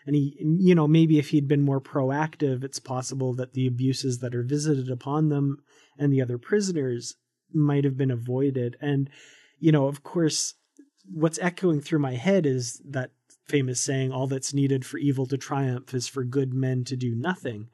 And 0.05 0.15
he 0.15 0.35
you 0.39 0.73
know 0.73 0.87
maybe 0.87 1.19
if 1.19 1.29
he'd 1.29 1.47
been 1.47 1.61
more 1.61 1.81
proactive 1.81 2.63
it's 2.63 2.79
possible 2.79 3.33
that 3.35 3.53
the 3.53 3.67
abuses 3.67 4.19
that 4.19 4.33
are 4.33 4.43
visited 4.43 4.89
upon 4.89 5.29
them 5.29 5.59
and 5.97 6.11
the 6.11 6.21
other 6.21 6.37
prisoners 6.39 7.15
might 7.53 7.83
have 7.83 7.97
been 7.97 8.11
avoided. 8.11 8.77
And 8.81 9.09
you 9.59 9.71
know 9.71 9.87
of 9.87 10.03
course 10.03 10.55
what's 11.11 11.39
echoing 11.39 11.81
through 11.81 11.99
my 11.99 12.13
head 12.13 12.45
is 12.45 12.81
that 12.85 13.11
famous 13.49 13.83
saying 13.83 14.11
all 14.11 14.27
that's 14.27 14.53
needed 14.53 14.85
for 14.85 14.97
evil 14.97 15.25
to 15.25 15.37
triumph 15.37 15.93
is 15.93 16.07
for 16.07 16.23
good 16.23 16.53
men 16.53 16.83
to 16.83 16.95
do 16.95 17.15
nothing 17.15 17.67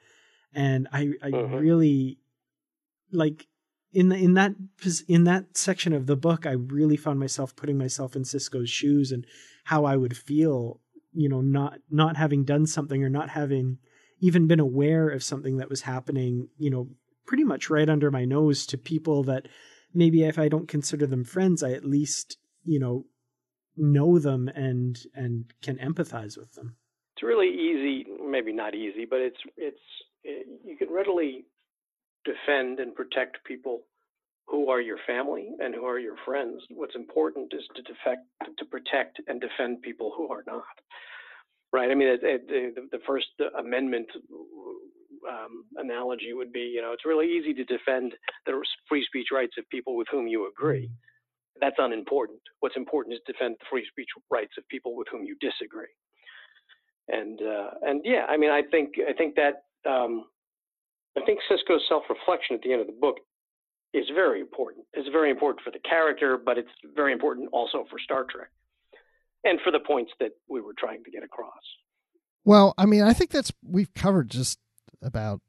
and 0.53 0.87
i 0.91 1.11
i 1.21 1.29
uh-huh. 1.29 1.57
really 1.57 2.17
like 3.11 3.47
in 3.95 4.09
the, 4.09 4.17
in 4.17 4.33
that 4.33 4.53
in 5.07 5.23
that 5.23 5.57
section 5.57 5.93
of 5.93 6.05
the 6.05 6.17
book, 6.17 6.45
I 6.45 6.51
really 6.51 6.97
found 6.97 7.17
myself 7.17 7.55
putting 7.55 7.77
myself 7.77 8.13
in 8.13 8.23
Sisko's 8.23 8.69
shoes 8.69 9.09
and 9.11 9.25
how 9.63 9.85
I 9.85 9.95
would 9.95 10.17
feel, 10.17 10.81
you 11.13 11.29
know, 11.29 11.39
not 11.39 11.79
not 11.89 12.17
having 12.17 12.43
done 12.43 12.67
something 12.67 13.03
or 13.05 13.09
not 13.09 13.29
having 13.29 13.77
even 14.19 14.47
been 14.47 14.59
aware 14.59 15.07
of 15.07 15.23
something 15.23 15.57
that 15.57 15.69
was 15.69 15.83
happening, 15.83 16.49
you 16.57 16.69
know, 16.69 16.89
pretty 17.25 17.45
much 17.45 17.69
right 17.69 17.89
under 17.89 18.11
my 18.11 18.25
nose 18.25 18.65
to 18.65 18.77
people 18.77 19.23
that 19.23 19.47
maybe 19.93 20.23
if 20.23 20.37
I 20.37 20.49
don't 20.49 20.67
consider 20.67 21.07
them 21.07 21.23
friends, 21.23 21.63
I 21.63 21.71
at 21.71 21.85
least, 21.85 22.37
you 22.65 22.79
know, 22.79 23.05
know 23.77 24.19
them 24.19 24.47
and 24.49 24.99
and 25.13 25.45
can 25.61 25.77
empathize 25.77 26.37
with 26.37 26.53
them. 26.53 26.75
It's 27.15 27.23
really 27.23 27.47
easy, 27.47 28.05
maybe 28.25 28.51
not 28.51 28.75
easy, 28.75 29.05
but 29.05 29.19
it's 29.19 29.39
it's 29.57 29.79
it, 30.23 30.47
you 30.65 30.77
can 30.77 30.91
readily 30.91 31.45
defend 32.25 32.79
and 32.79 32.95
protect 32.95 33.43
people 33.45 33.81
who 34.47 34.69
are 34.69 34.81
your 34.81 34.97
family 35.07 35.49
and 35.59 35.73
who 35.73 35.85
are 35.85 35.99
your 35.99 36.15
friends. 36.25 36.61
What's 36.69 36.95
important 36.95 37.53
is 37.53 37.63
to 37.75 37.81
defect, 37.81 38.25
to 38.57 38.65
protect 38.65 39.19
and 39.27 39.41
defend 39.41 39.81
people 39.81 40.13
who 40.15 40.27
are 40.29 40.43
not. 40.45 40.63
Right. 41.73 41.89
I 41.91 41.95
mean, 41.95 42.07
it, 42.07 42.19
it, 42.23 42.47
the, 42.47 42.87
the 42.91 43.03
First 43.05 43.27
Amendment 43.57 44.07
um, 45.29 45.65
analogy 45.77 46.33
would 46.33 46.53
be, 46.53 46.71
you 46.73 46.81
know, 46.81 46.91
it's 46.93 47.05
really 47.05 47.27
easy 47.27 47.53
to 47.53 47.63
defend 47.65 48.13
the 48.45 48.61
free 48.87 49.03
speech 49.05 49.27
rights 49.33 49.55
of 49.57 49.67
people 49.69 49.95
with 49.95 50.07
whom 50.11 50.27
you 50.27 50.47
agree. 50.47 50.89
That's 51.61 51.75
unimportant. 51.77 52.41
What's 52.59 52.75
important 52.75 53.15
is 53.15 53.21
defend 53.25 53.55
the 53.59 53.65
free 53.69 53.85
speech 53.89 54.09
rights 54.29 54.53
of 54.57 54.67
people 54.67 54.95
with 54.95 55.07
whom 55.11 55.23
you 55.23 55.35
disagree. 55.39 55.93
And 57.07 57.39
uh, 57.41 57.69
and 57.83 58.01
yeah, 58.03 58.25
I 58.27 58.37
mean, 58.37 58.49
I 58.51 58.61
think 58.69 58.95
I 59.07 59.13
think 59.13 59.35
that 59.35 59.63
um, 59.89 60.25
I 61.17 61.21
think 61.25 61.39
Sisko's 61.49 61.83
self-reflection 61.87 62.55
at 62.55 62.61
the 62.61 62.73
end 62.73 62.81
of 62.81 62.87
the 62.87 62.97
book 62.99 63.17
is 63.93 64.05
very 64.13 64.41
important. 64.41 64.85
It's 64.93 65.07
very 65.09 65.29
important 65.29 65.63
for 65.63 65.71
the 65.71 65.79
character, 65.87 66.37
but 66.37 66.57
it's 66.57 66.69
very 66.95 67.13
important 67.13 67.49
also 67.53 67.85
for 67.89 67.97
Star 67.99 68.25
Trek 68.29 68.49
and 69.43 69.59
for 69.63 69.71
the 69.71 69.79
points 69.79 70.11
that 70.19 70.31
we 70.49 70.59
were 70.59 70.73
trying 70.77 71.03
to 71.03 71.11
get 71.11 71.23
across. 71.23 71.53
Well, 72.43 72.73
I 72.77 72.85
mean, 72.85 73.03
I 73.03 73.13
think 73.13 73.31
that's 73.31 73.51
we've 73.63 73.93
covered 73.93 74.29
just 74.29 74.59
about 75.01 75.41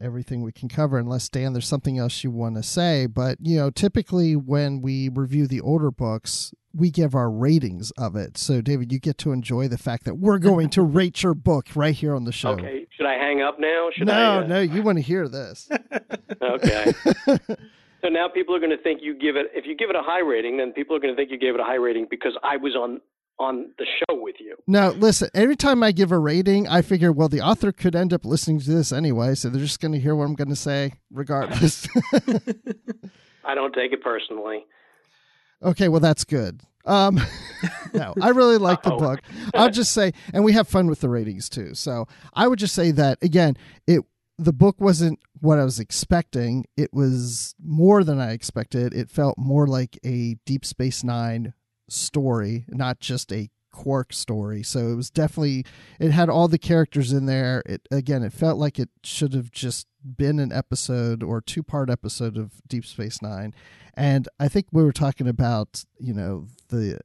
everything 0.00 0.42
we 0.42 0.52
can 0.52 0.68
cover 0.68 0.98
unless 0.98 1.28
Dan 1.28 1.52
there's 1.52 1.66
something 1.66 1.98
else 1.98 2.24
you 2.24 2.30
want 2.30 2.56
to 2.56 2.62
say, 2.62 3.06
but 3.06 3.38
you 3.40 3.56
know, 3.56 3.70
typically 3.70 4.36
when 4.36 4.80
we 4.80 5.08
review 5.08 5.46
the 5.46 5.60
older 5.60 5.90
books, 5.90 6.52
we 6.74 6.90
give 6.90 7.14
our 7.14 7.30
ratings 7.30 7.90
of 7.92 8.16
it. 8.16 8.38
So 8.38 8.60
David, 8.60 8.92
you 8.92 8.98
get 8.98 9.18
to 9.18 9.32
enjoy 9.32 9.68
the 9.68 9.78
fact 9.78 10.04
that 10.04 10.16
we're 10.16 10.38
going 10.38 10.70
to 10.70 10.82
rate 10.98 11.22
your 11.22 11.34
book 11.34 11.66
right 11.74 11.94
here 11.94 12.14
on 12.14 12.24
the 12.24 12.32
show. 12.32 12.50
Okay. 12.50 12.86
Should 12.96 13.06
I 13.06 13.14
hang 13.14 13.42
up 13.42 13.58
now? 13.58 13.88
Should 13.94 14.06
no, 14.06 14.12
I, 14.12 14.36
uh... 14.38 14.46
no, 14.46 14.60
you 14.60 14.82
want 14.82 14.98
to 14.98 15.02
hear 15.02 15.28
this. 15.28 15.68
okay. 16.42 16.92
So 18.02 18.08
now 18.08 18.28
people 18.28 18.54
are 18.54 18.58
going 18.58 18.70
to 18.70 18.82
think 18.82 19.00
you 19.02 19.14
give 19.14 19.36
it. 19.36 19.48
If 19.54 19.66
you 19.66 19.76
give 19.76 19.90
it 19.90 19.96
a 19.96 20.02
high 20.02 20.20
rating, 20.20 20.56
then 20.56 20.72
people 20.72 20.96
are 20.96 21.00
going 21.00 21.14
to 21.14 21.16
think 21.16 21.30
you 21.30 21.38
gave 21.38 21.54
it 21.54 21.60
a 21.60 21.64
high 21.64 21.74
rating 21.74 22.06
because 22.08 22.32
I 22.42 22.56
was 22.56 22.74
on 22.74 23.00
on 23.40 23.70
the 23.78 23.86
show 23.86 24.20
with 24.20 24.36
you. 24.38 24.54
Now, 24.66 24.90
listen. 24.90 25.30
Every 25.34 25.56
time 25.56 25.82
I 25.82 25.92
give 25.92 26.12
a 26.12 26.18
rating, 26.18 26.68
I 26.68 26.82
figure, 26.82 27.10
well, 27.10 27.28
the 27.28 27.40
author 27.40 27.72
could 27.72 27.96
end 27.96 28.12
up 28.12 28.24
listening 28.24 28.60
to 28.60 28.70
this 28.70 28.92
anyway, 28.92 29.34
so 29.34 29.48
they're 29.48 29.60
just 29.60 29.80
going 29.80 29.92
to 29.92 29.98
hear 29.98 30.14
what 30.14 30.24
I'm 30.24 30.34
going 30.34 30.50
to 30.50 30.56
say, 30.56 30.92
regardless. 31.10 31.88
I 33.44 33.54
don't 33.54 33.72
take 33.72 33.92
it 33.92 34.02
personally. 34.02 34.66
Okay, 35.62 35.88
well, 35.88 36.00
that's 36.00 36.24
good. 36.24 36.60
Um, 36.84 37.18
no, 37.94 38.14
I 38.20 38.28
really 38.28 38.58
like 38.58 38.82
the 38.82 38.90
book. 38.90 39.20
I'll 39.54 39.70
just 39.70 39.92
say, 39.92 40.12
and 40.32 40.44
we 40.44 40.52
have 40.52 40.68
fun 40.68 40.86
with 40.86 41.00
the 41.00 41.08
ratings 41.08 41.48
too. 41.48 41.74
So 41.74 42.06
I 42.34 42.46
would 42.46 42.58
just 42.58 42.74
say 42.74 42.90
that 42.92 43.18
again, 43.22 43.56
it 43.86 44.02
the 44.38 44.52
book 44.54 44.80
wasn't 44.80 45.18
what 45.40 45.58
I 45.58 45.64
was 45.64 45.78
expecting. 45.78 46.64
It 46.74 46.94
was 46.94 47.54
more 47.62 48.02
than 48.04 48.18
I 48.18 48.32
expected. 48.32 48.94
It 48.94 49.10
felt 49.10 49.36
more 49.36 49.66
like 49.66 49.98
a 50.02 50.36
Deep 50.46 50.64
Space 50.64 51.04
Nine 51.04 51.52
story, 51.92 52.64
not 52.68 53.00
just 53.00 53.32
a 53.32 53.50
Quark 53.72 54.12
story. 54.12 54.64
So 54.64 54.88
it 54.88 54.96
was 54.96 55.10
definitely 55.10 55.64
it 56.00 56.10
had 56.10 56.28
all 56.28 56.48
the 56.48 56.58
characters 56.58 57.12
in 57.12 57.26
there. 57.26 57.62
It 57.64 57.86
again, 57.90 58.24
it 58.24 58.32
felt 58.32 58.58
like 58.58 58.80
it 58.80 58.90
should 59.04 59.32
have 59.32 59.52
just 59.52 59.86
been 60.04 60.40
an 60.40 60.52
episode 60.52 61.22
or 61.22 61.40
two 61.40 61.62
part 61.62 61.88
episode 61.88 62.36
of 62.36 62.60
Deep 62.66 62.84
Space 62.84 63.22
Nine. 63.22 63.54
And 63.94 64.28
I 64.40 64.48
think 64.48 64.66
we 64.72 64.82
were 64.82 64.92
talking 64.92 65.28
about, 65.28 65.84
you 65.98 66.12
know, 66.12 66.48
the 66.68 66.98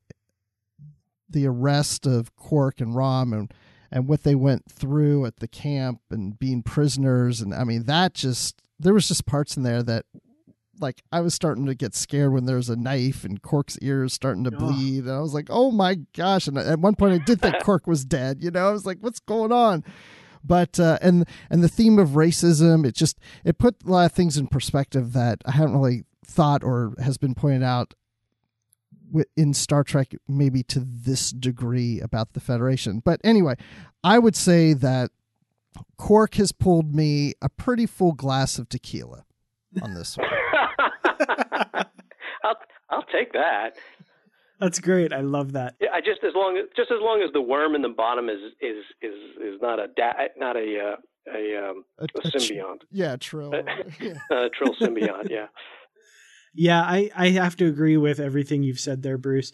the 1.30 1.46
arrest 1.46 2.08
of 2.08 2.36
Quark 2.36 2.82
and 2.82 2.96
Rom 2.96 3.32
and 3.32 3.54
and 3.92 4.08
what 4.08 4.24
they 4.24 4.36
went 4.36 4.70
through 4.70 5.26
at 5.26 5.38
the 5.38 5.48
camp 5.48 6.02
and 6.10 6.38
being 6.40 6.64
prisoners 6.64 7.42
and 7.42 7.54
I 7.54 7.64
mean 7.64 7.84
that 7.84 8.14
just 8.14 8.62
there 8.80 8.94
was 8.94 9.08
just 9.08 9.26
parts 9.26 9.56
in 9.56 9.64
there 9.64 9.84
that 9.84 10.06
like 10.80 11.02
I 11.12 11.22
was 11.22 11.34
starting 11.34 11.66
to 11.66 11.76
get 11.76 11.96
scared 11.96 12.34
when 12.34 12.46
there 12.46 12.58
was 12.58 12.70
a 12.70 12.76
knife 12.76 13.24
and 13.24 13.42
Quark's 13.42 13.78
ears 13.82 14.14
starting 14.14 14.44
to 14.44 14.52
bleed 14.52 15.04
and 15.04 15.12
I 15.12 15.20
was 15.20 15.34
like 15.34 15.48
oh 15.50 15.72
my 15.72 15.96
gosh 16.16 16.48
and 16.48 16.58
at 16.58 16.80
one 16.80 16.96
point 16.96 17.14
I 17.14 17.24
did 17.24 17.42
think 17.42 17.60
Quark 17.64 17.88
was 17.88 18.06
dead 18.06 18.44
you 18.44 18.52
know 18.52 18.68
I 18.68 18.72
was 18.72 18.86
like 18.86 18.98
what's 19.02 19.20
going 19.20 19.52
on 19.52 19.84
but 20.44 20.80
uh, 20.80 21.00
and 21.02 21.28
and 21.50 21.64
the 21.64 21.70
theme 21.70 21.98
of 22.00 22.10
racism 22.10 22.86
it 22.86 22.96
just 22.96 23.20
it 23.44 23.58
put 23.58 23.76
a 23.86 23.90
lot 23.90 24.06
of 24.06 24.12
things 24.12 24.38
in 24.38 24.48
perspective 24.48 25.14
that 25.14 25.42
I 25.46 25.52
haven't 25.52 25.78
really 25.78 26.04
thought 26.26 26.64
or 26.64 26.94
has 27.00 27.18
been 27.18 27.36
pointed 27.36 27.64
out 27.64 27.94
in 29.36 29.54
Star 29.54 29.84
Trek, 29.84 30.14
maybe 30.28 30.64
to 30.64 30.80
this 30.80 31.32
degree 31.32 32.00
about 32.02 32.34
the 32.34 32.40
Federation. 32.40 33.02
But 33.04 33.22
anyway, 33.24 33.56
I 34.04 34.20
would 34.20 34.36
say 34.36 34.74
that 34.74 35.12
Quark 35.98 36.36
has 36.36 36.52
pulled 36.52 36.96
me 36.96 37.34
a 37.42 37.50
pretty 37.50 37.86
full 37.86 38.14
glass 38.14 38.58
of 38.58 38.70
tequila 38.70 39.26
on 39.82 39.94
this 39.94 40.18
one. 40.18 40.28
I'll 42.44 42.58
I'll 42.90 43.06
take 43.12 43.34
that. 43.34 43.72
That's 44.60 44.80
great. 44.80 45.12
I 45.12 45.22
love 45.22 45.54
that. 45.54 45.76
Yeah, 45.82 45.90
I 45.94 46.00
just 46.00 46.24
as 46.24 46.34
long 46.34 46.58
as 46.58 46.66
just 46.76 46.92
as 46.92 47.00
long 47.02 47.22
as 47.26 47.32
the 47.34 47.42
worm 47.42 47.76
in 47.76 47.82
the 47.82 47.90
bottom 47.90 48.30
is 48.30 48.40
is 48.62 48.84
is 49.02 49.14
is 49.42 49.62
not 49.62 49.80
a 49.80 49.88
da- 49.96 50.30
not 50.38 50.56
a 50.56 50.94
uh, 50.94 50.96
a, 51.34 51.70
um, 51.70 51.86
a, 52.00 52.06
a, 52.06 52.22
symbiont. 52.22 52.82
Tr- 52.82 52.86
yeah, 52.92 53.16
trill. 53.18 53.54
a 53.54 54.50
trill 54.50 54.76
symbiont. 54.82 55.30
Yeah. 55.30 55.48
Yeah, 56.58 56.82
I, 56.82 57.12
I 57.14 57.30
have 57.32 57.58
to 57.58 57.68
agree 57.68 57.98
with 57.98 58.20
everything 58.20 58.64
you've 58.64 58.80
said 58.80 59.04
there, 59.04 59.18
Bruce. 59.18 59.52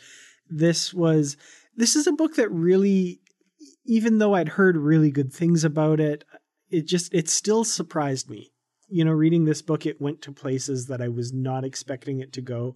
This 0.47 0.93
was 0.93 1.35
this 1.75 1.95
is 1.95 2.05
a 2.05 2.11
book 2.11 2.35
that 2.35 2.51
really 2.51 3.21
even 3.85 4.19
though 4.19 4.35
I'd 4.35 4.49
heard 4.49 4.77
really 4.77 5.11
good 5.11 5.33
things 5.33 5.63
about 5.63 5.99
it, 5.99 6.23
it 6.69 6.87
just 6.87 7.13
it 7.13 7.29
still 7.29 7.63
surprised 7.63 8.29
me. 8.29 8.50
You 8.91 9.05
know, 9.05 9.11
reading 9.11 9.45
this 9.45 9.61
book, 9.61 9.85
it 9.85 10.01
went 10.01 10.21
to 10.23 10.31
places 10.31 10.87
that 10.87 11.01
I 11.01 11.07
was 11.07 11.31
not 11.33 11.63
expecting 11.63 12.19
it 12.19 12.33
to 12.33 12.41
go. 12.41 12.75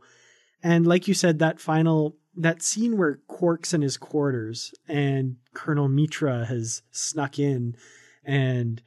And 0.63 0.88
like 0.88 1.07
you 1.07 1.13
said, 1.13 1.39
that 1.39 1.59
final 1.59 2.18
that 2.38 2.61
scene 2.61 2.97
where 2.97 3.20
Quark's 3.28 3.74
in 3.74 3.82
his 3.82 3.97
quarters 3.97 4.74
and 4.88 5.38
Colonel 5.53 5.88
Mitra 5.88 6.45
has 6.45 6.82
snuck 6.91 7.39
in 7.39 7.75
and 8.25 8.82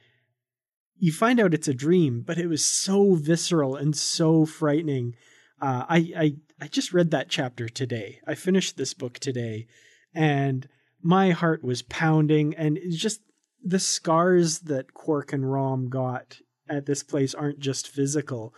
you 0.97 1.11
find 1.11 1.39
out 1.39 1.53
it's 1.53 1.67
a 1.67 1.73
dream, 1.73 2.21
but 2.21 2.37
it 2.37 2.47
was 2.47 2.63
so 2.63 3.15
visceral 3.15 3.75
and 3.75 3.95
so 3.95 4.45
frightening 4.45 5.15
uh, 5.61 5.85
I, 5.89 6.13
I 6.17 6.35
I 6.61 6.67
just 6.67 6.93
read 6.93 7.11
that 7.11 7.29
chapter 7.29 7.67
today. 7.69 8.19
I 8.27 8.35
finished 8.35 8.77
this 8.77 8.93
book 8.93 9.19
today, 9.19 9.67
and 10.13 10.67
my 11.01 11.31
heart 11.31 11.63
was 11.63 11.81
pounding. 11.81 12.55
And 12.55 12.77
it's 12.77 12.97
just 12.97 13.21
the 13.63 13.79
scars 13.79 14.59
that 14.59 14.93
Quark 14.93 15.33
and 15.33 15.49
Rom 15.49 15.89
got 15.89 16.39
at 16.69 16.85
this 16.85 17.03
place 17.03 17.33
aren't 17.33 17.59
just 17.59 17.87
physical. 17.87 18.53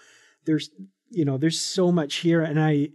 There's 0.45 0.69
you 1.09 1.25
know 1.25 1.37
there's 1.37 1.59
so 1.59 1.91
much 1.91 2.15
here, 2.17 2.41
and 2.41 2.59
I 2.59 2.89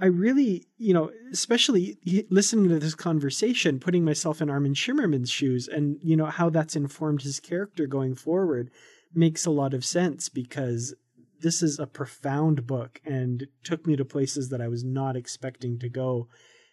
I 0.00 0.06
really 0.06 0.66
you 0.76 0.94
know 0.94 1.10
especially 1.32 1.98
listening 2.30 2.68
to 2.68 2.78
this 2.78 2.94
conversation, 2.94 3.80
putting 3.80 4.04
myself 4.04 4.40
in 4.40 4.50
Armin 4.50 4.74
Shimerman's 4.74 5.30
shoes, 5.30 5.68
and 5.68 5.98
you 6.02 6.16
know 6.16 6.26
how 6.26 6.50
that's 6.50 6.76
informed 6.76 7.22
his 7.22 7.40
character 7.40 7.86
going 7.86 8.14
forward 8.14 8.70
makes 9.14 9.46
a 9.46 9.50
lot 9.50 9.74
of 9.74 9.84
sense 9.84 10.28
because 10.28 10.94
this 11.40 11.62
is 11.62 11.78
a 11.78 11.86
profound 11.86 12.66
book 12.66 13.00
and 13.04 13.46
took 13.62 13.86
me 13.86 13.96
to 13.96 14.04
places 14.04 14.48
that 14.48 14.60
I 14.60 14.68
was 14.68 14.82
not 14.82 15.14
expecting 15.14 15.78
to 15.78 15.88
go. 15.88 16.28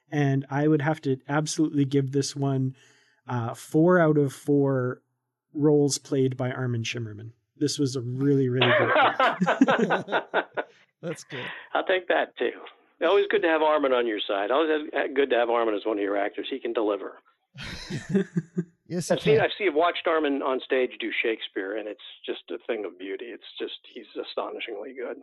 And 0.10 0.46
I 0.50 0.68
would 0.68 0.82
have 0.82 1.02
to 1.02 1.18
absolutely 1.28 1.86
give 1.86 2.12
this 2.12 2.36
one 2.36 2.76
uh, 3.28 3.54
four 3.54 4.00
out 4.00 4.18
of 4.18 4.34
four 4.34 5.02
roles 5.54 5.98
played 5.98 6.38
by 6.38 6.52
Armin 6.52 6.84
Shimerman. 6.84 7.32
This 7.62 7.78
was 7.78 7.96
a 7.96 8.02
really, 8.02 8.50
really 8.50 8.72
good. 8.80 8.90
That's 11.02 11.24
good. 11.24 11.46
I'll 11.74 11.86
take 11.86 12.08
that 12.08 12.36
too. 12.38 12.52
Always 13.06 13.28
good 13.30 13.44
to 13.44 13.48
have 13.48 13.62
Armin 13.62 13.94
on 13.94 14.08
your 14.08 14.20
side. 14.20 14.50
Always 14.52 14.90
good 15.14 15.30
to 15.30 15.36
have 15.38 15.50
Armin 15.50 15.76
as 15.76 15.86
one 15.86 15.98
of 15.98 16.04
your 16.04 16.18
actors. 16.18 16.48
He 16.50 16.60
can 16.60 16.74
deliver. 16.74 17.14
Yes, 18.92 19.10
I've 19.10 19.22
seen. 19.22 19.40
I've 19.40 19.52
seen. 19.58 19.70
I've 19.70 19.76
watched 19.76 20.06
Armin 20.06 20.42
on 20.42 20.60
stage 20.60 20.92
do 21.00 21.12
Shakespeare, 21.24 21.78
and 21.78 21.88
it's 21.88 22.02
just 22.26 22.42
a 22.52 22.58
thing 22.68 22.84
of 22.84 23.00
beauty. 23.00 23.28
It's 23.28 23.48
just 23.58 23.80
he's 23.94 24.04
astonishingly 24.22 24.92
good. 24.92 25.16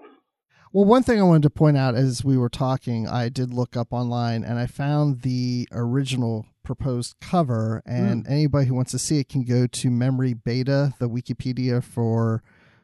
Well, 0.72 0.84
one 0.84 1.02
thing 1.02 1.18
I 1.18 1.24
wanted 1.24 1.44
to 1.44 1.50
point 1.50 1.76
out 1.76 1.94
as 1.94 2.24
we 2.24 2.36
were 2.36 2.50
talking, 2.50 3.08
I 3.08 3.28
did 3.28 3.54
look 3.54 3.76
up 3.76 3.88
online 3.90 4.44
and 4.44 4.58
I 4.58 4.66
found 4.66 5.22
the 5.22 5.66
original 5.72 6.46
proposed 6.62 7.16
cover. 7.20 7.82
And 7.86 8.24
mm. 8.24 8.30
anybody 8.30 8.66
who 8.66 8.74
wants 8.74 8.90
to 8.90 8.98
see 8.98 9.18
it 9.18 9.28
can 9.28 9.44
go 9.44 9.66
to 9.66 9.90
Memory 9.90 10.34
Beta, 10.34 10.94
the 10.98 11.08
Wikipedia 11.08 11.82
for 11.82 12.42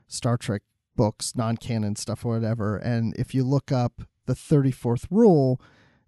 Star 0.09 0.39
Trek 0.39 0.63
books, 0.97 1.35
non 1.37 1.57
canon 1.59 1.97
stuff 1.97 2.25
or 2.25 2.35
whatever. 2.35 2.77
And 2.77 3.15
if 3.19 3.35
you 3.35 3.45
look 3.45 3.71
up 3.71 4.03
the 4.27 4.35
34th 4.35 5.07
rule, 5.11 5.61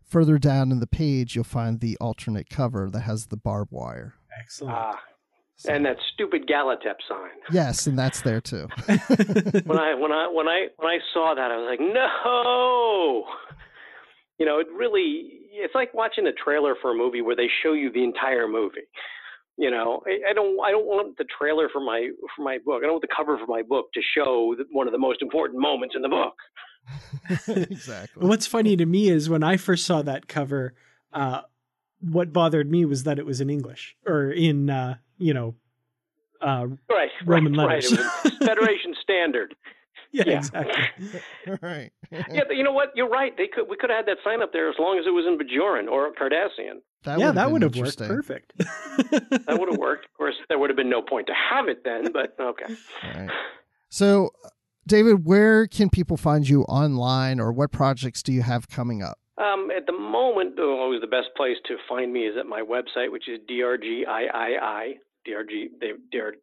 further 0.03 0.39
down 0.39 0.73
in 0.73 0.81
the 0.81 0.87
page, 0.87 1.35
you'll 1.35 1.45
find 1.45 1.81
the 1.81 1.99
alternate 2.01 2.49
cover 2.49 2.89
that 2.91 3.01
has 3.01 3.27
the 3.27 3.37
barbed 3.37 3.73
wire. 3.73 4.15
Excellent. 4.39 4.75
Ah, 4.75 5.01
and 5.65 5.85
that 5.87 5.97
stupid 6.13 6.47
Gallitep 6.47 6.97
sign. 7.09 7.31
Yes, 7.51 7.87
and 7.87 7.99
that's 7.99 8.21
there 8.21 8.41
too. 8.41 8.69
when 8.87 9.79
I 9.79 9.95
when 9.95 10.13
I 10.13 10.29
when 10.33 10.49
I 10.49 10.67
when 10.77 10.89
I 10.89 10.99
saw 11.13 11.35
that, 11.35 11.51
I 11.51 11.57
was 11.57 11.67
like, 11.69 11.81
no. 11.81 13.25
You 14.39 14.45
know, 14.45 14.59
it 14.59 14.67
really 14.77 15.41
it's 15.53 15.75
like 15.75 15.95
watching 15.95 16.27
a 16.27 16.33
trailer 16.33 16.75
for 16.81 16.91
a 16.91 16.95
movie 16.95 17.23
where 17.23 17.37
they 17.37 17.49
show 17.63 17.73
you 17.73 17.91
the 17.91 18.05
entire 18.05 18.47
movie. 18.47 18.87
You 19.57 19.71
know, 19.71 20.03
I, 20.07 20.31
I 20.31 20.33
don't 20.35 20.59
I 20.63 20.71
don't 20.71 20.87
want 20.87 21.17
the 21.17 21.25
trailer 21.39 21.69
for 21.73 21.81
my 21.81 22.11
for 22.37 22.43
my 22.43 22.59
book. 22.65 22.81
I 22.83 22.87
don't 22.87 22.93
want 22.93 23.03
the 23.03 23.15
cover 23.17 23.39
for 23.39 23.47
my 23.47 23.63
book 23.63 23.87
to 23.95 24.01
show 24.17 24.55
one 24.71 24.87
of 24.87 24.93
the 24.93 24.99
most 24.99 25.23
important 25.23 25.61
moments 25.61 25.95
in 25.97 26.03
the 26.03 26.09
book. 26.09 26.35
exactly. 27.71 28.27
What's 28.27 28.47
funny 28.47 28.77
to 28.77 28.87
me 28.87 29.09
is 29.09 29.31
when 29.31 29.43
I 29.43 29.57
first 29.57 29.87
saw 29.87 30.03
that 30.03 30.29
cover, 30.29 30.75
uh, 31.13 31.43
what 32.01 32.33
bothered 32.33 32.71
me 32.71 32.85
was 32.85 33.05
that 33.05 33.19
it 33.19 33.27
was 33.27 33.41
in 33.41 33.51
English 33.51 33.97
or 34.07 34.31
in 34.31 34.71
uh, 34.71 34.97
you 35.19 35.35
know 35.35 35.55
uh, 36.43 36.67
right 36.91 37.11
Roman 37.25 37.55
right, 37.55 37.83
letters. 37.83 37.99
Right. 37.99 38.33
Federation 38.41 38.95
standard. 39.03 39.55
Yeah, 40.13 40.25
Yeah. 40.27 40.39
exactly. 40.39 41.21
right. 41.63 41.91
Yeah, 42.11 42.45
but 42.47 42.57
you 42.57 42.63
know 42.63 42.73
what? 42.73 42.93
You're 42.95 43.09
right. 43.09 43.37
They 43.37 43.49
could 43.49 43.69
we 43.69 43.77
could 43.77 43.91
have 43.91 44.05
had 44.05 44.07
that 44.07 44.19
sign 44.25 44.43
up 44.43 44.53
there 44.53 44.69
as 44.69 44.77
long 44.79 44.99
as 44.99 45.07
it 45.07 45.11
was 45.11 45.25
in 45.27 45.39
Bajoran 45.39 45.91
or 45.91 46.13
Cardassian. 46.13 46.81
That 47.05 47.19
yeah, 47.19 47.27
would've 47.27 47.35
that 47.35 47.51
would 47.53 47.63
have 47.63 47.77
worked 47.77 47.99
perfect. 47.99 48.53
That 49.47 49.59
would 49.59 49.69
have 49.71 49.79
worked. 49.79 50.07
Of 50.07 50.15
course, 50.17 50.35
there 50.49 50.59
would 50.59 50.71
have 50.71 50.77
been 50.77 50.91
no 50.91 51.03
point 51.03 51.27
to 51.29 51.35
have 51.35 51.69
it 51.69 51.85
then. 51.85 52.13
But 52.13 52.37
okay. 52.41 52.75
Right. 53.03 53.31
So, 53.89 54.31
David, 54.87 55.25
where 55.25 55.67
can 55.67 55.89
people 55.91 56.17
find 56.17 56.49
you 56.49 56.63
online, 56.65 57.41
or 57.41 57.53
what 57.53 57.71
projects 57.71 58.23
do 58.23 58.33
you 58.33 58.43
have 58.43 58.69
coming 58.69 59.03
up? 59.03 59.19
Um, 59.39 59.71
at 59.77 59.87
the 59.87 59.93
moment, 59.93 60.59
always 60.59 61.01
the 61.03 61.07
best 61.07 61.29
place 61.37 61.57
to 61.67 61.77
find 61.89 62.13
me 62.13 62.27
is 62.27 62.37
at 62.39 62.47
my 62.47 62.63
website, 62.63 63.13
which 63.13 63.29
is 63.29 63.39
drgiii, 63.51 64.05
drg, 65.29 65.69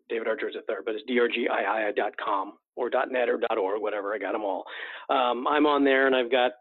David 0.09 0.27
R. 0.27 0.35
George 0.35 0.53
III, 0.55 0.75
but 0.85 0.95
it's 0.95 1.09
drgiii.com 1.09 2.53
or 2.75 2.89
.net 3.09 3.29
or 3.29 3.39
.org, 3.57 3.81
whatever. 3.81 4.13
I 4.13 4.17
got 4.19 4.33
them 4.33 4.43
all. 4.43 4.65
Um, 5.09 5.47
I'm 5.47 5.65
on 5.65 5.83
there, 5.83 6.05
and 6.07 6.15
I've 6.15 6.31
got, 6.31 6.51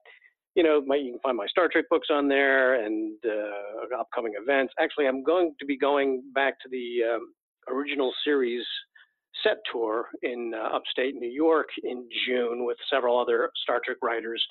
you 0.54 0.62
know, 0.62 0.82
my, 0.86 0.96
you 0.96 1.12
can 1.12 1.20
find 1.20 1.36
my 1.36 1.46
Star 1.48 1.68
Trek 1.70 1.86
books 1.90 2.08
on 2.10 2.28
there 2.28 2.82
and 2.84 3.16
uh, 3.24 3.98
upcoming 3.98 4.32
events. 4.40 4.72
Actually, 4.80 5.08
I'm 5.08 5.22
going 5.22 5.54
to 5.58 5.66
be 5.66 5.76
going 5.76 6.22
back 6.34 6.60
to 6.60 6.68
the 6.70 7.14
um, 7.14 7.34
original 7.68 8.12
series 8.24 8.64
set 9.42 9.58
tour 9.70 10.08
in 10.22 10.52
uh, 10.54 10.76
upstate 10.76 11.14
New 11.14 11.30
York 11.30 11.68
in 11.84 12.08
June 12.26 12.64
with 12.64 12.76
several 12.90 13.18
other 13.20 13.50
Star 13.62 13.80
Trek 13.84 13.98
writers 14.02 14.42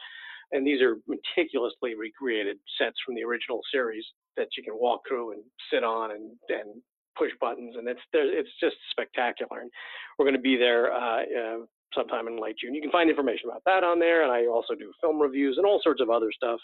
and 0.52 0.66
these 0.66 0.82
are 0.82 0.98
meticulously 1.08 1.96
recreated 1.96 2.58
sets 2.78 2.98
from 3.06 3.16
the 3.16 3.24
original 3.24 3.62
series 3.72 4.06
that 4.38 4.48
you 4.58 4.64
can 4.64 4.74
walk 4.76 5.02
through 5.08 5.34
and 5.34 5.44
sit 5.72 5.84
on 5.84 6.12
and, 6.12 6.32
and 6.50 6.82
push 7.18 7.32
buttons, 7.40 7.76
and 7.78 7.88
it's 7.88 8.02
it's 8.14 8.50
just 8.60 8.76
spectacular. 8.92 9.62
And 9.62 9.72
we're 10.18 10.26
going 10.26 10.36
to 10.36 10.42
be 10.42 10.58
there 10.58 10.94
uh, 10.94 11.22
uh, 11.22 11.58
sometime 11.94 12.28
in 12.28 12.42
late 12.42 12.56
June. 12.62 12.74
You 12.74 12.82
can 12.82 12.92
find 12.92 13.10
information 13.10 13.50
about 13.50 13.64
that 13.66 13.84
on 13.84 14.00
there, 14.00 14.24
and 14.24 14.32
I 14.32 14.48
also 14.48 14.76
do 14.76 14.92
film 15.02 15.22
reviews 15.22 15.58
and 15.58 15.66
all 15.66 15.82
sorts 15.84 16.02
of 16.02 16.10
other 16.10 16.32
stuff. 16.32 16.60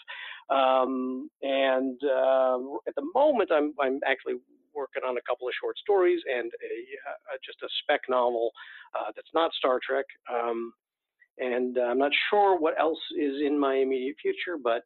Um, 0.50 1.28
and 1.42 1.98
uh, 2.04 2.58
at 2.86 2.94
the 2.94 3.06
moment, 3.14 3.50
I'm 3.52 3.74
I'm 3.80 4.00
actually 4.06 4.34
working 4.74 5.02
on 5.06 5.16
a 5.16 5.26
couple 5.28 5.48
of 5.48 5.54
short 5.60 5.76
stories 5.78 6.20
and 6.26 6.50
a 6.62 6.74
uh, 7.10 7.36
just 7.44 7.58
a 7.62 7.68
spec 7.82 8.02
novel 8.08 8.50
uh, 8.94 9.10
that's 9.14 9.32
not 9.34 9.52
Star 9.54 9.80
Trek. 9.82 10.06
Um, 10.32 10.72
and 11.40 11.78
uh, 11.78 11.82
I'm 11.82 11.98
not 11.98 12.12
sure 12.30 12.58
what 12.58 12.78
else 12.80 12.98
is 13.18 13.40
in 13.44 13.58
my 13.58 13.76
immediate 13.76 14.16
future, 14.20 14.58
but 14.62 14.84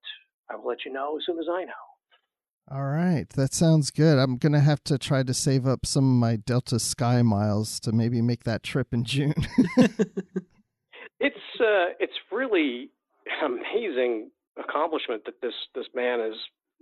I 0.50 0.56
will 0.56 0.68
let 0.68 0.84
you 0.84 0.92
know 0.92 1.16
as 1.16 1.24
soon 1.26 1.38
as 1.38 1.46
I 1.50 1.64
know. 1.64 1.72
All 2.70 2.84
right, 2.84 3.28
that 3.30 3.52
sounds 3.52 3.90
good. 3.90 4.18
I'm 4.18 4.36
gonna 4.36 4.60
have 4.60 4.84
to 4.84 4.96
try 4.96 5.22
to 5.22 5.34
save 5.34 5.66
up 5.66 5.84
some 5.84 6.04
of 6.04 6.16
my 6.18 6.36
Delta 6.36 6.78
Sky 6.78 7.22
miles 7.22 7.80
to 7.80 7.92
maybe 7.92 8.22
make 8.22 8.44
that 8.44 8.62
trip 8.62 8.92
in 8.92 9.04
June. 9.04 9.34
It's 11.22 11.60
uh, 11.60 11.94
it's 12.00 12.18
really 12.32 12.90
an 13.40 13.58
amazing 13.60 14.30
accomplishment 14.58 15.24
that 15.26 15.40
this 15.40 15.54
this 15.72 15.86
man 15.94 16.18
has 16.18 16.34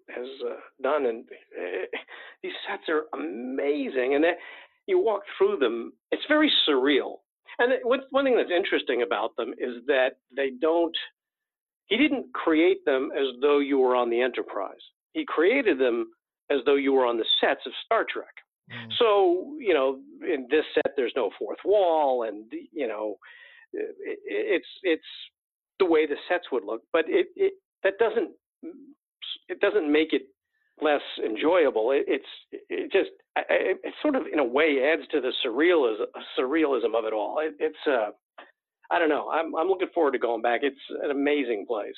has 0.09 0.27
uh, 0.47 0.55
done, 0.83 1.05
and 1.05 1.25
uh, 1.29 1.99
these 2.43 2.53
sets 2.67 2.89
are 2.89 3.05
amazing. 3.13 4.15
And 4.15 4.25
that 4.25 4.39
you 4.87 4.99
walk 4.99 5.25
through 5.37 5.59
them, 5.59 5.93
it's 6.11 6.23
very 6.27 6.51
surreal. 6.67 7.19
And 7.61 7.73
it- 7.73 7.85
what's 7.87 8.05
one 8.11 8.25
thing 8.25 8.37
that's 8.37 8.51
interesting 8.51 9.03
about 9.03 9.37
them 9.37 9.55
is 9.59 9.85
that 9.87 10.17
they 10.35 10.51
don't. 10.51 10.97
He 11.87 11.97
didn't 11.97 12.33
create 12.33 12.85
them 12.85 13.13
as 13.13 13.27
though 13.41 13.59
you 13.59 13.79
were 13.79 13.95
on 13.95 14.11
the 14.11 14.21
Enterprise. 14.21 14.81
He 15.13 15.25
created 15.25 15.79
them 15.79 16.13
as 16.51 16.61
though 16.65 16.77
you 16.77 16.93
were 16.93 17.07
on 17.07 17.19
the 17.19 17.27
sets 17.41 17.67
of 17.67 17.73
Star 17.85 18.05
Trek. 18.05 18.35
Mm. 18.73 18.93
So, 18.99 19.57
you 19.59 19.75
know, 19.75 20.01
in 20.23 20.47
this 20.51 20.65
set, 20.75 20.95
there's 20.97 21.13
no 21.17 21.31
fourth 21.39 21.59
wall, 21.65 22.25
and 22.25 22.53
you 22.73 22.89
know, 22.89 23.17
it, 23.73 24.19
it's 24.25 24.69
it's 24.83 25.11
the 25.79 25.85
way 25.85 26.07
the 26.07 26.17
sets 26.29 26.51
would 26.53 26.65
look, 26.65 26.83
but 26.93 27.05
it, 27.09 27.29
it 27.37 27.55
that 27.83 27.99
doesn't 27.99 28.31
it 29.49 29.61
doesn't 29.61 29.91
make 29.91 30.13
it 30.13 30.23
less 30.83 31.03
enjoyable. 31.25 31.91
It, 31.93 32.05
it's 32.09 32.61
it 32.69 32.93
just 32.93 33.11
I- 33.37 33.41
I- 33.49 33.75
it 33.85 33.95
sort 34.03 34.17
of 34.17 34.23
in 34.33 34.39
a 34.39 34.45
way 34.45 34.79
adds 34.93 35.07
to 35.13 35.21
the 35.21 35.33
surrealism 35.45 36.07
surrealism 36.39 36.95
of 36.99 37.05
it 37.05 37.13
all. 37.13 37.39
It, 37.41 37.55
it's 37.59 37.77
uh 37.87 38.11
I 38.91 38.99
don't 38.99 39.09
know. 39.09 39.31
I'm 39.31 39.55
I'm 39.57 39.69
looking 39.69 39.89
forward 39.95 40.13
to 40.13 40.19
going 40.19 40.43
back. 40.43 40.61
It's 40.63 40.81
an 41.03 41.11
amazing 41.11 41.67
place. 41.67 41.95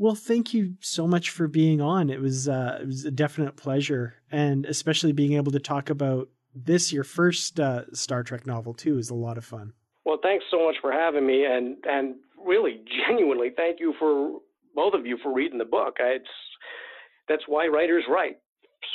Well, 0.00 0.14
thank 0.14 0.54
you 0.54 0.74
so 0.80 1.08
much 1.08 1.30
for 1.30 1.48
being 1.48 1.80
on. 1.80 2.08
It 2.08 2.20
was 2.20 2.48
uh, 2.48 2.78
it 2.82 2.86
was 2.86 3.04
a 3.04 3.10
definite 3.10 3.56
pleasure, 3.56 4.14
and 4.30 4.64
especially 4.66 5.12
being 5.12 5.32
able 5.32 5.50
to 5.52 5.58
talk 5.58 5.90
about 5.90 6.28
this 6.54 6.92
your 6.92 7.04
first 7.04 7.58
uh, 7.58 7.82
Star 7.92 8.22
Trek 8.22 8.46
novel 8.46 8.74
too 8.74 8.98
is 8.98 9.10
a 9.10 9.14
lot 9.14 9.38
of 9.38 9.44
fun. 9.44 9.72
Well, 10.04 10.18
thanks 10.22 10.44
so 10.50 10.64
much 10.64 10.76
for 10.80 10.92
having 10.92 11.26
me, 11.26 11.44
and 11.44 11.76
and 11.84 12.14
really 12.46 12.80
genuinely 13.08 13.50
thank 13.56 13.80
you 13.80 13.92
for 13.98 14.38
both 14.74 14.94
of 14.94 15.04
you 15.04 15.18
for 15.22 15.32
reading 15.34 15.58
the 15.58 15.64
book. 15.64 15.96
I, 15.98 16.10
it's 16.16 16.28
that's 17.28 17.44
why 17.46 17.66
writers 17.66 18.04
write, 18.08 18.38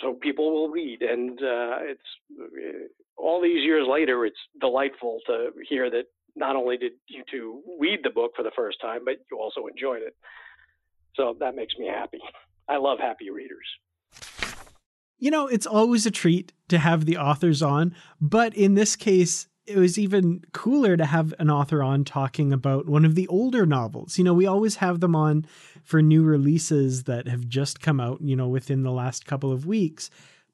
so 0.02 0.14
people 0.14 0.52
will 0.54 0.70
read, 0.70 1.02
and 1.02 1.32
uh, 1.40 1.78
it's 1.82 2.02
uh, 2.42 2.88
all 3.18 3.42
these 3.42 3.64
years 3.64 3.88
later, 3.90 4.26
it's 4.26 4.38
delightful 4.60 5.20
to 5.28 5.52
hear 5.70 5.90
that 5.90 6.06
not 6.36 6.56
only 6.56 6.78
did 6.78 6.94
you 7.08 7.24
two 7.30 7.62
read 7.80 8.00
the 8.04 8.10
book 8.10 8.32
for 8.36 8.44
the 8.44 8.52
first 8.56 8.78
time, 8.82 9.02
but 9.06 9.16
you 9.32 9.38
also 9.38 9.68
enjoyed 9.68 10.02
it. 10.02 10.16
So 11.16 11.36
that 11.40 11.56
makes 11.56 11.76
me 11.78 11.88
happy. 11.88 12.20
I 12.68 12.78
love 12.78 12.98
happy 13.00 13.30
readers. 13.30 13.68
You 15.20 15.32
know, 15.32 15.48
it's 15.48 15.68
always 15.68 16.06
a 16.06 16.12
treat 16.12 16.54
to 16.70 16.80
have 16.80 17.06
the 17.06 17.18
authors 17.18 17.62
on, 17.62 17.96
but 18.20 18.54
in 18.56 18.74
this 18.74 18.96
case, 18.96 19.48
it 19.66 19.78
was 19.78 19.98
even 19.98 20.44
cooler 20.52 20.98
to 20.98 21.06
have 21.06 21.34
an 21.40 21.50
author 21.50 21.82
on 21.82 22.04
talking 22.04 22.52
about 22.52 22.88
one 22.88 23.06
of 23.06 23.16
the 23.16 23.28
older 23.28 23.66
novels. 23.66 24.18
You 24.18 24.24
know, 24.24 24.34
we 24.34 24.46
always 24.46 24.78
have 24.78 25.00
them 25.00 25.16
on 25.16 25.46
for 25.84 26.02
new 26.02 26.24
releases 26.24 27.04
that 27.04 27.28
have 27.28 27.48
just 27.48 27.80
come 27.80 28.00
out, 28.00 28.22
you 28.22 28.36
know, 28.36 28.48
within 28.48 28.84
the 28.84 28.92
last 28.92 29.26
couple 29.26 29.52
of 29.52 29.66
weeks. 29.66 30.10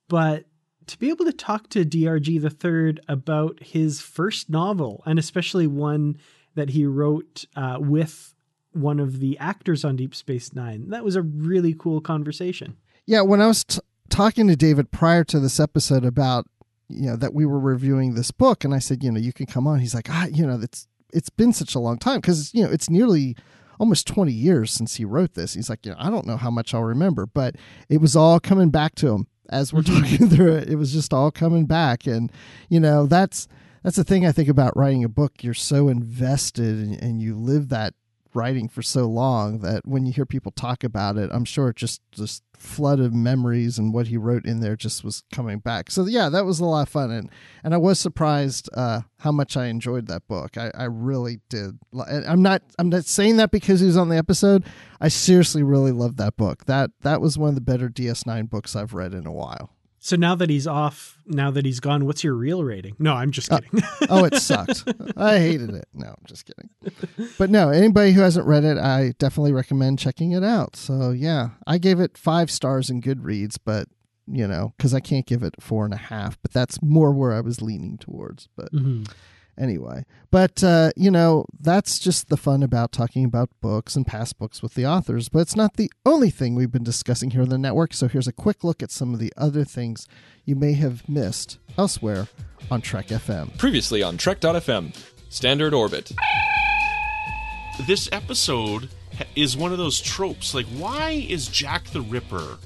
But 0.08 0.46
to 0.88 0.98
be 0.98 1.10
able 1.10 1.26
to 1.26 1.34
talk 1.34 1.70
to 1.70 1.86
DRG 1.86 2.42
the 2.42 2.50
third 2.50 3.00
about 3.08 3.62
his 3.62 4.02
first 4.02 4.50
novel, 4.50 5.04
and 5.06 5.18
especially 5.18 5.68
one 5.68 6.18
that 6.56 6.72
he 6.72 6.86
wrote 6.86 7.46
uh, 7.56 7.78
with 7.80 8.36
one 8.74 9.00
of 9.00 9.20
the 9.20 9.38
actors 9.40 9.84
on 9.84 9.96
Deep 9.96 10.14
Space 10.14 10.54
Nine, 10.54 10.90
that 10.90 11.04
was 11.04 11.16
a 11.16 11.22
really 11.22 11.76
cool 11.78 12.02
conversation. 12.02 12.78
Yeah, 13.06 13.22
when 13.22 13.42
I 13.42 13.48
was 13.48 13.64
t- 13.64 13.80
talking 14.10 14.48
to 14.48 14.56
David 14.56 14.92
prior 14.92 15.24
to 15.26 15.40
this 15.40 15.60
episode 15.60 16.06
about 16.06 16.46
you 16.90 17.08
know 17.08 17.16
that 17.16 17.34
we 17.34 17.46
were 17.46 17.60
reviewing 17.60 18.16
this 18.16 18.32
book, 18.32 18.64
and 18.64 18.74
I 18.74 18.80
said, 18.80 19.04
you 19.04 19.12
know, 19.12 19.20
you 19.20 19.34
can 19.34 19.46
come 19.46 19.68
on. 19.68 19.80
He's 19.80 19.96
like, 19.96 20.10
ah, 20.10 20.26
you 20.26 20.46
know, 20.46 20.60
it's 20.62 20.88
it's 21.14 21.30
been 21.30 21.54
such 21.54 21.76
a 21.76 21.80
long 21.80 21.98
time 21.98 22.20
because 22.20 22.54
you 22.54 22.64
know 22.64 22.72
it's 22.72 22.90
nearly 22.90 23.36
almost 23.80 24.08
20 24.08 24.32
years 24.32 24.72
since 24.72 24.96
he 24.96 25.06
wrote 25.06 25.36
this. 25.36 25.54
He's 25.54 25.70
like, 25.70 25.86
you 25.86 25.92
know, 25.94 25.98
I 26.00 26.10
don't 26.10 26.28
know 26.28 26.36
how 26.36 26.52
much 26.52 26.74
I'll 26.74 26.84
remember, 26.84 27.26
but 27.26 27.56
it 27.88 28.02
was 28.02 28.16
all 28.16 28.40
coming 28.40 28.72
back 28.72 28.94
to 28.96 29.14
him 29.14 29.28
as 29.50 29.72
we're 29.72 29.84
talking 29.84 30.28
through 30.30 30.56
it. 30.56 30.70
It 30.70 30.76
was 30.76 30.92
just 30.92 31.14
all 31.14 31.32
coming 31.32 31.66
back, 31.66 32.06
and 32.06 32.32
you 32.70 32.80
know, 32.80 33.06
that's 33.06 33.48
that's 33.84 33.96
the 33.96 34.04
thing 34.04 34.26
I 34.26 34.32
think 34.32 34.50
about 34.50 34.76
writing 34.76 35.04
a 35.04 35.10
book. 35.10 35.44
You're 35.44 35.54
so 35.54 35.88
invested, 35.88 36.78
and, 36.80 37.02
and 37.02 37.22
you 37.22 37.36
live 37.36 37.70
that 37.70 37.94
writing 38.34 38.68
for 38.68 38.82
so 38.82 39.06
long 39.06 39.60
that 39.60 39.86
when 39.86 40.06
you 40.06 40.14
hear 40.14 40.26
people 40.26 40.52
talk 40.52 40.84
about 40.84 41.18
it, 41.18 41.30
I'm 41.34 41.46
sure 41.46 41.70
it 41.70 41.76
just 41.76 42.02
just 42.12 42.44
flood 42.54 43.00
of 43.00 43.14
memories 43.14 43.78
and 43.80 43.94
what 43.94 44.08
he 44.08 44.18
wrote 44.18 44.46
in 44.46 44.60
there 44.60 44.76
just 44.76 45.04
was 45.04 45.24
coming 45.32 45.60
back. 45.60 45.90
So 45.90 46.06
yeah, 46.06 46.30
that 46.30 46.46
was 46.46 46.60
a 46.60 46.66
lot 46.66 46.82
of 46.82 46.90
fun, 46.90 47.12
and 47.12 47.30
and 47.64 47.74
I 47.74 47.78
was 47.78 48.00
surprised 48.00 48.70
uh, 48.74 49.02
how 49.20 49.32
much 49.32 49.56
I 49.58 49.68
enjoyed 49.68 50.08
that 50.08 50.28
book. 50.28 50.58
I, 50.58 50.72
I 50.76 50.86
really 50.86 51.40
did. 51.50 51.80
I'm 52.08 52.42
not 52.42 52.62
I'm 52.78 52.90
not 52.90 53.06
saying 53.06 53.38
that 53.38 53.52
because 53.52 53.80
he 53.80 53.88
was 53.88 53.98
on 53.98 54.10
the 54.10 54.18
episode. 54.18 54.66
I 55.02 55.08
seriously 55.08 55.64
really 55.64 55.92
loved 55.92 56.18
that 56.18 56.38
book. 56.38 56.66
That 56.66 56.92
that 57.02 57.22
was 57.22 57.38
one 57.38 57.50
of 57.50 57.56
the 57.56 57.62
better 57.62 57.90
DS9 57.90 58.50
books 58.50 58.76
I've 58.76 58.94
read 58.94 59.14
in 59.14 59.26
a 59.26 59.32
while. 59.32 59.72
So 60.02 60.16
now 60.16 60.34
that 60.36 60.50
he's 60.50 60.66
off, 60.66 61.20
now 61.26 61.52
that 61.52 61.66
he's 61.66 61.80
gone, 61.82 62.06
what's 62.06 62.24
your 62.24 62.34
real 62.34 62.64
rating? 62.64 62.96
No, 63.00 63.14
I'm 63.14 63.32
just 63.32 63.52
Uh, 63.52 63.60
kidding. 63.60 63.82
oh, 64.10 64.24
it 64.26 64.36
sucked. 64.36 64.86
I 65.18 65.40
hated 65.40 65.72
it. 65.72 65.88
No, 65.94 66.08
I'm 66.08 66.24
just 66.26 66.46
kidding. 66.46 66.70
But 67.38 67.50
no, 67.50 67.70
anybody 67.70 68.14
who 68.14 68.22
hasn't 68.22 68.48
read 68.48 68.64
it, 68.64 68.78
I 68.78 69.14
definitely 69.20 69.52
recommend 69.52 70.00
checking 70.00 70.32
it 70.32 70.44
out. 70.44 70.76
So 70.78 71.12
yeah, 71.12 71.50
I 71.68 71.78
gave 71.80 72.00
it 72.00 72.18
five 72.18 72.50
stars 72.50 72.90
in 72.90 73.02
Goodreads, 73.02 73.58
but 73.64 73.88
you 74.32 74.48
know, 74.48 74.74
because 74.78 74.94
I 74.94 75.00
can't 75.00 75.26
give 75.26 75.44
it 75.44 75.56
four 75.62 75.84
and 75.86 75.94
a 75.94 75.98
half. 75.98 76.42
But 76.42 76.52
that's 76.54 76.82
more 76.82 77.12
where 77.12 77.34
I 77.34 77.42
was 77.42 77.62
leaning 77.62 77.98
towards. 77.98 78.48
But 78.56 78.72
Mhm. 78.72 79.10
Anyway, 79.60 80.06
but 80.32 80.64
uh, 80.64 80.92
you 80.96 81.12
know, 81.12 81.46
that's 81.60 82.00
just 82.00 82.30
the 82.30 82.38
fun 82.38 82.64
about 82.64 82.92
talking 82.92 83.26
about 83.26 83.50
books 83.62 83.96
and 83.96 84.08
past 84.08 84.38
books 84.38 84.62
with 84.62 84.74
the 84.74 84.86
authors. 84.86 85.30
But 85.30 85.40
it's 85.40 85.56
not 85.56 85.76
the 85.76 85.92
only 86.06 86.30
thing 86.30 86.56
we've 86.56 86.72
been 86.72 86.84
discussing 86.84 87.32
here 87.32 87.42
on 87.42 87.50
the 87.50 87.58
network. 87.58 87.94
So 87.94 88.08
here's 88.08 88.28
a 88.28 88.34
quick 88.34 88.64
look 88.64 88.82
at 88.82 88.92
some 88.92 89.14
of 89.14 89.20
the 89.20 89.34
other 89.38 89.64
things 89.64 90.08
you 90.46 90.56
may 90.56 90.74
have 90.74 91.08
missed 91.10 91.60
elsewhere 91.78 92.28
on 92.72 92.82
Trek 92.82 93.08
FM. 93.08 93.58
Previously 93.58 94.02
on 94.02 94.18
Trek.fm, 94.18 94.96
Standard 95.30 95.74
Orbit. 95.74 96.12
this 97.86 98.10
episode 98.12 98.90
is 99.36 99.58
one 99.58 99.72
of 99.72 99.78
those 99.78 100.00
tropes. 100.00 100.54
Like, 100.54 100.68
why 100.68 101.26
is 101.28 101.48
Jack 101.48 101.86
the 101.86 102.02
Ripper 102.02 102.58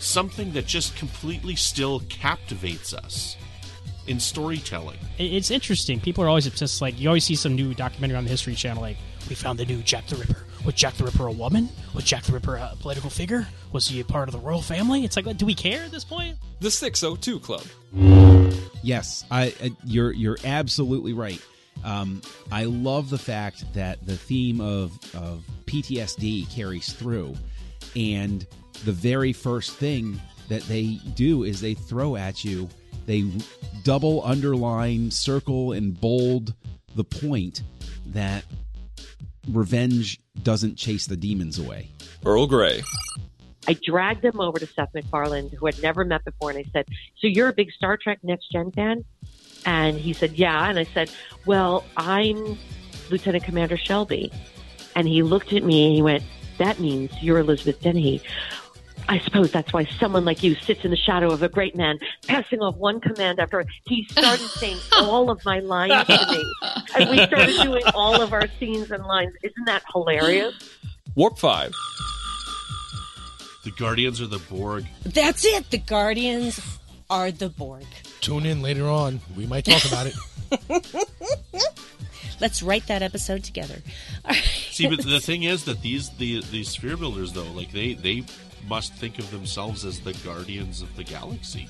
something 0.00 0.52
that 0.52 0.66
just 0.66 0.96
completely 0.96 1.56
still 1.56 2.00
captivates 2.08 2.94
us 2.94 3.36
in 4.08 4.18
storytelling? 4.18 4.98
It's 5.18 5.50
interesting. 5.50 6.00
People 6.00 6.24
are 6.24 6.28
always 6.28 6.46
obsessed. 6.46 6.80
Like 6.80 6.98
you 6.98 7.08
always 7.08 7.24
see 7.24 7.34
some 7.36 7.54
new 7.54 7.74
documentary 7.74 8.16
on 8.16 8.24
the 8.24 8.30
History 8.30 8.54
Channel. 8.54 8.82
Like 8.82 8.96
we 9.28 9.34
found 9.34 9.58
the 9.58 9.66
new 9.66 9.82
Jack 9.82 10.06
the 10.06 10.16
Ripper. 10.16 10.44
Was 10.64 10.74
Jack 10.74 10.94
the 10.94 11.04
Ripper 11.04 11.26
a 11.26 11.32
woman? 11.32 11.68
Was 11.94 12.04
Jack 12.04 12.24
the 12.24 12.32
Ripper 12.32 12.56
a 12.56 12.74
political 12.80 13.10
figure? 13.10 13.46
Was 13.72 13.86
he 13.86 14.00
a 14.00 14.04
part 14.04 14.28
of 14.28 14.32
the 14.32 14.40
royal 14.40 14.62
family? 14.62 15.04
It's 15.04 15.16
like, 15.16 15.36
do 15.36 15.46
we 15.46 15.54
care 15.54 15.84
at 15.84 15.90
this 15.90 16.04
point? 16.04 16.36
The 16.60 16.70
602 16.70 17.40
Club. 17.40 17.64
Yes, 18.82 19.24
I, 19.30 19.54
I 19.62 19.70
you're 19.84 20.12
you're 20.12 20.38
absolutely 20.44 21.12
right. 21.12 21.40
Um, 21.84 22.22
I 22.50 22.64
love 22.64 23.10
the 23.10 23.18
fact 23.18 23.72
that 23.74 24.04
the 24.04 24.16
theme 24.16 24.60
of 24.60 24.98
of 25.14 25.44
PTSD 25.66 26.50
carries 26.50 26.92
through, 26.92 27.34
and 27.94 28.46
the 28.84 28.92
very 28.92 29.32
first 29.32 29.72
thing 29.72 30.20
that 30.48 30.62
they 30.62 30.98
do 31.14 31.44
is 31.44 31.60
they 31.60 31.74
throw 31.74 32.16
at 32.16 32.44
you, 32.44 32.68
they 33.08 33.24
double 33.84 34.22
underline, 34.22 35.10
circle, 35.10 35.72
and 35.72 35.98
bold 35.98 36.52
the 36.94 37.04
point 37.04 37.62
that 38.04 38.44
revenge 39.50 40.20
doesn't 40.42 40.76
chase 40.76 41.06
the 41.06 41.16
demons 41.16 41.58
away. 41.58 41.88
Earl 42.24 42.46
Grey. 42.46 42.82
I 43.66 43.78
dragged 43.82 44.20
them 44.20 44.40
over 44.40 44.58
to 44.58 44.66
Seth 44.66 44.90
MacFarlane, 44.92 45.48
who 45.48 45.64
had 45.64 45.82
never 45.82 46.04
met 46.04 46.22
before, 46.22 46.50
and 46.50 46.58
I 46.58 46.64
said, 46.70 46.84
"So 47.18 47.26
you're 47.26 47.48
a 47.48 47.52
big 47.54 47.72
Star 47.72 47.96
Trek 47.96 48.18
Next 48.22 48.52
Gen 48.52 48.72
fan?" 48.72 49.04
And 49.64 49.98
he 49.98 50.12
said, 50.12 50.34
"Yeah." 50.34 50.68
And 50.68 50.78
I 50.78 50.84
said, 50.84 51.10
"Well, 51.46 51.84
I'm 51.96 52.58
Lieutenant 53.08 53.42
Commander 53.42 53.78
Shelby." 53.78 54.30
And 54.94 55.08
he 55.08 55.22
looked 55.22 55.54
at 55.54 55.64
me 55.64 55.86
and 55.86 55.94
he 55.94 56.02
went, 56.02 56.24
"That 56.58 56.78
means 56.78 57.10
you're 57.22 57.38
Elizabeth 57.38 57.80
Dennehy." 57.80 58.20
I 59.08 59.18
suppose 59.20 59.50
that's 59.50 59.72
why 59.72 59.86
someone 59.98 60.26
like 60.26 60.42
you 60.42 60.54
sits 60.54 60.84
in 60.84 60.90
the 60.90 60.96
shadow 60.96 61.30
of 61.32 61.42
a 61.42 61.48
great 61.48 61.74
man, 61.74 61.98
passing 62.26 62.60
off 62.60 62.76
one 62.76 63.00
command 63.00 63.40
after 63.40 63.64
he 63.84 64.06
started 64.10 64.46
saying 64.46 64.76
all 64.98 65.30
of 65.30 65.42
my 65.46 65.60
lines 65.60 66.06
to 66.06 66.26
me. 66.30 66.54
And 66.94 67.10
we 67.10 67.24
started 67.24 67.56
doing 67.62 67.82
all 67.94 68.20
of 68.20 68.34
our 68.34 68.46
scenes 68.60 68.90
and 68.90 69.04
lines. 69.06 69.34
Isn't 69.42 69.64
that 69.64 69.82
hilarious? 69.92 70.54
Warp 71.14 71.38
5. 71.38 71.72
The 73.64 73.70
Guardians 73.72 74.20
are 74.20 74.26
the 74.26 74.38
Borg. 74.38 74.84
That's 75.04 75.44
it. 75.44 75.70
The 75.70 75.78
Guardians 75.78 76.78
are 77.08 77.30
the 77.30 77.48
Borg. 77.48 77.86
Tune 78.20 78.44
in 78.44 78.60
later 78.60 78.86
on. 78.86 79.20
We 79.36 79.46
might 79.46 79.64
talk 79.64 79.84
about 79.86 80.06
it. 80.06 80.14
Let's 82.40 82.62
write 82.62 82.86
that 82.86 83.02
episode 83.02 83.42
together. 83.42 83.76
See, 84.70 84.86
but 84.86 85.02
the 85.02 85.18
thing 85.18 85.42
is 85.42 85.64
that 85.64 85.82
these 85.82 86.10
the 86.10 86.40
these 86.52 86.68
sphere 86.68 86.96
builders 86.96 87.32
though, 87.32 87.50
like 87.52 87.72
they 87.72 87.94
they 87.94 88.24
must 88.66 88.94
think 88.94 89.18
of 89.18 89.30
themselves 89.30 89.84
as 89.84 90.00
the 90.00 90.14
guardians 90.24 90.82
of 90.82 90.94
the 90.96 91.04
galaxy. 91.04 91.68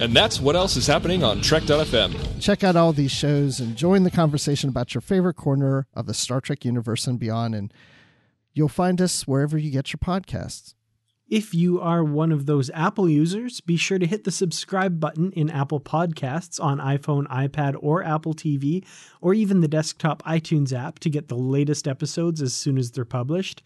And 0.00 0.14
that's 0.14 0.40
what 0.40 0.56
else 0.56 0.76
is 0.76 0.86
happening 0.86 1.22
on 1.22 1.40
Trek.fm. 1.40 2.40
Check 2.40 2.64
out 2.64 2.76
all 2.76 2.92
these 2.92 3.12
shows 3.12 3.60
and 3.60 3.76
join 3.76 4.02
the 4.02 4.10
conversation 4.10 4.68
about 4.68 4.94
your 4.94 5.00
favorite 5.00 5.34
corner 5.34 5.86
of 5.94 6.06
the 6.06 6.14
Star 6.14 6.40
Trek 6.40 6.64
universe 6.64 7.06
and 7.06 7.18
beyond. 7.18 7.54
And 7.54 7.72
you'll 8.52 8.68
find 8.68 9.00
us 9.00 9.26
wherever 9.28 9.58
you 9.58 9.70
get 9.70 9.92
your 9.92 9.98
podcasts. 9.98 10.74
If 11.28 11.54
you 11.54 11.80
are 11.80 12.04
one 12.04 12.30
of 12.30 12.44
those 12.44 12.68
Apple 12.74 13.08
users, 13.08 13.62
be 13.62 13.78
sure 13.78 13.98
to 13.98 14.06
hit 14.06 14.24
the 14.24 14.30
subscribe 14.30 15.00
button 15.00 15.32
in 15.32 15.48
Apple 15.48 15.80
Podcasts 15.80 16.62
on 16.62 16.78
iPhone, 16.78 17.26
iPad, 17.28 17.74
or 17.80 18.02
Apple 18.02 18.34
TV, 18.34 18.84
or 19.22 19.32
even 19.32 19.62
the 19.62 19.68
desktop 19.68 20.22
iTunes 20.24 20.74
app 20.74 20.98
to 20.98 21.08
get 21.08 21.28
the 21.28 21.34
latest 21.34 21.88
episodes 21.88 22.42
as 22.42 22.52
soon 22.52 22.76
as 22.76 22.90
they're 22.90 23.06
published. 23.06 23.62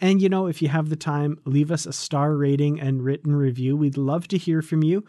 And 0.00 0.22
you 0.22 0.28
know, 0.28 0.46
if 0.46 0.62
you 0.62 0.68
have 0.68 0.88
the 0.88 0.96
time, 0.96 1.38
leave 1.44 1.70
us 1.70 1.86
a 1.86 1.92
star 1.92 2.34
rating 2.34 2.80
and 2.80 3.04
written 3.04 3.34
review. 3.34 3.76
We'd 3.76 3.98
love 3.98 4.28
to 4.28 4.38
hear 4.38 4.62
from 4.62 4.82
you. 4.82 5.04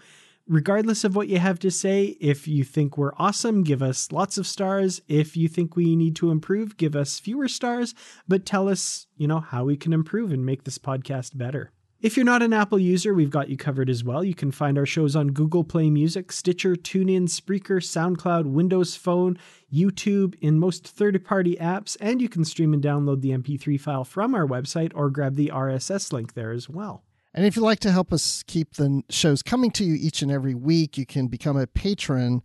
Regardless 0.47 1.03
of 1.03 1.15
what 1.15 1.29
you 1.29 1.37
have 1.37 1.59
to 1.59 1.71
say, 1.71 2.17
if 2.19 2.47
you 2.47 2.63
think 2.63 2.97
we're 2.97 3.13
awesome, 3.17 3.63
give 3.63 3.81
us 3.81 4.11
lots 4.11 4.37
of 4.37 4.45
stars. 4.45 5.01
If 5.07 5.37
you 5.37 5.47
think 5.47 5.75
we 5.75 5.95
need 5.95 6.15
to 6.17 6.31
improve, 6.31 6.75
give 6.75 6.95
us 6.95 7.19
fewer 7.19 7.47
stars, 7.47 7.93
but 8.27 8.45
tell 8.45 8.67
us, 8.67 9.07
you 9.15 9.27
know, 9.27 9.39
how 9.39 9.63
we 9.63 9.77
can 9.77 9.93
improve 9.93 10.31
and 10.31 10.45
make 10.45 10.65
this 10.65 10.77
podcast 10.77 11.37
better. 11.37 11.71
If 12.01 12.17
you're 12.17 12.25
not 12.25 12.41
an 12.41 12.51
Apple 12.51 12.79
user, 12.79 13.13
we've 13.13 13.29
got 13.29 13.49
you 13.49 13.57
covered 13.57 13.87
as 13.87 14.03
well. 14.03 14.23
You 14.23 14.33
can 14.33 14.49
find 14.49 14.75
our 14.75 14.87
shows 14.87 15.15
on 15.15 15.33
Google 15.33 15.63
Play 15.63 15.91
Music, 15.91 16.31
Stitcher, 16.31 16.75
TuneIn, 16.75 17.29
Spreaker, 17.29 17.77
SoundCloud, 17.79 18.45
Windows 18.45 18.95
Phone, 18.95 19.37
YouTube, 19.71 20.33
in 20.41 20.57
most 20.57 20.87
third 20.87 21.23
party 21.23 21.57
apps, 21.57 21.97
and 22.01 22.19
you 22.19 22.27
can 22.27 22.43
stream 22.43 22.73
and 22.73 22.81
download 22.81 23.21
the 23.21 23.29
MP3 23.29 23.79
file 23.79 24.03
from 24.03 24.33
our 24.33 24.47
website 24.47 24.91
or 24.95 25.11
grab 25.11 25.35
the 25.35 25.51
RSS 25.53 26.11
link 26.11 26.33
there 26.33 26.51
as 26.51 26.67
well. 26.67 27.03
And 27.35 27.45
if 27.45 27.55
you'd 27.55 27.61
like 27.61 27.81
to 27.81 27.91
help 27.91 28.11
us 28.11 28.41
keep 28.47 28.73
the 28.73 29.03
shows 29.11 29.43
coming 29.43 29.69
to 29.69 29.83
you 29.83 29.93
each 29.93 30.23
and 30.23 30.31
every 30.31 30.55
week, 30.55 30.97
you 30.97 31.05
can 31.05 31.27
become 31.27 31.55
a 31.55 31.67
patron 31.67 32.41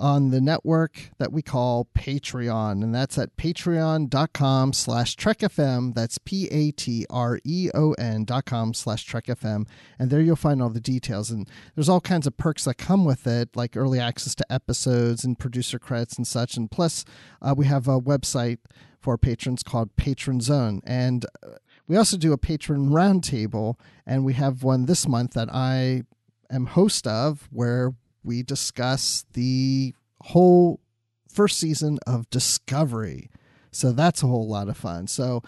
on 0.00 0.30
the 0.30 0.40
network 0.40 1.10
that 1.18 1.30
we 1.32 1.42
call 1.42 1.86
Patreon. 1.96 2.82
And 2.82 2.94
that's 2.94 3.18
at 3.18 3.36
patreon.com 3.36 4.72
slash 4.72 5.14
trekfm. 5.16 5.94
That's 5.94 6.18
P-A-T-R-E-O-N 6.18 6.64
dot 8.24 8.44
com 8.46 8.74
slash 8.74 9.06
trekfm. 9.06 9.66
And 9.98 10.10
there 10.10 10.20
you'll 10.20 10.36
find 10.36 10.62
all 10.62 10.70
the 10.70 10.80
details. 10.80 11.30
And 11.30 11.48
there's 11.74 11.88
all 11.88 12.00
kinds 12.00 12.26
of 12.26 12.36
perks 12.36 12.64
that 12.64 12.78
come 12.78 13.04
with 13.04 13.26
it, 13.26 13.54
like 13.54 13.76
early 13.76 14.00
access 14.00 14.34
to 14.36 14.52
episodes 14.52 15.22
and 15.22 15.38
producer 15.38 15.78
credits 15.78 16.16
and 16.16 16.26
such. 16.26 16.56
And 16.56 16.70
plus, 16.70 17.04
uh, 17.42 17.54
we 17.56 17.66
have 17.66 17.86
a 17.86 18.00
website 18.00 18.58
for 18.98 19.18
patrons 19.18 19.62
called 19.62 19.94
Patron 19.96 20.40
Zone. 20.40 20.80
And 20.84 21.26
uh, 21.42 21.56
we 21.86 21.96
also 21.96 22.16
do 22.16 22.32
a 22.32 22.38
patron 22.38 22.88
roundtable, 22.90 23.74
and 24.06 24.24
we 24.24 24.34
have 24.34 24.62
one 24.62 24.86
this 24.86 25.08
month 25.08 25.32
that 25.32 25.52
I 25.52 26.04
am 26.50 26.66
host 26.66 27.06
of 27.06 27.48
where 27.50 27.92
we 28.22 28.42
discuss 28.42 29.24
the 29.32 29.94
whole 30.22 30.80
first 31.28 31.58
season 31.58 31.98
of 32.06 32.28
Discovery. 32.30 33.30
So 33.72 33.92
that's 33.92 34.22
a 34.22 34.26
whole 34.26 34.48
lot 34.48 34.68
of 34.68 34.76
fun. 34.76 35.06
So, 35.06 35.42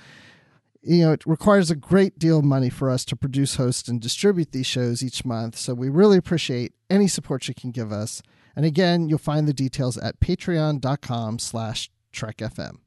you 0.83 1.03
know, 1.03 1.13
it 1.13 1.27
requires 1.27 1.71
a 1.71 1.77
great 1.77 2.19
deal 2.19 2.39
of 2.39 2.45
money 2.45 2.71
for 2.71 2.91
us 2.91 3.05
to 3.07 3.17
produce, 3.17 3.57
host, 3.57 3.89
and 3.89 4.01
distribute 4.01 4.53
these 4.53 4.67
shows 4.67 5.03
each 5.03 5.25
month. 5.25 5.57
So 5.57 5.75
we 5.75 5.89
really 5.89 6.17
appreciate 6.17 6.73
any 6.89 7.09
support 7.09 7.49
you 7.49 7.55
can 7.55 7.71
give 7.71 7.93
us. 7.93 8.23
And 8.55 8.65
again, 8.65 9.09
you'll 9.09 9.19
find 9.19 9.49
the 9.49 9.55
details 9.55 9.97
at 9.97 10.21
patreon.com 10.21 11.39
slash 11.39 11.91
trekfm. 12.13 12.79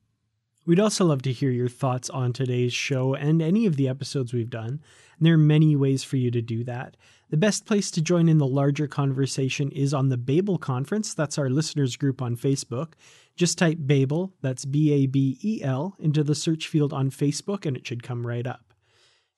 We'd 0.65 0.79
also 0.79 1.05
love 1.05 1.21
to 1.23 1.31
hear 1.31 1.51
your 1.51 1.67
thoughts 1.67 2.09
on 2.09 2.33
today's 2.33 2.73
show 2.73 3.13
and 3.13 3.41
any 3.41 3.65
of 3.65 3.75
the 3.75 3.87
episodes 3.87 4.33
we've 4.33 4.49
done. 4.49 4.81
And 5.17 5.25
there 5.25 5.35
are 5.35 5.37
many 5.37 5.75
ways 5.75 6.03
for 6.03 6.17
you 6.17 6.31
to 6.31 6.41
do 6.41 6.63
that. 6.63 6.97
The 7.29 7.37
best 7.37 7.65
place 7.65 7.89
to 7.91 8.01
join 8.01 8.29
in 8.29 8.37
the 8.37 8.45
larger 8.45 8.87
conversation 8.87 9.71
is 9.71 9.93
on 9.93 10.09
the 10.09 10.17
Babel 10.17 10.59
Conference. 10.59 11.13
That's 11.13 11.37
our 11.37 11.49
listeners 11.49 11.95
group 11.95 12.21
on 12.21 12.37
Facebook. 12.37 12.93
Just 13.35 13.57
type 13.57 13.79
Babel, 13.81 14.33
that's 14.41 14.63
B 14.63 14.93
A 14.93 15.07
B 15.07 15.39
E 15.43 15.61
L, 15.63 15.95
into 15.99 16.23
the 16.23 16.35
search 16.35 16.67
field 16.67 16.93
on 16.93 17.09
Facebook 17.09 17.65
and 17.65 17.75
it 17.75 17.85
should 17.85 18.03
come 18.03 18.27
right 18.27 18.45
up. 18.45 18.73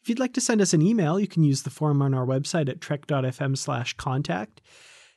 If 0.02 0.10
you'd 0.10 0.20
like 0.20 0.34
to 0.34 0.42
send 0.42 0.62
us 0.62 0.74
an 0.74 0.82
email, 0.82 1.20
you 1.20 1.28
can 1.28 1.44
use 1.44 1.64
the 1.64 1.70
form 1.70 2.02
on 2.02 2.14
our 2.14 2.26
website 2.26 2.70
at 2.70 2.82
trek.fm 2.82 3.58
slash 3.58 3.94
contact. 3.96 4.62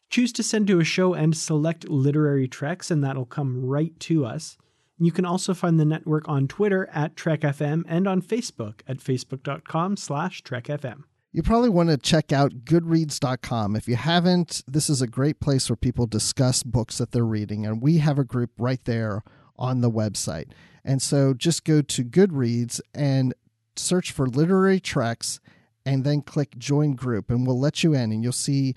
Choose 0.08 0.32
to 0.32 0.42
send 0.42 0.66
to 0.66 0.80
a 0.80 0.84
show 0.84 1.14
and 1.14 1.36
select 1.36 1.88
literary 1.88 2.48
treks, 2.48 2.90
and 2.90 3.02
that'll 3.04 3.26
come 3.26 3.64
right 3.64 3.98
to 4.00 4.24
us. 4.24 4.56
You 4.98 5.12
can 5.12 5.24
also 5.24 5.54
find 5.54 5.78
the 5.78 5.84
network 5.84 6.28
on 6.28 6.48
Twitter 6.48 6.88
at 6.92 7.14
TrekFM 7.14 7.84
and 7.86 8.08
on 8.08 8.20
Facebook 8.20 8.80
at 8.88 8.98
facebook.com 8.98 9.96
slash 9.96 10.42
TrekFM. 10.42 11.04
You 11.32 11.44
probably 11.44 11.68
want 11.68 11.90
to 11.90 11.96
check 11.96 12.32
out 12.32 12.64
goodreads.com. 12.64 13.76
If 13.76 13.86
you 13.86 13.94
haven't, 13.94 14.64
this 14.66 14.90
is 14.90 15.00
a 15.00 15.06
great 15.06 15.38
place 15.38 15.70
where 15.70 15.76
people 15.76 16.06
discuss 16.06 16.64
books 16.64 16.98
that 16.98 17.12
they're 17.12 17.24
reading, 17.24 17.64
and 17.64 17.80
we 17.80 17.98
have 17.98 18.18
a 18.18 18.24
group 18.24 18.50
right 18.58 18.84
there 18.84 19.22
on 19.56 19.80
the 19.80 19.90
website. 19.90 20.48
And 20.84 21.00
so 21.00 21.32
just 21.32 21.64
go 21.64 21.82
to 21.82 22.04
Goodreads 22.04 22.80
and 22.92 23.32
search 23.76 24.10
for 24.10 24.26
literary 24.26 24.80
treks 24.80 25.38
and 25.86 26.02
then 26.02 26.22
click 26.22 26.58
join 26.58 26.94
group, 26.94 27.30
and 27.30 27.46
we'll 27.46 27.60
let 27.60 27.84
you 27.84 27.94
in, 27.94 28.10
and 28.10 28.24
you'll 28.24 28.32
see 28.32 28.74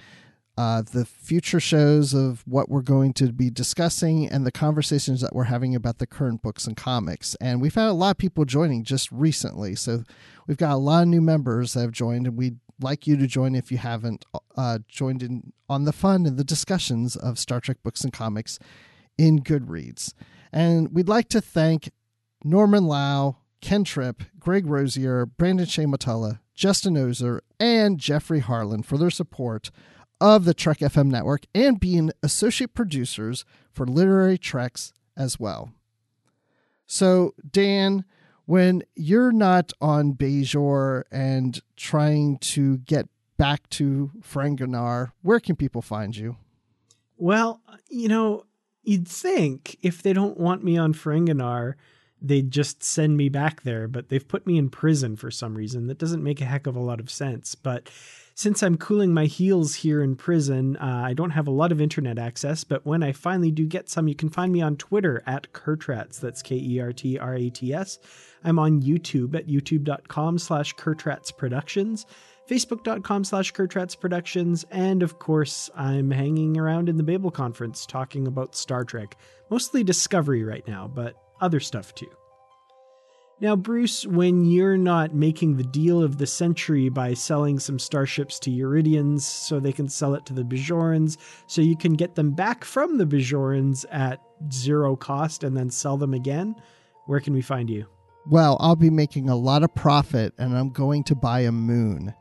uh, 0.56 0.84
the 0.84 1.06
future 1.06 1.60
shows 1.60 2.14
of 2.14 2.44
what 2.46 2.70
we're 2.70 2.82
going 2.82 3.14
to 3.14 3.32
be 3.32 3.50
discussing 3.50 4.30
and 4.30 4.46
the 4.46 4.52
conversations 4.52 5.22
that 5.22 5.36
we're 5.36 5.46
having 5.46 5.76
about 5.76 5.98
the 5.98 6.06
current 6.06 6.42
books 6.42 6.68
and 6.68 6.78
comics. 6.78 7.36
And 7.42 7.60
we've 7.60 7.74
had 7.74 7.88
a 7.88 7.94
lot 7.94 8.12
of 8.12 8.18
people 8.18 8.46
joining 8.46 8.84
just 8.84 9.12
recently. 9.12 9.74
So 9.76 10.04
we've 10.48 10.58
got 10.58 10.74
a 10.74 10.78
lot 10.78 11.04
of 11.04 11.08
new 11.08 11.22
members 11.22 11.74
that 11.74 11.82
have 11.82 11.92
joined, 11.92 12.28
and 12.28 12.38
we'd 12.38 12.60
like 12.80 13.08
you 13.08 13.18
to 13.18 13.26
join 13.26 13.56
if 13.56 13.72
you 13.72 13.78
haven't 13.78 14.26
uh, 14.56 14.80
joined 14.88 15.24
in 15.24 15.54
on 15.68 15.86
the 15.86 15.94
fun 15.94 16.26
and 16.26 16.38
the 16.38 16.44
discussions 16.44 17.16
of 17.16 17.40
Star 17.40 17.60
Trek 17.60 17.78
books 17.84 18.04
and 18.04 18.14
comics 18.14 18.60
in 19.18 19.40
Goodreads. 19.40 20.14
And 20.52 20.94
we'd 20.94 21.10
like 21.10 21.30
to 21.30 21.42
thank 21.42 21.90
Norman 22.44 22.86
Lau, 22.86 23.38
Ken 23.62 23.84
Tripp, 23.84 24.24
Greg 24.38 24.68
Rosier, 24.68 25.26
Brandon 25.26 25.66
Shea 25.66 25.86
Matella, 25.86 26.42
Justin 26.54 26.96
Ozer, 26.98 27.42
and 27.60 27.98
Jeffrey 27.98 28.40
Harlan 28.42 28.84
for 28.84 28.98
their 28.98 29.10
support 29.10 29.72
of 30.24 30.46
the 30.46 30.54
Trek 30.54 30.78
FM 30.78 31.08
network 31.08 31.46
and 31.54 31.82
being 31.82 32.10
associate 32.24 32.74
producers 32.74 33.44
for 33.74 33.86
Literary 33.86 34.38
Treks 34.38 34.94
as 35.18 35.38
well. 35.38 35.74
So, 36.86 37.34
Dan, 37.52 38.06
when 38.46 38.84
you're 38.96 39.34
not 39.34 39.74
on 39.82 40.14
Bajor 40.14 41.04
and 41.12 41.60
trying 41.76 42.38
to 42.38 42.78
get 42.78 43.10
back 43.38 43.70
to 43.72 44.12
Ferenginar, 44.22 45.12
where 45.24 45.42
can 45.42 45.58
people 45.58 45.82
find 45.82 46.16
you? 46.16 46.38
Well, 47.18 47.60
you 47.90 48.08
know, 48.08 48.46
you'd 48.82 49.10
think 49.10 49.78
if 49.82 50.02
they 50.02 50.14
don't 50.14 50.40
want 50.40 50.64
me 50.64 50.78
on 50.78 50.94
Ferenginar, 50.94 51.74
they'd 52.22 52.50
just 52.50 52.82
send 52.82 53.18
me 53.18 53.28
back 53.28 53.64
there, 53.64 53.90
but 53.90 54.08
they've 54.08 54.28
put 54.28 54.48
me 54.48 54.58
in 54.58 54.70
prison 54.70 55.18
for 55.18 55.30
some 55.30 55.56
reason. 55.56 55.88
That 55.88 55.98
doesn't 55.98 56.24
make 56.24 56.40
a 56.40 56.46
heck 56.46 56.66
of 56.66 56.78
a 56.78 56.82
lot 56.82 57.02
of 57.02 57.12
sense. 57.12 57.56
But 57.56 57.90
since 58.36 58.64
I'm 58.64 58.78
cooling 58.78 59.14
my 59.14 59.26
heels 59.26 59.76
here 59.76 60.02
in 60.02 60.16
prison, 60.16 60.76
uh, 60.78 61.04
I 61.06 61.14
don't 61.14 61.32
have 61.32 61.48
a 61.48 61.52
lot 61.52 61.72
of 61.72 61.80
internet 61.80 62.18
access, 62.18 62.64
but 62.64 62.86
when 62.86 63.04
I 63.04 63.12
finally 63.12 63.52
do 63.52 63.66
get 63.66 63.90
some, 63.90 64.08
you 64.08 64.16
can 64.16 64.30
find 64.30 64.52
me 64.52 64.62
on 64.62 64.76
Twitter 64.76 65.22
at 65.28 65.52
Kertrats. 65.54 66.20
That's 66.20 66.42
K 66.42 66.56
E 66.56 66.80
R 66.80 66.92
T 66.92 67.20
R 67.20 67.36
A 67.36 67.50
T 67.50 67.74
S. 67.74 68.00
I'm 68.44 68.58
on 68.58 68.82
YouTube 68.82 69.36
at 69.36 69.48
youtube.com 69.48 70.40
slash 70.40 70.76
Kertrats 70.76 71.36
Productions, 71.36 72.06
facebook.com 72.50 73.24
slash 73.24 73.54
Kertrats 73.54 74.00
Productions, 74.00 74.66
and 74.72 75.04
of 75.04 75.20
course, 75.20 75.70
I'm 75.76 76.10
hanging 76.12 76.58
around 76.58 76.90
in 76.90 76.98
the 76.98 77.04
Babel 77.04 77.32
Conference 77.32 77.86
talking 77.86 78.28
about 78.28 78.56
Star 78.56 78.84
Trek. 78.84 79.16
Mostly 79.50 79.84
Discovery 79.84 80.44
right 80.44 80.68
now, 80.68 80.88
but 80.88 81.16
other 81.40 81.60
stuff 81.60 81.94
too. 81.94 82.10
Now, 83.44 83.58
Bruce, 83.58 84.08
when 84.08 84.46
you're 84.46 84.78
not 84.78 85.14
making 85.14 85.58
the 85.58 85.66
deal 85.66 86.02
of 86.02 86.18
the 86.18 86.26
century 86.26 86.88
by 86.88 87.14
selling 87.14 87.60
some 87.60 87.78
starships 87.78 88.40
to 88.40 88.50
Yridians 88.50 89.20
so 89.20 89.60
they 89.60 89.74
can 89.74 89.90
sell 89.90 90.16
it 90.16 90.26
to 90.28 90.34
the 90.34 90.46
Bajorans, 90.46 91.18
so 91.46 91.62
you 91.62 91.76
can 91.76 91.92
get 91.96 92.16
them 92.16 92.32
back 92.32 92.64
from 92.64 92.98
the 92.98 93.06
Bajorans 93.06 93.84
at 93.92 94.22
zero 94.50 94.96
cost 94.96 95.44
and 95.44 95.58
then 95.58 95.70
sell 95.70 95.98
them 95.98 96.14
again, 96.14 96.56
where 97.06 97.20
can 97.20 97.34
we 97.34 97.42
find 97.42 97.70
you? 97.70 97.86
Well, 98.30 98.56
I'll 98.62 98.78
be 98.78 98.90
making 98.90 99.28
a 99.28 99.36
lot 99.36 99.62
of 99.62 99.76
profit 99.76 100.34
and 100.38 100.58
I'm 100.58 100.70
going 100.70 101.04
to 101.04 101.14
buy 101.14 101.42
a 101.42 101.52
moon. 101.52 102.14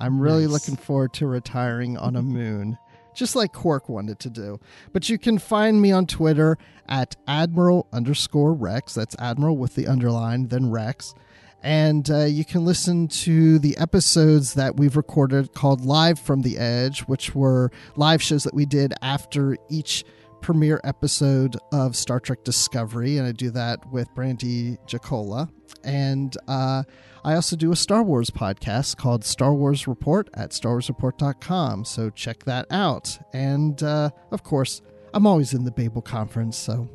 I'm 0.00 0.18
really 0.18 0.42
Nice. 0.42 0.54
looking 0.54 0.74
forward 0.74 1.12
to 1.14 1.28
retiring 1.28 1.96
on 1.96 2.16
a 2.16 2.22
moon, 2.36 2.76
just 3.18 3.34
like 3.34 3.52
Quark 3.52 3.88
wanted 3.88 4.18
to 4.20 4.30
do. 4.30 4.60
But 4.92 5.08
you 5.08 5.18
can 5.18 5.38
find 5.38 5.82
me 5.82 5.90
on 5.90 6.06
Twitter 6.06 6.56
at 6.88 7.16
Admiral 7.26 7.88
underscore 7.92 8.54
Rex. 8.54 8.94
That's 8.94 9.16
Admiral 9.18 9.56
with 9.56 9.74
the 9.74 9.88
underline, 9.88 10.48
then 10.48 10.70
Rex. 10.70 11.14
And 11.60 12.08
uh, 12.08 12.24
you 12.24 12.44
can 12.44 12.64
listen 12.64 13.08
to 13.08 13.58
the 13.58 13.76
episodes 13.76 14.54
that 14.54 14.76
we've 14.76 14.96
recorded 14.96 15.52
called 15.54 15.84
Live 15.84 16.20
from 16.20 16.42
the 16.42 16.56
Edge, 16.56 17.00
which 17.00 17.34
were 17.34 17.72
live 17.96 18.22
shows 18.22 18.44
that 18.44 18.54
we 18.54 18.64
did 18.64 18.94
after 19.02 19.56
each 19.68 20.04
premiere 20.40 20.80
episode 20.84 21.56
of 21.72 21.96
Star 21.96 22.20
Trek 22.20 22.44
Discovery, 22.44 23.18
and 23.18 23.26
I 23.26 23.32
do 23.32 23.50
that 23.50 23.90
with 23.92 24.12
Brandy 24.14 24.76
Jacola. 24.86 25.50
And 25.84 26.36
uh, 26.46 26.84
I 27.24 27.34
also 27.34 27.56
do 27.56 27.72
a 27.72 27.76
Star 27.76 28.02
Wars 28.02 28.30
podcast 28.30 28.96
called 28.96 29.24
Star 29.24 29.52
Wars 29.52 29.86
Report 29.86 30.28
at 30.34 30.50
starwarsreport.com, 30.50 31.84
so 31.84 32.10
check 32.10 32.44
that 32.44 32.66
out. 32.70 33.18
And 33.32 33.82
uh, 33.82 34.10
of 34.30 34.42
course, 34.42 34.82
I'm 35.14 35.26
always 35.26 35.54
in 35.54 35.64
the 35.64 35.72
Babel 35.72 36.02
conference, 36.02 36.56
so 36.56 36.88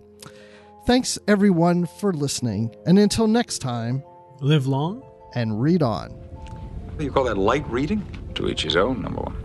thanks 0.85 1.19
everyone 1.27 1.85
for 1.85 2.13
listening. 2.13 2.75
And 2.85 2.97
until 2.99 3.27
next 3.27 3.59
time, 3.59 4.03
live 4.39 4.67
long 4.67 5.03
and 5.35 5.61
read 5.61 5.81
on. 5.81 6.09
What 6.09 6.99
do 6.99 7.05
you 7.05 7.11
call 7.11 7.23
that, 7.25 7.37
light 7.37 7.67
reading? 7.69 8.05
To 8.35 8.47
each 8.49 8.63
his 8.63 8.75
own, 8.75 9.01
number 9.01 9.21
one. 9.21 9.43